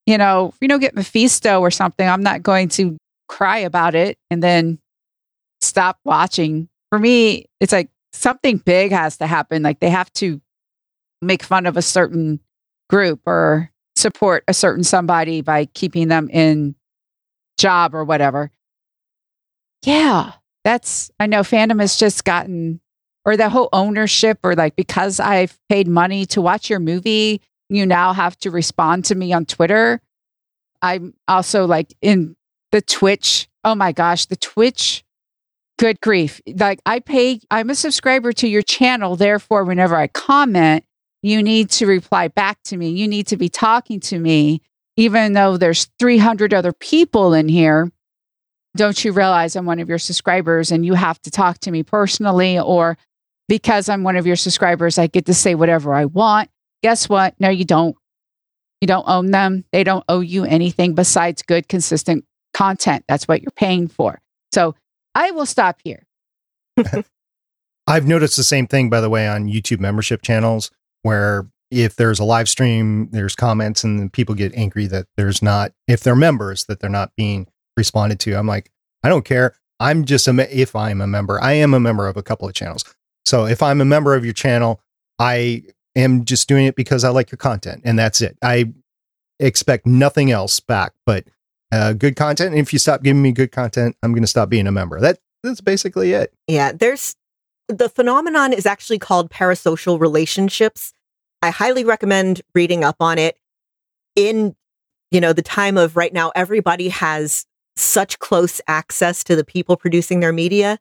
you 0.06 0.18
know, 0.18 0.53
you 0.61 0.68
don't 0.68 0.80
get 0.80 0.95
Mephisto 0.95 1.60
or 1.60 1.72
something, 1.72 2.07
I'm 2.07 2.22
not 2.22 2.44
going 2.44 2.69
to 2.69 2.98
cry 3.28 3.60
about 3.60 3.95
it 3.95 4.18
and 4.30 4.44
then 4.44 4.78
stop 5.60 5.99
watching. 6.06 6.69
For 6.90 6.99
me, 6.99 7.45
it's 7.60 7.72
like 7.72 7.90
something 8.14 8.57
big 8.57 8.91
has 8.91 9.18
to 9.18 9.28
happen. 9.28 9.64
Like 9.64 9.80
they 9.80 9.90
have 9.90 10.11
to 10.14 10.40
make 11.22 11.41
fun 11.41 11.65
of 11.65 11.78
a 11.78 11.82
certain 11.82 12.40
group 12.91 13.22
or 13.26 13.72
support 13.95 14.43
a 14.47 14.53
certain 14.53 14.84
somebody 14.84 15.41
by 15.41 15.65
keeping 15.65 16.09
them 16.09 16.30
in 16.30 16.76
job 17.57 17.95
or 17.95 18.03
whatever. 18.03 18.51
Yeah, 19.84 20.34
that's, 20.63 21.09
I 21.19 21.26
know 21.26 21.41
fandom 21.41 21.80
has 21.80 21.97
just 21.97 22.23
gotten, 22.26 22.81
or 23.26 23.38
the 23.38 23.49
whole 23.49 23.69
ownership, 23.73 24.39
or 24.43 24.55
like 24.55 24.76
because 24.76 25.19
I've 25.19 25.57
paid 25.69 25.88
money 25.88 26.26
to 26.27 26.41
watch 26.41 26.69
your 26.69 26.80
movie, 26.80 27.41
you 27.69 27.85
now 27.85 28.13
have 28.13 28.38
to 28.39 28.51
respond 28.51 29.05
to 29.05 29.15
me 29.15 29.31
on 29.34 29.45
Twitter. 29.45 30.01
I'm 30.81 31.13
also 31.27 31.65
like 31.65 31.93
in 32.01 32.35
the 32.72 32.81
Twitch. 32.81 33.47
Oh 33.63 33.76
my 33.76 33.91
gosh, 33.91 34.26
the 34.26 34.35
Twitch. 34.35 35.03
Good 35.80 36.01
grief. 36.01 36.41
Like 36.45 36.80
I 36.85 36.99
pay, 36.99 37.39
I'm 37.49 37.69
a 37.69 37.76
subscriber 37.76 38.34
to 38.34 38.47
your 38.47 38.61
channel. 38.61 39.15
Therefore, 39.15 39.63
whenever 39.63 39.95
I 39.95 40.07
comment, 40.07 40.84
you 41.22 41.43
need 41.43 41.69
to 41.72 41.85
reply 41.85 42.27
back 42.27 42.61
to 42.65 42.77
me. 42.77 42.89
You 42.89 43.07
need 43.07 43.27
to 43.27 43.38
be 43.38 43.49
talking 43.49 43.99
to 44.02 44.18
me, 44.19 44.61
even 44.98 45.34
though 45.34 45.57
there's 45.57 45.88
300 45.99 46.53
other 46.53 46.73
people 46.73 47.34
in 47.34 47.48
here. 47.48 47.91
Don't 48.76 49.03
you 49.03 49.11
realize 49.11 49.56
I'm 49.56 49.65
one 49.65 49.80
of 49.80 49.89
your 49.89 49.99
subscribers 49.99 50.72
and 50.72 50.85
you 50.85 50.93
have 50.93 51.22
to 51.23 51.31
talk 51.31 51.60
to 51.60 51.72
me 51.72 51.84
personally? 51.84 52.57
Or 52.57 52.98
because 53.48 53.89
I'm 53.89 54.03
one 54.03 54.15
of 54.15 54.26
your 54.26 54.35
subscribers, 54.35 54.98
I 54.98 55.07
get 55.07 55.26
to 55.26 55.34
say 55.34 55.56
whatever 55.56 55.93
I 55.93 56.06
want. 56.06 56.49
Guess 56.81 57.10
what? 57.10 57.35
No, 57.39 57.49
you 57.49 57.65
don't. 57.65 57.95
You 58.80 58.88
don't 58.88 59.07
own 59.07 59.30
them. 59.30 59.65
They 59.72 59.84
don't 59.84 60.03
owe 60.10 60.22
you 60.22 60.43
anything 60.45 60.95
besides 60.95 61.43
good, 61.43 61.68
consistent 61.68 62.26
content. 62.56 63.03
That's 63.07 63.27
what 63.27 63.41
you're 63.43 63.52
paying 63.52 63.88
for. 63.88 64.19
So 64.53 64.73
I 65.14 65.31
will 65.31 65.45
stop 65.45 65.80
here. 65.84 66.07
I've 67.88 68.07
noticed 68.07 68.38
the 68.38 68.43
same 68.43 68.65
thing, 68.65 68.89
by 68.89 69.02
the 69.02 69.10
way, 69.10 69.27
on 69.27 69.48
YouTube 69.48 69.80
membership 69.80 70.23
channels 70.23 70.72
where 71.03 71.48
if 71.69 71.95
there's 71.95 72.19
a 72.19 72.23
live 72.23 72.49
stream, 72.49 73.10
there's 73.11 73.36
comments 73.36 73.84
and 73.84 74.11
people 74.11 74.36
get 74.36 74.53
angry 74.56 74.88
that 74.88 75.07
there's 75.15 75.41
not, 75.41 75.72
if 75.88 76.02
they're 76.02 76.15
members, 76.15 76.65
that 76.65 76.80
they're 76.80 76.90
not 76.90 77.15
being 77.15 77.48
responded 77.78 78.19
to. 78.19 78.34
I'm 78.34 78.48
like, 78.48 78.69
I 79.03 79.10
don't 79.10 79.26
care. 79.26 79.56
I'm 79.80 80.06
just 80.06 80.28
a, 80.28 80.60
if 80.61 80.76
I'm 80.76 81.02
a 81.02 81.07
member, 81.07 81.41
I 81.41 81.53
am 81.53 81.73
a 81.73 81.80
member 81.80 82.07
of 82.07 82.18
a 82.18 82.23
couple 82.23 82.48
of 82.48 82.53
channels. 82.53 82.84
So 83.26 83.45
if 83.45 83.64
I'm 83.64 83.82
a 83.82 83.86
member 83.86 84.15
of 84.15 84.26
your 84.26 84.34
channel, 84.34 84.82
I 85.18 85.64
am 85.95 86.26
just 86.26 86.48
doing 86.48 86.65
it 86.65 86.76
because 86.76 87.03
I 87.03 87.10
like 87.10 87.32
your 87.32 87.38
content 87.38 87.82
and 87.86 87.98
that's 87.98 88.22
it. 88.22 88.38
I 88.44 88.73
expect 89.40 89.86
nothing 89.86 90.30
else 90.30 90.60
back 90.60 90.94
but 91.06 91.26
uh, 91.72 91.94
good 91.94 92.15
content. 92.15 92.52
And 92.52 92.60
if 92.60 92.73
you 92.73 92.80
stop 92.80 93.02
giving 93.02 93.22
me 93.22 93.32
good 93.32 93.52
content, 93.52 93.95
I'm 94.03 94.11
going 94.11 94.23
to 94.23 94.28
stop 94.28 94.49
being 94.49 94.68
a 94.68 94.72
member. 94.72 94.99
That 94.99 95.19
that's 95.44 95.61
basically 95.61 96.14
it. 96.14 96.34
Yeah, 96.48 96.72
there's 96.73 97.15
the 97.68 97.90
phenomenon 97.90 98.54
is 98.54 98.66
actually 98.66 99.00
called 99.00 99.30
parasocial 99.30 100.00
relationships. 100.00 100.94
I 101.42 101.50
highly 101.50 101.84
recommend 101.84 102.42
reading 102.54 102.84
up 102.84 102.98
on 103.00 103.18
it. 103.18 103.38
In 104.16 104.56
you 105.10 105.22
know 105.22 105.34
the 105.34 105.42
time 105.42 105.78
of 105.78 105.96
right 105.96 106.14
now, 106.14 106.32
everybody 106.36 106.90
has 106.90 107.46
such 107.76 108.20
close 108.20 108.62
access 108.68 109.24
to 109.24 109.36
the 109.36 109.44
people 109.44 109.78
producing 109.78 110.20
their 110.20 110.34
media. 110.34 110.78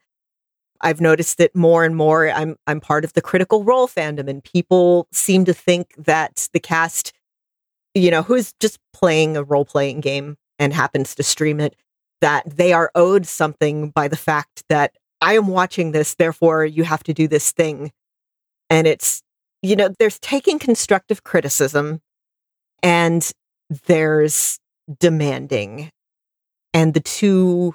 I've 0.81 1.01
noticed 1.01 1.39
that 1.39 1.55
more 1.55 1.85
and 1.85 1.94
more. 1.94 2.31
I'm 2.31 2.57
I'm 2.66 2.81
part 2.81 3.05
of 3.05 3.12
the 3.12 3.23
Critical 3.23 3.65
Role 3.65 3.86
fandom, 3.86 4.28
and 4.28 4.43
people 4.43 5.07
seem 5.12 5.44
to 5.44 5.55
think 5.55 5.94
that 5.97 6.48
the 6.52 6.61
cast, 6.61 7.12
you 7.94 8.11
know, 8.11 8.23
who's 8.23 8.52
just 8.61 8.78
playing 8.93 9.36
a 9.36 9.43
role 9.43 9.65
playing 9.65 10.01
game 10.01 10.36
and 10.59 10.73
happens 10.73 11.15
to 11.15 11.23
stream 11.23 11.61
it, 11.61 11.77
that 12.20 12.44
they 12.48 12.73
are 12.73 12.90
owed 12.94 13.27
something 13.27 13.90
by 13.90 14.09
the 14.09 14.16
fact 14.16 14.65
that 14.69 14.93
I 15.20 15.34
am 15.34 15.47
watching 15.47 15.92
this, 15.92 16.14
therefore 16.14 16.64
you 16.64 16.84
have 16.84 17.02
to 17.05 17.14
do 17.14 17.28
this 17.28 17.52
thing. 17.52 17.92
And 18.68 18.86
it's, 18.86 19.22
you 19.62 19.76
know, 19.76 19.90
there's 19.98 20.18
taking 20.18 20.59
constructive 20.59 21.24
criticism 21.24 22.01
and 22.82 23.30
there's 23.86 24.59
demanding. 24.98 25.90
And 26.72 26.94
the 26.94 27.01
two 27.01 27.74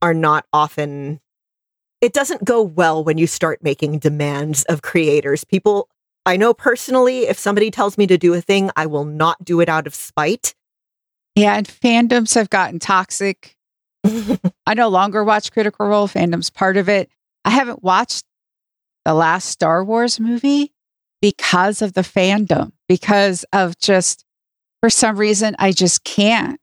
are 0.00 0.14
not 0.14 0.44
often, 0.52 1.20
it 2.00 2.12
doesn't 2.12 2.44
go 2.44 2.62
well 2.62 3.02
when 3.02 3.18
you 3.18 3.26
start 3.26 3.62
making 3.62 3.98
demands 3.98 4.64
of 4.64 4.82
creators. 4.82 5.44
People, 5.44 5.88
I 6.26 6.36
know 6.36 6.54
personally, 6.54 7.26
if 7.26 7.38
somebody 7.38 7.70
tells 7.70 7.98
me 7.98 8.06
to 8.06 8.18
do 8.18 8.34
a 8.34 8.40
thing, 8.40 8.70
I 8.76 8.86
will 8.86 9.04
not 9.04 9.44
do 9.44 9.60
it 9.60 9.68
out 9.68 9.86
of 9.86 9.94
spite. 9.94 10.54
Yeah, 11.34 11.56
and 11.56 11.66
fandoms 11.66 12.34
have 12.34 12.50
gotten 12.50 12.78
toxic 12.78 13.56
I 14.66 14.74
no 14.74 14.88
longer 14.88 15.24
watch 15.24 15.52
Critical 15.52 15.86
Role. 15.86 16.08
Fandom's 16.08 16.50
part 16.50 16.76
of 16.76 16.88
it. 16.88 17.10
I 17.44 17.50
haven't 17.50 17.82
watched 17.82 18.24
the 19.04 19.14
last 19.14 19.48
Star 19.48 19.84
Wars 19.84 20.20
movie 20.20 20.72
because 21.20 21.82
of 21.82 21.92
the 21.92 22.00
fandom, 22.02 22.72
because 22.88 23.44
of 23.52 23.78
just, 23.78 24.24
for 24.80 24.90
some 24.90 25.16
reason, 25.16 25.54
I 25.58 25.72
just 25.72 26.04
can't. 26.04 26.58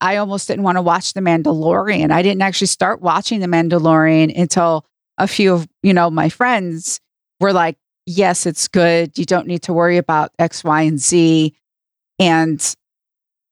I 0.00 0.16
almost 0.16 0.48
didn't 0.48 0.64
want 0.64 0.78
to 0.78 0.82
watch 0.82 1.12
The 1.12 1.20
Mandalorian. 1.20 2.10
I 2.10 2.22
didn't 2.22 2.42
actually 2.42 2.66
start 2.66 3.00
watching 3.00 3.40
The 3.40 3.46
Mandalorian 3.46 4.36
until 4.36 4.84
a 5.18 5.28
few 5.28 5.54
of, 5.54 5.68
you 5.82 5.94
know, 5.94 6.10
my 6.10 6.28
friends 6.28 7.00
were 7.40 7.52
like, 7.52 7.76
yes, 8.06 8.46
it's 8.46 8.66
good. 8.66 9.16
You 9.16 9.24
don't 9.24 9.46
need 9.46 9.62
to 9.62 9.72
worry 9.72 9.96
about 9.96 10.32
X, 10.38 10.64
Y, 10.64 10.82
and 10.82 10.98
Z. 11.00 11.54
And 12.18 12.74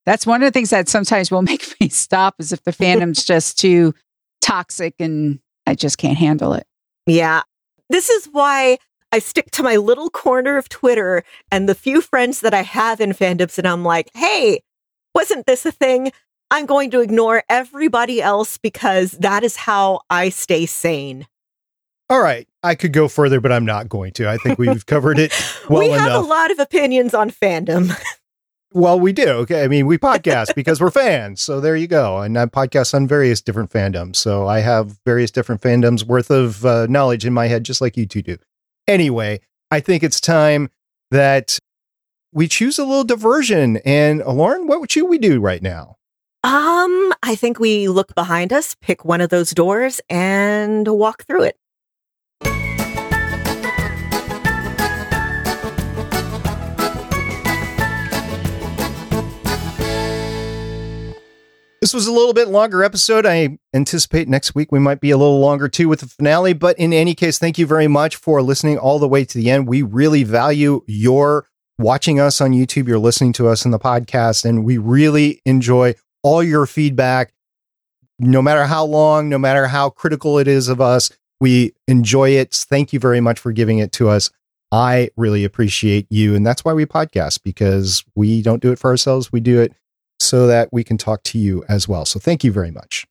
that's 0.06 0.26
one 0.26 0.42
of 0.42 0.46
the 0.46 0.52
things 0.52 0.70
that 0.70 0.88
sometimes 0.88 1.30
will 1.30 1.42
make 1.52 1.74
me 1.80 1.88
stop 1.88 2.36
is 2.38 2.52
if 2.52 2.62
the 2.64 2.72
fandom's 2.72 3.24
just 3.24 3.58
too 3.58 3.94
toxic 4.40 4.94
and 4.98 5.40
I 5.66 5.74
just 5.74 5.98
can't 5.98 6.18
handle 6.18 6.52
it. 6.54 6.66
Yeah. 7.06 7.42
This 7.88 8.08
is 8.08 8.26
why 8.26 8.78
I 9.12 9.18
stick 9.18 9.50
to 9.52 9.62
my 9.62 9.76
little 9.76 10.10
corner 10.10 10.56
of 10.56 10.68
Twitter 10.68 11.24
and 11.50 11.68
the 11.68 11.74
few 11.74 12.00
friends 12.00 12.40
that 12.40 12.54
I 12.54 12.62
have 12.62 13.00
in 13.00 13.10
fandoms, 13.10 13.58
and 13.58 13.66
I'm 13.66 13.84
like, 13.84 14.08
hey, 14.14 14.60
wasn't 15.14 15.46
this 15.46 15.66
a 15.66 15.72
thing? 15.72 16.12
I'm 16.52 16.66
going 16.66 16.90
to 16.92 17.00
ignore 17.00 17.42
everybody 17.48 18.22
else 18.22 18.58
because 18.58 19.12
that 19.12 19.42
is 19.42 19.56
how 19.56 20.00
I 20.10 20.28
stay 20.28 20.66
sane. 20.66 21.26
All 22.08 22.20
right. 22.20 22.48
I 22.62 22.74
could 22.74 22.92
go 22.92 23.08
further, 23.08 23.40
but 23.40 23.52
I'm 23.52 23.64
not 23.64 23.88
going 23.88 24.12
to. 24.14 24.28
I 24.28 24.36
think 24.36 24.58
we've 24.58 24.84
covered 24.86 25.18
it 25.18 25.32
well 25.68 25.80
we 25.80 25.90
have 25.90 26.06
enough. 26.06 26.24
a 26.24 26.28
lot 26.28 26.50
of 26.50 26.58
opinions 26.58 27.14
on 27.14 27.30
fandom. 27.30 27.92
Well, 28.72 29.00
we 29.00 29.12
do. 29.12 29.28
Okay. 29.28 29.64
I 29.64 29.68
mean, 29.68 29.86
we 29.86 29.98
podcast 29.98 30.54
because 30.54 30.80
we're 30.80 30.92
fans. 30.92 31.40
So 31.40 31.60
there 31.60 31.74
you 31.74 31.88
go. 31.88 32.18
And 32.18 32.38
I 32.38 32.46
podcast 32.46 32.94
on 32.94 33.08
various 33.08 33.40
different 33.40 33.70
fandoms. 33.70 34.16
So 34.16 34.46
I 34.46 34.60
have 34.60 34.98
various 35.04 35.32
different 35.32 35.60
fandoms 35.60 36.04
worth 36.04 36.30
of 36.30 36.64
uh, 36.64 36.86
knowledge 36.86 37.26
in 37.26 37.32
my 37.32 37.48
head, 37.48 37.64
just 37.64 37.80
like 37.80 37.96
you 37.96 38.06
two 38.06 38.22
do. 38.22 38.36
Anyway, 38.86 39.40
I 39.70 39.80
think 39.80 40.02
it's 40.02 40.20
time 40.20 40.70
that 41.10 41.58
we 42.32 42.46
choose 42.46 42.78
a 42.78 42.84
little 42.84 43.04
diversion. 43.04 43.78
And 43.78 44.20
Lauren, 44.24 44.68
what 44.68 44.90
should 44.90 45.08
we 45.08 45.18
do 45.18 45.40
right 45.40 45.62
now? 45.62 45.96
Um, 46.42 47.12
I 47.22 47.34
think 47.34 47.58
we 47.58 47.88
look 47.88 48.14
behind 48.14 48.52
us, 48.52 48.74
pick 48.80 49.04
one 49.04 49.20
of 49.20 49.30
those 49.30 49.50
doors, 49.50 50.00
and 50.08 50.88
walk 50.88 51.24
through 51.24 51.42
it. 51.42 51.59
This 61.90 62.06
was 62.06 62.06
a 62.06 62.12
little 62.12 62.32
bit 62.32 62.46
longer 62.46 62.84
episode. 62.84 63.26
I 63.26 63.58
anticipate 63.74 64.28
next 64.28 64.54
week 64.54 64.70
we 64.70 64.78
might 64.78 65.00
be 65.00 65.10
a 65.10 65.16
little 65.16 65.40
longer 65.40 65.66
too 65.66 65.88
with 65.88 65.98
the 65.98 66.06
finale. 66.06 66.52
But 66.52 66.78
in 66.78 66.92
any 66.92 67.16
case, 67.16 67.36
thank 67.36 67.58
you 67.58 67.66
very 67.66 67.88
much 67.88 68.14
for 68.14 68.40
listening 68.42 68.78
all 68.78 69.00
the 69.00 69.08
way 69.08 69.24
to 69.24 69.36
the 69.36 69.50
end. 69.50 69.66
We 69.66 69.82
really 69.82 70.22
value 70.22 70.84
your 70.86 71.48
watching 71.80 72.20
us 72.20 72.40
on 72.40 72.52
YouTube. 72.52 72.86
You're 72.86 73.00
listening 73.00 73.32
to 73.32 73.48
us 73.48 73.64
in 73.64 73.72
the 73.72 73.78
podcast, 73.80 74.44
and 74.44 74.64
we 74.64 74.78
really 74.78 75.42
enjoy 75.44 75.96
all 76.22 76.44
your 76.44 76.64
feedback. 76.64 77.32
No 78.20 78.40
matter 78.40 78.66
how 78.66 78.84
long, 78.84 79.28
no 79.28 79.38
matter 79.38 79.66
how 79.66 79.90
critical 79.90 80.38
it 80.38 80.46
is 80.46 80.68
of 80.68 80.80
us, 80.80 81.10
we 81.40 81.72
enjoy 81.88 82.30
it. 82.30 82.54
Thank 82.54 82.92
you 82.92 83.00
very 83.00 83.20
much 83.20 83.40
for 83.40 83.50
giving 83.50 83.80
it 83.80 83.90
to 83.94 84.08
us. 84.08 84.30
I 84.70 85.10
really 85.16 85.44
appreciate 85.44 86.06
you. 86.08 86.36
And 86.36 86.46
that's 86.46 86.64
why 86.64 86.72
we 86.72 86.86
podcast 86.86 87.42
because 87.42 88.04
we 88.14 88.42
don't 88.42 88.62
do 88.62 88.70
it 88.70 88.78
for 88.78 88.90
ourselves. 88.90 89.32
We 89.32 89.40
do 89.40 89.60
it 89.60 89.72
so 90.20 90.46
that 90.46 90.68
we 90.70 90.84
can 90.84 90.98
talk 90.98 91.22
to 91.24 91.38
you 91.38 91.64
as 91.68 91.88
well. 91.88 92.04
So 92.04 92.20
thank 92.20 92.44
you 92.44 92.52
very 92.52 92.70
much. 92.70 93.06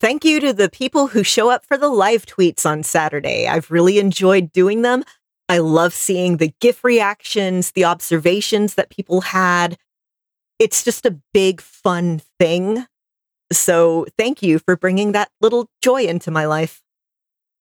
Thank 0.00 0.24
you 0.24 0.40
to 0.40 0.52
the 0.52 0.68
people 0.68 1.06
who 1.06 1.22
show 1.22 1.50
up 1.50 1.64
for 1.64 1.78
the 1.78 1.88
live 1.88 2.26
tweets 2.26 2.66
on 2.66 2.82
Saturday. 2.82 3.46
I've 3.46 3.70
really 3.70 4.00
enjoyed 4.00 4.52
doing 4.52 4.82
them. 4.82 5.04
I 5.48 5.58
love 5.58 5.92
seeing 5.92 6.38
the 6.38 6.52
GIF 6.60 6.82
reactions, 6.82 7.72
the 7.72 7.84
observations 7.84 8.74
that 8.74 8.90
people 8.90 9.20
had. 9.20 9.76
It's 10.58 10.82
just 10.82 11.06
a 11.06 11.18
big, 11.32 11.60
fun 11.60 12.20
thing. 12.40 12.86
So 13.52 14.06
thank 14.18 14.42
you 14.42 14.58
for 14.58 14.76
bringing 14.76 15.12
that 15.12 15.30
little 15.40 15.68
joy 15.82 16.04
into 16.04 16.30
my 16.30 16.46
life. 16.46 16.82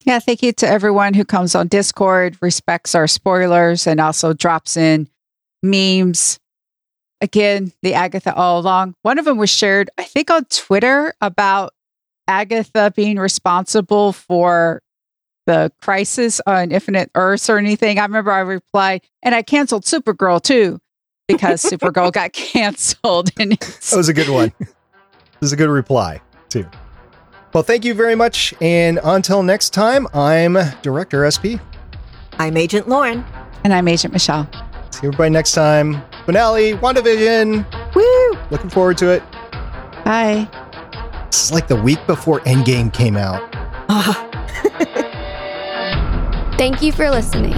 Yeah, 0.06 0.20
thank 0.20 0.42
you 0.42 0.52
to 0.54 0.68
everyone 0.68 1.14
who 1.14 1.26
comes 1.26 1.54
on 1.54 1.68
Discord, 1.68 2.38
respects 2.42 2.96
our 2.96 3.08
spoilers, 3.08 3.86
and 3.86 4.00
also 4.00 4.34
drops 4.34 4.78
in 4.78 5.08
memes, 5.62 6.40
again, 7.22 7.72
the 7.82 7.94
Agatha 7.94 8.34
all 8.36 8.60
along. 8.60 8.96
One 9.04 9.20
of 9.20 9.26
them 9.26 9.38
was 9.38 9.50
shared, 9.50 9.90
I 9.98 10.04
think, 10.04 10.30
on 10.30 10.46
Twitter 10.46 11.14
about 11.22 11.74
Agatha 12.28 12.92
being 12.96 13.18
responsible 13.18 14.14
for 14.14 14.82
the 15.46 15.72
crisis 15.82 16.42
on 16.46 16.72
Infinite 16.72 17.12
Earths 17.16 17.50
or 17.50 17.58
anything. 17.58 18.00
I 18.00 18.04
remember 18.04 18.32
I 18.32 18.40
replied, 18.40 19.02
and 19.24 19.34
I 19.34 19.42
canceled 19.42 19.84
Supergirl 19.84 20.42
too 20.42 20.80
because 21.28 21.64
Supergirl 21.64 22.12
got 22.14 22.34
canceled. 22.34 23.32
And 23.40 23.54
that 23.54 23.94
was 23.96 24.10
a 24.10 24.14
good 24.14 24.30
one. 24.30 24.52
this 24.60 24.74
is 25.42 25.54
a 25.54 25.58
good 25.58 25.70
reply 25.70 26.22
too. 26.50 26.66
Well, 27.54 27.64
thank 27.64 27.84
you 27.84 27.94
very 27.94 28.16
much. 28.16 28.54
And 28.62 29.00
until 29.04 29.44
next 29.44 29.72
time, 29.72 30.08
I'm 30.14 30.58
Director 30.82 31.30
SP. 31.30 31.60
I'm 32.40 32.56
Agent 32.56 32.88
Lauren. 32.88 33.26
And 33.64 33.74
I'm 33.74 33.88
Agent 33.88 34.14
Michelle. 34.14 34.50
See 34.92 35.08
everybody 35.08 35.30
next 35.32 35.52
time. 35.52 36.02
Finale, 36.26 36.74
WandaVision. 36.74 37.66
Woo! 37.96 38.40
Looking 38.52 38.70
forward 38.70 38.98
to 39.00 39.10
it. 39.10 39.24
Bye. 40.06 40.48
This 41.28 41.46
is 41.46 41.52
like 41.52 41.68
the 41.68 41.76
week 41.76 42.06
before 42.08 42.42
Endgame 42.42 42.94
came 42.94 43.18
out. 43.18 43.42
Ah. 43.90 44.28
Thank 46.58 46.82
you 46.82 46.92
for 46.92 47.10
listening. 47.10 47.56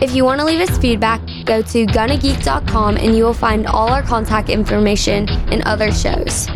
If 0.00 0.14
you 0.14 0.24
want 0.24 0.40
to 0.40 0.46
leave 0.46 0.60
us 0.60 0.76
feedback, 0.78 1.20
go 1.44 1.62
to 1.62 1.86
gonnageek.com 1.86 2.96
and 2.98 3.16
you 3.16 3.24
will 3.24 3.34
find 3.34 3.66
all 3.66 3.88
our 3.88 4.02
contact 4.02 4.50
information 4.50 5.28
and 5.50 5.62
other 5.62 5.90
shows. 5.90 6.48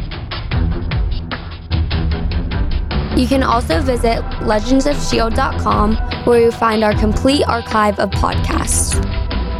You 3.16 3.26
can 3.26 3.42
also 3.42 3.80
visit 3.82 4.22
legendsofshield.com 4.44 5.96
where 6.24 6.40
you'll 6.40 6.52
find 6.52 6.84
our 6.84 6.94
complete 6.94 7.44
archive 7.46 7.98
of 7.98 8.10
podcasts. 8.10 8.94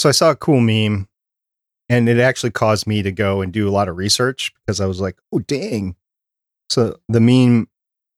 So 0.00 0.08
I 0.08 0.12
saw 0.12 0.30
a 0.30 0.34
cool 0.34 0.60
meme 0.60 1.08
and 1.90 2.08
it 2.08 2.18
actually 2.18 2.52
caused 2.52 2.86
me 2.86 3.02
to 3.02 3.12
go 3.12 3.42
and 3.42 3.52
do 3.52 3.68
a 3.68 3.70
lot 3.70 3.86
of 3.86 3.98
research 3.98 4.50
because 4.54 4.80
I 4.80 4.86
was 4.86 4.98
like, 4.98 5.18
oh, 5.30 5.40
dang. 5.40 5.94
So 6.70 6.98
the 7.10 7.20
meme 7.20 7.68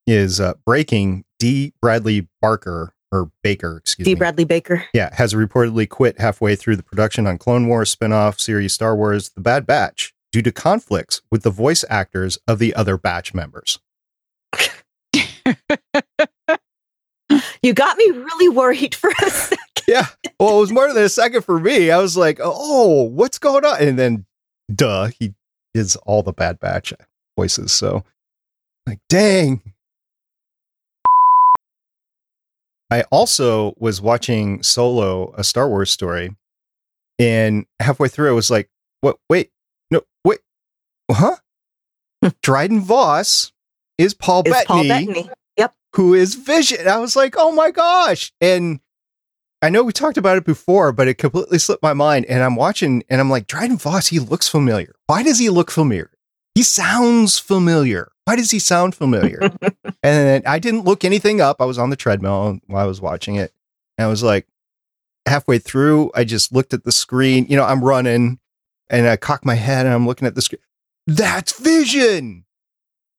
is 0.06 0.40
uh, 0.40 0.54
breaking 0.64 1.24
D. 1.40 1.72
Bradley 1.82 2.28
Barker 2.40 2.94
or 3.10 3.32
Baker, 3.42 3.78
excuse 3.78 4.04
D. 4.04 4.12
me. 4.12 4.14
D. 4.14 4.18
Bradley 4.20 4.44
Baker. 4.44 4.84
Yeah, 4.94 5.12
has 5.12 5.34
reportedly 5.34 5.88
quit 5.88 6.20
halfway 6.20 6.54
through 6.54 6.76
the 6.76 6.84
production 6.84 7.26
on 7.26 7.36
Clone 7.36 7.66
Wars 7.66 7.96
spinoff 7.96 8.38
series 8.38 8.72
Star 8.72 8.94
Wars 8.94 9.30
The 9.30 9.40
Bad 9.40 9.66
Batch 9.66 10.14
due 10.30 10.42
to 10.42 10.52
conflicts 10.52 11.20
with 11.32 11.42
the 11.42 11.50
voice 11.50 11.84
actors 11.90 12.38
of 12.46 12.60
the 12.60 12.76
other 12.76 12.96
batch 12.96 13.34
members. 13.34 13.80
You 17.62 17.72
got 17.72 17.96
me 17.96 18.10
really 18.10 18.48
worried 18.48 18.94
for 18.94 19.10
a 19.10 19.14
second. 19.30 19.61
Yeah. 19.88 20.06
Well, 20.38 20.56
it 20.58 20.60
was 20.60 20.72
more 20.72 20.92
than 20.92 21.02
a 21.02 21.08
second 21.08 21.42
for 21.42 21.58
me. 21.58 21.90
I 21.90 21.98
was 21.98 22.16
like, 22.16 22.38
oh, 22.42 23.02
what's 23.02 23.38
going 23.38 23.64
on? 23.64 23.82
And 23.82 23.98
then, 23.98 24.26
duh, 24.74 25.08
he 25.18 25.34
is 25.74 25.96
all 25.96 26.22
the 26.22 26.32
Bad 26.32 26.60
Batch 26.60 26.92
voices. 27.36 27.72
So, 27.72 28.04
like, 28.86 29.00
dang. 29.08 29.60
I 32.90 33.02
also 33.10 33.74
was 33.78 34.00
watching 34.00 34.62
Solo, 34.62 35.34
a 35.36 35.44
Star 35.44 35.68
Wars 35.68 35.90
story, 35.90 36.36
and 37.18 37.66
halfway 37.80 38.08
through, 38.08 38.28
I 38.28 38.32
was 38.32 38.50
like, 38.50 38.68
what? 39.00 39.16
Wait, 39.28 39.50
no, 39.90 40.02
wait, 40.24 40.40
huh? 41.10 41.36
Dryden 42.42 42.80
Voss 42.80 43.52
is 43.98 44.14
Paul 44.14 44.42
Is 44.46 44.52
Bettany 44.52 44.66
Paul 44.66 44.84
Bettany. 44.88 45.30
Yep. 45.56 45.74
who 45.94 46.14
is 46.14 46.34
Vision. 46.34 46.86
I 46.88 46.98
was 46.98 47.16
like, 47.16 47.34
oh 47.36 47.52
my 47.52 47.70
gosh. 47.70 48.32
And 48.40 48.80
I 49.62 49.68
know 49.68 49.84
we 49.84 49.92
talked 49.92 50.18
about 50.18 50.36
it 50.36 50.44
before, 50.44 50.90
but 50.90 51.06
it 51.06 51.18
completely 51.18 51.58
slipped 51.58 51.84
my 51.84 51.92
mind. 51.92 52.26
And 52.26 52.42
I'm 52.42 52.56
watching 52.56 53.04
and 53.08 53.20
I'm 53.20 53.30
like, 53.30 53.46
Dryden 53.46 53.78
Voss, 53.78 54.08
he 54.08 54.18
looks 54.18 54.48
familiar. 54.48 54.96
Why 55.06 55.22
does 55.22 55.38
he 55.38 55.50
look 55.50 55.70
familiar? 55.70 56.10
He 56.56 56.64
sounds 56.64 57.38
familiar. 57.38 58.10
Why 58.24 58.34
does 58.34 58.50
he 58.50 58.58
sound 58.58 58.96
familiar? 58.96 59.38
and 59.62 59.76
then 60.02 60.42
I 60.46 60.58
didn't 60.58 60.84
look 60.84 61.04
anything 61.04 61.40
up. 61.40 61.60
I 61.60 61.64
was 61.64 61.78
on 61.78 61.90
the 61.90 61.96
treadmill 61.96 62.58
while 62.66 62.82
I 62.82 62.86
was 62.86 63.00
watching 63.00 63.36
it. 63.36 63.52
And 63.96 64.04
I 64.06 64.08
was 64.08 64.24
like, 64.24 64.48
halfway 65.26 65.58
through, 65.58 66.10
I 66.14 66.24
just 66.24 66.52
looked 66.52 66.74
at 66.74 66.82
the 66.82 66.92
screen. 66.92 67.46
You 67.48 67.56
know, 67.56 67.64
I'm 67.64 67.84
running 67.84 68.40
and 68.90 69.06
I 69.06 69.16
cock 69.16 69.44
my 69.44 69.54
head 69.54 69.86
and 69.86 69.94
I'm 69.94 70.06
looking 70.06 70.26
at 70.26 70.34
the 70.34 70.42
screen. 70.42 70.60
That's 71.06 71.58
Vision. 71.58 72.46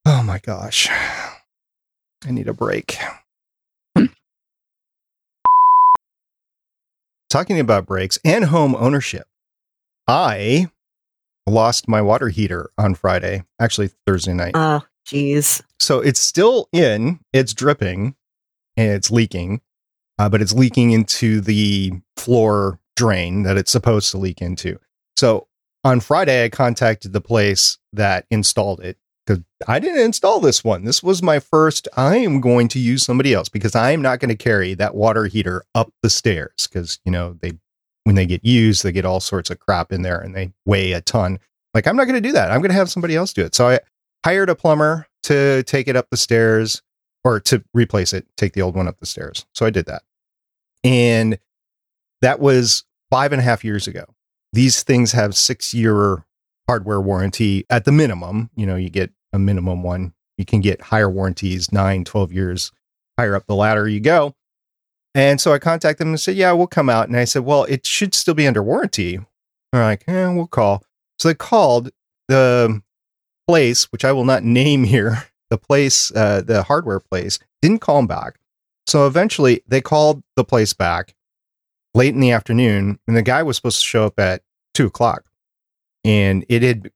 Oh 0.06 0.24
my 0.24 0.40
gosh. 0.40 0.90
I 2.26 2.32
need 2.32 2.50
a 2.50 2.54
break. 2.54 2.98
Talking 7.34 7.60
about 7.60 7.88
breaks 7.88 8.20
and 8.24 8.46
home 8.46 8.76
ownership, 8.76 9.26
I 10.08 10.68
lost 11.48 11.88
my 11.88 12.00
water 12.00 12.30
heater 12.30 12.70
on 12.78 12.94
Friday, 12.94 13.44
actually 13.60 13.90
Thursday 14.06 14.36
night. 14.36 14.52
Oh, 14.54 14.84
jeez. 15.08 15.60
So 15.80 16.00
it's 16.00 16.20
still 16.20 16.70
in, 16.72 17.22
it's 17.34 17.56
dripping, 17.56 18.14
and 18.78 18.92
it's 18.92 19.10
leaking, 19.10 19.62
uh, 20.20 20.30
but 20.30 20.44
it's 20.44 20.54
leaking 20.54 20.92
into 20.92 21.42
the 21.42 21.94
floor 22.18 22.80
drain 22.96 23.42
that 23.42 23.58
it's 23.58 23.72
supposed 23.72 24.12
to 24.12 24.20
leak 24.20 24.40
into. 24.40 24.78
So 25.18 25.48
on 25.84 26.02
Friday, 26.02 26.46
I 26.46 26.50
contacted 26.50 27.14
the 27.14 27.22
place 27.22 27.80
that 27.94 28.28
installed 28.30 28.80
it 28.82 29.00
because 29.26 29.44
I 29.68 29.80
didn't 29.80 30.02
install 30.02 30.40
this 30.40 30.64
one. 30.64 30.84
This 30.84 31.02
was 31.02 31.24
my 31.24 31.40
first. 31.40 31.88
I 31.96 32.18
am 32.18 32.42
going 32.42 32.68
to 32.70 32.80
use 32.80 33.04
somebody 33.04 33.34
else 33.34 33.50
because 33.50 33.76
I 33.76 33.92
am 33.92 34.02
not 34.02 34.20
going 34.20 34.30
to 34.30 34.36
carry 34.36 34.74
that 34.76 34.96
water 34.96 35.26
heater 35.26 35.64
up 35.74 35.92
the 36.02 36.10
stairs 36.10 36.68
because, 36.68 37.00
you 37.06 37.12
know, 37.12 37.38
they, 37.42 37.54
when 38.04 38.16
they 38.16 38.26
get 38.26 38.44
used, 38.44 38.84
they 38.84 38.92
get 38.92 39.06
all 39.06 39.20
sorts 39.20 39.50
of 39.50 39.60
crap 39.60 39.92
in 39.92 40.02
there 40.02 40.20
and 40.20 40.36
they 40.36 40.52
weigh 40.66 40.92
a 40.92 41.02
ton. 41.02 41.40
Like, 41.74 41.88
I'm 41.88 41.96
not 41.96 42.06
going 42.06 42.22
to 42.22 42.28
do 42.28 42.34
that. 42.34 42.52
I'm 42.52 42.60
going 42.60 42.72
to 42.72 42.78
have 42.78 42.92
somebody 42.92 43.16
else 43.16 43.34
do 43.34 43.44
it. 43.44 43.56
So 43.56 43.70
I 43.70 43.80
hired 44.26 44.50
a 44.50 44.56
plumber 44.56 45.08
to 45.24 45.64
take 45.64 45.88
it 45.88 45.96
up 45.96 46.10
the 46.10 46.18
stairs 46.18 46.82
or 47.24 47.40
to 47.40 47.64
replace 47.74 48.14
it, 48.14 48.28
take 48.36 48.54
the 48.54 48.62
old 48.62 48.76
one 48.76 48.88
up 48.88 49.00
the 49.00 49.06
stairs. 49.06 49.46
So 49.54 49.66
I 49.66 49.70
did 49.70 49.86
that. 49.86 50.04
And 50.84 51.40
that 52.22 52.40
was 52.40 52.84
five 53.10 53.32
and 53.32 53.40
a 53.40 53.44
half 53.44 53.64
years 53.64 53.88
ago. 53.88 54.06
These 54.52 54.84
things 54.84 55.14
have 55.14 55.36
six 55.36 55.74
year 55.74 56.26
hardware 56.68 57.02
warranty 57.02 57.66
at 57.70 57.86
the 57.86 57.92
minimum. 57.92 58.50
You 58.56 58.66
know, 58.66 58.76
you 58.76 58.90
get 58.90 59.12
a 59.32 59.40
minimum 59.40 59.84
one. 59.84 60.14
You 60.38 60.46
can 60.46 60.62
get 60.62 60.82
higher 60.82 61.10
warranties, 61.10 61.72
nine, 61.72 62.04
12 62.04 62.32
years 62.32 62.72
higher 63.18 63.36
up 63.36 63.46
the 63.46 63.56
ladder 63.56 63.88
you 63.88 64.00
go. 64.00 64.36
And 65.16 65.40
so 65.40 65.54
I 65.54 65.60
contacted 65.60 66.00
them 66.00 66.10
and 66.10 66.20
said, 66.20 66.36
Yeah, 66.36 66.52
we'll 66.54 66.68
come 66.68 66.90
out. 66.90 67.08
And 67.08 67.18
I 67.18 67.26
said, 67.26 67.44
Well, 67.44 67.66
it 67.66 67.86
should 67.86 68.16
still 68.16 68.34
be 68.34 68.48
under 68.48 68.64
warranty. 68.64 69.20
They're 69.72 69.84
like, 69.84 70.04
Yeah, 70.08 70.34
we'll 70.34 70.48
call. 70.48 70.84
So 71.20 71.28
they 71.28 71.36
called 71.36 71.92
the 72.28 72.82
place, 73.48 73.92
which 73.92 74.04
I 74.04 74.12
will 74.12 74.26
not 74.26 74.44
name 74.44 74.84
here, 74.84 75.26
the 75.50 75.58
place, 75.58 76.12
uh, 76.16 76.42
the 76.42 76.64
hardware 76.64 77.00
place, 77.00 77.38
didn't 77.62 77.80
call 77.80 77.98
them 77.98 78.08
back. 78.08 78.40
So 78.88 79.08
eventually 79.08 79.64
they 79.68 79.82
called 79.82 80.24
the 80.36 80.44
place 80.44 80.74
back 80.74 81.16
late 81.94 82.14
in 82.14 82.20
the 82.20 82.32
afternoon, 82.32 83.00
and 83.08 83.16
the 83.16 83.22
guy 83.22 83.44
was 83.44 83.56
supposed 83.58 83.80
to 83.80 83.86
show 83.86 84.06
up 84.06 84.20
at 84.20 84.42
two 84.74 84.88
o'clock. 84.88 85.26
And 86.04 86.46
it 86.50 86.64
had 86.64 86.92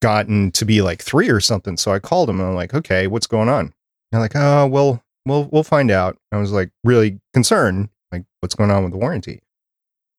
gotten 0.00 0.50
to 0.52 0.64
be 0.64 0.82
like 0.82 1.02
three 1.02 1.30
or 1.30 1.40
something. 1.40 1.76
So 1.76 1.92
I 1.92 1.98
called 1.98 2.28
him 2.28 2.40
and 2.40 2.48
I'm 2.48 2.54
like, 2.54 2.74
okay, 2.74 3.06
what's 3.06 3.26
going 3.26 3.48
on? 3.48 3.66
And 3.66 3.72
they're 4.10 4.20
like, 4.20 4.36
oh, 4.36 4.66
well, 4.66 5.02
we'll 5.26 5.48
we'll 5.52 5.62
find 5.62 5.90
out. 5.90 6.18
I 6.32 6.38
was 6.38 6.52
like 6.52 6.70
really 6.84 7.20
concerned, 7.32 7.88
like, 8.10 8.24
what's 8.40 8.54
going 8.54 8.70
on 8.70 8.82
with 8.82 8.92
the 8.92 8.98
warranty? 8.98 9.42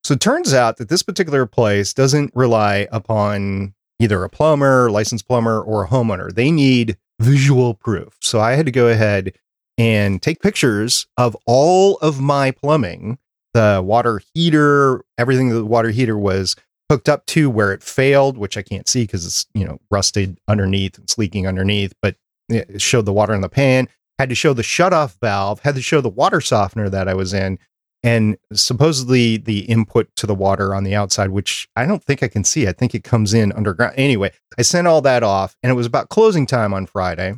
So 0.04 0.16
it 0.16 0.20
turns 0.20 0.54
out 0.54 0.78
that 0.78 0.90
this 0.90 1.04
particular 1.04 1.46
place 1.46 1.94
doesn't 1.94 2.32
rely 2.36 2.88
upon 2.92 3.74
either 4.00 4.24
a 4.24 4.30
plumber, 4.30 4.92
licensed 4.92 5.28
plumber, 5.28 5.62
or 5.62 5.84
a 5.84 5.88
homeowner. 5.88 6.34
They 6.34 6.52
need 6.52 6.98
visual 7.20 7.74
proof. 7.74 8.18
So 8.22 8.40
I 8.42 8.54
had 8.54 8.66
to 8.66 8.72
go 8.72 8.88
ahead 8.90 9.34
and 9.78 10.22
take 10.22 10.42
pictures 10.42 11.08
of 11.18 11.38
all 11.46 11.98
of 11.98 12.20
my 12.20 12.52
plumbing, 12.52 13.18
the 13.54 13.82
water 13.84 14.22
heater, 14.34 15.04
everything 15.18 15.50
the 15.50 15.66
water 15.66 15.90
heater 15.90 16.18
was 16.18 16.56
hooked 16.90 17.10
up 17.10 17.26
to 17.28 17.50
where 17.50 17.74
it 17.74 17.84
failed, 17.84 18.38
which 18.38 18.58
I 18.58 18.62
can't 18.62 18.88
see 18.88 19.04
because 19.04 19.26
it's, 19.26 19.46
you 19.54 19.66
know, 19.66 19.80
rusted 19.90 20.40
underneath, 20.48 21.00
it's 21.00 21.18
leaking 21.18 21.48
underneath, 21.48 21.94
but 22.02 22.16
it 22.50 22.82
showed 22.82 23.06
the 23.06 23.14
water 23.14 23.34
in 23.34 23.42
the 23.42 23.50
pan, 23.50 23.88
had 24.20 24.30
to 24.30 24.36
show 24.36 24.54
the 24.54 24.64
shutoff 24.64 25.18
valve, 25.20 25.62
had 25.62 25.76
to 25.76 25.82
show 25.82 26.02
the 26.02 26.10
water 26.10 26.42
softener 26.42 26.90
that 26.90 27.08
I 27.08 27.14
was 27.14 27.34
in, 27.34 27.58
and 28.04 28.38
supposedly 28.52 29.38
the 29.38 29.60
input 29.62 30.14
to 30.18 30.28
the 30.28 30.36
water 30.36 30.76
on 30.76 30.84
the 30.84 30.94
outside, 30.94 31.30
which 31.30 31.70
I 31.76 31.86
don't 31.86 32.04
think 32.04 32.22
I 32.22 32.28
can 32.28 32.44
see. 32.44 32.68
I 32.68 32.74
think 32.74 32.94
it 32.94 33.04
comes 33.04 33.34
in 33.34 33.54
underground. 33.54 33.94
Anyway, 33.96 34.32
I 34.58 34.62
sent 34.62 34.88
all 34.88 35.02
that 35.02 35.24
off, 35.24 35.56
and 35.64 35.72
it 35.72 35.76
was 35.76 35.86
about 35.86 36.10
closing 36.10 36.46
time 36.46 36.74
on 36.74 36.86
Friday, 36.86 37.36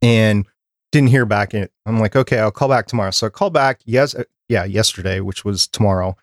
and 0.00 0.46
didn't 0.92 1.10
hear 1.10 1.26
back. 1.26 1.52
And 1.52 1.68
I'm 1.84 1.98
like, 1.98 2.14
okay, 2.14 2.38
I'll 2.38 2.52
call 2.52 2.68
back 2.68 2.86
tomorrow. 2.86 3.10
So 3.10 3.26
I 3.26 3.30
called 3.30 3.52
back. 3.52 3.80
Yes, 3.84 4.14
uh, 4.14 4.24
yeah, 4.48 4.64
yesterday, 4.64 5.20
which 5.20 5.44
was 5.44 5.66
tomorrow, 5.66 6.16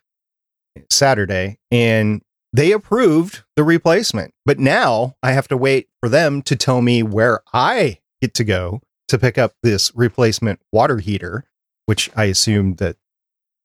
Saturday, 0.89 1.59
and 1.69 2.21
they 2.51 2.71
approved 2.71 3.43
the 3.55 3.63
replacement. 3.63 4.33
But 4.45 4.59
now 4.59 5.15
I 5.21 5.31
have 5.33 5.47
to 5.49 5.57
wait 5.57 5.89
for 5.99 6.09
them 6.09 6.41
to 6.43 6.55
tell 6.55 6.81
me 6.81 7.03
where 7.03 7.41
I 7.53 7.99
get 8.21 8.33
to 8.35 8.43
go 8.43 8.81
to 9.07 9.17
pick 9.17 9.37
up 9.37 9.53
this 9.63 9.91
replacement 9.95 10.59
water 10.71 10.97
heater, 10.97 11.45
which 11.85 12.09
I 12.15 12.25
assumed 12.25 12.77
that 12.77 12.97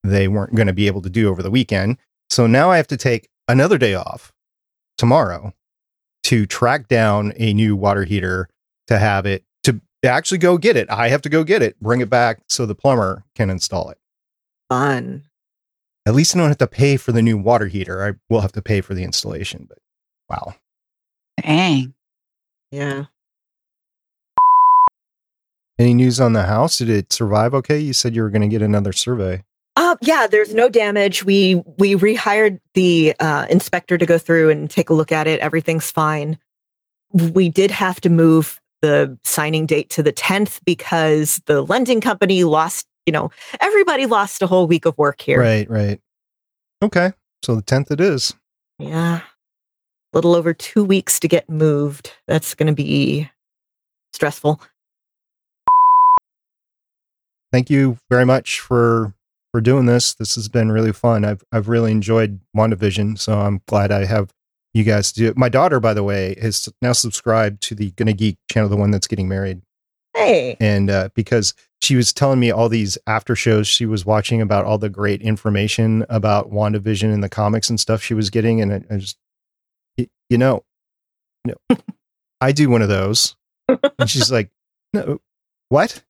they 0.02 0.28
weren't 0.28 0.54
going 0.54 0.66
to 0.66 0.72
be 0.72 0.86
able 0.86 1.02
to 1.02 1.10
do 1.10 1.28
over 1.28 1.42
the 1.42 1.50
weekend. 1.50 1.98
So 2.30 2.46
now 2.46 2.70
I 2.70 2.76
have 2.76 2.86
to 2.88 2.96
take 2.96 3.28
another 3.48 3.78
day 3.78 3.94
off 3.94 4.32
tomorrow 4.98 5.52
to 6.24 6.46
track 6.46 6.88
down 6.88 7.32
a 7.36 7.52
new 7.52 7.76
water 7.76 8.04
heater 8.04 8.48
to 8.86 8.98
have 8.98 9.26
it 9.26 9.44
to 9.64 9.80
actually 10.04 10.38
go 10.38 10.58
get 10.58 10.76
it. 10.76 10.90
I 10.90 11.08
have 11.08 11.22
to 11.22 11.28
go 11.28 11.44
get 11.44 11.62
it, 11.62 11.78
bring 11.80 12.00
it 12.00 12.10
back 12.10 12.40
so 12.48 12.66
the 12.66 12.74
plumber 12.74 13.24
can 13.34 13.50
install 13.50 13.90
it. 13.90 13.98
Fun. 14.70 15.24
At 16.06 16.14
least 16.14 16.34
I 16.34 16.38
don't 16.38 16.48
have 16.48 16.58
to 16.58 16.66
pay 16.66 16.96
for 16.96 17.12
the 17.12 17.22
new 17.22 17.38
water 17.38 17.66
heater. 17.66 18.04
I 18.04 18.12
will 18.28 18.40
have 18.40 18.52
to 18.52 18.62
pay 18.62 18.80
for 18.80 18.94
the 18.94 19.04
installation, 19.04 19.66
but 19.68 19.78
wow. 20.28 20.54
Dang. 21.42 21.94
Yeah. 22.70 23.04
Any 25.78 25.94
news 25.94 26.20
on 26.20 26.34
the 26.34 26.44
house? 26.44 26.78
Did 26.78 26.90
it 26.90 27.12
survive 27.12 27.54
okay? 27.54 27.78
You 27.78 27.92
said 27.92 28.14
you 28.14 28.22
were 28.22 28.30
going 28.30 28.42
to 28.42 28.48
get 28.48 28.62
another 28.62 28.92
survey. 28.92 29.42
Uh, 29.76 29.96
yeah, 30.02 30.26
there's 30.28 30.54
no 30.54 30.68
damage. 30.68 31.24
We 31.24 31.56
we 31.78 31.96
rehired 31.96 32.60
the 32.74 33.14
uh, 33.18 33.46
inspector 33.50 33.98
to 33.98 34.06
go 34.06 34.18
through 34.18 34.50
and 34.50 34.70
take 34.70 34.88
a 34.88 34.94
look 34.94 35.10
at 35.10 35.26
it. 35.26 35.40
Everything's 35.40 35.90
fine. 35.90 36.38
We 37.12 37.48
did 37.48 37.72
have 37.72 38.00
to 38.02 38.10
move 38.10 38.60
the 38.82 39.18
signing 39.24 39.66
date 39.66 39.90
to 39.90 40.02
the 40.02 40.12
10th 40.12 40.60
because 40.64 41.40
the 41.46 41.62
lending 41.62 42.00
company 42.00 42.44
lost, 42.44 42.86
you 43.06 43.12
know, 43.12 43.30
everybody 43.60 44.06
lost 44.06 44.42
a 44.42 44.46
whole 44.46 44.66
week 44.66 44.86
of 44.86 44.96
work 44.98 45.20
here. 45.20 45.40
Right, 45.40 45.68
right. 45.68 46.00
Okay. 46.82 47.12
So 47.42 47.56
the 47.56 47.62
10th 47.62 47.90
it 47.90 48.00
is. 48.00 48.34
Yeah. 48.78 49.20
A 49.20 50.16
little 50.16 50.34
over 50.34 50.54
two 50.54 50.84
weeks 50.84 51.20
to 51.20 51.28
get 51.28 51.48
moved. 51.48 52.12
That's 52.26 52.54
going 52.54 52.68
to 52.68 52.74
be 52.74 53.30
stressful. 54.12 54.60
Thank 57.52 57.70
you 57.70 57.98
very 58.10 58.26
much 58.26 58.60
for 58.60 59.14
for 59.52 59.60
doing 59.60 59.86
this. 59.86 60.14
This 60.14 60.34
has 60.34 60.48
been 60.48 60.72
really 60.72 60.92
fun. 60.92 61.24
I've 61.24 61.44
I've 61.52 61.68
really 61.68 61.92
enjoyed 61.92 62.40
WandaVision, 62.56 63.16
so 63.16 63.38
I'm 63.38 63.60
glad 63.68 63.92
I 63.92 64.06
have 64.06 64.30
you 64.72 64.82
guys 64.82 65.12
do 65.12 65.28
it. 65.28 65.36
My 65.36 65.48
daughter, 65.48 65.78
by 65.78 65.94
the 65.94 66.02
way, 66.02 66.32
is 66.32 66.68
now 66.82 66.92
subscribed 66.92 67.62
to 67.62 67.76
the 67.76 67.92
Gonna 67.92 68.12
Geek 68.12 68.38
channel, 68.50 68.68
the 68.68 68.76
one 68.76 68.90
that's 68.90 69.06
getting 69.06 69.28
married. 69.28 69.62
Hey. 70.16 70.56
And 70.58 70.90
uh, 70.90 71.10
because 71.14 71.54
she 71.84 71.96
was 71.96 72.12
telling 72.12 72.40
me 72.40 72.50
all 72.50 72.68
these 72.68 72.96
after 73.06 73.36
shows 73.36 73.66
she 73.66 73.86
was 73.86 74.06
watching 74.06 74.40
about 74.40 74.64
all 74.64 74.78
the 74.78 74.88
great 74.88 75.20
information 75.20 76.04
about 76.08 76.50
WandaVision 76.50 77.12
and 77.12 77.22
the 77.22 77.28
comics 77.28 77.68
and 77.68 77.78
stuff 77.78 78.02
she 78.02 78.14
was 78.14 78.30
getting. 78.30 78.60
And 78.60 78.72
I, 78.72 78.94
I 78.94 78.96
just, 78.96 79.18
you 79.96 80.38
know, 80.38 80.64
you 81.44 81.54
know 81.68 81.76
I 82.40 82.52
do 82.52 82.68
one 82.68 82.82
of 82.82 82.88
those. 82.88 83.36
And 83.98 84.08
she's 84.08 84.32
like, 84.32 84.50
no, 84.92 85.20
what? 85.68 86.02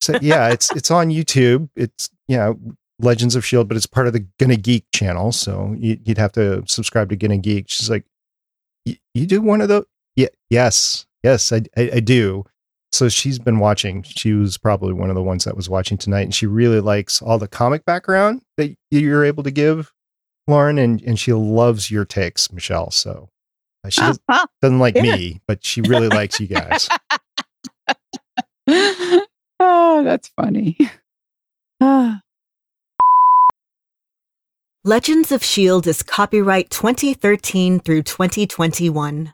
So 0.00 0.18
yeah, 0.20 0.48
it's 0.48 0.70
it's 0.72 0.90
on 0.90 1.10
YouTube. 1.10 1.68
It's 1.76 2.10
you 2.28 2.36
know 2.36 2.58
Legends 2.98 3.34
of 3.34 3.40
S.H.I.E.L.D., 3.40 3.68
but 3.68 3.76
it's 3.76 3.86
part 3.86 4.06
of 4.06 4.12
the 4.12 4.26
Gonna 4.38 4.56
Geek 4.56 4.84
channel. 4.92 5.32
So 5.32 5.74
you, 5.78 5.98
would 6.06 6.18
have 6.18 6.32
to 6.32 6.64
subscribe 6.66 7.08
to 7.10 7.16
Gonna 7.16 7.38
Geek. 7.38 7.68
She's 7.68 7.90
like, 7.90 8.04
you 8.84 9.26
do 9.26 9.40
one 9.40 9.60
of 9.60 9.68
those? 9.68 9.84
Yeah, 10.16 10.28
yes, 10.50 11.06
yes, 11.22 11.52
I, 11.52 11.62
I, 11.76 11.90
I 11.94 12.00
do. 12.00 12.44
So 12.92 13.08
she's 13.08 13.38
been 13.38 13.58
watching. 13.58 14.02
She 14.02 14.34
was 14.34 14.58
probably 14.58 14.92
one 14.92 15.08
of 15.08 15.14
the 15.14 15.22
ones 15.22 15.44
that 15.44 15.56
was 15.56 15.68
watching 15.68 15.96
tonight, 15.96 16.22
and 16.22 16.34
she 16.34 16.46
really 16.46 16.80
likes 16.80 17.22
all 17.22 17.38
the 17.38 17.48
comic 17.48 17.84
background 17.86 18.42
that 18.58 18.74
you're 18.90 19.24
able 19.24 19.42
to 19.44 19.50
give, 19.50 19.92
Lauren, 20.46 20.78
and 20.78 21.00
and 21.02 21.18
she 21.18 21.32
loves 21.32 21.90
your 21.90 22.04
takes, 22.04 22.52
Michelle. 22.52 22.90
So 22.90 23.30
uh, 23.84 23.88
she 23.88 24.02
does, 24.02 24.20
doesn't 24.60 24.78
like 24.78 24.96
yeah. 24.96 25.02
me, 25.02 25.40
but 25.46 25.64
she 25.64 25.80
really 25.80 26.08
likes 26.08 26.38
you 26.38 26.46
guys. 26.48 26.88
oh, 28.68 30.02
that's 30.04 30.28
funny. 30.28 30.76
Legends 34.84 35.30
of 35.30 35.42
S.H.I.E.L.D. 35.42 35.88
is 35.88 36.02
copyright 36.02 36.68
2013 36.70 37.78
through 37.78 38.02
2021. 38.02 39.32